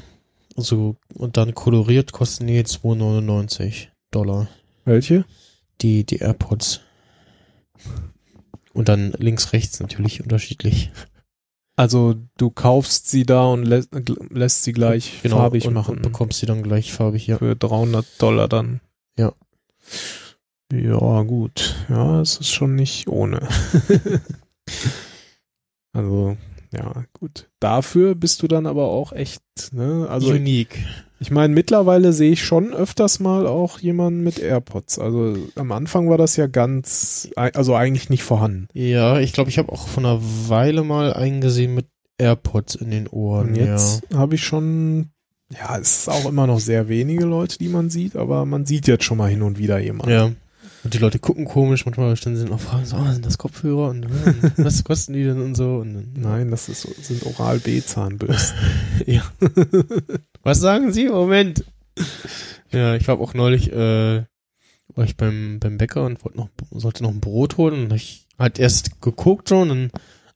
so, 0.55 0.95
und 1.15 1.35
dann 1.35 1.53
koloriert 1.53 2.13
kosten 2.13 2.47
die 2.47 2.63
2,99 2.63 3.87
Dollar. 4.11 4.47
Welche? 4.85 5.25
Die, 5.81 6.05
die 6.05 6.19
AirPods. 6.19 6.79
Und 8.73 8.89
dann 8.89 9.13
links, 9.17 9.53
rechts 9.53 9.79
natürlich 9.79 10.21
unterschiedlich. 10.21 10.91
Also 11.75 12.15
du 12.37 12.51
kaufst 12.51 13.09
sie 13.09 13.25
da 13.25 13.45
und 13.45 13.63
lä 13.63 13.81
lässt 14.29 14.63
sie 14.63 14.73
gleich 14.73 15.21
farbig 15.21 15.63
Genau, 15.63 15.69
und, 15.69 15.73
machen. 15.73 15.95
Und 15.95 16.01
bekommst 16.03 16.39
sie 16.39 16.45
dann 16.45 16.61
gleich 16.61 16.93
farbig, 16.93 17.25
ja. 17.27 17.37
Für 17.37 17.55
300 17.55 18.21
Dollar 18.21 18.47
dann. 18.47 18.81
Ja. 19.17 19.33
Ja, 20.71 21.21
gut. 21.23 21.75
Ja, 21.89 22.21
es 22.21 22.37
ist 22.37 22.51
schon 22.51 22.75
nicht 22.75 23.07
ohne. 23.07 23.47
also, 25.93 26.37
ja, 26.71 27.05
gut. 27.13 27.49
Dafür 27.59 28.15
bist 28.15 28.41
du 28.41 28.47
dann 28.47 28.65
aber 28.65 28.87
auch 28.87 29.11
echt, 29.11 29.43
ne? 29.71 30.07
Also, 30.09 30.29
Unique. 30.29 30.79
Ich 31.23 31.31
meine, 31.31 31.53
mittlerweile 31.53 32.11
sehe 32.11 32.33
ich 32.33 32.43
schon 32.43 32.73
öfters 32.73 33.21
mal 33.21 33.47
auch 33.47 33.79
jemanden 33.79 34.25
mit 34.25 34.39
AirPods. 34.39 34.99
Also, 34.99 35.37
am 35.55 35.71
Anfang 35.71 36.09
war 36.09 36.17
das 36.17 36.35
ja 36.35 36.47
ganz, 36.47 37.29
also 37.37 37.75
eigentlich 37.75 38.09
nicht 38.09 38.23
vorhanden. 38.23 38.67
Ja, 38.73 39.21
ich 39.21 39.31
glaube, 39.31 39.49
ich 39.49 39.57
habe 39.57 39.71
auch 39.71 39.87
vor 39.87 40.03
einer 40.03 40.19
Weile 40.21 40.83
mal 40.83 41.13
einen 41.13 41.39
gesehen 41.39 41.75
mit 41.75 41.87
AirPods 42.17 42.75
in 42.75 42.91
den 42.91 43.07
Ohren. 43.07 43.51
Und 43.51 43.55
jetzt 43.55 44.03
habe 44.13 44.35
ich 44.35 44.43
schon, 44.43 45.11
ja, 45.49 45.77
es 45.77 45.99
ist 45.99 46.09
auch 46.09 46.25
immer 46.25 46.45
noch 46.45 46.59
sehr 46.59 46.89
wenige 46.89 47.23
Leute, 47.23 47.57
die 47.57 47.69
man 47.69 47.89
sieht, 47.89 48.17
aber 48.17 48.45
man 48.45 48.65
sieht 48.65 48.87
jetzt 48.87 49.05
schon 49.05 49.17
mal 49.17 49.29
hin 49.29 49.43
und 49.43 49.57
wieder 49.57 49.77
ja. 49.77 49.85
jemanden. 49.85 50.11
ja. 50.11 50.31
Und 50.83 50.93
die 50.93 50.97
Leute 50.97 51.19
gucken 51.19 51.45
komisch, 51.45 51.85
manchmal 51.85 52.15
stellen 52.17 52.35
sie 52.35 52.43
dann 52.43 52.53
auch 52.53 52.59
Fragen, 52.59 52.85
so, 52.85 52.97
ah, 52.97 53.13
sind 53.13 53.25
das 53.25 53.37
Kopfhörer 53.37 53.89
und 53.89 54.05
äh, 54.05 54.51
was 54.57 54.83
kosten 54.83 55.13
die 55.13 55.23
denn 55.23 55.41
und 55.41 55.55
so. 55.55 55.77
Und 55.77 55.93
dann, 55.93 56.13
Nein, 56.15 56.51
das 56.51 56.67
ist, 56.67 56.81
sind 56.81 57.25
Oral-B-Zahnbürsten. 57.25 58.57
ja. 59.05 59.23
was 60.41 60.59
sagen 60.59 60.91
Sie? 60.91 61.07
Moment. 61.07 61.63
Ja, 62.71 62.95
ich 62.95 63.07
war 63.07 63.19
auch 63.19 63.33
neulich, 63.33 63.71
äh, 63.71 64.23
war 64.95 65.05
ich 65.05 65.15
beim, 65.15 65.59
beim 65.59 65.77
Bäcker 65.77 66.05
und 66.05 66.23
wollte 66.25 66.37
noch, 66.37 66.49
sollte 66.71 67.03
noch 67.03 67.11
ein 67.11 67.21
Brot 67.21 67.57
holen 67.57 67.85
und 67.85 67.93
ich 67.93 68.27
halt 68.37 68.59
erst 68.59 69.01
geguckt 69.01 69.49
schon 69.49 69.71
und 69.71 69.91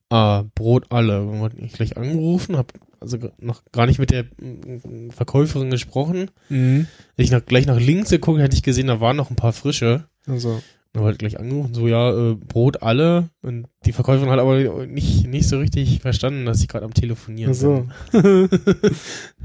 ah, 0.10 0.44
Brot 0.56 0.86
alle. 0.90 1.24
Und 1.24 1.40
wollte 1.42 1.58
ich 1.58 1.74
gleich 1.74 1.98
angerufen, 1.98 2.56
hab 2.56 2.72
also 3.00 3.18
noch 3.40 3.64
gar 3.72 3.86
nicht 3.86 4.00
mit 4.00 4.12
der 4.12 4.24
mm, 4.24 5.10
Verkäuferin 5.12 5.70
gesprochen. 5.70 6.32
Mhm. 6.50 6.88
Ich 7.16 7.32
nach, 7.32 7.46
gleich 7.46 7.66
nach 7.66 7.80
links 7.80 8.10
geguckt, 8.10 8.40
hätte 8.40 8.56
ich 8.56 8.64
gesehen, 8.64 8.88
da 8.88 9.00
waren 9.00 9.18
noch 9.18 9.30
ein 9.30 9.36
paar 9.36 9.54
frische. 9.54 10.08
Also, 10.28 10.62
Dann 10.94 11.04
wurde 11.04 11.18
gleich 11.18 11.40
angerufen, 11.40 11.74
so 11.74 11.88
ja, 11.88 12.32
äh, 12.32 12.36
Brot 12.36 12.82
alle. 12.82 13.30
Und 13.42 13.68
die 13.86 13.94
Verkäuferin 13.94 14.30
hat 14.30 14.40
aber 14.40 14.86
nicht, 14.86 15.28
nicht 15.28 15.48
so 15.48 15.58
richtig 15.60 16.02
verstanden, 16.02 16.46
dass 16.46 16.62
ich 16.62 16.68
gerade 16.68 16.86
am 16.86 16.94
Telefonieren 16.94 17.50
also. 17.50 17.88
bin. 18.12 18.22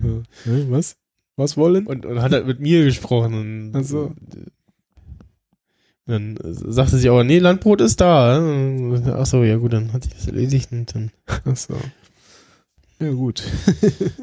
ja. 0.02 0.22
Hä, 0.44 0.66
Was? 0.68 0.96
Was 1.36 1.56
wollen? 1.56 1.86
Und, 1.86 2.04
und 2.04 2.20
hat 2.20 2.32
halt 2.32 2.46
mit 2.46 2.60
mir 2.60 2.84
gesprochen. 2.84 3.34
Und, 3.34 3.72
Ach 3.74 3.84
so. 3.84 4.12
Dann 6.06 6.36
sagte 6.42 6.98
sie 6.98 7.08
aber, 7.08 7.24
nee, 7.24 7.38
Landbrot 7.38 7.80
ist 7.80 8.00
da. 8.00 8.38
Ach 9.14 9.26
so, 9.26 9.44
ja 9.44 9.56
gut, 9.56 9.72
dann 9.72 9.92
hat 9.92 10.02
sich 10.04 10.12
das 10.12 10.26
erledigt 10.26 10.72
und 10.72 10.94
dann. 10.94 11.10
Ach 11.44 11.56
so. 11.56 11.76
Ja, 12.98 13.10
gut. 13.12 13.42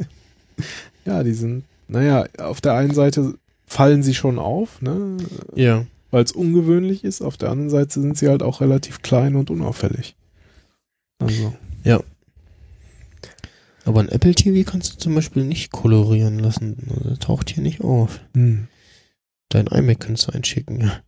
ja, 1.05 1.23
die 1.23 1.33
sind, 1.33 1.63
naja, 1.87 2.25
auf 2.37 2.61
der 2.61 2.73
einen 2.75 2.93
Seite 2.93 3.35
fallen 3.65 4.03
sie 4.03 4.13
schon 4.13 4.39
auf, 4.39 4.81
ne, 4.81 5.17
Ja. 5.55 5.85
Weil 6.11 6.23
es 6.23 6.31
ungewöhnlich 6.31 7.03
ist. 7.03 7.21
Auf 7.21 7.37
der 7.37 7.49
anderen 7.49 7.69
Seite 7.69 7.99
sind 8.01 8.17
sie 8.17 8.27
halt 8.29 8.43
auch 8.43 8.61
relativ 8.61 9.01
klein 9.01 9.35
und 9.35 9.49
unauffällig. 9.49 10.15
Also, 11.19 11.53
Aber 13.85 14.01
ein 14.01 14.09
Apple 14.09 14.35
TV 14.35 14.69
kannst 14.69 14.93
du 14.93 14.97
zum 14.97 15.15
Beispiel 15.15 15.43
nicht 15.43 15.71
kolorieren 15.71 16.37
lassen. 16.39 16.77
Also, 16.89 17.09
das 17.09 17.19
taucht 17.19 17.49
hier 17.49 17.63
nicht 17.63 17.81
auf. 17.81 18.19
hm. 18.35 18.67
Dein 19.51 19.65
iMac 19.67 19.99
kannst 20.01 20.27
du 20.27 20.31
einschicken, 20.33 20.79
ja. 20.81 21.01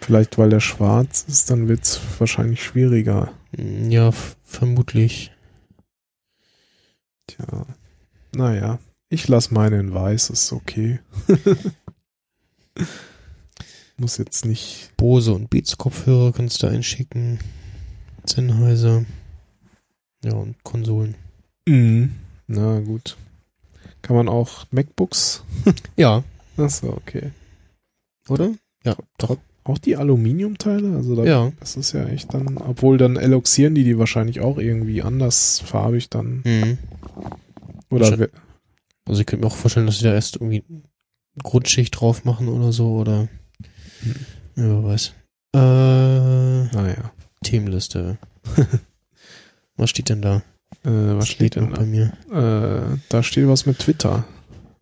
vielleicht 0.00 0.38
weil 0.38 0.50
der 0.50 0.58
schwarz 0.58 1.24
ist, 1.28 1.50
dann 1.50 1.68
wird's 1.68 2.00
wahrscheinlich 2.18 2.64
schwieriger. 2.64 3.32
Ja, 3.56 4.08
f- 4.08 4.36
vermutlich. 4.42 5.30
Tja, 7.28 7.66
naja, 8.34 8.80
ich 9.08 9.28
lasse 9.28 9.54
meine 9.54 9.78
in 9.78 9.94
weiß, 9.94 10.30
ist 10.30 10.52
okay. 10.52 10.98
Muss 14.00 14.16
jetzt 14.16 14.46
nicht. 14.46 14.90
Bose 14.96 15.32
und 15.34 15.50
Beats 15.50 15.76
Kopfhörer 15.76 16.32
kannst 16.32 16.62
du 16.62 16.66
einschicken. 16.68 17.38
Sennheiser. 18.24 19.04
Ja, 20.24 20.32
und 20.32 20.62
Konsolen. 20.64 21.16
Mhm. 21.68 22.14
Na 22.46 22.80
gut. 22.80 23.18
Kann 24.00 24.16
man 24.16 24.28
auch 24.28 24.64
MacBooks? 24.70 25.44
Ja, 25.96 26.24
Achso, 26.56 26.88
okay. 26.88 27.30
oder? 28.28 28.52
Ja, 28.84 28.96
doch. 29.18 29.36
Auch 29.64 29.76
die 29.78 29.96
Aluminiumteile? 29.96 30.96
Also 30.96 31.14
da, 31.14 31.24
Ja. 31.24 31.52
das 31.60 31.76
ist 31.76 31.92
ja 31.92 32.06
echt 32.06 32.32
dann, 32.32 32.56
obwohl 32.56 32.96
dann 32.96 33.16
eloxieren 33.16 33.74
die 33.74 33.84
die 33.84 33.98
wahrscheinlich 33.98 34.40
auch 34.40 34.56
irgendwie 34.56 35.02
anders 35.02 35.60
farbig 35.60 36.08
dann. 36.08 36.42
Mhm. 36.46 36.78
Oder 37.90 38.06
Also 39.06 39.20
ich 39.20 39.26
könnte 39.26 39.44
mir 39.44 39.46
auch 39.46 39.56
vorstellen, 39.56 39.86
dass 39.86 39.98
sie 39.98 40.04
da 40.04 40.14
erst 40.14 40.36
irgendwie 40.36 40.64
Grundschicht 41.42 42.00
drauf 42.00 42.24
machen 42.24 42.48
oder 42.48 42.72
so 42.72 42.94
oder 42.94 43.28
Hm. 44.02 44.14
ja, 44.56 44.84
weiß. 44.84 45.12
Äh, 45.54 45.58
naja. 46.74 47.12
Themenliste. 47.42 48.18
Was 49.76 49.90
steht 49.90 50.08
denn 50.10 50.22
da? 50.22 50.42
Äh, 50.84 51.16
was 51.16 51.28
steht 51.28 51.56
denn 51.56 51.70
noch 51.70 51.78
bei 51.78 51.86
mir? 51.86 52.12
da? 52.30 52.92
Äh, 52.92 52.98
da 53.08 53.22
steht 53.22 53.48
was 53.48 53.66
mit 53.66 53.78
Twitter. 53.78 54.24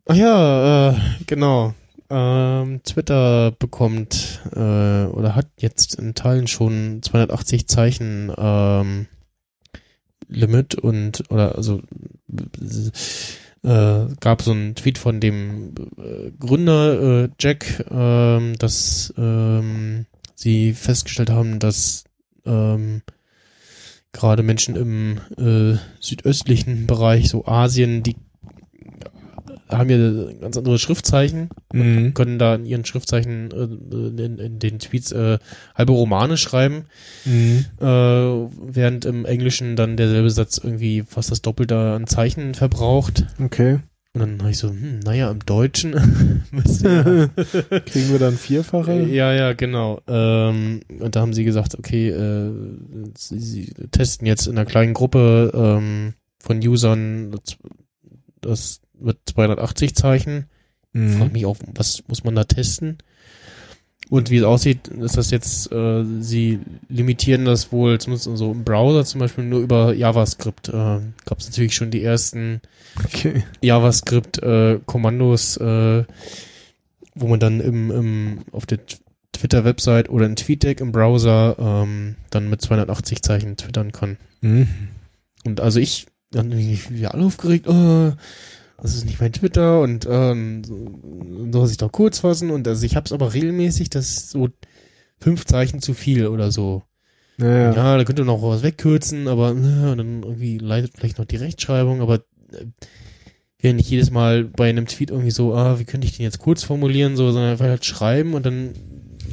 Ach 0.06 0.14
ja, 0.14 0.90
äh, 0.90 0.96
genau. 1.26 1.74
Ähm, 2.10 2.80
Twitter 2.84 3.52
bekommt 3.52 4.40
äh, 4.52 5.04
oder 5.04 5.34
hat 5.34 5.46
jetzt 5.58 5.96
in 5.96 6.14
Teilen 6.14 6.46
schon 6.46 7.00
280 7.02 7.68
Zeichen 7.68 8.32
ähm, 8.36 9.06
Limit 10.28 10.74
und 10.74 11.24
oder 11.30 11.56
also 11.56 11.82
äh, 13.62 14.06
gab 14.20 14.42
so 14.42 14.52
einen 14.52 14.74
Tweet 14.74 14.98
von 14.98 15.20
dem 15.20 15.74
äh, 15.96 16.30
Gründer 16.38 17.24
äh, 17.24 17.28
Jack, 17.38 17.84
ähm, 17.90 18.54
dass 18.58 19.12
ähm, 19.16 20.06
sie 20.34 20.72
festgestellt 20.72 21.30
haben, 21.30 21.58
dass 21.58 22.04
ähm, 22.46 23.02
gerade 24.12 24.42
Menschen 24.42 24.76
im 24.76 25.20
äh, 25.36 25.78
südöstlichen 26.00 26.86
Bereich, 26.86 27.28
so 27.28 27.46
Asien, 27.46 28.02
die 28.02 28.16
haben 29.68 29.90
ja 29.90 30.32
ganz 30.40 30.56
andere 30.56 30.78
Schriftzeichen 30.78 31.50
Mhm. 31.72 32.14
können 32.14 32.38
da 32.38 32.54
in 32.54 32.64
ihren 32.66 32.84
Schriftzeichen 32.84 33.50
äh, 33.50 34.22
in, 34.24 34.38
in 34.38 34.58
den 34.58 34.78
Tweets 34.78 35.12
äh, 35.12 35.38
halbe 35.74 35.92
Romane 35.92 36.36
schreiben, 36.36 36.84
Mhm. 37.24 37.64
äh, 37.80 37.84
während 37.84 39.04
im 39.04 39.24
Englischen 39.24 39.76
dann 39.76 39.96
derselbe 39.96 40.30
Satz 40.30 40.58
irgendwie 40.58 41.02
fast 41.06 41.30
das 41.30 41.42
Doppelte 41.42 41.76
an 41.76 42.06
Zeichen 42.06 42.54
verbraucht. 42.54 43.26
Okay. 43.42 43.80
Und 44.14 44.20
dann 44.22 44.38
habe 44.40 44.50
ich 44.50 44.58
so, 44.58 44.70
hm, 44.70 45.00
naja, 45.04 45.30
im 45.30 45.44
Deutschen 45.44 45.92
Kriegen 46.52 48.10
wir 48.10 48.18
dann 48.18 48.36
vierfache? 48.36 49.02
ja, 49.02 49.32
ja, 49.32 49.52
genau. 49.52 50.00
Ähm, 50.08 50.80
und 50.98 51.14
da 51.14 51.20
haben 51.20 51.34
sie 51.34 51.44
gesagt, 51.44 51.78
okay, 51.78 52.08
äh, 52.08 52.50
sie, 53.16 53.38
sie 53.38 53.72
testen 53.90 54.26
jetzt 54.26 54.46
in 54.46 54.56
einer 54.56 54.66
kleinen 54.66 54.94
Gruppe 54.94 55.52
ähm, 55.54 56.14
von 56.40 56.58
Usern 56.66 57.32
das, 57.32 57.56
das 58.40 58.80
mit 59.00 59.18
280 59.26 59.94
Zeichen. 59.94 60.46
Mhm. 60.92 61.18
Frag 61.18 61.32
mich 61.32 61.46
auch, 61.46 61.56
was 61.74 62.02
muss 62.08 62.24
man 62.24 62.34
da 62.34 62.44
testen? 62.44 62.98
Und 64.10 64.30
wie 64.30 64.38
es 64.38 64.44
aussieht, 64.44 64.88
ist 64.88 65.18
das 65.18 65.30
jetzt, 65.30 65.70
äh, 65.70 66.02
sie 66.20 66.60
limitieren 66.88 67.44
das 67.44 67.72
wohl, 67.72 68.00
zumindest 68.00 68.30
so 68.38 68.52
im 68.52 68.64
Browser 68.64 69.04
zum 69.04 69.20
Beispiel, 69.20 69.44
nur 69.44 69.60
über 69.60 69.92
JavaScript. 69.92 70.68
Äh, 70.68 71.00
Gab 71.26 71.38
es 71.38 71.48
natürlich 71.48 71.74
schon 71.74 71.90
die 71.90 72.02
ersten 72.02 72.62
Okay. 73.04 73.44
JavaScript-Kommandos, 73.60 75.58
äh, 75.58 76.04
wo 77.14 77.26
man 77.28 77.38
dann 77.40 77.60
im, 77.60 77.90
im 77.90 78.38
auf 78.52 78.64
der 78.66 78.78
Twitter-Website 79.32 80.08
oder 80.08 80.26
in 80.26 80.36
TweetDeck 80.36 80.80
im 80.80 80.92
Browser 80.92 81.56
ähm, 81.58 82.16
dann 82.30 82.48
mit 82.50 82.62
280 82.62 83.22
Zeichen 83.22 83.56
twittern 83.56 83.92
kann. 83.92 84.16
Mhm. 84.40 84.68
Und 85.44 85.60
also 85.60 85.80
ich, 85.80 86.06
dann 86.30 86.48
bin 86.50 86.58
ich 86.58 86.90
wieder 86.90 87.14
alle 87.14 87.24
aufgeregt, 87.26 87.68
oh, 87.68 88.12
das 88.80 88.94
ist 88.94 89.04
nicht 89.04 89.20
mein 89.20 89.32
Twitter 89.32 89.80
und 89.80 90.06
ähm, 90.10 90.62
so- 90.64 91.48
soll 91.52 91.66
sich 91.66 91.76
doch 91.76 91.92
kurz 91.92 92.20
fassen 92.20 92.50
und 92.50 92.66
also 92.68 92.84
ich 92.86 92.96
hab's 92.96 93.12
aber 93.12 93.34
regelmäßig, 93.34 93.90
das 93.90 94.08
ist 94.10 94.30
so 94.30 94.48
fünf 95.20 95.44
Zeichen 95.44 95.80
zu 95.82 95.94
viel 95.94 96.26
oder 96.28 96.50
so. 96.52 96.82
Naja. 97.38 97.72
Ja, 97.72 97.96
da 97.96 98.04
könnte 98.04 98.24
noch 98.24 98.42
was 98.42 98.62
wegkürzen, 98.62 99.28
aber 99.28 99.50
äh, 99.50 99.52
und 99.90 99.98
dann 99.98 100.22
irgendwie 100.22 100.58
leidet 100.58 100.92
vielleicht 100.96 101.18
noch 101.18 101.24
die 101.24 101.36
Rechtschreibung, 101.36 102.00
aber 102.00 102.16
äh, 102.52 102.66
ja 103.60 103.72
nicht 103.72 103.90
jedes 103.90 104.10
Mal 104.10 104.44
bei 104.44 104.68
einem 104.68 104.86
Tweet 104.86 105.10
irgendwie 105.10 105.30
so, 105.32 105.54
ah, 105.54 105.78
wie 105.78 105.84
könnte 105.84 106.06
ich 106.06 106.16
den 106.16 106.22
jetzt 106.24 106.38
kurz 106.38 106.62
formulieren, 106.64 107.16
so, 107.16 107.30
sondern 107.32 107.52
einfach 107.52 107.66
halt 107.66 107.84
schreiben 107.84 108.34
und 108.34 108.46
dann 108.46 108.72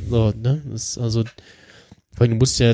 so, 0.09 0.31
ne? 0.31 0.61
Das 0.71 0.89
ist 0.89 0.97
also, 0.97 1.23
weil 2.17 2.29
du 2.29 2.35
musst 2.35 2.59
ja, 2.59 2.73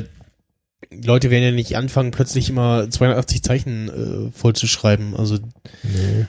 die 0.90 1.06
Leute 1.06 1.30
werden 1.30 1.44
ja 1.44 1.50
nicht 1.52 1.76
anfangen, 1.76 2.10
plötzlich 2.10 2.48
immer 2.50 2.88
280 2.90 3.42
Zeichen 3.42 3.88
äh, 4.28 4.32
voll 4.32 4.54
zu 4.54 4.66
schreiben. 4.66 5.14
Also 5.16 5.36
Nee. 5.82 6.26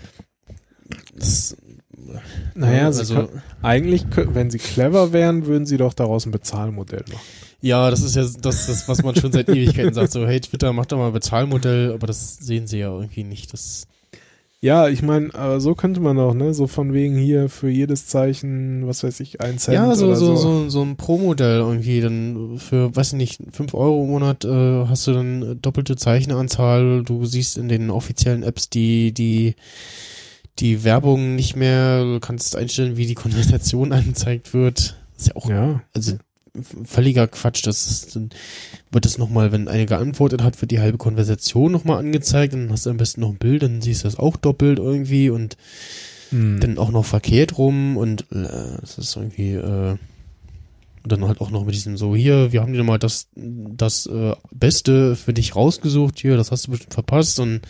Das 1.15 1.57
Naja, 2.55 2.85
also, 2.85 3.03
sie 3.03 3.13
können, 3.13 3.41
eigentlich, 3.61 4.05
wenn 4.15 4.49
sie 4.49 4.57
clever 4.57 5.13
wären, 5.13 5.45
würden 5.45 5.65
sie 5.65 5.77
doch 5.77 5.93
daraus 5.93 6.25
ein 6.25 6.31
Bezahlmodell 6.31 7.05
machen. 7.07 7.21
ja, 7.61 7.89
das 7.89 8.01
ist 8.01 8.15
ja 8.15 8.23
das, 8.41 8.67
das, 8.67 8.87
was 8.87 9.03
man 9.03 9.15
schon 9.15 9.31
seit 9.31 9.47
Ewigkeiten 9.49 9.93
sagt, 9.93 10.11
so, 10.11 10.25
hey, 10.27 10.39
Twitter, 10.41 10.73
mach 10.73 10.85
doch 10.85 10.97
mal 10.97 11.07
ein 11.07 11.13
Bezahlmodell, 11.13 11.93
aber 11.93 12.07
das 12.07 12.37
sehen 12.37 12.67
sie 12.67 12.79
ja 12.79 12.91
irgendwie 12.93 13.23
nicht. 13.23 13.53
Das 13.53 13.87
Ja, 14.59 14.87
ich 14.89 15.01
meine, 15.01 15.33
aber 15.33 15.59
so 15.61 15.75
könnte 15.75 15.99
man 16.01 16.17
auch, 16.19 16.33
ne? 16.33 16.53
So 16.53 16.67
von 16.67 16.93
wegen 16.93 17.15
hier 17.17 17.47
für 17.49 17.69
jedes 17.69 18.07
Zeichen, 18.07 18.87
was 18.87 19.03
weiß 19.03 19.19
ich, 19.21 19.39
ein 19.41 19.57
Cent 19.59 19.75
Ja, 19.75 19.93
so, 19.95 20.07
oder 20.07 20.15
so, 20.15 20.35
so. 20.35 20.63
so, 20.63 20.69
so 20.69 20.81
ein 20.81 20.97
Pro-Modell 20.97 21.59
irgendwie. 21.59 22.01
Dann 22.01 22.57
für, 22.57 22.95
weiß 22.95 23.13
ich 23.13 23.17
nicht, 23.17 23.41
5 23.51 23.73
Euro 23.73 24.03
im 24.03 24.09
Monat 24.09 24.45
äh, 24.45 24.85
hast 24.87 25.07
du 25.07 25.13
dann 25.13 25.59
doppelte 25.61 25.95
Zeichenanzahl. 25.95 27.03
Du 27.03 27.25
siehst 27.25 27.57
in 27.57 27.69
den 27.69 27.89
offiziellen 27.91 28.43
Apps 28.43 28.69
die, 28.69 29.13
die, 29.13 29.55
die 30.59 30.83
Werbung 30.83 31.35
nicht 31.35 31.55
mehr. 31.55 32.03
Du 32.03 32.19
kannst 32.19 32.55
einstellen, 32.55 32.97
wie 32.97 33.05
die 33.07 33.15
Konversation 33.15 33.91
angezeigt 33.93 34.53
wird. 34.53 34.97
ist 35.17 35.27
ja 35.27 35.35
auch, 35.35 35.49
Ja. 35.49 35.81
also 35.93 36.17
völliger 36.85 37.27
Quatsch. 37.27 37.65
Das 37.65 37.87
ist, 37.87 38.15
dann 38.15 38.29
wird 38.91 39.05
das 39.05 39.17
nochmal, 39.17 39.51
wenn 39.51 39.67
einer 39.67 39.85
geantwortet 39.87 40.43
hat, 40.43 40.61
wird 40.61 40.69
die 40.71 40.79
halbe 40.79 40.97
Konversation 40.99 41.71
nochmal 41.71 41.97
angezeigt. 41.99 42.53
Dann 42.53 42.69
hast 42.71 42.85
du 42.85 42.91
am 42.91 42.97
besten 42.97 43.21
noch 43.21 43.29
ein 43.29 43.37
Bild, 43.37 43.63
dann 43.63 43.81
siehst 43.81 44.03
du 44.03 44.07
das 44.07 44.19
auch 44.19 44.37
doppelt 44.37 44.79
irgendwie 44.79 45.29
und 45.29 45.57
Hm. 46.29 46.59
dann 46.59 46.77
auch 46.79 46.89
noch 46.91 47.05
verkehrt 47.05 47.57
rum 47.59 47.95
und 47.97 48.25
äh, 48.31 48.37
es 48.81 48.97
ist 48.97 49.15
irgendwie 49.15 49.51
äh, 49.53 49.97
und 51.03 51.11
dann 51.11 51.25
halt 51.25 51.41
auch 51.41 51.51
noch 51.51 51.65
mit 51.65 51.75
diesem 51.75 51.97
so 51.97 52.15
hier, 52.15 52.51
wir 52.51 52.61
haben 52.61 52.73
dir 52.73 52.83
mal 52.83 52.99
das 52.99 53.27
das 53.35 54.05
äh, 54.05 54.33
Beste 54.51 55.15
für 55.15 55.33
dich 55.33 55.55
rausgesucht 55.55 56.19
hier, 56.19 56.37
das 56.37 56.51
hast 56.51 56.67
du 56.67 56.71
bestimmt 56.71 56.93
verpasst 56.93 57.39
und 57.39 57.61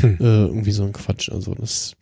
Hm. 0.00 0.18
äh, 0.20 0.22
irgendwie 0.22 0.70
so 0.70 0.84
ein 0.84 0.92
Quatsch, 0.92 1.30
also 1.30 1.54
das 1.54 1.94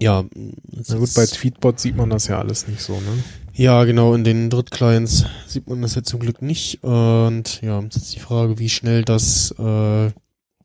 ja, 0.00 0.24
Na 0.34 0.96
gut, 0.96 1.14
bei 1.14 1.26
Tweetbot 1.26 1.80
sieht 1.80 1.96
man 1.96 2.10
das 2.10 2.28
ja 2.28 2.38
alles 2.38 2.68
nicht 2.68 2.80
so, 2.80 2.94
ne? 2.94 3.22
ja, 3.52 3.82
genau, 3.84 4.14
in 4.14 4.22
den 4.22 4.48
Drittclients 4.50 5.24
sieht 5.46 5.68
man 5.68 5.82
das 5.82 5.96
jetzt 5.96 6.08
zum 6.08 6.20
Glück 6.20 6.40
nicht. 6.42 6.82
Und 6.84 7.60
ja, 7.62 7.80
jetzt 7.80 7.96
ist 7.96 8.14
die 8.14 8.20
Frage, 8.20 8.58
wie 8.60 8.68
schnell 8.68 9.02
das 9.02 9.50
äh, 9.58 10.10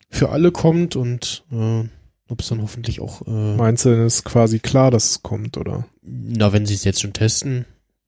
für 0.09 0.29
alle 0.29 0.51
kommt 0.51 0.95
und 0.95 1.43
äh, 1.51 1.83
ob 2.29 2.41
es 2.41 2.49
dann 2.49 2.61
hoffentlich 2.61 3.01
auch, 3.01 3.25
äh, 3.25 3.55
Meinst 3.55 3.85
du, 3.85 3.89
denn 3.89 4.05
ist 4.05 4.23
quasi 4.23 4.59
klar, 4.59 4.91
dass 4.91 5.09
es 5.09 5.23
kommt, 5.23 5.57
oder? 5.57 5.85
na, 6.03 6.53
wenn 6.53 6.65
sie 6.65 6.75
es 6.75 6.83
jetzt 6.83 7.01
schon 7.01 7.13
testen, 7.13 7.65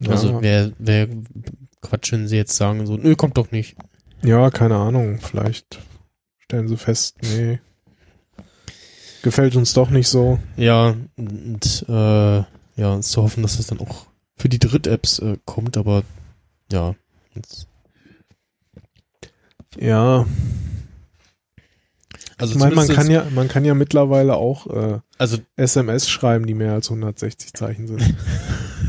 also 0.08 0.30
ja, 0.30 0.42
wer, 0.42 0.72
wer 0.78 1.08
Quatsch, 1.82 2.12
wenn 2.12 2.28
sie 2.28 2.36
jetzt 2.38 2.56
sagen, 2.56 2.86
so, 2.86 2.98
nö, 2.98 3.16
kommt 3.16 3.38
doch 3.38 3.52
nicht. 3.52 3.76
ja, 4.24 4.50
keine 4.50 4.76
Ahnung, 4.76 5.20
vielleicht 5.20 5.80
stellen 6.40 6.68
sie 6.68 6.78
fest, 6.78 7.18
nee. 7.22 7.60
Gefällt 9.24 9.56
uns 9.56 9.74
doch 9.74 9.90
nicht 9.90 10.08
so. 10.08 10.40
Ja, 10.56 10.96
und 11.16 11.86
äh, 11.90 12.44
ja, 12.76 13.02
zu 13.02 13.24
hoffen, 13.24 13.42
dass 13.42 13.58
es 13.58 13.68
dann 13.68 13.80
auch 13.80 14.06
für 14.36 14.50
die 14.50 14.60
Dritt-Apps 14.60 15.20
äh, 15.20 15.38
kommt, 15.46 15.78
aber 15.78 16.04
ja, 16.72 16.94
jetzt, 17.34 17.68
Ja, 19.80 20.26
also 22.38 22.54
ich 22.54 22.60
meine, 22.60 22.76
man 22.76 22.88
kann 22.88 23.10
ja, 23.10 23.26
man 23.34 23.48
kann 23.48 23.64
ja 23.64 23.74
mittlerweile 23.74 24.36
auch 24.36 24.68
äh, 24.68 25.00
also 25.18 25.38
SMS 25.56 26.10
schreiben, 26.10 26.46
die 26.46 26.54
mehr 26.54 26.74
als 26.74 26.90
160 26.90 27.54
Zeichen 27.54 27.88
sind. 27.88 28.02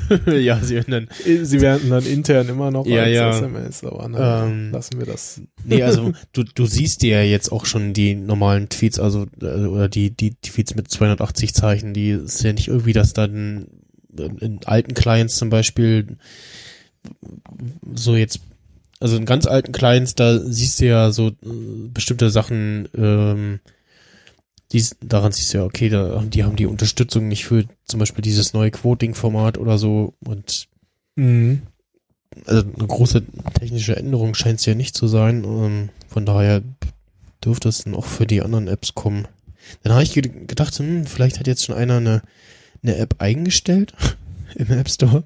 ja, 0.27 0.59
sie 0.61 0.77
werden 0.77 0.91
dann 0.91 1.09
Sie 1.45 1.61
werden 1.61 1.91
dann 1.91 2.05
intern 2.05 2.49
immer 2.49 2.71
noch 2.71 2.87
Ja, 2.87 3.03
als 3.03 3.15
ja. 3.15 3.31
SMS, 3.31 3.85
aber 3.85 4.09
na, 4.09 4.47
Ähm, 4.47 4.71
lassen 4.73 4.99
wir 4.99 5.07
das. 5.07 5.41
Nee, 5.65 5.83
also 5.83 6.13
du, 6.33 6.45
du 6.45 6.67
siehst 6.67 7.03
dir 7.03 7.19
ja 7.19 7.23
jetzt 7.23 7.51
auch 7.53 7.67
schon 7.67 7.93
die 7.93 8.15
normalen 8.15 8.69
Tweets, 8.69 8.99
also 8.99 9.27
äh, 9.41 9.67
oder 9.67 9.89
die, 9.89 10.11
die 10.11 10.35
Tweets 10.35 10.75
mit 10.75 10.91
280 10.91 11.55
Zeichen, 11.55 11.95
die 11.95 12.11
ist 12.11 12.43
ja 12.43 12.53
nicht 12.53 12.69
irgendwie, 12.69 12.93
dass 12.93 13.13
dann 13.13 13.67
in, 14.17 14.39
in 14.39 14.61
alten 14.65 14.95
Clients 14.95 15.37
zum 15.37 15.51
Beispiel 15.51 16.17
so 17.95 18.17
jetzt, 18.17 18.41
also 19.01 19.17
in 19.17 19.27
ganz 19.27 19.47
alten 19.47 19.73
Clients, 19.73 20.15
da 20.15 20.39
siehst 20.39 20.81
du 20.81 20.87
ja 20.87 21.11
so 21.11 21.29
äh, 21.29 21.33
bestimmte 21.93 22.31
Sachen, 22.31 22.89
ähm, 22.97 23.61
die, 24.73 24.85
daran 25.01 25.33
siehst 25.33 25.55
du 25.55 25.59
ja, 25.59 25.65
okay, 25.65 25.89
da, 25.89 26.17
haben- 26.17 26.31
die 26.31 26.45
haben 26.45 26.57
die 26.57 26.67
Unterstützung 26.67 27.29
nicht 27.29 27.45
für 27.45 27.65
zum 27.85 28.01
Beispiel 28.01 28.23
dieses 28.23 28.53
neue 28.53 28.71
Quoting-Format 28.71 29.59
oder 29.59 29.79
so 29.79 30.15
und 30.25 30.69
Mhm. 31.19 31.63
also 32.45 32.63
eine 32.77 32.87
große 32.87 33.23
technische 33.59 33.97
Änderung 33.97 34.35
scheint 34.35 34.59
es 34.61 34.67
ja 34.67 34.75
nicht 34.75 34.95
zu 34.95 35.07
sein. 35.07 35.45
Ähm, 35.45 35.89
von 36.09 36.27
daher 36.27 36.63
dürfte 37.45 37.69
es 37.71 37.85
dann 37.85 37.95
auch 37.95 38.05
für 38.05 38.27
die 38.27 38.43
anderen 38.43 38.69
Apps 38.69 38.95
kommen. 38.95 39.27
Dann 39.83 39.93
habe 39.95 40.03
ich 40.03 40.13
ge 40.13 40.23
gedacht, 40.47 40.75
hm, 40.79 41.07
vielleicht 41.07 41.39
hat 41.39 41.47
jetzt 41.47 41.65
schon 41.65 41.75
einer 41.77 41.97
eine, 41.97 42.23
eine 42.83 42.97
App 42.97 43.15
eingestellt 43.19 43.95
im 44.57 44.71
App 44.71 44.91
Store. 44.91 45.25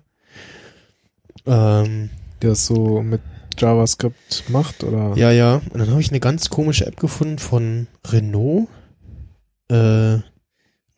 Ähm, 1.47 2.11
Der 2.43 2.53
es 2.53 2.67
so 2.67 3.03
mit 3.03 3.21
JavaScript 3.59 4.45
macht, 4.49 4.85
oder? 4.85 5.17
ja, 5.17 5.31
ja. 5.33 5.57
Und 5.71 5.79
dann 5.81 5.91
habe 5.91 6.01
ich 6.01 6.11
eine 6.11 6.21
ganz 6.21 6.49
komische 6.51 6.87
App 6.87 6.97
gefunden 6.99 7.39
von 7.39 7.87
Renault. 8.07 8.69
Äh, 9.71 10.21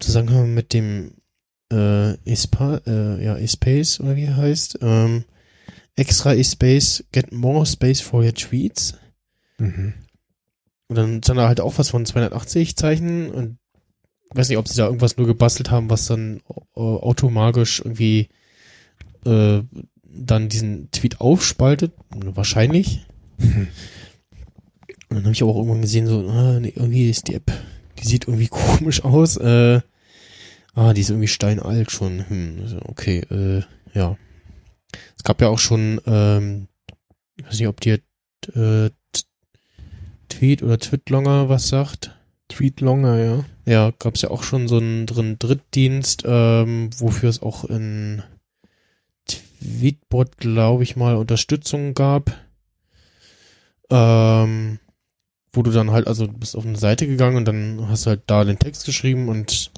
Zusammenhang 0.00 0.54
mit 0.54 0.72
dem 0.72 1.14
äh, 1.72 2.14
Espa 2.24 2.80
äh, 2.86 3.24
ja, 3.24 3.36
eSpace 3.36 4.00
oder 4.00 4.16
wie 4.16 4.24
er 4.24 4.36
heißt. 4.36 4.78
Ähm, 4.82 5.24
extra 5.94 6.34
eSpace, 6.34 7.04
get 7.12 7.32
more 7.32 7.64
space 7.66 8.00
for 8.00 8.22
your 8.24 8.34
tweets. 8.34 8.94
Mhm. 9.58 9.94
Und 10.88 10.96
dann 10.96 11.22
stand 11.22 11.38
da 11.38 11.48
halt 11.48 11.60
auch 11.60 11.78
was 11.78 11.90
von 11.90 12.04
280 12.04 12.76
Zeichen 12.76 13.30
und 13.30 13.58
weiß 14.34 14.48
nicht, 14.48 14.58
ob 14.58 14.68
sie 14.68 14.76
da 14.76 14.86
irgendwas 14.86 15.16
nur 15.16 15.26
gebastelt 15.26 15.70
haben, 15.70 15.90
was 15.90 16.06
dann 16.06 16.40
äh, 16.48 16.80
automagisch 16.80 17.80
irgendwie 17.80 18.28
äh, 19.24 19.62
dann 20.02 20.48
diesen 20.48 20.90
Tweet 20.90 21.20
aufspaltet. 21.20 21.92
Wahrscheinlich. 22.10 23.06
Mhm. 23.38 23.68
Und 25.08 25.16
dann 25.16 25.24
habe 25.24 25.32
ich 25.32 25.42
aber 25.42 25.52
auch 25.52 25.58
irgendwann 25.58 25.82
gesehen, 25.82 26.06
so, 26.06 26.26
ah, 26.28 26.58
nee, 26.60 26.72
irgendwie 26.74 27.10
ist 27.10 27.28
die 27.28 27.34
App, 27.34 27.52
die 28.02 28.08
sieht 28.08 28.28
irgendwie 28.28 28.48
komisch 28.50 29.04
aus. 29.04 29.36
Äh, 29.36 29.80
ah, 30.74 30.92
die 30.92 31.00
ist 31.00 31.10
irgendwie 31.10 31.28
steinalt 31.28 31.90
schon. 31.90 32.28
Hm, 32.28 32.80
okay, 32.86 33.20
äh, 33.30 33.62
ja. 33.94 34.16
Es 35.16 35.24
gab 35.24 35.40
ja 35.40 35.48
auch 35.48 35.58
schon, 35.58 36.00
ähm, 36.06 36.68
ich 37.36 37.46
weiß 37.46 37.58
nicht, 37.58 37.68
ob 37.68 37.80
dir 37.80 38.00
äh, 38.54 38.90
Tweet 40.28 40.62
oder 40.62 40.78
Twitlonger 40.78 41.48
was 41.48 41.68
sagt. 41.68 42.16
Tweet 42.48 42.80
Longer, 42.80 43.18
ja. 43.18 43.44
Ja, 43.64 43.92
gab 43.98 44.16
es 44.16 44.22
ja 44.22 44.30
auch 44.30 44.42
schon 44.42 44.68
so 44.68 44.78
einen 44.78 45.06
drin 45.06 45.36
Drittdienst, 45.38 46.24
ähm, 46.26 46.90
wofür 46.98 47.30
es 47.30 47.40
auch 47.40 47.64
in 47.64 48.22
Tweetbot, 49.26 50.38
glaube 50.38 50.82
ich 50.82 50.96
mal, 50.96 51.16
Unterstützung 51.16 51.94
gab. 51.94 52.32
Ähm, 53.90 54.80
wo 55.52 55.62
du 55.62 55.70
dann 55.70 55.90
halt, 55.90 56.06
also 56.06 56.26
du 56.26 56.32
bist 56.32 56.56
auf 56.56 56.64
eine 56.64 56.78
Seite 56.78 57.06
gegangen 57.06 57.36
und 57.36 57.46
dann 57.46 57.88
hast 57.88 58.06
du 58.06 58.10
halt 58.10 58.22
da 58.26 58.44
den 58.44 58.58
Text 58.58 58.84
geschrieben 58.86 59.28
und 59.28 59.70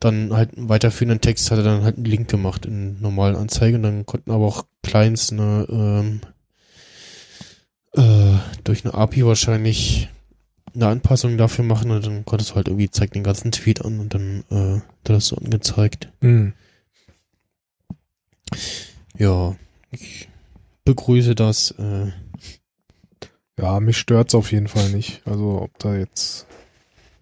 dann 0.00 0.34
halt 0.34 0.56
einen 0.56 0.68
weiterführenden 0.68 1.20
Text 1.20 1.50
hat 1.50 1.58
er 1.58 1.64
dann 1.64 1.82
halt 1.82 1.96
einen 1.96 2.04
Link 2.04 2.28
gemacht 2.28 2.66
in 2.66 3.00
normalen 3.00 3.36
Anzeigen. 3.36 3.76
Und 3.76 3.82
dann 3.82 4.06
konnten 4.06 4.30
aber 4.30 4.44
auch 4.44 4.66
Clients 4.82 5.32
eine, 5.32 5.66
ähm, 5.70 6.20
äh, 7.92 8.38
durch 8.64 8.84
eine 8.84 8.94
API 8.94 9.24
wahrscheinlich 9.24 10.08
eine 10.74 10.88
Anpassung 10.88 11.38
dafür 11.38 11.64
machen 11.64 11.90
und 11.90 12.04
dann 12.04 12.24
konntest 12.24 12.50
du 12.50 12.56
halt 12.56 12.68
irgendwie 12.68 12.90
zeig 12.90 13.12
den 13.12 13.22
ganzen 13.22 13.52
Tweet 13.52 13.84
an 13.84 14.00
und 14.00 14.14
dann 14.14 14.44
äh, 14.50 14.80
das 15.04 15.28
so 15.28 15.36
angezeigt. 15.36 16.08
Hm. 16.20 16.52
Ja, 19.16 19.56
ich 19.92 20.28
begrüße 20.84 21.34
das. 21.34 21.70
Äh, 21.72 22.10
Ja, 23.58 23.78
mich 23.80 23.98
stört's 23.98 24.34
auf 24.34 24.52
jeden 24.52 24.68
Fall 24.68 24.90
nicht. 24.90 25.22
Also 25.26 25.60
ob 25.62 25.78
da 25.78 25.96
jetzt, 25.96 26.46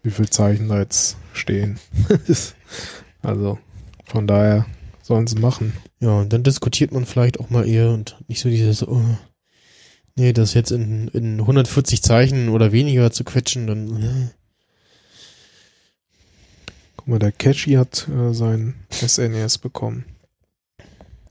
wie 0.02 0.10
viel 0.10 0.30
Zeichen 0.30 0.68
da 0.68 0.78
jetzt 0.78 1.16
stehen. 1.32 1.78
also 3.22 3.58
von 4.04 4.26
daher 4.26 4.66
sollen 5.02 5.26
sie 5.26 5.38
machen. 5.38 5.72
ja, 6.00 6.20
und 6.20 6.32
dann 6.32 6.42
diskutiert 6.42 6.92
man 6.92 7.06
vielleicht 7.06 7.40
auch 7.40 7.50
mal 7.50 7.66
eher 7.68 7.90
und 7.90 8.16
nicht 8.28 8.40
so 8.40 8.48
dieses, 8.48 8.86
oh, 8.86 9.02
nee, 10.14 10.32
das 10.32 10.54
jetzt 10.54 10.70
in, 10.70 11.08
in 11.08 11.40
140 11.40 12.02
Zeichen 12.02 12.48
oder 12.48 12.72
weniger 12.72 13.10
zu 13.10 13.24
quetschen, 13.24 13.66
dann 13.66 14.02
äh, 14.02 14.28
Guck 16.96 17.08
mal, 17.08 17.18
der 17.18 17.32
Catchy 17.32 17.72
hat 17.72 18.08
äh, 18.08 18.32
sein 18.32 18.74
SNES 18.92 19.58
bekommen. 19.58 20.04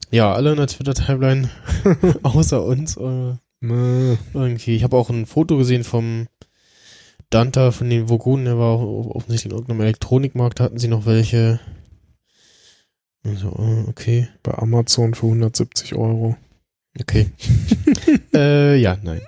ja, 0.10 0.34
alle 0.34 0.52
in 0.52 0.58
der 0.58 0.68
Twitter-Timeline 0.68 1.50
außer 2.24 2.62
uns 2.62 2.98
äh, 2.98 3.36
Mö. 3.62 4.18
irgendwie. 4.34 4.76
Ich 4.76 4.84
habe 4.84 4.98
auch 4.98 5.10
ein 5.10 5.26
Foto 5.26 5.58
gesehen 5.58 5.84
vom 5.84 6.28
Danta 7.30 7.72
von 7.72 7.90
den 7.90 8.10
Vogonen, 8.10 8.46
der 8.46 8.58
war 8.58 8.72
auch 8.72 9.16
offensichtlich 9.16 9.52
in 9.52 9.58
irgendeinem 9.58 9.82
Elektronikmarkt, 9.82 10.60
da 10.60 10.66
hatten 10.66 10.80
sie 10.80 10.90
noch 10.90 11.06
welche. 11.06 11.62
Also, 13.24 13.50
äh, 13.50 13.90
okay. 13.90 14.28
Bei 14.44 14.58
Amazon 14.58 15.14
für 15.14 15.28
170 15.28 15.96
Euro. 15.96 16.36
Okay. 17.00 17.32
äh, 18.34 18.76
ja, 18.76 18.98
nein. 19.02 19.22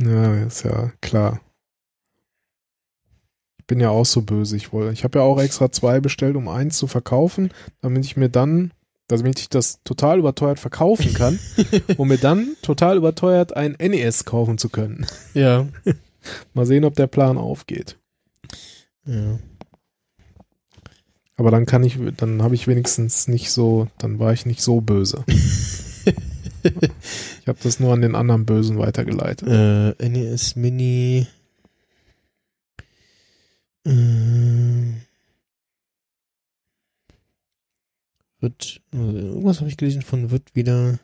Ja, 0.00 0.34
ist 0.44 0.64
ja 0.64 0.92
klar. 1.00 1.40
Ich 3.58 3.66
bin 3.66 3.80
ja 3.80 3.90
auch 3.90 4.06
so 4.06 4.22
böse. 4.22 4.56
Ich 4.56 4.72
wollte, 4.72 4.92
ich 4.92 5.04
habe 5.04 5.18
ja 5.18 5.24
auch 5.24 5.40
extra 5.40 5.70
zwei 5.70 6.00
bestellt, 6.00 6.34
um 6.36 6.48
eins 6.48 6.78
zu 6.78 6.86
verkaufen, 6.86 7.50
damit 7.80 8.04
ich 8.06 8.16
mir 8.16 8.28
dann, 8.28 8.72
damit 9.08 9.40
ich 9.40 9.48
das 9.48 9.82
total 9.82 10.18
überteuert 10.18 10.60
verkaufen 10.60 11.14
kann, 11.14 11.38
um 11.96 12.08
mir 12.08 12.18
dann 12.18 12.56
total 12.62 12.96
überteuert 12.96 13.56
ein 13.56 13.72
NES 13.72 14.24
kaufen 14.24 14.58
zu 14.58 14.68
können. 14.68 15.06
Ja. 15.34 15.66
Mal 16.54 16.66
sehen, 16.66 16.84
ob 16.84 16.94
der 16.94 17.06
Plan 17.06 17.38
aufgeht. 17.38 17.98
ja. 19.06 19.38
Aber 21.36 21.52
dann 21.52 21.66
kann 21.66 21.84
ich, 21.84 21.96
dann 22.16 22.42
habe 22.42 22.56
ich 22.56 22.66
wenigstens 22.66 23.28
nicht 23.28 23.52
so, 23.52 23.86
dann 23.98 24.18
war 24.18 24.32
ich 24.32 24.44
nicht 24.44 24.60
so 24.60 24.80
böse. 24.80 25.24
ich 26.64 27.46
habe 27.46 27.58
das 27.62 27.78
nur 27.78 27.92
an 27.92 28.00
den 28.00 28.16
anderen 28.16 28.44
Bösen 28.44 28.76
weitergeleitet. 28.76 29.46
Äh, 29.48 30.08
NES 30.08 30.56
Mini. 30.56 31.28
Äh, 33.86 33.90
wird, 38.40 38.80
also 38.92 39.18
irgendwas 39.18 39.60
habe 39.60 39.68
ich 39.68 39.76
gelesen 39.76 40.02
von 40.02 40.30
wird 40.30 40.54
wieder. 40.54 40.98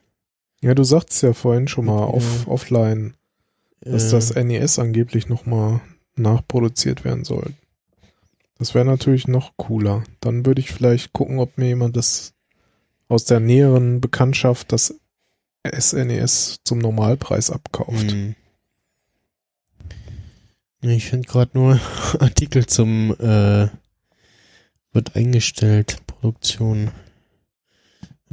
Ja, 0.61 0.74
du 0.74 0.85
sagst 0.85 1.23
ja 1.23 1.32
vorhin 1.32 1.69
schon 1.69 1.86
mal 1.86 2.01
Ja. 2.01 2.06
off, 2.06 2.47
offline, 2.47 3.15
dass 3.81 4.09
äh, 4.09 4.11
das 4.12 4.35
NES 4.35 4.78
angeblich 4.78 5.28
nochmal 5.28 5.81
nachproduziert 6.16 7.05
werden 7.05 7.24
soll. 7.24 7.52
Das 8.59 8.74
wäre 8.74 8.85
natürlich 8.85 9.27
noch 9.27 9.56
cooler. 9.56 10.05
Dann 10.20 10.47
würde 10.47 10.61
ich 10.61 10.70
vielleicht 10.70 11.12
gucken, 11.12 11.39
ob 11.39 11.59
mir 11.59 11.66
jemand 11.66 11.97
das 11.97 12.32
aus 13.09 13.24
der 13.24 13.40
näheren 13.40 14.01
Bekanntschaft 14.01 14.73
das 14.73 14.94
SNES 15.66 16.61
zum 16.65 16.78
Normalpreis 16.78 17.51
abkauft. 17.51 18.12
Hm. 18.12 18.35
Ich 20.82 21.06
finde 21.06 21.27
gerade 21.27 21.51
nur 21.55 21.81
Artikel 22.20 22.66
zum 22.66 23.11
äh, 23.19 23.69
wird 24.93 25.16
eingestellt, 25.16 25.98
Produktion. 26.06 26.90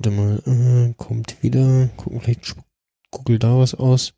Warte 0.03 0.17
mal, 0.17 0.41
äh, 0.47 0.93
kommt 0.97 1.43
wieder. 1.43 1.87
Gucken, 1.95 2.21
vielleicht 2.21 2.55
Google 3.11 3.37
da 3.37 3.59
was 3.59 3.75
aus. 3.75 4.15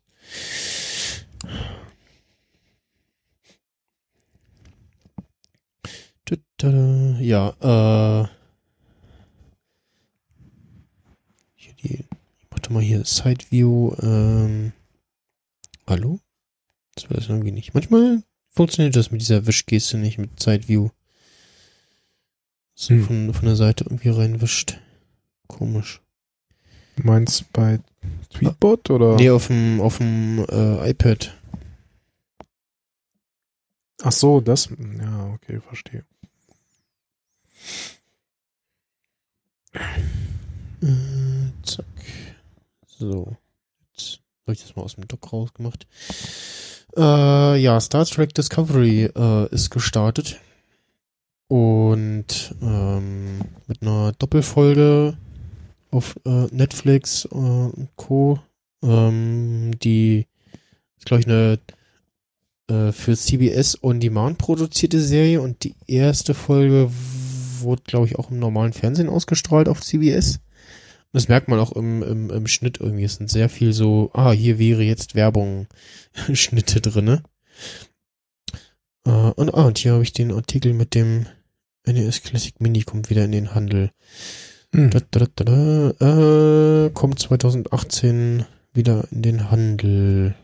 Ja, 7.20 7.50
äh. 7.60 8.28
Hier 11.54 11.74
die, 11.74 12.04
doch 12.62 12.70
mal 12.70 12.82
hier 12.82 13.04
Side 13.04 13.44
View, 13.50 13.92
ähm. 14.00 14.72
Hallo? 15.86 16.18
Das 16.94 17.10
weiß 17.10 17.24
ich 17.24 17.28
irgendwie 17.28 17.52
nicht. 17.52 17.74
Manchmal 17.74 18.22
funktioniert 18.48 18.96
das 18.96 19.10
mit 19.10 19.20
dieser 19.20 19.46
Wischgeste 19.46 19.98
nicht 19.98 20.16
mit 20.16 20.42
Side 20.42 20.66
View. 20.66 20.88
So 22.74 22.94
Hm. 22.94 23.04
von, 23.04 23.34
von 23.34 23.44
der 23.44 23.56
Seite 23.56 23.84
irgendwie 23.84 24.08
reinwischt. 24.08 24.78
Komisch. 25.46 26.00
Du 26.96 27.06
meinst 27.06 27.52
bei 27.52 27.80
Tweetbot 28.30 28.90
oder? 28.90 29.16
Nee, 29.16 29.30
auf 29.30 29.48
dem, 29.48 29.80
auf 29.80 29.98
dem 29.98 30.44
äh, 30.48 30.90
iPad. 30.90 31.34
Ach 34.02 34.12
so, 34.12 34.40
das. 34.40 34.68
Ja, 34.98 35.32
okay, 35.34 35.60
verstehe. 35.60 36.04
Äh, 40.82 41.50
zack. 41.62 41.86
So. 42.86 43.36
Jetzt 43.92 44.20
habe 44.42 44.52
ich 44.52 44.62
das 44.62 44.76
mal 44.76 44.82
aus 44.82 44.94
dem 44.94 45.08
Dock 45.08 45.32
rausgemacht. 45.32 45.86
Äh, 46.96 47.56
ja, 47.56 47.80
Star 47.80 48.04
Trek 48.04 48.34
Discovery 48.34 49.04
äh, 49.04 49.48
ist 49.52 49.70
gestartet. 49.70 50.38
Und 51.48 52.54
ähm, 52.62 53.40
mit 53.66 53.82
einer 53.82 54.12
Doppelfolge 54.12 55.16
auf 55.94 56.16
äh, 56.26 56.46
Netflix 56.50 57.24
äh, 57.26 57.36
und 57.36 57.88
Co. 57.96 58.40
Ähm, 58.82 59.72
die 59.82 60.26
ist, 60.96 61.06
glaube 61.06 61.20
ich, 61.20 61.26
eine 61.26 61.58
äh, 62.68 62.92
für 62.92 63.16
CBS 63.16 63.82
On 63.82 64.00
Demand 64.00 64.38
produzierte 64.38 65.00
Serie 65.00 65.40
und 65.40 65.64
die 65.64 65.74
erste 65.86 66.34
Folge 66.34 66.90
wurde, 67.60 67.82
glaube 67.86 68.06
ich, 68.06 68.16
auch 68.18 68.30
im 68.30 68.38
normalen 68.38 68.72
Fernsehen 68.72 69.08
ausgestrahlt 69.08 69.68
auf 69.68 69.80
CBS. 69.80 70.36
Und 70.36 71.12
das 71.12 71.28
merkt 71.28 71.48
man 71.48 71.60
auch 71.60 71.72
im, 71.72 72.02
im, 72.02 72.30
im 72.30 72.46
Schnitt 72.46 72.80
irgendwie. 72.80 73.04
Es 73.04 73.16
sind 73.16 73.30
sehr 73.30 73.48
viel 73.48 73.72
so, 73.72 74.10
ah, 74.14 74.32
hier 74.32 74.58
wäre 74.58 74.82
jetzt 74.82 75.14
Werbung 75.14 75.68
Schnitte 76.32 76.80
drinne. 76.80 77.22
Äh, 79.06 79.10
und, 79.10 79.54
ah, 79.54 79.66
und 79.66 79.78
hier 79.78 79.92
habe 79.92 80.02
ich 80.02 80.12
den 80.12 80.32
Artikel 80.32 80.72
mit 80.72 80.94
dem 80.94 81.26
NES 81.86 82.22
Classic 82.22 82.60
Mini 82.60 82.82
kommt 82.82 83.10
wieder 83.10 83.24
in 83.24 83.32
den 83.32 83.54
Handel. 83.54 83.90
Hm. 84.74 84.90
Da, 84.90 84.98
da, 85.10 85.26
da, 85.36 86.86
äh, 86.86 86.90
kommt 86.90 87.20
2018 87.20 88.44
wieder 88.72 89.06
in 89.12 89.22
den 89.22 89.50
Handel. 89.50 90.34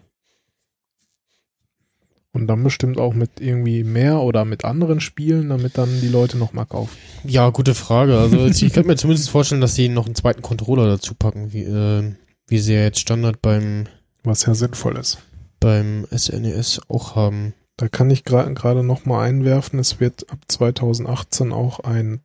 Und 2.33 2.47
dann 2.47 2.63
bestimmt 2.63 2.99
auch 2.99 3.13
mit 3.13 3.41
irgendwie 3.41 3.83
mehr 3.83 4.21
oder 4.21 4.45
mit 4.45 4.65
anderen 4.65 5.01
Spielen, 5.01 5.49
damit 5.49 5.77
dann 5.77 6.01
die 6.01 6.09
Leute 6.09 6.39
nochmal 6.39 6.67
kaufen. 6.67 6.97
Ja, 7.25 7.51
gute 7.51 7.75
Frage. 7.75 8.19
Also 8.19 8.47
ich 8.47 8.61
könnte 8.73 8.87
mir 8.87 8.97
zumindest 8.97 9.31
vorstellen, 9.31 9.61
dass 9.61 9.75
sie 9.75 9.89
noch 9.89 10.07
einen 10.07 10.15
zweiten 10.15 10.43
Controller 10.43 10.87
dazu 10.87 11.15
packen, 11.17 11.53
wie, 11.53 11.65
äh, 11.65 12.13
wie 12.47 12.59
sie 12.61 12.75
ja 12.75 12.83
jetzt 12.83 13.01
Standard 13.01 13.43
beim, 13.43 13.89
Was 14.23 14.47
ja 14.47 14.55
sinnvoll 14.55 14.97
ist. 14.97 15.19
beim 15.59 16.07
SNES 16.17 16.83
auch 16.89 17.17
haben. 17.17 17.53
Da 17.77 17.89
kann 17.89 18.11
ich 18.11 18.23
gerade 18.23 18.85
noch 18.85 19.07
mal 19.07 19.25
einwerfen, 19.25 19.81
es 19.81 19.99
wird 19.99 20.31
ab 20.31 20.39
2018 20.47 21.53
auch 21.53 21.81
ein 21.81 22.21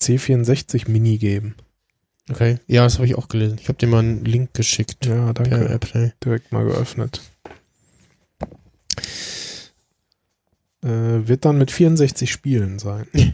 C64 0.00 0.90
Mini 0.90 1.18
geben. 1.18 1.54
Okay, 2.30 2.58
ja, 2.66 2.84
das 2.84 2.94
habe 2.96 3.06
ich 3.06 3.16
auch 3.16 3.28
gelesen. 3.28 3.58
Ich 3.60 3.68
habe 3.68 3.78
dir 3.78 3.88
mal 3.88 3.98
einen 3.98 4.24
Link 4.24 4.54
geschickt. 4.54 5.06
Ja, 5.06 5.32
danke. 5.32 5.78
Per. 5.80 6.12
Direkt 6.24 6.52
mal 6.52 6.64
geöffnet. 6.64 7.20
Äh, 10.82 11.26
wird 11.28 11.44
dann 11.44 11.58
mit 11.58 11.70
64 11.70 12.30
Spielen 12.30 12.78
sein. 12.78 13.06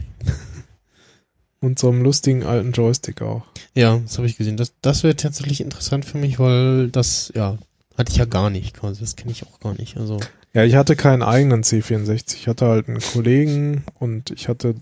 Und 1.59 1.79
so 1.79 1.89
einem 1.89 2.03
lustigen 2.03 2.43
alten 2.43 2.71
Joystick 2.71 3.21
auch. 3.21 3.43
Ja, 3.73 3.97
das 3.97 4.17
habe 4.17 4.27
ich 4.27 4.37
gesehen. 4.37 4.57
Das, 4.57 4.73
das 4.81 5.03
wäre 5.03 5.15
tatsächlich 5.15 5.61
interessant 5.61 6.05
für 6.05 6.17
mich, 6.17 6.39
weil 6.39 6.89
das, 6.89 7.31
ja, 7.35 7.57
hatte 7.97 8.11
ich 8.11 8.17
ja 8.17 8.25
gar 8.25 8.49
nicht 8.49 8.75
quasi. 8.75 8.99
Das 8.99 9.15
kenne 9.15 9.31
ich 9.31 9.45
auch 9.47 9.59
gar 9.59 9.73
nicht. 9.73 9.97
Also, 9.97 10.19
Ja, 10.53 10.63
ich 10.65 10.75
hatte 10.75 10.95
keinen 10.95 11.23
eigenen 11.23 11.63
C64. 11.63 12.35
Ich 12.35 12.47
hatte 12.47 12.67
halt 12.67 12.87
einen 12.87 12.99
Kollegen 12.99 13.83
und 13.95 14.29
ich 14.31 14.47
hatte 14.49 14.75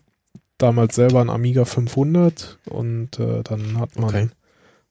damals 0.57 0.95
selber 0.95 1.21
einen 1.21 1.29
Amiga 1.29 1.65
500 1.65 2.59
und 2.65 3.19
äh, 3.19 3.43
dann 3.43 3.79
hat 3.79 3.95
man 3.97 4.09
Okay. 4.09 4.27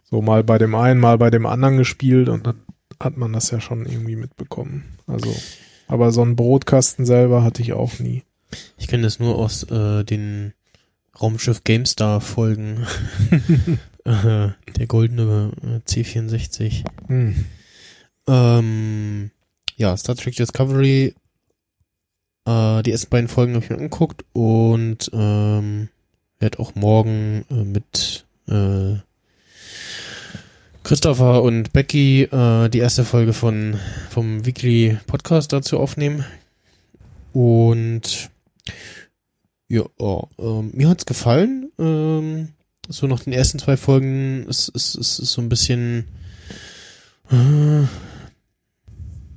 so 0.03 0.23
mal 0.23 0.45
bei 0.45 0.59
dem 0.59 0.75
einen, 0.75 1.01
mal 1.01 1.19
bei 1.19 1.31
dem 1.31 1.47
anderen 1.47 1.77
gespielt 1.77 2.29
und 2.29 2.47
dann 2.47 2.61
hat 3.01 3.17
man 3.17 3.33
das 3.33 3.51
ja 3.51 3.61
schon 3.61 3.87
irgendwie 3.87 4.17
mitbekommen. 4.17 4.85
Also, 5.07 5.35
aber 5.89 6.13
so 6.13 6.23
einen 6.23 6.37
Brotkasten 6.37 7.05
selber 7.07 7.43
hatte 7.43 7.63
ich 7.63 7.73
auch 7.73 7.99
nie. 7.99 8.23
ich 8.79 8.87
kenne 8.89 9.03
das 9.03 9.19
nur 9.19 9.37
aus 9.37 9.65
äh, 9.65 10.05
den 10.05 10.53
Raumschiff 11.21 11.65
GameStar 11.65 12.21
Folgen. 12.21 12.87
äh, 14.05 14.49
der 14.77 14.87
goldene 14.87 15.53
äh, 15.63 15.89
C64. 15.89 16.85
Hm. 17.09 17.45
Ähm, 18.27 19.31
ja, 19.77 19.97
Star 19.97 20.17
Trek 20.17 20.37
Discovery. 20.37 21.15
Äh, 22.47 22.83
die 22.83 22.93
ersten 22.93 23.11
beiden 23.11 23.29
Folgen 23.29 23.55
habe 23.55 23.65
ich 23.65 23.71
mir 23.71 23.77
angeguckt 23.77 24.25
und 24.33 25.11
ähm, 25.13 25.89
werde 26.39 26.59
auch 26.59 26.75
morgen 26.75 27.45
äh, 27.51 27.65
mit 27.65 28.27
äh, 28.49 28.99
Christopher 30.83 31.43
und 31.43 31.73
Becky 31.73 32.25
äh, 32.25 32.69
die 32.69 32.79
erste 32.79 33.05
Folge 33.05 33.33
von 33.33 33.79
vom 34.11 34.45
Weekly 34.45 34.99
Podcast 35.07 35.53
dazu 35.53 35.79
aufnehmen. 35.79 36.25
Und 37.33 38.31
ja, 39.69 39.83
oh, 39.99 40.25
ähm, 40.39 40.71
mir 40.75 40.91
hat's 40.91 41.07
gefallen. 41.07 41.73
Ähm, 41.79 42.49
so 42.89 43.07
nach 43.07 43.21
den 43.21 43.33
ersten 43.33 43.59
zwei 43.59 43.79
Folgen 43.79 44.47
ist 44.47 44.69
ist 44.69 44.95
ist, 44.95 45.19
ist 45.19 45.33
so 45.33 45.41
ein 45.41 45.49
bisschen 45.49 46.09
äh, 47.31 47.85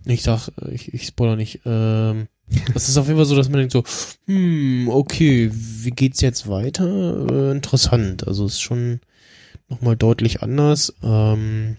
ich 0.06 0.24
sag, 0.24 0.50
ich, 0.72 0.94
ich 0.94 1.06
spoiler 1.06 1.36
nicht. 1.36 1.62
Ähm, 1.66 2.28
es 2.76 2.90
ist 2.90 2.98
auf 2.98 3.08
jeden 3.08 3.18
Fall 3.18 3.26
so, 3.26 3.36
dass 3.36 3.50
man 3.50 3.60
denkt 3.60 3.74
so, 3.74 3.84
hm, 4.26 4.90
okay, 4.90 5.50
wie 5.54 5.92
geht's 5.92 6.22
jetzt 6.22 6.50
weiter? 6.50 7.28
Äh, 7.30 7.52
interessant. 7.52 8.28
Also 8.28 8.46
ist 8.46 8.62
schon 8.62 9.02
nochmal 9.70 9.96
deutlich 9.96 10.42
anders. 10.42 10.94
Ähm, 11.04 11.78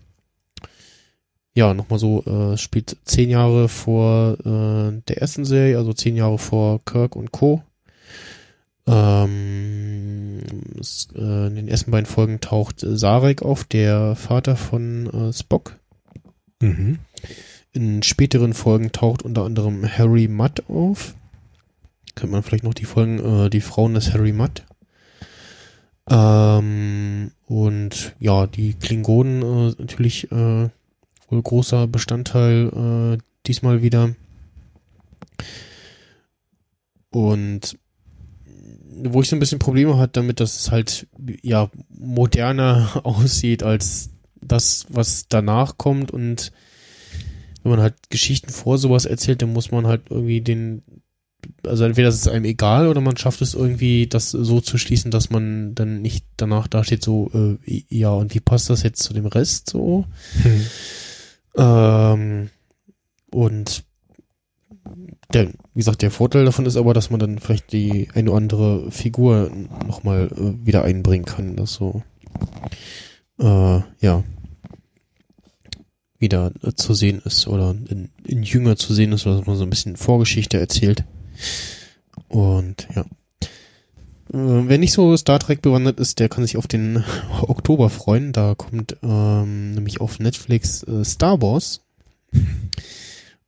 ja, 1.55 1.75
nochmal 1.75 1.99
so, 1.99 2.23
äh, 2.25 2.57
spielt 2.57 2.97
zehn 3.05 3.31
Jahre 3.31 3.69
vor 3.69 4.39
äh, 4.41 5.01
der 5.09 5.19
ersten 5.19 5.45
Serie, 5.45 5.79
also 5.79 5.93
zehn 5.93 6.17
Jahre 6.17 6.39
vor 6.39 6.85
Kirk 6.85 7.17
und 7.17 7.33
Co. 7.33 7.63
Ähm, 8.87 10.39
es, 10.81 11.09
äh, 11.15 11.49
in 11.49 11.57
den 11.57 11.69
ersten 11.69 11.91
beiden 11.91 12.07
Folgen 12.07 12.41
taucht 12.41 12.77
Sarek 12.81 13.43
auf, 13.43 13.65
der 13.65 14.17
Vater 14.17 14.57
von 14.57 15.07
äh, 15.13 15.33
Spock. 15.33 15.77
Mhm. 16.61 16.99
In 17.73 18.03
späteren 18.03 18.55
Folgen 18.55 18.93
taucht 18.93 19.23
unter 19.23 19.45
anderem 19.45 19.87
Harry 19.87 20.29
Mudd 20.29 20.63
auf. 20.69 21.15
Kennt 22.15 22.33
man 22.33 22.43
vielleicht 22.43 22.65
noch 22.65 22.75
die 22.75 22.85
Folgen, 22.85 23.19
äh, 23.19 23.51
die 23.51 23.61
Frauen 23.61 23.95
des 23.95 24.13
Harry 24.13 24.33
Mudd. 24.33 24.65
Ähm, 26.11 27.33
und 27.47 28.15
ja, 28.19 28.47
die 28.47 28.75
Klingonen 28.75 29.43
äh, 29.43 29.75
natürlich 29.79 30.31
äh, 30.33 30.69
wohl 31.29 31.43
großer 31.43 31.87
Bestandteil 31.87 33.19
äh, 33.19 33.23
diesmal 33.47 33.83
wieder. 33.83 34.15
Und 37.11 37.79
wo 39.03 39.23
ich 39.23 39.29
so 39.29 39.37
ein 39.37 39.41
bisschen 39.41 39.59
Probleme 39.59 39.97
hatte 39.99 40.15
damit, 40.15 40.41
dass 40.41 40.59
es 40.59 40.71
halt 40.71 41.07
ja 41.43 41.71
moderner 41.89 43.01
aussieht 43.05 43.63
als 43.63 44.11
das, 44.41 44.87
was 44.89 45.29
danach 45.29 45.79
kommt 45.79 46.11
und 46.11 46.53
wenn 47.69 47.77
man 47.77 47.83
halt 47.83 48.11
Geschichten 48.11 48.51
vor 48.51 48.79
sowas 48.79 49.05
erzählt, 49.05 49.43
dann 49.43 49.53
muss 49.53 49.71
man 49.71 49.87
halt 49.87 50.03
irgendwie 50.11 50.41
den, 50.41 50.83
also 51.67 51.85
entweder 51.85 52.09
ist 52.09 52.17
es 52.17 52.29
einem 52.29 52.45
egal 52.45 52.89
oder 52.89 53.01
man 53.01 53.17
schafft 53.17 53.43
es 53.43 53.55
irgendwie, 53.55 54.07
das 54.07 54.31
so 54.31 54.61
zu 54.61 54.79
schließen, 54.79 55.11
dass 55.11 55.31
man 55.31 55.75
dann 55.75 56.01
nicht 56.01 56.25
danach 56.37 56.67
da 56.69 56.85
steht 56.85 57.05
so, 57.05 57.31
äh, 57.35 57.83
ja, 57.89 58.11
und 58.11 58.35
wie 58.35 58.41
passt 58.41 58.71
das 58.71 58.83
jetzt 58.83 59.03
zu 59.03 59.13
dem 59.13 59.27
Rest 59.27 59.71
so? 59.71 60.07
Hm. 60.43 60.67
Ähm, 61.57 62.51
und 63.31 63.85
der, 65.35 65.49
wie 65.49 65.55
gesagt, 65.75 66.03
der 66.03 66.11
Vorteil 66.11 66.45
davon 66.45 66.65
ist 66.65 66.77
aber, 66.77 66.95
dass 66.95 67.11
man 67.11 67.21
dann 67.21 67.39
vielleicht 67.39 67.73
die 67.73 68.09
eine 68.15 68.31
oder 68.31 68.39
andere 68.39 68.91
Figur 68.91 69.51
nochmal 69.87 70.31
äh, 70.33 70.67
wieder 70.67 70.85
einbringen 70.85 71.27
kann, 71.27 71.57
das 71.57 71.75
so, 71.75 72.03
äh, 73.39 73.81
ja, 74.01 74.25
wieder 76.19 76.53
zu 76.75 76.95
sehen 76.95 77.23
ist 77.25 77.47
oder 77.47 77.71
in, 77.89 78.11
in 78.25 78.43
Jünger 78.43 78.77
zu 78.77 78.93
sehen 78.93 79.13
ist, 79.13 79.27
oder 79.27 79.39
dass 79.39 79.47
man 79.47 79.57
so 79.57 79.65
ein 79.65 79.71
bisschen 79.71 79.97
Vorgeschichte 79.97 80.59
erzählt. 80.59 81.05
Und 82.29 82.89
ja. 82.95 83.03
Äh, 84.33 84.69
wer 84.69 84.79
nicht 84.79 84.93
so 84.93 85.17
Star 85.17 85.39
Trek 85.39 85.63
bewandert 85.63 86.01
ist, 86.01 86.19
der 86.19 86.29
kann 86.29 86.45
sich 86.45 86.57
auf 86.57 86.67
den 86.67 87.05
Oktober 87.43 87.91
freuen. 87.91 88.33
Da 88.33 88.55
kommt 88.55 88.97
ähm, 89.03 89.73
nämlich 89.73 90.01
auf 90.01 90.19
Netflix 90.19 90.83
äh, 90.83 91.05
Star 91.05 91.41
Wars. 91.41 91.83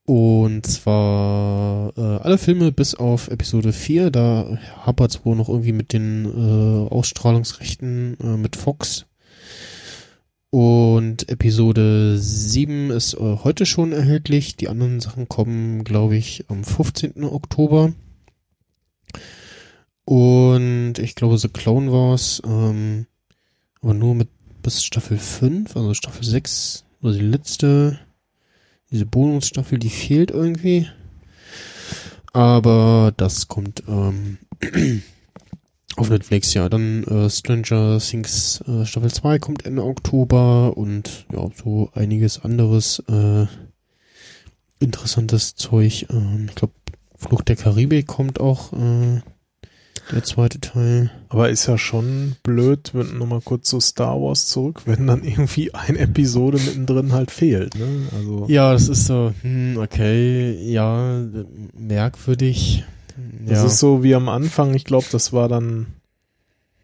Und 0.05 0.67
zwar 0.67 1.93
äh, 1.97 2.01
alle 2.01 2.39
Filme 2.39 2.73
bis 2.73 2.95
auf 2.95 3.29
Episode 3.29 3.73
4. 3.73 4.11
Da 4.11 4.59
hapert 4.85 5.13
es 5.13 5.25
wohl 5.25 5.37
noch 5.37 5.49
irgendwie 5.49 5.73
mit 5.73 5.93
den 5.93 6.25
äh, 6.25 6.89
Ausstrahlungsrechten 6.93 8.17
äh, 8.21 8.37
mit 8.37 8.57
Fox. 8.57 9.07
Und 10.51 11.29
Episode 11.29 12.19
7 12.19 12.91
ist 12.91 13.15
äh, 13.15 13.19
heute 13.45 13.67
schon 13.67 13.93
erhältlich. 13.93 14.57
Die 14.57 14.69
anderen 14.69 14.99
Sachen 14.99 15.29
kommen, 15.29 15.85
glaube 15.85 16.17
ich, 16.17 16.45
am 16.49 16.65
15. 16.65 17.23
Oktober. 17.23 17.93
Und 20.05 20.95
ich 20.99 21.15
glaube, 21.15 21.39
The 21.39 21.49
Clone 21.49 21.93
Wars, 21.93 22.43
ähm, 22.45 23.07
aber 23.81 23.95
nur 23.95 24.17
mit 24.17 24.29
bis 24.61 24.83
Staffel 24.83 25.19
5, 25.19 25.77
also 25.77 25.95
Staffel 25.95 26.25
6, 26.25 26.85
also 27.01 27.17
die 27.17 27.25
letzte, 27.25 28.01
diese 28.91 29.07
Bonusstaffel, 29.07 29.79
die 29.79 29.89
fehlt 29.89 30.33
irgendwie. 30.33 30.89
Aber 32.33 33.13
das 33.17 33.47
kommt 33.47 33.85
ähm, 33.87 34.39
auf 36.01 36.11
Netflix, 36.11 36.55
ja. 36.55 36.69
Dann 36.69 37.05
äh, 37.05 37.31
Stranger 37.31 37.99
Things 37.99 38.63
äh, 38.67 38.85
Staffel 38.85 39.13
2 39.13 39.39
kommt 39.39 39.67
Ende 39.67 39.85
Oktober 39.85 40.77
und 40.77 41.27
ja, 41.33 41.49
so 41.55 41.91
einiges 41.95 42.43
anderes 42.43 43.03
äh, 43.09 43.47
interessantes 44.81 45.55
Zeug. 45.55 46.07
Ähm, 46.11 46.47
ich 46.49 46.55
glaube, 46.57 46.75
Flucht 47.17 47.49
der 47.49 47.57
Karibik 47.57 48.07
kommt 48.07 48.41
auch 48.41 48.73
äh, 48.73 49.21
der 50.13 50.25
zweite 50.25 50.61
Teil. 50.61 51.11
Aber 51.29 51.51
ist 51.51 51.67
ja 51.67 51.79
schon 51.79 52.37
blöd, 52.43 52.91
wenn 52.95 53.19
nochmal 53.19 53.41
kurz 53.41 53.69
zu 53.69 53.79
Star 53.81 54.21
Wars 54.21 54.47
zurück, 54.47 54.83
wenn 54.87 55.07
dann 55.07 55.23
irgendwie 55.23 55.73
eine 55.75 55.99
Episode 55.99 56.59
mittendrin 56.59 57.13
halt 57.13 57.31
fehlt, 57.31 57.77
ne? 57.77 58.09
Also. 58.17 58.47
Ja, 58.49 58.73
das 58.73 58.89
ist 58.89 59.07
so, 59.07 59.33
hm, 59.43 59.77
okay, 59.79 60.53
ja, 60.71 61.23
merkwürdig. 61.75 62.85
Das 63.47 63.59
ja. 63.59 63.67
ist 63.67 63.79
so 63.79 64.03
wie 64.03 64.15
am 64.15 64.29
Anfang, 64.29 64.75
ich 64.75 64.85
glaube, 64.85 65.07
das 65.11 65.33
war 65.33 65.49
dann, 65.49 65.87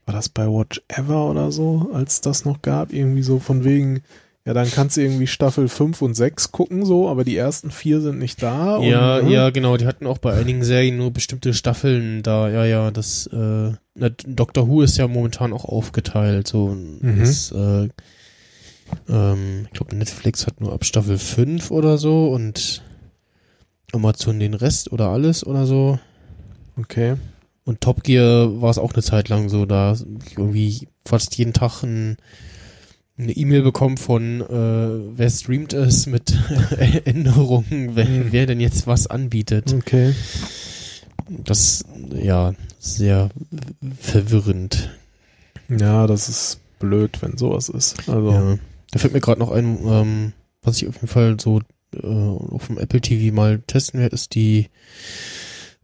war 0.05 0.15
das 0.15 0.29
bei 0.29 0.47
Watch 0.47 0.83
Ever 0.89 1.29
oder 1.31 1.51
so, 1.53 1.91
als 1.93 2.21
das 2.21 2.45
noch 2.45 2.63
gab, 2.63 2.93
irgendwie 2.93 3.23
so 3.23 3.39
von 3.39 3.65
wegen, 3.65 4.03
ja, 4.45 4.55
dann 4.55 4.71
kannst 4.71 4.97
du 4.97 5.01
irgendwie 5.01 5.27
Staffel 5.27 5.69
5 5.69 6.01
und 6.03 6.15
6 6.15 6.53
gucken, 6.53 6.85
so, 6.85 7.09
aber 7.09 7.25
die 7.25 7.37
ersten 7.37 7.73
vier 7.73 8.01
sind 8.01 8.19
nicht 8.21 8.41
da. 8.43 8.79
ja, 8.81 9.17
und, 9.19 9.25
ne? 9.27 9.33
ja, 9.33 9.51
genau. 9.51 9.77
Die 9.77 9.87
hatten 9.87 10.07
auch 10.07 10.19
bei 10.19 10.35
einigen 10.35 10.63
Serien 10.63 10.97
nur 10.97 11.11
bestimmte 11.11 11.53
Staffeln 11.53 12.23
da. 12.23 12.49
Ja, 12.49 12.65
ja, 12.65 12.91
das 12.93 13.27
äh, 13.27 13.73
na, 13.97 14.09
Doctor 14.25 14.69
Who 14.69 14.83
ist 14.83 14.99
ja 14.99 15.09
momentan 15.09 15.53
auch 15.53 15.65
aufgeteilt. 15.65 16.47
So, 16.47 16.69
Mhm. 16.69 17.19
das, 17.19 17.51
äh, 17.51 17.89
ähm, 19.09 19.67
ich 19.67 19.73
glaube, 19.73 19.97
Netflix 19.97 20.47
hat 20.47 20.61
nur 20.61 20.73
ab 20.73 20.85
Staffel 20.85 21.19
5 21.19 21.73
oder 21.73 21.99
so 21.99 22.29
und 22.29 22.83
Amazon 23.93 24.39
den 24.39 24.55
Rest 24.55 24.93
oder 24.93 25.09
alles 25.09 25.45
oder 25.45 25.67
so. 25.67 25.99
Okay. 26.79 27.17
Und 27.65 27.81
Top 27.81 28.03
Gear 28.05 28.61
war 28.61 28.71
es 28.71 28.79
auch 28.79 28.93
eine 28.93 29.03
Zeit 29.03 29.29
lang 29.29 29.49
so, 29.49 29.67
da 29.67 29.97
irgendwie 30.37 30.89
fast 31.05 31.37
jeden 31.37 31.53
Tag 31.53 31.83
ein 31.83 32.17
eine 33.19 33.33
E-Mail 33.33 33.63
bekommen 33.63 33.97
von, 33.97 34.43
äh, 34.43 35.17
wer 35.17 35.31
streamt 35.31 35.73
es 35.73 36.07
mit 36.07 36.35
Änderungen, 37.07 37.93
wer, 37.97 38.07
Hm. 38.07 38.27
wer 38.31 38.45
denn 38.45 38.61
jetzt 38.61 38.87
was 38.87 39.07
anbietet. 39.07 39.73
Okay. 39.73 40.15
Das, 41.29 41.83
ja, 42.15 42.53
sehr 42.79 43.31
verwirrend. 43.99 44.91
Ja, 45.71 46.07
das 46.07 46.29
ist 46.29 46.61
blöd, 46.79 47.23
wenn 47.23 47.39
sowas 47.39 47.71
ist. 47.71 48.07
Also, 48.09 48.31
Ja. 48.31 48.59
Da 48.91 48.99
fällt 48.99 49.15
mir 49.15 49.21
gerade 49.21 49.41
noch 49.41 49.51
ein, 49.51 49.79
ähm, 49.87 50.33
was 50.63 50.77
ich 50.81 50.87
auf 50.87 50.97
jeden 50.97 51.09
Fall 51.09 51.41
so 51.41 51.61
äh, 51.95 52.07
auf 52.07 52.67
dem 52.67 52.77
Apple 52.79 53.01
TV 53.01 53.35
mal 53.35 53.61
testen 53.67 53.99
werde, 53.99 54.15
ist 54.15 54.35
die 54.35 54.69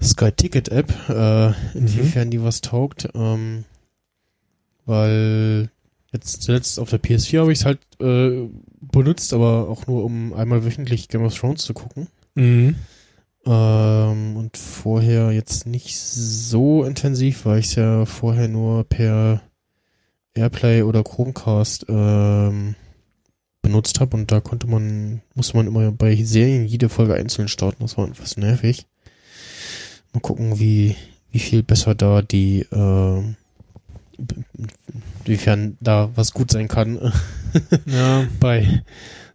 Sky 0.03 0.33
Ticket 0.33 0.69
App, 0.69 0.93
äh, 1.09 1.53
inwiefern 1.77 2.31
die 2.31 2.43
was 2.43 2.61
taugt. 2.61 3.09
Ähm, 3.15 3.65
weil 4.85 5.71
jetzt 6.13 6.43
zuletzt 6.43 6.79
auf 6.79 6.91
der 6.91 7.01
PS4 7.01 7.41
habe 7.41 7.53
ich 7.53 7.61
es 7.61 7.65
halt 7.65 7.81
äh, 8.01 8.49
benutzt, 8.81 9.33
aber 9.33 9.69
auch 9.69 9.87
nur 9.87 10.05
um 10.05 10.33
einmal 10.35 10.65
wöchentlich 10.65 11.09
Game 11.09 11.25
of 11.25 11.39
Thrones 11.39 11.63
zu 11.63 11.75
gucken. 11.75 12.09
mhm. 12.35 12.77
Ähm, 13.45 14.37
und 14.37 14.57
vorher 14.57 15.33
jetzt 15.33 15.67
nicht 15.67 15.99
so 15.99 16.85
intensiv, 16.85 17.45
weil 17.45 17.59
ich 17.59 17.67
es 17.67 17.75
ja 17.75 18.07
vorher 18.07 18.47
nur 18.47 18.85
per 18.85 19.43
Airplay 20.35 20.83
oder 20.83 21.03
Chromecast 21.03 21.87
ähm, 21.89 22.77
benutzt 23.61 23.99
habe 23.99 24.17
und 24.17 24.31
da 24.31 24.41
konnte 24.41 24.69
man, 24.69 25.23
musste 25.35 25.57
man 25.57 25.67
immer 25.67 25.91
bei 25.91 26.15
Serien 26.23 26.67
jede 26.67 26.89
Folge 26.89 27.15
einzeln 27.15 27.49
starten, 27.49 27.83
das 27.83 27.99
war 27.99 28.07
etwas 28.07 28.37
nervig. 28.37 28.87
Mal 30.13 30.21
gucken, 30.21 30.59
wie, 30.59 30.97
wie 31.31 31.39
viel 31.39 31.63
besser 31.63 31.95
da 31.95 32.23
die, 32.23 32.67
ähm, 32.73 33.37
inwiefern 35.25 35.77
da 35.81 36.11
was 36.15 36.33
gut 36.33 36.51
sein 36.51 36.69
kann 36.69 37.13
ja. 37.87 38.27
bei 38.41 38.83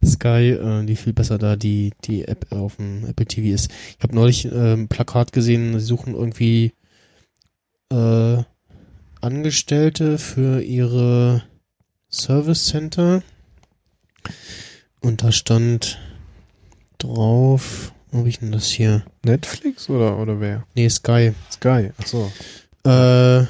Sky, 0.04 0.50
äh, 0.50 0.86
wie 0.86 0.96
viel 0.96 1.12
besser 1.12 1.38
da 1.38 1.56
die, 1.56 1.92
die 2.04 2.26
App 2.26 2.52
auf 2.52 2.76
dem 2.76 3.06
Apple 3.06 3.26
TV 3.26 3.54
ist. 3.54 3.70
Ich 3.96 4.02
habe 4.02 4.14
neulich 4.14 4.44
äh, 4.44 4.74
ein 4.74 4.88
Plakat 4.88 5.32
gesehen, 5.32 5.78
sie 5.78 5.84
suchen 5.84 6.14
irgendwie 6.14 6.72
äh, 7.90 8.42
Angestellte 9.20 10.18
für 10.18 10.62
ihre 10.62 11.42
Service 12.10 12.66
Center. 12.66 13.22
Und 15.00 15.22
da 15.22 15.32
stand 15.32 15.98
drauf, 16.98 17.92
wo 18.10 18.18
habe 18.18 18.28
ich 18.28 18.38
denn 18.38 18.52
das 18.52 18.68
hier? 18.68 19.04
Netflix 19.24 19.88
oder, 19.90 20.18
oder 20.18 20.40
wer? 20.40 20.64
Nee, 20.74 20.88
Sky. 20.88 21.32
Sky. 21.50 21.90
Ach 21.98 22.06
so. 22.06 22.30
Äh, 22.84 23.46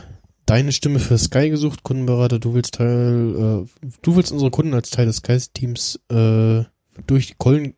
deine 0.47 0.73
Stimme 0.73 0.99
für 0.99 1.19
Sky 1.19 1.51
gesucht, 1.51 1.83
Kundenberater, 1.83 2.39
du 2.39 2.55
willst 2.55 2.75
Teil, 2.75 3.65
äh, 3.65 3.67
du 4.03 4.17
willst 4.17 4.33
unsere 4.33 4.51
Kunden 4.51 4.75
als 4.75 4.91
Teil 4.91 5.07
des 5.07 5.17
Sky-Teams 5.17 6.01
äh, 6.11 6.65
durch, 7.07 7.39
Kollen, 7.39 7.75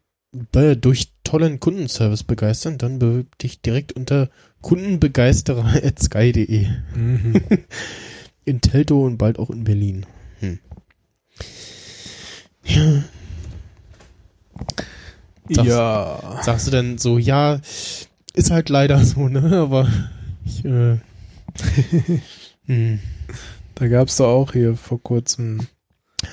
äh, 0.54 0.76
durch 0.76 1.12
tollen 1.24 1.60
Kundenservice 1.60 2.24
begeistern, 2.24 2.78
dann 2.78 2.98
bewirb 2.98 3.36
dich 3.38 3.60
direkt 3.60 3.92
unter 3.92 4.30
kundenbegeisterer.sky.de 4.62 6.66
Mhm. 6.94 7.34
in 8.44 8.60
Teltow 8.60 9.04
und 9.04 9.18
bald 9.18 9.38
auch 9.38 9.50
in 9.50 9.64
Berlin. 9.64 10.06
Hm. 10.40 10.58
Ja, 12.64 13.04
Sag's- 15.54 15.68
ja. 15.68 16.40
sagst 16.42 16.66
du 16.66 16.70
dann 16.70 16.98
so, 16.98 17.18
ja, 17.18 17.60
ist 18.34 18.50
halt 18.50 18.68
leider 18.68 18.98
so, 19.04 19.28
ne, 19.28 19.58
aber 19.58 19.88
ich, 20.44 20.64
äh, 20.64 20.98
hm. 22.66 22.98
Da 23.74 23.88
gab's 23.88 24.16
da 24.16 24.24
auch 24.24 24.52
hier 24.52 24.76
vor 24.76 25.02
kurzem. 25.02 25.66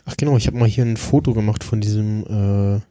Ach 0.06 0.18
genau, 0.18 0.36
ich 0.38 0.48
habe 0.48 0.58
mal 0.58 0.68
hier 0.68 0.84
ein 0.86 0.98
Foto 0.98 1.34
gemacht 1.34 1.64
von 1.64 1.80
diesem, 1.80 2.24
äh, 2.24 2.82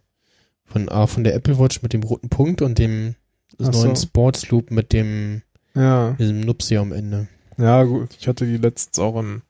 von, 0.65 0.89
ah, 0.89 1.07
von 1.07 1.25
der 1.25 1.35
Apple 1.35 1.59
Watch 1.59 1.83
mit 1.83 1.93
dem 1.93 2.03
roten 2.03 2.29
Punkt 2.31 2.63
und 2.63 2.79
dem 2.79 3.15
Ach 3.63 3.71
neuen 3.71 3.95
so. 3.97 4.03
Sports 4.07 4.49
Loop 4.51 4.71
mit 4.71 4.93
dem, 4.93 5.43
Ja. 5.75 6.13
diesem 6.19 6.41
Nupsi 6.41 6.77
am 6.79 6.93
Ende. 6.93 7.29
Ja, 7.59 7.83
gut. 7.85 8.17
Ich 8.19 8.29
hatte 8.29 8.47
die 8.47 8.57
letztens 8.57 8.99
auch 8.99 9.19
im. 9.21 9.43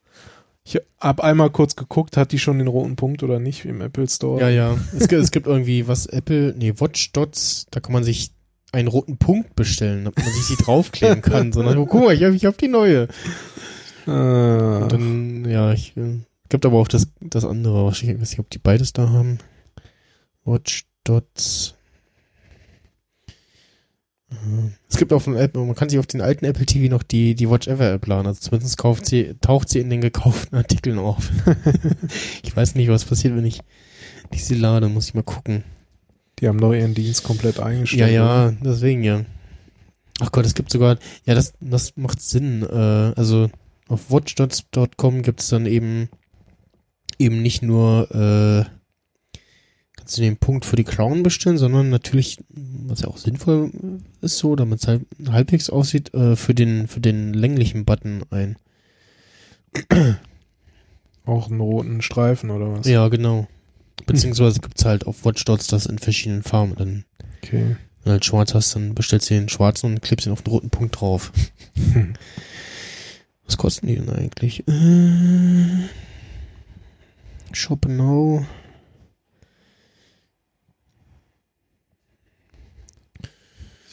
Ich 0.68 0.80
hab 1.00 1.20
einmal 1.20 1.50
kurz 1.50 1.76
geguckt, 1.76 2.16
hat 2.16 2.32
die 2.32 2.40
schon 2.40 2.58
den 2.58 2.66
roten 2.66 2.96
Punkt 2.96 3.22
oder 3.22 3.38
nicht 3.38 3.64
im 3.64 3.80
Apple 3.80 4.08
Store? 4.08 4.40
Ja, 4.40 4.48
ja. 4.48 4.76
Es, 4.98 5.06
gibt- 5.06 5.22
es 5.22 5.30
gibt 5.30 5.46
irgendwie 5.46 5.86
was 5.86 6.06
Apple, 6.06 6.54
nee, 6.58 6.74
Watch 6.78 7.12
Dots, 7.12 7.66
da 7.70 7.78
kann 7.78 7.92
man 7.92 8.02
sich 8.02 8.32
einen 8.72 8.88
roten 8.88 9.16
Punkt 9.16 9.54
bestellen, 9.54 10.04
damit 10.04 10.18
man 10.18 10.26
sich 10.34 10.44
sie 10.46 10.56
draufkleben 10.56 11.22
kann. 11.22 11.52
Sondern, 11.52 11.78
oh, 11.78 11.86
guck 11.86 12.02
mal, 12.04 12.14
ich 12.14 12.24
habe 12.24 12.34
ich 12.34 12.44
hab 12.44 12.58
die 12.58 12.66
neue. 12.68 13.06
Ah, 14.06 14.86
dann, 14.88 15.44
ja, 15.48 15.72
ich, 15.72 15.96
äh, 15.96 16.18
gibt 16.48 16.66
aber 16.66 16.78
auch 16.78 16.88
das, 16.88 17.06
das 17.20 17.44
andere. 17.44 17.88
Ich 17.92 18.02
weiß 18.08 18.18
nicht, 18.30 18.38
ob 18.40 18.50
die 18.50 18.58
beides 18.58 18.92
da 18.92 19.08
haben. 19.10 19.38
Watch 20.44 20.84
Dots. 21.04 21.75
Es 24.88 24.96
gibt 24.96 25.12
auf 25.12 25.24
dem 25.24 25.36
App, 25.36 25.54
man 25.56 25.74
kann 25.74 25.88
sich 25.88 25.98
auf 25.98 26.06
den 26.06 26.20
alten 26.20 26.44
Apple 26.44 26.66
TV 26.66 26.90
noch 26.92 27.02
die, 27.04 27.34
die 27.34 27.48
Watch 27.48 27.68
Ever 27.68 27.92
App 27.92 28.06
laden. 28.06 28.26
Also 28.26 28.40
zumindest 28.40 28.76
kauft 28.76 29.06
sie, 29.06 29.34
taucht 29.40 29.68
sie 29.68 29.78
in 29.78 29.88
den 29.90 30.00
gekauften 30.00 30.56
Artikeln 30.58 30.98
auf. 30.98 31.30
ich 32.42 32.56
weiß 32.56 32.74
nicht, 32.74 32.88
was 32.88 33.04
passiert, 33.04 33.36
wenn 33.36 33.44
ich 33.46 33.60
diese 34.32 34.54
lade. 34.56 34.88
Muss 34.88 35.08
ich 35.08 35.14
mal 35.14 35.22
gucken. 35.22 35.62
die 36.40 36.48
haben 36.48 36.60
doch 36.60 36.72
ihren 36.74 36.94
Dienst 36.94 37.22
komplett 37.22 37.56
Ja, 37.58 37.64
eingestellt. 37.64 38.12
ja, 38.12 38.50
deswegen 38.62 39.02
ja. 39.04 39.24
Ach 40.20 40.32
Gott, 40.32 40.46
es 40.46 40.54
gibt 40.54 40.70
sogar, 40.72 40.98
ja, 41.24 41.34
das, 41.34 41.52
das 41.60 41.96
macht 41.96 42.20
Sinn. 42.20 42.62
Äh, 42.62 43.12
also 43.16 43.48
auf 43.88 44.10
watchdots.com 44.10 45.22
gibt 45.22 45.40
es 45.40 45.48
dann 45.48 45.66
eben 45.66 46.08
eben 47.18 47.42
nicht 47.42 47.62
nur 47.62 48.10
äh, 48.10 48.64
kannst 50.06 50.18
du 50.18 50.22
den 50.22 50.36
Punkt 50.36 50.64
für 50.64 50.76
die 50.76 50.84
Crown 50.84 51.24
bestellen, 51.24 51.58
sondern 51.58 51.90
natürlich, 51.90 52.38
was 52.48 53.00
ja 53.00 53.08
auch 53.08 53.16
sinnvoll 53.16 53.72
ist 54.20 54.38
so, 54.38 54.54
damit 54.54 54.78
es 54.78 54.86
halt 54.86 55.04
halbwegs 55.28 55.68
aussieht, 55.68 56.14
äh, 56.14 56.36
für 56.36 56.54
den 56.54 56.86
für 56.86 57.00
den 57.00 57.34
länglichen 57.34 57.84
Button 57.84 58.22
ein. 58.30 58.56
Auch 61.26 61.50
einen 61.50 61.58
roten 61.58 62.02
Streifen 62.02 62.50
oder 62.50 62.72
was? 62.72 62.86
Ja, 62.86 63.08
genau. 63.08 63.48
Beziehungsweise 64.06 64.60
gibt's 64.60 64.84
halt 64.84 65.08
auf 65.08 65.24
Watchdots 65.24 65.66
das 65.66 65.86
in 65.86 65.98
verschiedenen 65.98 66.44
Farben. 66.44 66.76
Dann 66.76 67.04
Okay. 67.42 67.74
Wenn 68.04 68.04
du 68.04 68.10
halt 68.12 68.24
schwarz 68.24 68.54
hast, 68.54 68.76
dann 68.76 68.94
bestellst 68.94 69.28
du 69.28 69.34
den 69.34 69.48
schwarzen 69.48 69.86
und 69.86 70.02
klebst 70.02 70.24
ihn 70.28 70.32
auf 70.32 70.42
den 70.42 70.52
roten 70.52 70.70
Punkt 70.70 71.00
drauf. 71.00 71.32
Was 73.44 73.56
kosten 73.56 73.88
die 73.88 73.96
denn 73.96 74.08
eigentlich? 74.08 74.66
Äh, 74.68 75.88
Shop 77.52 77.86
Now. 77.88 78.46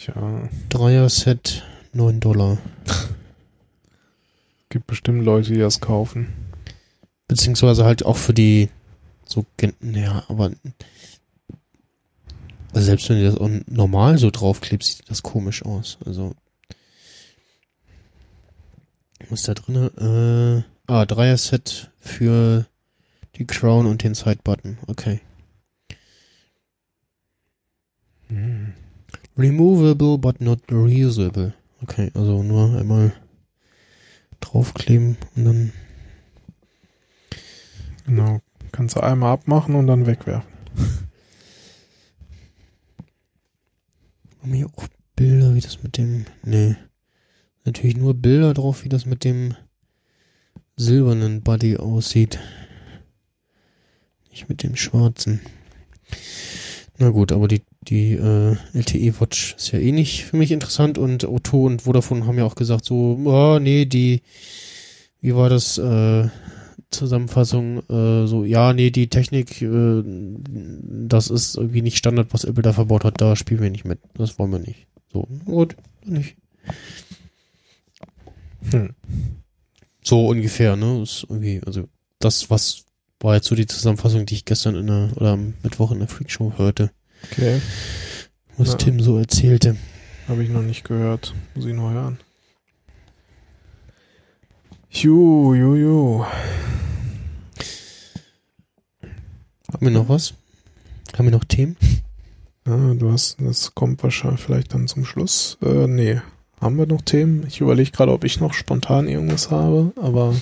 Tja, 0.03 0.49
Dreier-Set, 0.67 1.63
9 1.93 2.19
Dollar. 2.19 2.57
gibt 4.67 4.85
bestimmt 4.85 5.23
Leute, 5.23 5.53
die 5.53 5.59
das 5.59 5.79
kaufen. 5.79 6.33
Beziehungsweise 7.29 7.85
halt 7.85 8.05
auch 8.05 8.17
für 8.17 8.33
die 8.33 8.69
so, 9.23 9.45
ja, 9.81 10.25
aber 10.27 10.51
also 12.73 12.85
selbst 12.85 13.07
wenn 13.07 13.19
du 13.19 13.23
das 13.23 13.37
auch 13.37 13.49
normal 13.67 14.17
so 14.17 14.29
draufklebst, 14.29 14.97
sieht 14.97 15.09
das 15.09 15.23
komisch 15.23 15.63
aus. 15.63 15.97
Also 16.05 16.35
was 19.29 19.39
ist 19.39 19.47
da 19.47 19.53
drinne? 19.53 20.65
Äh, 20.85 20.91
ah, 20.91 21.05
Dreier-Set 21.05 21.91
für 22.01 22.65
die 23.37 23.47
Crown 23.47 23.85
und 23.85 24.03
den 24.03 24.15
Side-Button. 24.15 24.79
Okay. 24.87 25.21
Hm. 28.27 28.62
Removable 29.37 30.17
but 30.17 30.41
not 30.41 30.59
reusable. 30.71 31.53
Okay, 31.81 32.11
also 32.13 32.43
nur 32.43 32.77
einmal 32.77 33.13
draufkleben 34.39 35.17
und 35.35 35.45
dann 35.45 35.73
Genau. 38.05 38.41
Kannst 38.71 38.95
du 38.95 39.01
einmal 39.01 39.33
abmachen 39.33 39.75
und 39.75 39.87
dann 39.87 40.05
wegwerfen. 40.05 40.51
haben 44.41 44.53
hier 44.53 44.67
auch 44.67 44.87
Bilder, 45.15 45.55
wie 45.55 45.61
das 45.61 45.83
mit 45.83 45.97
dem. 45.97 46.25
Nee. 46.43 46.75
Natürlich 47.65 47.95
nur 47.95 48.13
Bilder 48.13 48.53
drauf, 48.53 48.83
wie 48.83 48.89
das 48.89 49.05
mit 49.05 49.23
dem 49.23 49.55
silbernen 50.75 51.43
Buddy 51.43 51.77
aussieht. 51.77 52.39
Nicht 54.31 54.49
mit 54.49 54.63
dem 54.63 54.75
schwarzen. 54.75 55.39
Na 56.99 57.09
gut, 57.09 57.31
aber 57.31 57.47
die, 57.47 57.63
die 57.81 58.13
äh, 58.13 58.55
LTE 58.73 59.19
Watch 59.19 59.55
ist 59.57 59.71
ja 59.71 59.79
eh 59.79 59.91
nicht 59.91 60.25
für 60.25 60.37
mich 60.37 60.51
interessant 60.51 60.97
und 60.97 61.23
Otto 61.25 61.65
und 61.65 61.83
Vodafone 61.83 62.25
haben 62.27 62.37
ja 62.37 62.45
auch 62.45 62.55
gesagt 62.55 62.85
so, 62.85 63.19
oh, 63.25 63.59
nee, 63.59 63.85
die, 63.85 64.21
wie 65.21 65.35
war 65.35 65.49
das, 65.49 65.77
äh, 65.77 66.29
Zusammenfassung, 66.93 67.79
äh, 67.89 68.27
so, 68.27 68.45
ja, 68.45 68.73
nee, 68.73 68.91
die 68.91 69.09
Technik, 69.09 69.61
äh, 69.61 70.03
das 70.05 71.29
ist 71.29 71.57
irgendwie 71.57 71.81
nicht 71.81 71.97
Standard, 71.97 72.33
was 72.33 72.45
Apple 72.45 72.63
da 72.63 72.71
verbaut 72.71 73.03
hat, 73.03 73.19
da 73.19 73.35
spielen 73.35 73.61
wir 73.61 73.69
nicht 73.69 73.85
mit. 73.85 73.99
Das 74.13 74.39
wollen 74.39 74.51
wir 74.51 74.59
nicht. 74.59 74.87
So, 75.11 75.27
gut, 75.45 75.75
nicht. 76.05 76.37
Hm. 78.71 78.91
So 80.03 80.27
ungefähr, 80.27 80.75
ne? 80.75 81.01
Ist 81.01 81.25
irgendwie, 81.27 81.61
also 81.65 81.87
das, 82.19 82.49
was 82.49 82.85
war 83.23 83.35
jetzt 83.35 83.47
so 83.47 83.55
die 83.55 83.65
Zusammenfassung, 83.67 84.25
die 84.25 84.35
ich 84.35 84.45
gestern 84.45 84.75
in 84.75 84.87
der, 84.87 85.09
oder 85.15 85.31
am 85.31 85.53
Mittwoch 85.63 85.91
in 85.91 85.99
der 85.99 86.07
Freakshow 86.07 86.53
hörte, 86.57 86.91
Okay. 87.31 87.61
was 88.57 88.69
Ja. 88.69 88.75
Tim 88.75 88.99
so 88.99 89.17
erzählte. 89.17 89.75
Habe 90.27 90.43
ich 90.43 90.49
noch 90.49 90.61
nicht 90.61 90.83
gehört. 90.83 91.33
Muss 91.55 91.65
ich 91.65 91.73
noch 91.73 91.89
hören. 91.91 92.19
Ju, 94.89 95.53
ju, 95.55 95.75
ju. 95.75 96.23
Haben 99.71 99.81
wir 99.87 99.91
noch 99.91 100.07
was? 100.09 100.33
Haben 101.17 101.25
wir 101.25 101.31
noch 101.31 101.43
Themen? 101.45 101.75
Ja, 102.67 102.93
du 102.93 103.11
hast, 103.11 103.37
das 103.41 103.73
kommt 103.75 104.03
wahrscheinlich 104.03 104.39
vielleicht 104.41 104.73
dann 104.73 104.87
zum 104.87 105.03
Schluss. 105.05 105.57
Äh, 105.61 105.87
nee. 105.87 106.21
Haben 106.61 106.77
wir 106.77 106.85
noch 106.85 107.01
Themen? 107.01 107.45
Ich 107.47 107.59
überlege 107.59 107.91
gerade, 107.91 108.11
ob 108.13 108.23
ich 108.23 108.39
noch 108.39 108.53
spontan 108.53 109.07
irgendwas 109.07 109.51
habe, 109.51 109.91
aber 110.01 110.35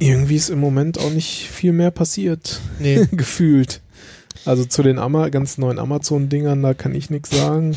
irgendwie 0.00 0.36
ist 0.36 0.50
im 0.50 0.58
Moment 0.58 0.98
auch 0.98 1.10
nicht 1.10 1.46
viel 1.48 1.72
mehr 1.72 1.90
passiert. 1.92 2.60
Nee. 2.80 3.06
gefühlt. 3.12 3.80
Also 4.44 4.64
zu 4.64 4.82
den 4.82 4.98
Ama 4.98 5.28
ganz 5.28 5.58
neuen 5.58 5.78
Amazon-Dingern, 5.78 6.62
da 6.62 6.74
kann 6.74 6.94
ich 6.94 7.10
nichts 7.10 7.30
sagen. 7.30 7.76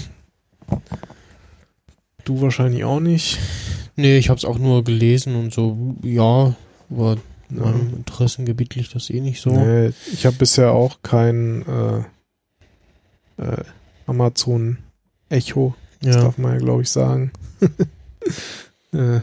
Du 2.25 2.41
wahrscheinlich 2.41 2.83
auch 2.85 2.99
nicht. 3.01 3.37
nee, 3.95 4.17
ich 4.17 4.29
habe 4.29 4.37
es 4.37 4.45
auch 4.45 4.57
nur 4.57 4.83
gelesen 4.83 5.35
und 5.35 5.53
so, 5.53 5.95
ja, 6.03 6.55
aber 6.89 7.17
Ja. 7.49 7.65
meinem 7.65 7.93
Interessengebiet 7.97 8.75
liegt 8.75 8.95
das 8.95 9.09
eh 9.09 9.19
nicht 9.19 9.41
so. 9.41 9.51
Nee, 9.51 9.91
ich 10.13 10.25
habe 10.25 10.37
bisher 10.37 10.71
auch 10.71 10.99
kein 11.03 11.65
äh, 13.37 13.43
äh, 13.43 13.63
Amazon 14.07 14.77
Echo, 15.29 15.75
das 16.01 16.15
Ja. 16.15 16.21
darf 16.23 16.37
man 16.37 16.53
ja 16.53 16.57
glaube 16.59 16.83
ich 16.83 16.89
sagen. 16.89 17.31
äh, 18.93 19.19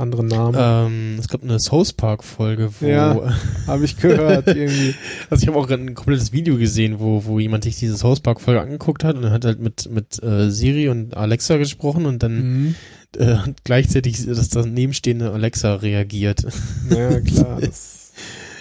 andere 0.00 0.24
Namen. 0.24 0.56
Ähm, 0.58 1.16
es 1.20 1.28
gab 1.28 1.42
eine 1.42 1.58
South 1.60 1.92
Park 1.92 2.24
Folge, 2.24 2.70
wo 2.80 2.86
Ja. 2.86 3.34
Habe 3.66 3.84
ich 3.84 3.96
gehört 3.96 4.46
irgendwie. 4.48 4.94
Also 5.28 5.42
ich 5.42 5.48
habe 5.48 5.58
auch 5.58 5.68
ein 5.70 5.94
komplettes 5.94 6.32
Video 6.32 6.56
gesehen, 6.56 6.98
wo, 6.98 7.24
wo 7.24 7.38
jemand 7.38 7.64
sich 7.64 7.76
diese 7.78 7.96
South 7.96 8.20
Park 8.20 8.40
Folge 8.40 8.60
angeguckt 8.60 9.04
hat 9.04 9.16
und 9.16 9.24
er 9.24 9.30
hat 9.30 9.44
halt 9.44 9.60
mit, 9.60 9.90
mit 9.90 10.22
äh, 10.22 10.50
Siri 10.50 10.88
und 10.88 11.16
Alexa 11.16 11.56
gesprochen 11.58 12.06
und 12.06 12.22
dann 12.22 12.30
Mhm. 12.40 12.74
äh, 13.18 13.34
hat 13.36 13.64
gleichzeitig 13.64 14.24
das 14.26 14.48
danebenstehende 14.48 15.30
Alexa 15.32 15.74
reagiert. 15.76 16.44
Ja, 16.90 17.20
klar. 17.20 17.60
Das, 17.60 18.12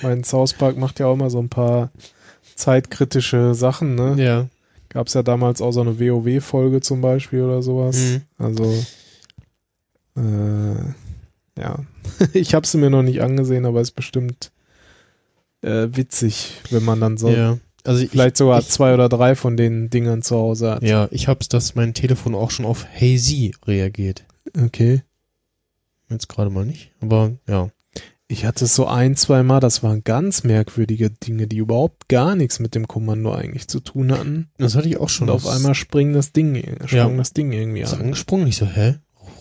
mein 0.02 0.24
South 0.24 0.54
Park 0.54 0.78
macht 0.78 1.00
ja 1.00 1.08
auch 1.08 1.14
immer 1.16 1.30
so 1.30 1.40
ein 1.40 1.50
paar 1.50 1.92
zeitkritische 2.56 3.54
Sachen, 3.56 3.96
ne? 3.96 4.16
Ja. 4.18 4.48
Gab 4.90 5.08
es 5.08 5.14
ja 5.14 5.24
damals 5.24 5.62
auch 5.62 5.72
so 5.72 5.82
eine 5.82 6.00
WoW-Folge 6.00 6.82
zum 6.82 7.00
Beispiel 7.02 7.42
oder 7.44 7.62
sowas. 7.62 7.98
Mhm. 7.98 8.22
Also, 8.38 8.64
äh, 10.18 10.94
ja. 11.60 11.80
ich 12.34 12.54
habe 12.54 12.66
sie 12.68 12.78
mir 12.78 12.90
noch 12.90 13.04
nicht 13.04 13.22
angesehen, 13.22 13.66
aber 13.66 13.82
ist 13.82 13.92
bestimmt 13.92 14.52
äh, 15.62 15.88
witzig, 15.92 16.54
wenn 16.72 16.84
man 16.84 17.00
dann 17.02 17.18
so 17.18 17.30
ja. 17.30 17.58
Also 17.86 18.04
ich, 18.04 18.10
vielleicht 18.10 18.36
sogar 18.38 18.60
ich- 18.60 18.68
zwei 18.70 18.94
oder 18.94 19.08
drei 19.10 19.36
von 19.36 19.56
den 19.58 19.90
Dingern 19.90 20.22
zu 20.22 20.36
Hause 20.36 20.72
hat. 20.72 20.84
ja, 20.84 21.08
ich 21.12 21.28
hab's, 21.28 21.48
dass 21.48 21.76
mein 21.76 21.94
Telefon 21.94 22.36
auch 22.36 22.52
schon 22.52 22.66
auf 22.66 22.86
Hazy 22.94 23.54
reagiert. 23.66 24.26
Okay. 24.62 25.02
Jetzt 26.10 26.28
gerade 26.28 26.50
mal 26.50 26.66
nicht, 26.66 26.92
aber 27.02 27.34
ja. 27.48 27.70
Ich 28.32 28.46
hatte 28.46 28.66
es 28.66 28.76
so 28.76 28.86
ein, 28.86 29.16
zwei 29.16 29.42
Mal, 29.42 29.60
das 29.60 29.82
waren 29.82 30.04
ganz 30.04 30.44
merkwürdige 30.44 31.10
Dinge, 31.10 31.48
die 31.48 31.58
überhaupt 31.58 32.10
gar 32.10 32.36
nichts 32.36 32.60
mit 32.60 32.76
dem 32.76 32.88
Kommando 32.88 33.32
eigentlich 33.34 33.68
zu 33.68 33.80
tun 33.80 34.12
hatten. 34.12 34.50
Das 34.60 34.76
hatte 34.76 34.88
ich 34.88 34.98
auch 34.98 35.10
schon. 35.10 35.30
Und 35.30 35.36
auf 35.36 35.48
einmal 35.48 35.74
springt 35.74 36.16
das 36.16 36.32
Ding, 36.32 36.56
sprang 36.86 37.12
Ja. 37.12 37.18
das 37.18 37.34
Ding 37.34 37.52
irgendwie 37.52 37.82
ist 37.82 37.94
an. 37.94 38.02
angesprungen. 38.02 38.46
Ich 38.46 38.58
so, 38.58 38.68
hä? 38.68 38.96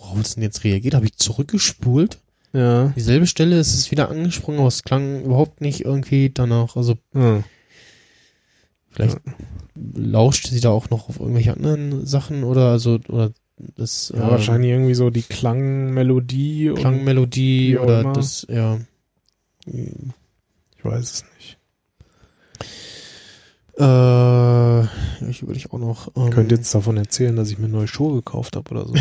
Warum 0.08 0.22
ist 0.22 0.36
denn 0.36 0.42
jetzt 0.42 0.64
reagiert? 0.64 0.94
Habe 0.94 1.04
ich 1.04 1.16
zurückgespult? 1.16 2.18
Ja. 2.54 2.94
Dieselbe 2.96 3.26
Stelle 3.26 3.60
ist 3.60 3.74
es 3.74 3.90
wieder 3.90 4.08
angesprungen, 4.08 4.60
aber 4.60 4.68
es 4.68 4.82
klang 4.82 5.22
überhaupt 5.22 5.60
nicht 5.60 5.84
irgendwie 5.84 6.30
danach. 6.32 6.76
Also 6.76 6.96
ja. 7.14 7.44
Vielleicht 8.90 9.18
lauscht 9.94 10.46
sie 10.46 10.60
da 10.60 10.70
auch 10.70 10.88
noch 10.88 11.10
auf 11.10 11.20
irgendwelche 11.20 11.52
anderen 11.52 12.06
Sachen 12.06 12.42
oder 12.42 12.70
also 12.70 12.98
oder 13.08 13.32
das 13.76 14.10
Ja, 14.16 14.22
ähm, 14.22 14.30
wahrscheinlich 14.30 14.70
irgendwie 14.70 14.94
so 14.94 15.10
die 15.10 15.22
Klangmelodie. 15.22 16.72
Klangmelodie 16.74 17.76
oder 17.76 18.12
das 18.14 18.46
ja 18.48 18.78
Ich 19.66 20.84
weiß 20.84 21.02
es 21.02 21.24
nicht. 21.36 21.57
Äh, 23.78 24.82
ich 25.30 25.42
überlege 25.42 25.72
auch 25.72 25.78
noch 25.78 26.08
ähm, 26.16 26.24
Ich 26.28 26.30
könnte 26.32 26.54
jetzt 26.56 26.74
davon 26.74 26.96
erzählen, 26.96 27.36
dass 27.36 27.50
ich 27.50 27.58
mir 27.58 27.68
neue 27.68 27.88
Schuhe 27.88 28.16
gekauft 28.16 28.56
habe 28.56 28.70
oder 28.70 28.86
so. 28.86 28.94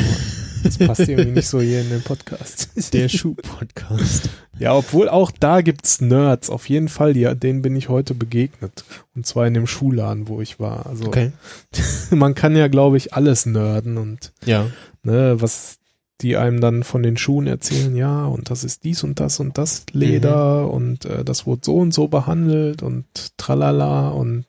Das 0.64 0.78
passt 0.78 1.02
irgendwie 1.08 1.32
nicht 1.32 1.48
so 1.48 1.62
hier 1.62 1.82
in 1.82 1.90
den 1.90 2.02
Podcast. 2.02 2.70
der 2.94 3.10
Schuh-Podcast. 3.10 4.30
Ja, 4.60 4.74
obwohl 4.76 5.08
auch 5.10 5.32
da 5.32 5.62
gibt's 5.62 6.02
Nerds. 6.02 6.50
Auf 6.50 6.68
jeden 6.70 6.90
Fall, 6.90 7.16
ja, 7.16 7.36
denen 7.36 7.62
bin 7.62 7.76
ich 7.76 7.90
heute 7.90 8.16
begegnet. 8.16 8.84
Und 9.16 9.26
zwar 9.26 9.46
in 9.48 9.54
dem 9.54 9.68
Schuhladen, 9.68 10.28
wo 10.28 10.42
ich 10.42 10.60
war. 10.60 10.86
Also 10.88 11.06
Okay. 11.08 11.32
man 12.12 12.34
kann 12.36 12.56
ja, 12.56 12.68
glaube 12.68 12.98
ich, 12.98 13.14
alles 13.14 13.46
nerden 13.46 13.98
und 13.98 14.34
Ja. 14.46 14.68
ne, 15.04 15.36
was 15.40 15.78
die 16.22 16.36
einem 16.36 16.60
dann 16.62 16.82
von 16.82 17.04
den 17.04 17.16
Schuhen 17.16 17.46
erzählen, 17.46 17.96
ja, 17.96 18.26
und 18.26 18.50
das 18.50 18.64
ist 18.64 18.84
dies 18.84 19.04
und 19.04 19.20
das 19.20 19.40
und 19.40 19.60
das 19.60 19.86
Leder 19.92 20.68
und 20.72 21.06
äh, 21.06 21.24
das 21.24 21.46
wurde 21.46 21.62
so 21.64 21.78
und 21.78 21.94
so 21.94 22.08
behandelt 22.08 22.82
und 22.82 23.06
tralala 23.38 24.10
und 24.10 24.46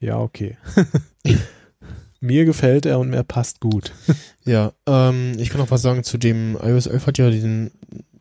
ja, 0.00 0.18
okay. 0.18 0.56
Mir 2.20 2.44
gefällt 2.44 2.86
er 2.86 2.98
und 2.98 3.10
mir 3.10 3.22
passt 3.24 3.60
gut. 3.60 3.92
Ja, 4.48 4.70
ähm, 4.86 5.32
ich 5.38 5.50
kann 5.50 5.60
noch 5.60 5.72
was 5.72 5.82
sagen 5.82 6.04
zu 6.04 6.18
dem 6.18 6.56
iOS 6.62 6.86
11 6.86 7.06
hat 7.08 7.18
ja 7.18 7.30
diesen 7.30 7.72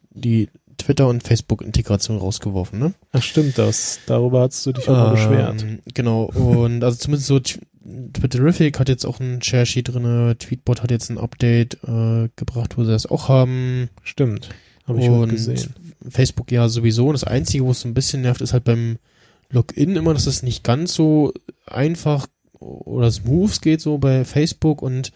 die 0.10 0.50
Twitter 0.80 1.08
und 1.08 1.22
Facebook 1.22 1.62
Integration 1.62 2.18
rausgeworfen, 2.18 2.80
ne? 2.80 2.96
Ach 3.12 3.22
stimmt 3.22 3.60
das. 3.60 4.00
Darüber 4.08 4.42
hast 4.42 4.66
du 4.66 4.72
dich 4.72 4.90
auch 4.90 4.94
mal 4.98 5.12
beschwert. 5.12 5.62
Ähm, 5.62 5.80
Genau, 5.94 6.24
und 6.24 6.84
also 6.84 6.98
zumindest 6.98 7.28
so 7.28 7.36
Tw- 7.36 7.60
Twitterific 8.14 8.80
hat 8.80 8.90
jetzt 8.90 9.06
auch 9.06 9.20
ein 9.20 9.44
Share 9.44 9.68
Sheet 9.68 9.90
drinne, 9.94 10.36
Tweetbot 10.40 10.82
hat 10.82 10.90
jetzt 10.90 11.12
ein 11.12 11.20
Update 11.20 11.76
äh, 11.84 12.30
gebracht, 12.36 12.76
wo 12.76 12.84
sie 12.84 12.92
das 12.92 13.06
auch 13.06 13.30
haben. 13.30 13.90
Stimmt. 14.02 14.50
Habe 14.88 15.02
ich 15.02 15.08
und 15.08 15.30
gesehen. 15.30 15.76
Facebook 16.10 16.52
ja 16.52 16.68
sowieso. 16.70 17.06
Und 17.06 17.14
das 17.14 17.24
Einzige, 17.24 17.66
wo 17.66 17.70
es 17.72 17.82
so 17.82 17.88
ein 17.88 17.94
bisschen 17.94 18.24
nervt, 18.24 18.42
ist 18.42 18.54
halt 18.54 18.64
beim 18.64 18.98
Login 19.56 19.96
immer, 19.96 20.14
dass 20.14 20.28
es 20.28 20.44
nicht 20.44 20.64
ganz 20.64 20.94
so 20.94 21.34
einfach 21.66 22.28
oder 22.60 23.12
smooth 23.12 23.62
geht 23.62 23.82
so 23.82 23.98
bei 23.98 24.26
Facebook. 24.26 24.82
Und 24.82 25.12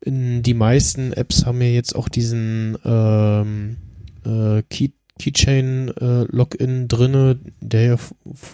in 0.00 0.42
die 0.42 0.54
meisten 0.54 1.12
Apps 1.12 1.46
haben 1.46 1.60
ja 1.60 1.68
jetzt 1.68 1.94
auch 1.94 2.08
diesen 2.08 2.76
ähm, 2.84 3.76
äh, 4.24 4.62
Key 4.68 4.90
Keychain 5.16 5.92
äh, 6.00 6.24
Login 6.24 6.88
drinne, 6.88 7.38
der 7.60 7.82
ja 7.82 7.96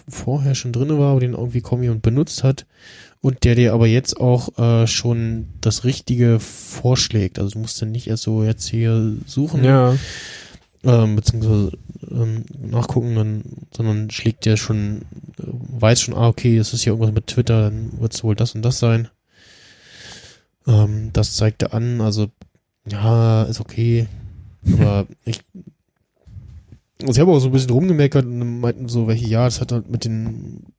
vorher 0.07 0.53
schon 0.53 0.71
drinne 0.71 0.99
war, 0.99 1.11
aber 1.11 1.19
den 1.19 1.33
irgendwie 1.33 1.61
kaum 1.61 1.81
jemand 1.81 2.03
benutzt 2.03 2.43
hat. 2.43 2.67
Und 3.19 3.43
der 3.43 3.55
dir 3.55 3.73
aber 3.73 3.87
jetzt 3.87 4.19
auch 4.19 4.57
äh, 4.59 4.85
schon 4.85 5.47
das 5.59 5.85
Richtige 5.85 6.39
vorschlägt. 6.39 7.39
Also 7.39 7.53
du 7.53 7.59
musst 7.59 7.81
dann 7.81 7.91
nicht 7.91 8.07
erst 8.07 8.23
so 8.23 8.43
jetzt 8.43 8.67
hier 8.67 9.15
suchen, 9.25 9.63
Ja, 9.63 9.95
ähm, 10.83 11.15
beziehungsweise 11.15 11.71
ähm, 12.09 12.45
nachgucken, 12.59 13.15
dann, 13.15 13.43
sondern 13.75 14.09
schlägt 14.09 14.45
dir 14.45 14.57
schon, 14.57 15.03
äh, 15.39 15.43
weiß 15.43 16.01
schon, 16.01 16.15
ah, 16.15 16.27
okay, 16.27 16.57
das 16.57 16.73
ist 16.73 16.83
hier 16.83 16.93
irgendwas 16.93 17.13
mit 17.13 17.27
Twitter, 17.27 17.63
dann 17.69 17.99
wird 17.99 18.13
es 18.13 18.23
wohl 18.23 18.35
das 18.35 18.55
und 18.55 18.63
das 18.63 18.79
sein. 18.79 19.07
Ähm, 20.67 21.11
das 21.13 21.35
zeigt 21.35 21.63
er 21.63 21.73
an, 21.73 22.01
also 22.01 22.27
ja, 22.87 23.43
ist 23.43 23.59
okay. 23.59 24.07
Aber 24.73 25.07
ich, 25.25 25.41
also 27.01 27.13
ich 27.13 27.19
habe 27.19 27.31
auch 27.31 27.39
so 27.39 27.49
ein 27.49 27.53
bisschen 27.53 27.71
rumgemeckert 27.71 28.25
und 28.25 28.59
meinten 28.59 28.87
so, 28.87 29.07
welche, 29.07 29.27
ja, 29.27 29.45
das 29.45 29.61
hat 29.61 29.71
halt 29.71 29.89
mit 29.89 30.05
den 30.05 30.73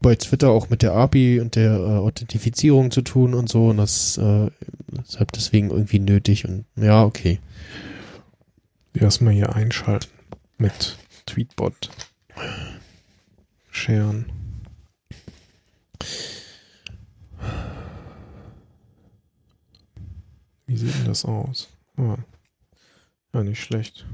bei 0.00 0.14
Twitter 0.16 0.50
auch 0.50 0.70
mit 0.70 0.82
der 0.82 0.94
API 0.94 1.40
und 1.40 1.56
der 1.56 1.72
äh, 1.72 1.98
Authentifizierung 1.98 2.90
zu 2.90 3.02
tun 3.02 3.34
und 3.34 3.48
so 3.48 3.68
und 3.68 3.78
das 3.78 4.18
äh, 4.18 4.46
ist 5.02 5.18
halt 5.18 5.30
deswegen 5.34 5.70
irgendwie 5.70 5.98
nötig 5.98 6.46
und 6.46 6.64
ja, 6.76 7.04
okay. 7.04 7.40
Erstmal 9.00 9.34
hier 9.34 9.54
einschalten 9.54 10.10
mit 10.58 10.96
Tweetbot. 11.26 11.90
Sharen. 13.70 14.26
Wie 20.66 20.76
sieht 20.76 20.94
denn 20.94 21.06
das 21.06 21.24
aus? 21.24 21.68
Ah. 21.96 22.16
Ja, 23.32 23.42
nicht 23.42 23.62
schlecht. 23.62 24.06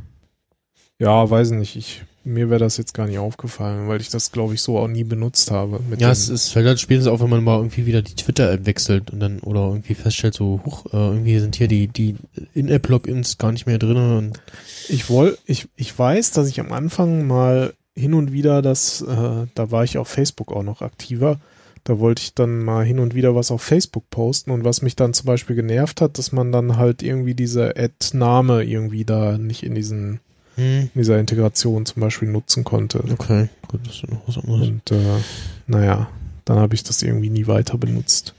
Ja, 0.99 1.29
weiß 1.29 1.51
nicht. 1.53 1.77
Ich, 1.77 2.05
mir 2.25 2.49
wäre 2.51 2.61
das 2.61 2.77
jetzt 2.79 2.95
gar 2.95 3.07
nicht 3.07 3.19
aufgefallen, 3.19 3.87
weil 3.89 4.01
ich 4.01 4.09
das, 4.09 4.33
glaube 4.33 4.55
ich, 4.55 4.63
so 4.63 4.79
auch 4.79 4.89
nie 4.89 5.05
benutzt 5.05 5.51
habe. 5.51 5.81
Mit 5.89 6.01
Ja, 6.01 6.11
es, 6.11 6.29
es 6.29 6.49
fällt 6.49 6.67
halt 6.67 6.81
spätestens 6.81 7.13
auf, 7.13 7.21
wenn 7.21 7.31
man 7.31 7.45
mal 7.45 7.59
irgendwie 7.59 7.87
wieder 7.87 8.03
die 8.03 8.15
Twitter-App 8.15 8.67
wechselt 8.67 9.11
und 9.11 9.21
dann 9.21 9.41
oder 9.41 9.69
irgendwie 9.69 9.95
feststellt, 9.95 10.35
so, 10.35 10.61
huch, 10.65 10.87
äh, 10.87 10.97
irgendwie 10.97 11.39
sind 11.39 11.57
hier 11.57 11.69
die, 11.69 11.89
die 11.89 12.17
In-App-Logins 12.55 13.39
gar 13.39 13.53
nicht 13.53 13.67
mehr 13.67 13.79
drin 13.79 13.97
und 13.97 14.41
Ich 14.89 15.09
woll, 15.11 15.37
ich, 15.47 15.69
ich 15.77 15.97
weiß, 15.97 16.31
dass 16.33 16.49
ich 16.49 16.61
am 16.61 16.73
Anfang 16.73 17.27
mal 17.27 17.75
hin 17.95 18.15
und 18.15 18.33
wieder 18.33 18.63
das, 18.63 19.03
äh, 19.03 19.47
da 19.55 19.71
war 19.71 19.85
ich 19.85 19.99
auf 19.99 20.09
Facebook 20.09 20.53
auch 20.53 20.63
noch 20.63 20.83
aktiver. 20.83 21.39
Da 21.85 21.99
wollte 21.99 22.23
ich 22.23 22.35
dann 22.35 22.61
mal 22.61 22.85
hin 22.85 22.99
und 22.99 23.15
wieder 23.15 23.35
was 23.35 23.51
auf 23.51 23.61
Facebook 23.61 24.09
posten 24.09 24.51
und 24.51 24.65
was 24.65 24.81
mich 24.81 24.97
dann 24.97 25.13
zum 25.13 25.27
Beispiel 25.27 25.55
genervt 25.55 26.01
hat, 26.01 26.17
dass 26.17 26.33
man 26.33 26.51
dann 26.51 26.79
halt 26.79 27.03
irgendwie 27.03 27.35
diese 27.35 27.77
Ad-Name 27.77 28.65
irgendwie 28.65 29.05
da 29.05 29.37
nicht 29.37 29.63
in 29.63 29.75
diesen 29.75 30.21
Hm, 30.57 30.83
in 30.83 30.91
dieser 30.95 31.19
Integration 31.19 31.87
zum 31.87 32.01
Beispiel 32.01 32.29
nutzen 32.29 32.65
konnte. 32.65 33.03
okay, 33.13 33.49
gut, 33.69 33.81
das 33.87 33.97
ist 33.97 34.11
noch 34.11 34.27
was 34.27 34.39
anderes. 34.39 34.69
Und 34.69 34.91
äh, 34.93 35.19
naja, 35.67 36.09
dann 36.45 36.59
habe 36.59 36.75
ich 36.75 36.83
das 36.85 37.03
irgendwie 37.03 37.31
nie 37.31 37.47
weiter 37.47 37.79
benutzt. 37.79 38.35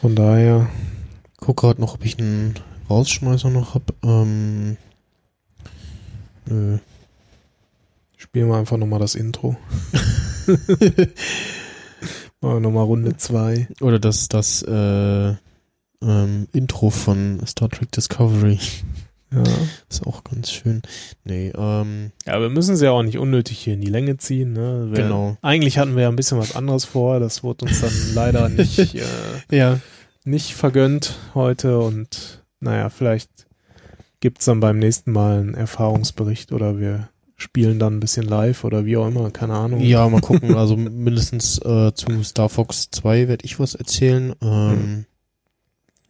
Von 0.00 0.14
daher, 0.14 0.68
guck 1.38 1.58
gerade 1.58 1.80
noch, 1.80 1.94
ob 1.94 2.04
ich 2.04 2.18
einen 2.18 2.54
Rausschmeißer 2.88 3.50
noch 3.50 3.74
hab. 3.74 3.92
Ähm, 4.04 4.76
nö. 6.46 6.78
spielen 8.16 8.48
wir 8.48 8.56
einfach 8.56 8.76
nochmal 8.76 9.00
das 9.00 9.14
Intro. 9.14 9.56
Machen 12.40 12.56
wir 12.56 12.60
nochmal 12.60 12.84
Runde 12.84 13.16
zwei. 13.16 13.68
Oder 13.80 13.98
das, 13.98 14.28
das 14.28 14.62
äh, 14.62 15.34
ähm, 16.02 16.48
Intro 16.52 16.90
von 16.90 17.40
Star 17.46 17.68
Trek 17.68 17.90
Discovery. 17.92 18.58
Ja. 19.32 19.42
Ist 19.90 20.06
auch 20.06 20.22
ganz 20.24 20.50
schön. 20.52 20.82
Nee, 21.24 21.52
ähm, 21.56 22.12
ja, 22.26 22.40
wir 22.40 22.48
müssen 22.48 22.74
es 22.74 22.80
ja 22.80 22.92
auch 22.92 23.02
nicht 23.02 23.18
unnötig 23.18 23.58
hier 23.58 23.74
in 23.74 23.80
die 23.80 23.90
Länge 23.90 24.16
ziehen. 24.18 24.52
Ne? 24.52 24.88
Wir, 24.90 25.02
Genau. 25.04 25.36
Eigentlich 25.42 25.78
hatten 25.78 25.96
wir 25.96 26.04
ja 26.04 26.08
ein 26.08 26.16
bisschen 26.16 26.38
was 26.38 26.54
anderes 26.54 26.84
vor. 26.84 27.18
Das 27.20 27.42
wurde 27.42 27.64
uns 27.66 27.80
dann 27.80 27.92
leider 28.14 28.48
nicht, 28.48 28.94
äh, 28.94 29.02
ja. 29.50 29.80
nicht 30.24 30.54
vergönnt 30.54 31.18
heute. 31.34 31.78
Und 31.80 32.44
naja, 32.60 32.88
vielleicht 32.88 33.30
gibt's 34.20 34.44
dann 34.44 34.60
beim 34.60 34.78
nächsten 34.78 35.10
Mal 35.12 35.40
einen 35.40 35.54
Erfahrungsbericht 35.54 36.52
oder 36.52 36.78
wir 36.78 37.08
spielen 37.36 37.78
dann 37.78 37.96
ein 37.96 38.00
bisschen 38.00 38.26
live 38.26 38.64
oder 38.64 38.86
wie 38.86 38.96
auch 38.96 39.08
immer. 39.08 39.30
Keine 39.30 39.54
Ahnung. 39.54 39.80
Ja, 39.80 40.08
mal 40.08 40.20
gucken. 40.20 40.54
Also 40.56 40.76
mindestens 40.76 41.58
äh, 41.58 41.92
zu 41.94 42.22
Star 42.22 42.48
Fox 42.48 42.90
2 42.92 43.28
werde 43.28 43.44
ich 43.44 43.58
was 43.58 43.74
erzählen. 43.74 44.34
Ähm, 44.40 45.04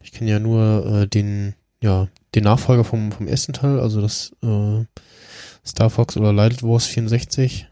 Ich 0.01 0.11
kenne 0.13 0.29
ja 0.31 0.39
nur 0.39 0.85
äh, 1.01 1.07
den, 1.07 1.55
ja, 1.81 2.07
den 2.37 2.43
Nachfolger 2.43 2.83
vom, 2.83 3.11
vom 3.11 3.27
ersten 3.27 3.53
Teil, 3.53 3.79
also 3.79 3.99
das 3.99 4.31
äh, 4.43 4.85
Star 5.65 5.89
Fox 5.89 6.15
oder 6.17 6.31
Light 6.31 6.61
Wars 6.61 6.85
64. 6.85 7.67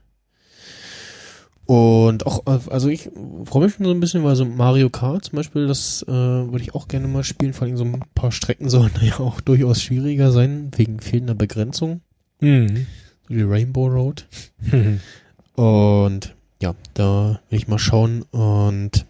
Und 1.65 2.25
auch, 2.25 2.45
äh, 2.47 2.59
also 2.69 2.89
ich 2.89 3.09
freue 3.45 3.65
mich 3.65 3.75
schon 3.75 3.85
so 3.85 3.91
ein 3.91 3.99
bisschen, 3.99 4.23
weil 4.23 4.35
so 4.35 4.45
Mario 4.45 4.89
Kart 4.89 5.25
zum 5.25 5.37
Beispiel, 5.37 5.67
das 5.67 6.03
äh, 6.07 6.11
würde 6.11 6.61
ich 6.61 6.73
auch 6.73 6.87
gerne 6.87 7.07
mal 7.07 7.23
spielen. 7.23 7.53
Vor 7.53 7.67
allem 7.67 7.77
so 7.77 7.85
ein 7.85 8.03
paar 8.15 8.31
Strecken 8.31 8.69
sollen 8.69 8.91
ja 9.01 9.19
auch 9.19 9.39
durchaus 9.39 9.81
schwieriger 9.81 10.31
sein, 10.31 10.71
wegen 10.75 10.99
fehlender 10.99 11.35
Begrenzung. 11.35 12.01
Mhm. 12.39 12.87
So 13.27 13.35
wie 13.35 13.43
Rainbow 13.43 13.87
Road. 13.87 14.27
Und 15.55 16.35
ja, 16.61 16.75
da 16.95 17.39
will 17.49 17.59
ich 17.59 17.67
mal 17.67 17.79
schauen. 17.79 18.23
Und 18.31 19.05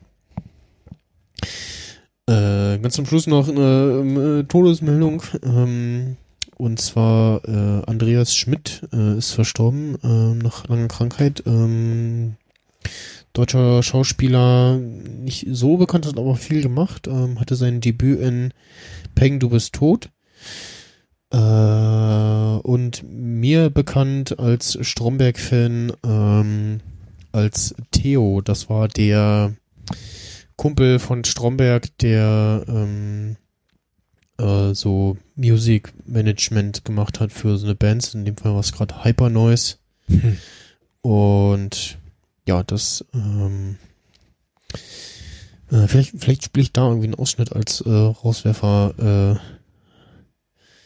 äh, 2.28 2.78
ganz 2.80 2.96
zum 2.96 3.06
Schluss 3.06 3.28
noch 3.28 3.48
eine 3.48 4.00
ähm, 4.02 4.40
äh, 4.40 4.44
Todesmeldung. 4.44 5.22
Ähm, 5.44 6.18
und 6.58 6.80
zwar 6.80 7.44
äh, 7.46 7.84
Andreas 7.86 8.36
Schmidt 8.36 8.88
äh, 8.94 9.18
ist 9.18 9.32
verstorben 9.32 9.98
äh, 10.04 10.44
nach 10.44 10.68
langer 10.68 10.88
Krankheit. 10.88 11.44
Ähm, 11.46 12.36
deutscher 13.34 13.84
Schauspieler, 13.84 14.78
nicht 14.78 15.48
so 15.52 15.78
bekannt, 15.78 16.06
hat 16.06 16.18
aber 16.18 16.36
viel 16.36 16.62
gemacht. 16.62 17.08
Ähm, 17.08 17.40
hatte 17.40 17.56
sein 17.56 17.82
Debüt 17.82 18.22
in 18.22 18.54
Peng, 19.16 19.40
du 19.40 19.50
bist 19.50 19.74
tot. 19.74 20.10
Äh, 21.32 21.38
und 21.38 23.04
mir 23.08 23.70
bekannt 23.70 24.40
als 24.40 24.78
Stromberg-Fan 24.80 25.92
ähm, 26.06 26.80
als 27.34 27.76
Theo. 27.92 28.42
Das 28.42 28.70
war 28.70 28.88
der 28.88 29.54
Kumpel 30.56 31.00
von 31.00 31.24
Stromberg, 31.24 31.98
der 32.00 32.66
ähm, 32.68 33.38
äh, 34.38 34.74
so 34.74 35.18
Music 35.36 35.94
Management 36.06 36.86
gemacht 36.86 37.20
hat 37.20 37.32
für 37.32 37.58
so 37.58 37.66
eine 37.66 37.76
Band. 37.76 38.14
In 38.14 38.26
dem 38.26 38.38
Fall 38.38 38.54
war 38.54 38.60
es 38.60 38.72
gerade 38.72 39.04
Hyper 39.04 39.30
Noise. 39.30 39.76
Hm. 40.08 40.38
Und 41.02 41.98
ja, 42.48 42.64
das 42.64 43.06
ähm, 43.14 43.78
äh, 45.72 45.88
vielleicht, 45.88 46.14
vielleicht 46.18 46.46
spiele 46.46 46.64
ich 46.64 46.74
da 46.74 46.88
irgendwie 46.88 47.08
einen 47.08 47.16
Ausschnitt 47.16 47.54
als 47.54 47.82
äh, 47.82 47.90
Rauswerfer 47.90 49.40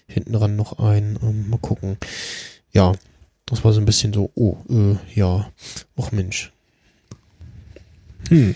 äh, 0.08 0.12
hinten 0.12 0.34
dran 0.34 0.56
noch 0.56 0.80
ein. 0.80 1.20
Ähm, 1.22 1.50
mal 1.50 1.60
gucken. 1.60 1.98
Ja, 2.72 2.94
das 3.46 3.64
war 3.64 3.74
so 3.74 3.80
ein 3.80 3.86
bisschen 3.86 4.14
so, 4.14 4.32
oh, 4.36 4.58
äh, 4.70 4.98
ja, 5.14 5.52
ach 5.98 6.12
Mensch. 6.12 6.52
Hm. 8.30 8.56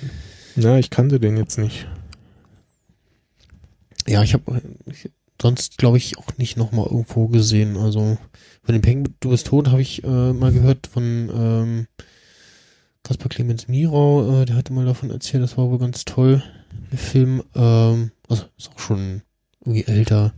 Ja, 0.55 0.77
ich 0.77 0.89
kannte 0.89 1.19
den 1.19 1.37
jetzt 1.37 1.57
nicht. 1.57 1.87
Ja, 4.07 4.21
ich 4.23 4.33
habe 4.33 4.61
sonst, 5.41 5.77
glaube 5.77 5.97
ich, 5.97 6.17
auch 6.17 6.37
nicht 6.37 6.57
noch 6.57 6.71
mal 6.71 6.85
irgendwo 6.85 7.27
gesehen. 7.27 7.77
Also 7.77 8.17
von 8.63 8.73
dem 8.73 8.81
Peng, 8.81 9.09
du 9.19 9.29
bist 9.29 9.47
tot, 9.47 9.69
habe 9.69 9.81
ich 9.81 10.03
äh, 10.03 10.33
mal 10.33 10.51
gehört 10.51 10.87
von 10.87 11.29
ähm, 11.33 11.87
Kaspar 13.03 13.29
Clemens 13.29 13.67
Mirau. 13.67 14.41
Äh, 14.41 14.45
der 14.45 14.55
hatte 14.55 14.73
mal 14.73 14.85
davon 14.85 15.09
erzählt, 15.09 15.43
das 15.43 15.57
war 15.57 15.69
wohl 15.69 15.79
ganz 15.79 16.05
toll, 16.05 16.43
der 16.91 16.97
Film. 16.97 17.43
Ähm, 17.55 18.11
also 18.29 18.45
ist 18.57 18.71
auch 18.73 18.79
schon 18.79 19.21
irgendwie 19.61 19.85
älter. 19.85 20.33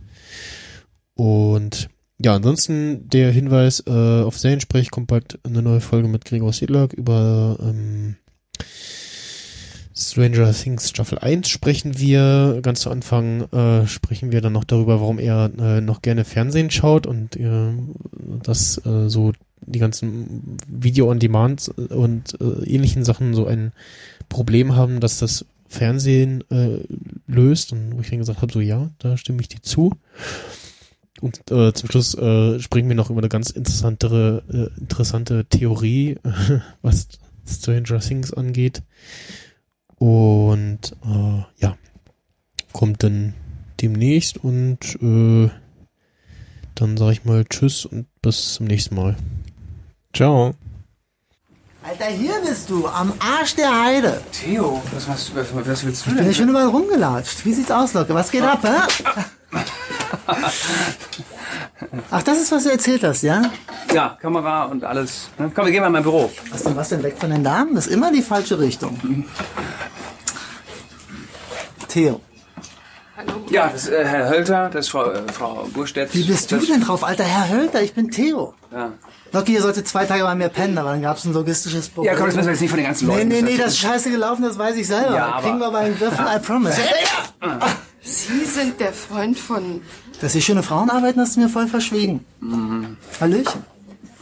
Und 1.14 1.88
ja, 2.18 2.34
ansonsten 2.34 3.08
der 3.08 3.30
Hinweis 3.30 3.82
äh, 3.86 4.22
auf 4.22 4.38
Seriensprech 4.38 4.90
kommt 4.90 5.08
bald 5.08 5.38
eine 5.44 5.62
neue 5.62 5.80
Folge 5.80 6.08
mit 6.08 6.24
Gregor 6.24 6.52
Sedlak 6.52 6.92
über 6.94 7.58
ähm, 7.60 8.16
Stranger 9.98 10.52
Things 10.52 10.90
Staffel 10.90 11.18
1 11.18 11.48
sprechen 11.48 11.98
wir. 11.98 12.60
Ganz 12.62 12.80
zu 12.80 12.90
Anfang 12.90 13.50
äh, 13.52 13.86
sprechen 13.86 14.30
wir 14.30 14.42
dann 14.42 14.52
noch 14.52 14.64
darüber, 14.64 15.00
warum 15.00 15.18
er 15.18 15.50
äh, 15.58 15.80
noch 15.80 16.02
gerne 16.02 16.24
Fernsehen 16.24 16.70
schaut 16.70 17.06
und 17.06 17.36
äh, 17.36 17.72
dass 18.42 18.84
äh, 18.84 19.08
so 19.08 19.32
die 19.62 19.78
ganzen 19.78 20.58
Video-on-Demand 20.68 21.68
und 21.68 22.38
äh, 22.40 22.68
ähnlichen 22.68 23.04
Sachen 23.04 23.34
so 23.34 23.46
ein 23.46 23.72
Problem 24.28 24.76
haben, 24.76 25.00
dass 25.00 25.18
das 25.18 25.46
Fernsehen 25.66 26.44
äh, 26.50 26.80
löst. 27.26 27.72
Und 27.72 27.96
wo 27.96 28.00
ich 28.00 28.10
dann 28.10 28.18
gesagt 28.18 28.42
habe, 28.42 28.52
so 28.52 28.60
ja, 28.60 28.90
da 28.98 29.16
stimme 29.16 29.40
ich 29.40 29.48
dir 29.48 29.62
zu. 29.62 29.92
Und 31.22 31.50
äh, 31.50 31.72
zum 31.72 31.90
Schluss 31.90 32.14
äh, 32.14 32.60
springen 32.60 32.88
wir 32.88 32.96
noch 32.96 33.08
über 33.08 33.20
eine 33.20 33.30
ganz 33.30 33.48
interessantere, 33.48 34.42
äh, 34.76 34.80
interessante 34.80 35.46
Theorie, 35.46 36.16
was 36.82 37.08
Stranger 37.46 38.00
Things 38.00 38.34
angeht. 38.34 38.82
Und 39.98 40.94
äh, 41.04 41.42
ja, 41.62 41.76
kommt 42.72 43.02
dann 43.02 43.34
demnächst 43.80 44.36
und 44.38 44.78
äh, 45.02 45.50
dann 46.74 46.96
sage 46.96 47.12
ich 47.12 47.24
mal 47.24 47.44
Tschüss 47.44 47.86
und 47.86 48.06
bis 48.20 48.54
zum 48.54 48.66
nächsten 48.66 48.94
Mal. 48.94 49.16
Ciao. 50.14 50.54
Alter, 51.82 52.06
hier 52.06 52.34
bist 52.44 52.68
du, 52.68 52.86
am 52.88 53.12
Arsch 53.20 53.54
der 53.54 53.70
Heide. 53.84 54.20
Theo, 54.32 54.82
was, 54.92 55.08
was, 55.08 55.34
was, 55.34 55.54
was 55.54 55.84
willst 55.84 56.04
du 56.04 56.10
Ich 56.10 56.16
bin 56.16 56.16
denn? 56.16 56.26
ja 56.26 56.32
schon 56.34 56.48
überall 56.48 56.66
rumgelatscht. 56.66 57.44
Wie 57.44 57.52
sieht's 57.52 57.70
aus, 57.70 57.94
Locke? 57.94 58.12
Was 58.12 58.30
geht 58.30 58.42
ab, 58.42 58.60
hä? 58.62 59.16
Ach, 62.10 62.22
das 62.22 62.40
ist, 62.40 62.50
was 62.52 62.64
du 62.64 62.70
erzählt 62.70 63.02
hast, 63.04 63.22
ja? 63.22 63.42
Ja, 63.92 64.16
Kamera 64.20 64.64
und 64.64 64.82
alles. 64.84 65.28
Komm, 65.36 65.66
wir 65.66 65.72
gehen 65.72 65.80
mal 65.80 65.88
in 65.88 65.92
mein 65.92 66.02
Büro. 66.02 66.30
Was 66.50 66.62
denn, 66.62 66.74
was 66.76 66.88
denn 66.88 67.02
weg 67.02 67.16
von 67.18 67.30
den 67.30 67.44
Damen? 67.44 67.74
Das 67.74 67.86
ist 67.86 67.92
immer 67.92 68.10
die 68.10 68.22
falsche 68.22 68.58
Richtung. 68.58 68.98
Theo, 71.88 72.20
Ja, 73.50 73.68
das 73.68 73.84
ist 73.84 73.88
äh, 73.90 74.04
Herr 74.04 74.28
Hölter, 74.28 74.68
das 74.70 74.86
ist 74.86 74.90
Frau, 74.90 75.10
äh, 75.10 75.22
Frau 75.32 75.66
Burstedt. 75.72 76.14
wie 76.14 76.24
bist 76.24 76.50
du 76.52 76.56
das, 76.56 76.66
denn 76.66 76.80
drauf? 76.80 77.04
Alter 77.04 77.24
Herr 77.24 77.48
Hölter, 77.48 77.82
ich 77.82 77.94
bin 77.94 78.10
Theo. 78.10 78.54
Ja. 78.72 78.92
Locke, 79.32 79.52
ihr 79.52 79.62
solltet 79.62 79.86
zwei 79.88 80.04
Tage 80.04 80.22
bei 80.24 80.34
mir 80.34 80.48
pennen, 80.48 80.76
aber 80.78 80.90
dann 80.90 81.02
gab's 81.02 81.24
ein 81.24 81.32
logistisches 81.32 81.88
Problem. 81.88 82.12
ja, 82.12 82.18
komm, 82.18 82.26
das 82.26 82.36
müssen 82.36 82.46
wir 82.48 82.52
jetzt 82.52 82.60
nicht 82.60 82.70
von 82.70 82.78
den 82.78 82.86
ganzen 82.86 83.08
Nee, 83.08 83.14
Leuten. 83.16 83.28
nee, 83.28 83.42
nee, 83.42 83.56
Das- 83.56 83.64
das 83.66 83.72
ist 83.74 83.78
scheiße 83.80 84.10
gelaufen, 84.10 84.42
das 84.42 84.58
weiß 84.58 84.76
ich 84.76 84.86
selber. 84.86 85.14
Ja, 85.14 85.26
aber- 85.32 85.42
Kriegen 85.42 85.58
wir 85.58 85.66
aber 85.66 85.78
einen 85.78 85.96
Griff, 85.98 86.14
I 86.18 86.38
promise. 86.40 86.80
Sie 88.02 88.44
sind 88.44 88.78
der 88.80 88.92
Freund 88.92 89.38
von. 89.38 89.80
Dass 90.20 90.32
hier 90.32 90.40
schöne 90.42 90.62
Frauen 90.62 90.90
arbeiten, 90.90 91.20
hast 91.20 91.36
du 91.36 91.40
mir 91.40 91.48
voll 91.48 91.68
verschwiegen. 91.68 92.24
Hallöchen. 93.20 93.64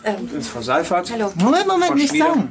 Das 0.03 0.33
ist 0.33 0.49
Frau 0.49 0.61
Seifert. 0.61 1.11
Hallo. 1.13 1.33
Moment, 1.37 1.67
Moment, 1.67 1.87
Frau 1.87 1.95
nicht 1.95 2.17
sagen. 2.17 2.51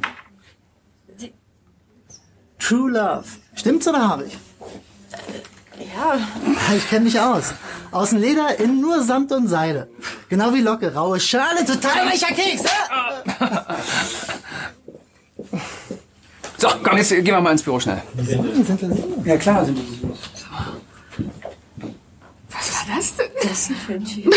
True 2.58 2.90
Love. 2.90 3.24
Stimmt's 3.54 3.86
oder 3.86 4.08
habe 4.08 4.24
ich? 4.24 4.38
Ja, 5.94 6.18
Ich 6.76 6.88
kenne 6.88 7.04
mich 7.04 7.20
aus. 7.20 7.52
Außen 7.90 8.18
Leder, 8.18 8.58
innen 8.58 8.80
nur 8.80 9.02
Samt 9.02 9.30
und 9.32 9.48
Seide. 9.48 9.88
Genau 10.28 10.52
wie 10.54 10.60
Locke, 10.60 10.92
raue 10.94 11.20
Schale, 11.20 11.64
total 11.64 12.06
weicher 12.06 12.34
Keks. 12.34 12.62
hä? 12.64 13.46
So, 16.58 16.68
komm, 16.82 16.96
jetzt 16.96 17.10
gehen 17.10 17.24
wir 17.26 17.40
mal 17.40 17.52
ins 17.52 17.62
Büro 17.62 17.78
schnell. 17.78 18.02
Ja, 19.24 19.36
klar. 19.36 19.64
Sind 19.66 19.78
was 22.54 22.88
war 22.88 22.96
das 22.96 23.16
denn? 23.16 23.30
Das 23.42 23.52
ist 23.52 23.70
ein 23.70 23.76
Filmchen. 23.76 24.30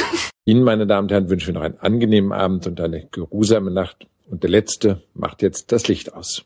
Ihnen, 0.45 0.63
meine 0.63 0.87
Damen 0.87 1.05
und 1.05 1.11
Herren, 1.11 1.29
wünschen 1.29 1.47
wir 1.47 1.53
noch 1.55 1.61
einen 1.61 1.79
angenehmen 1.79 2.31
Abend 2.31 2.67
und 2.67 2.79
eine 2.81 3.05
geruhsame 3.07 3.71
Nacht. 3.71 4.07
Und 4.29 4.43
der 4.43 4.49
Letzte 4.49 5.03
macht 5.13 5.41
jetzt 5.41 5.71
das 5.71 5.87
Licht 5.87 6.13
aus. 6.13 6.45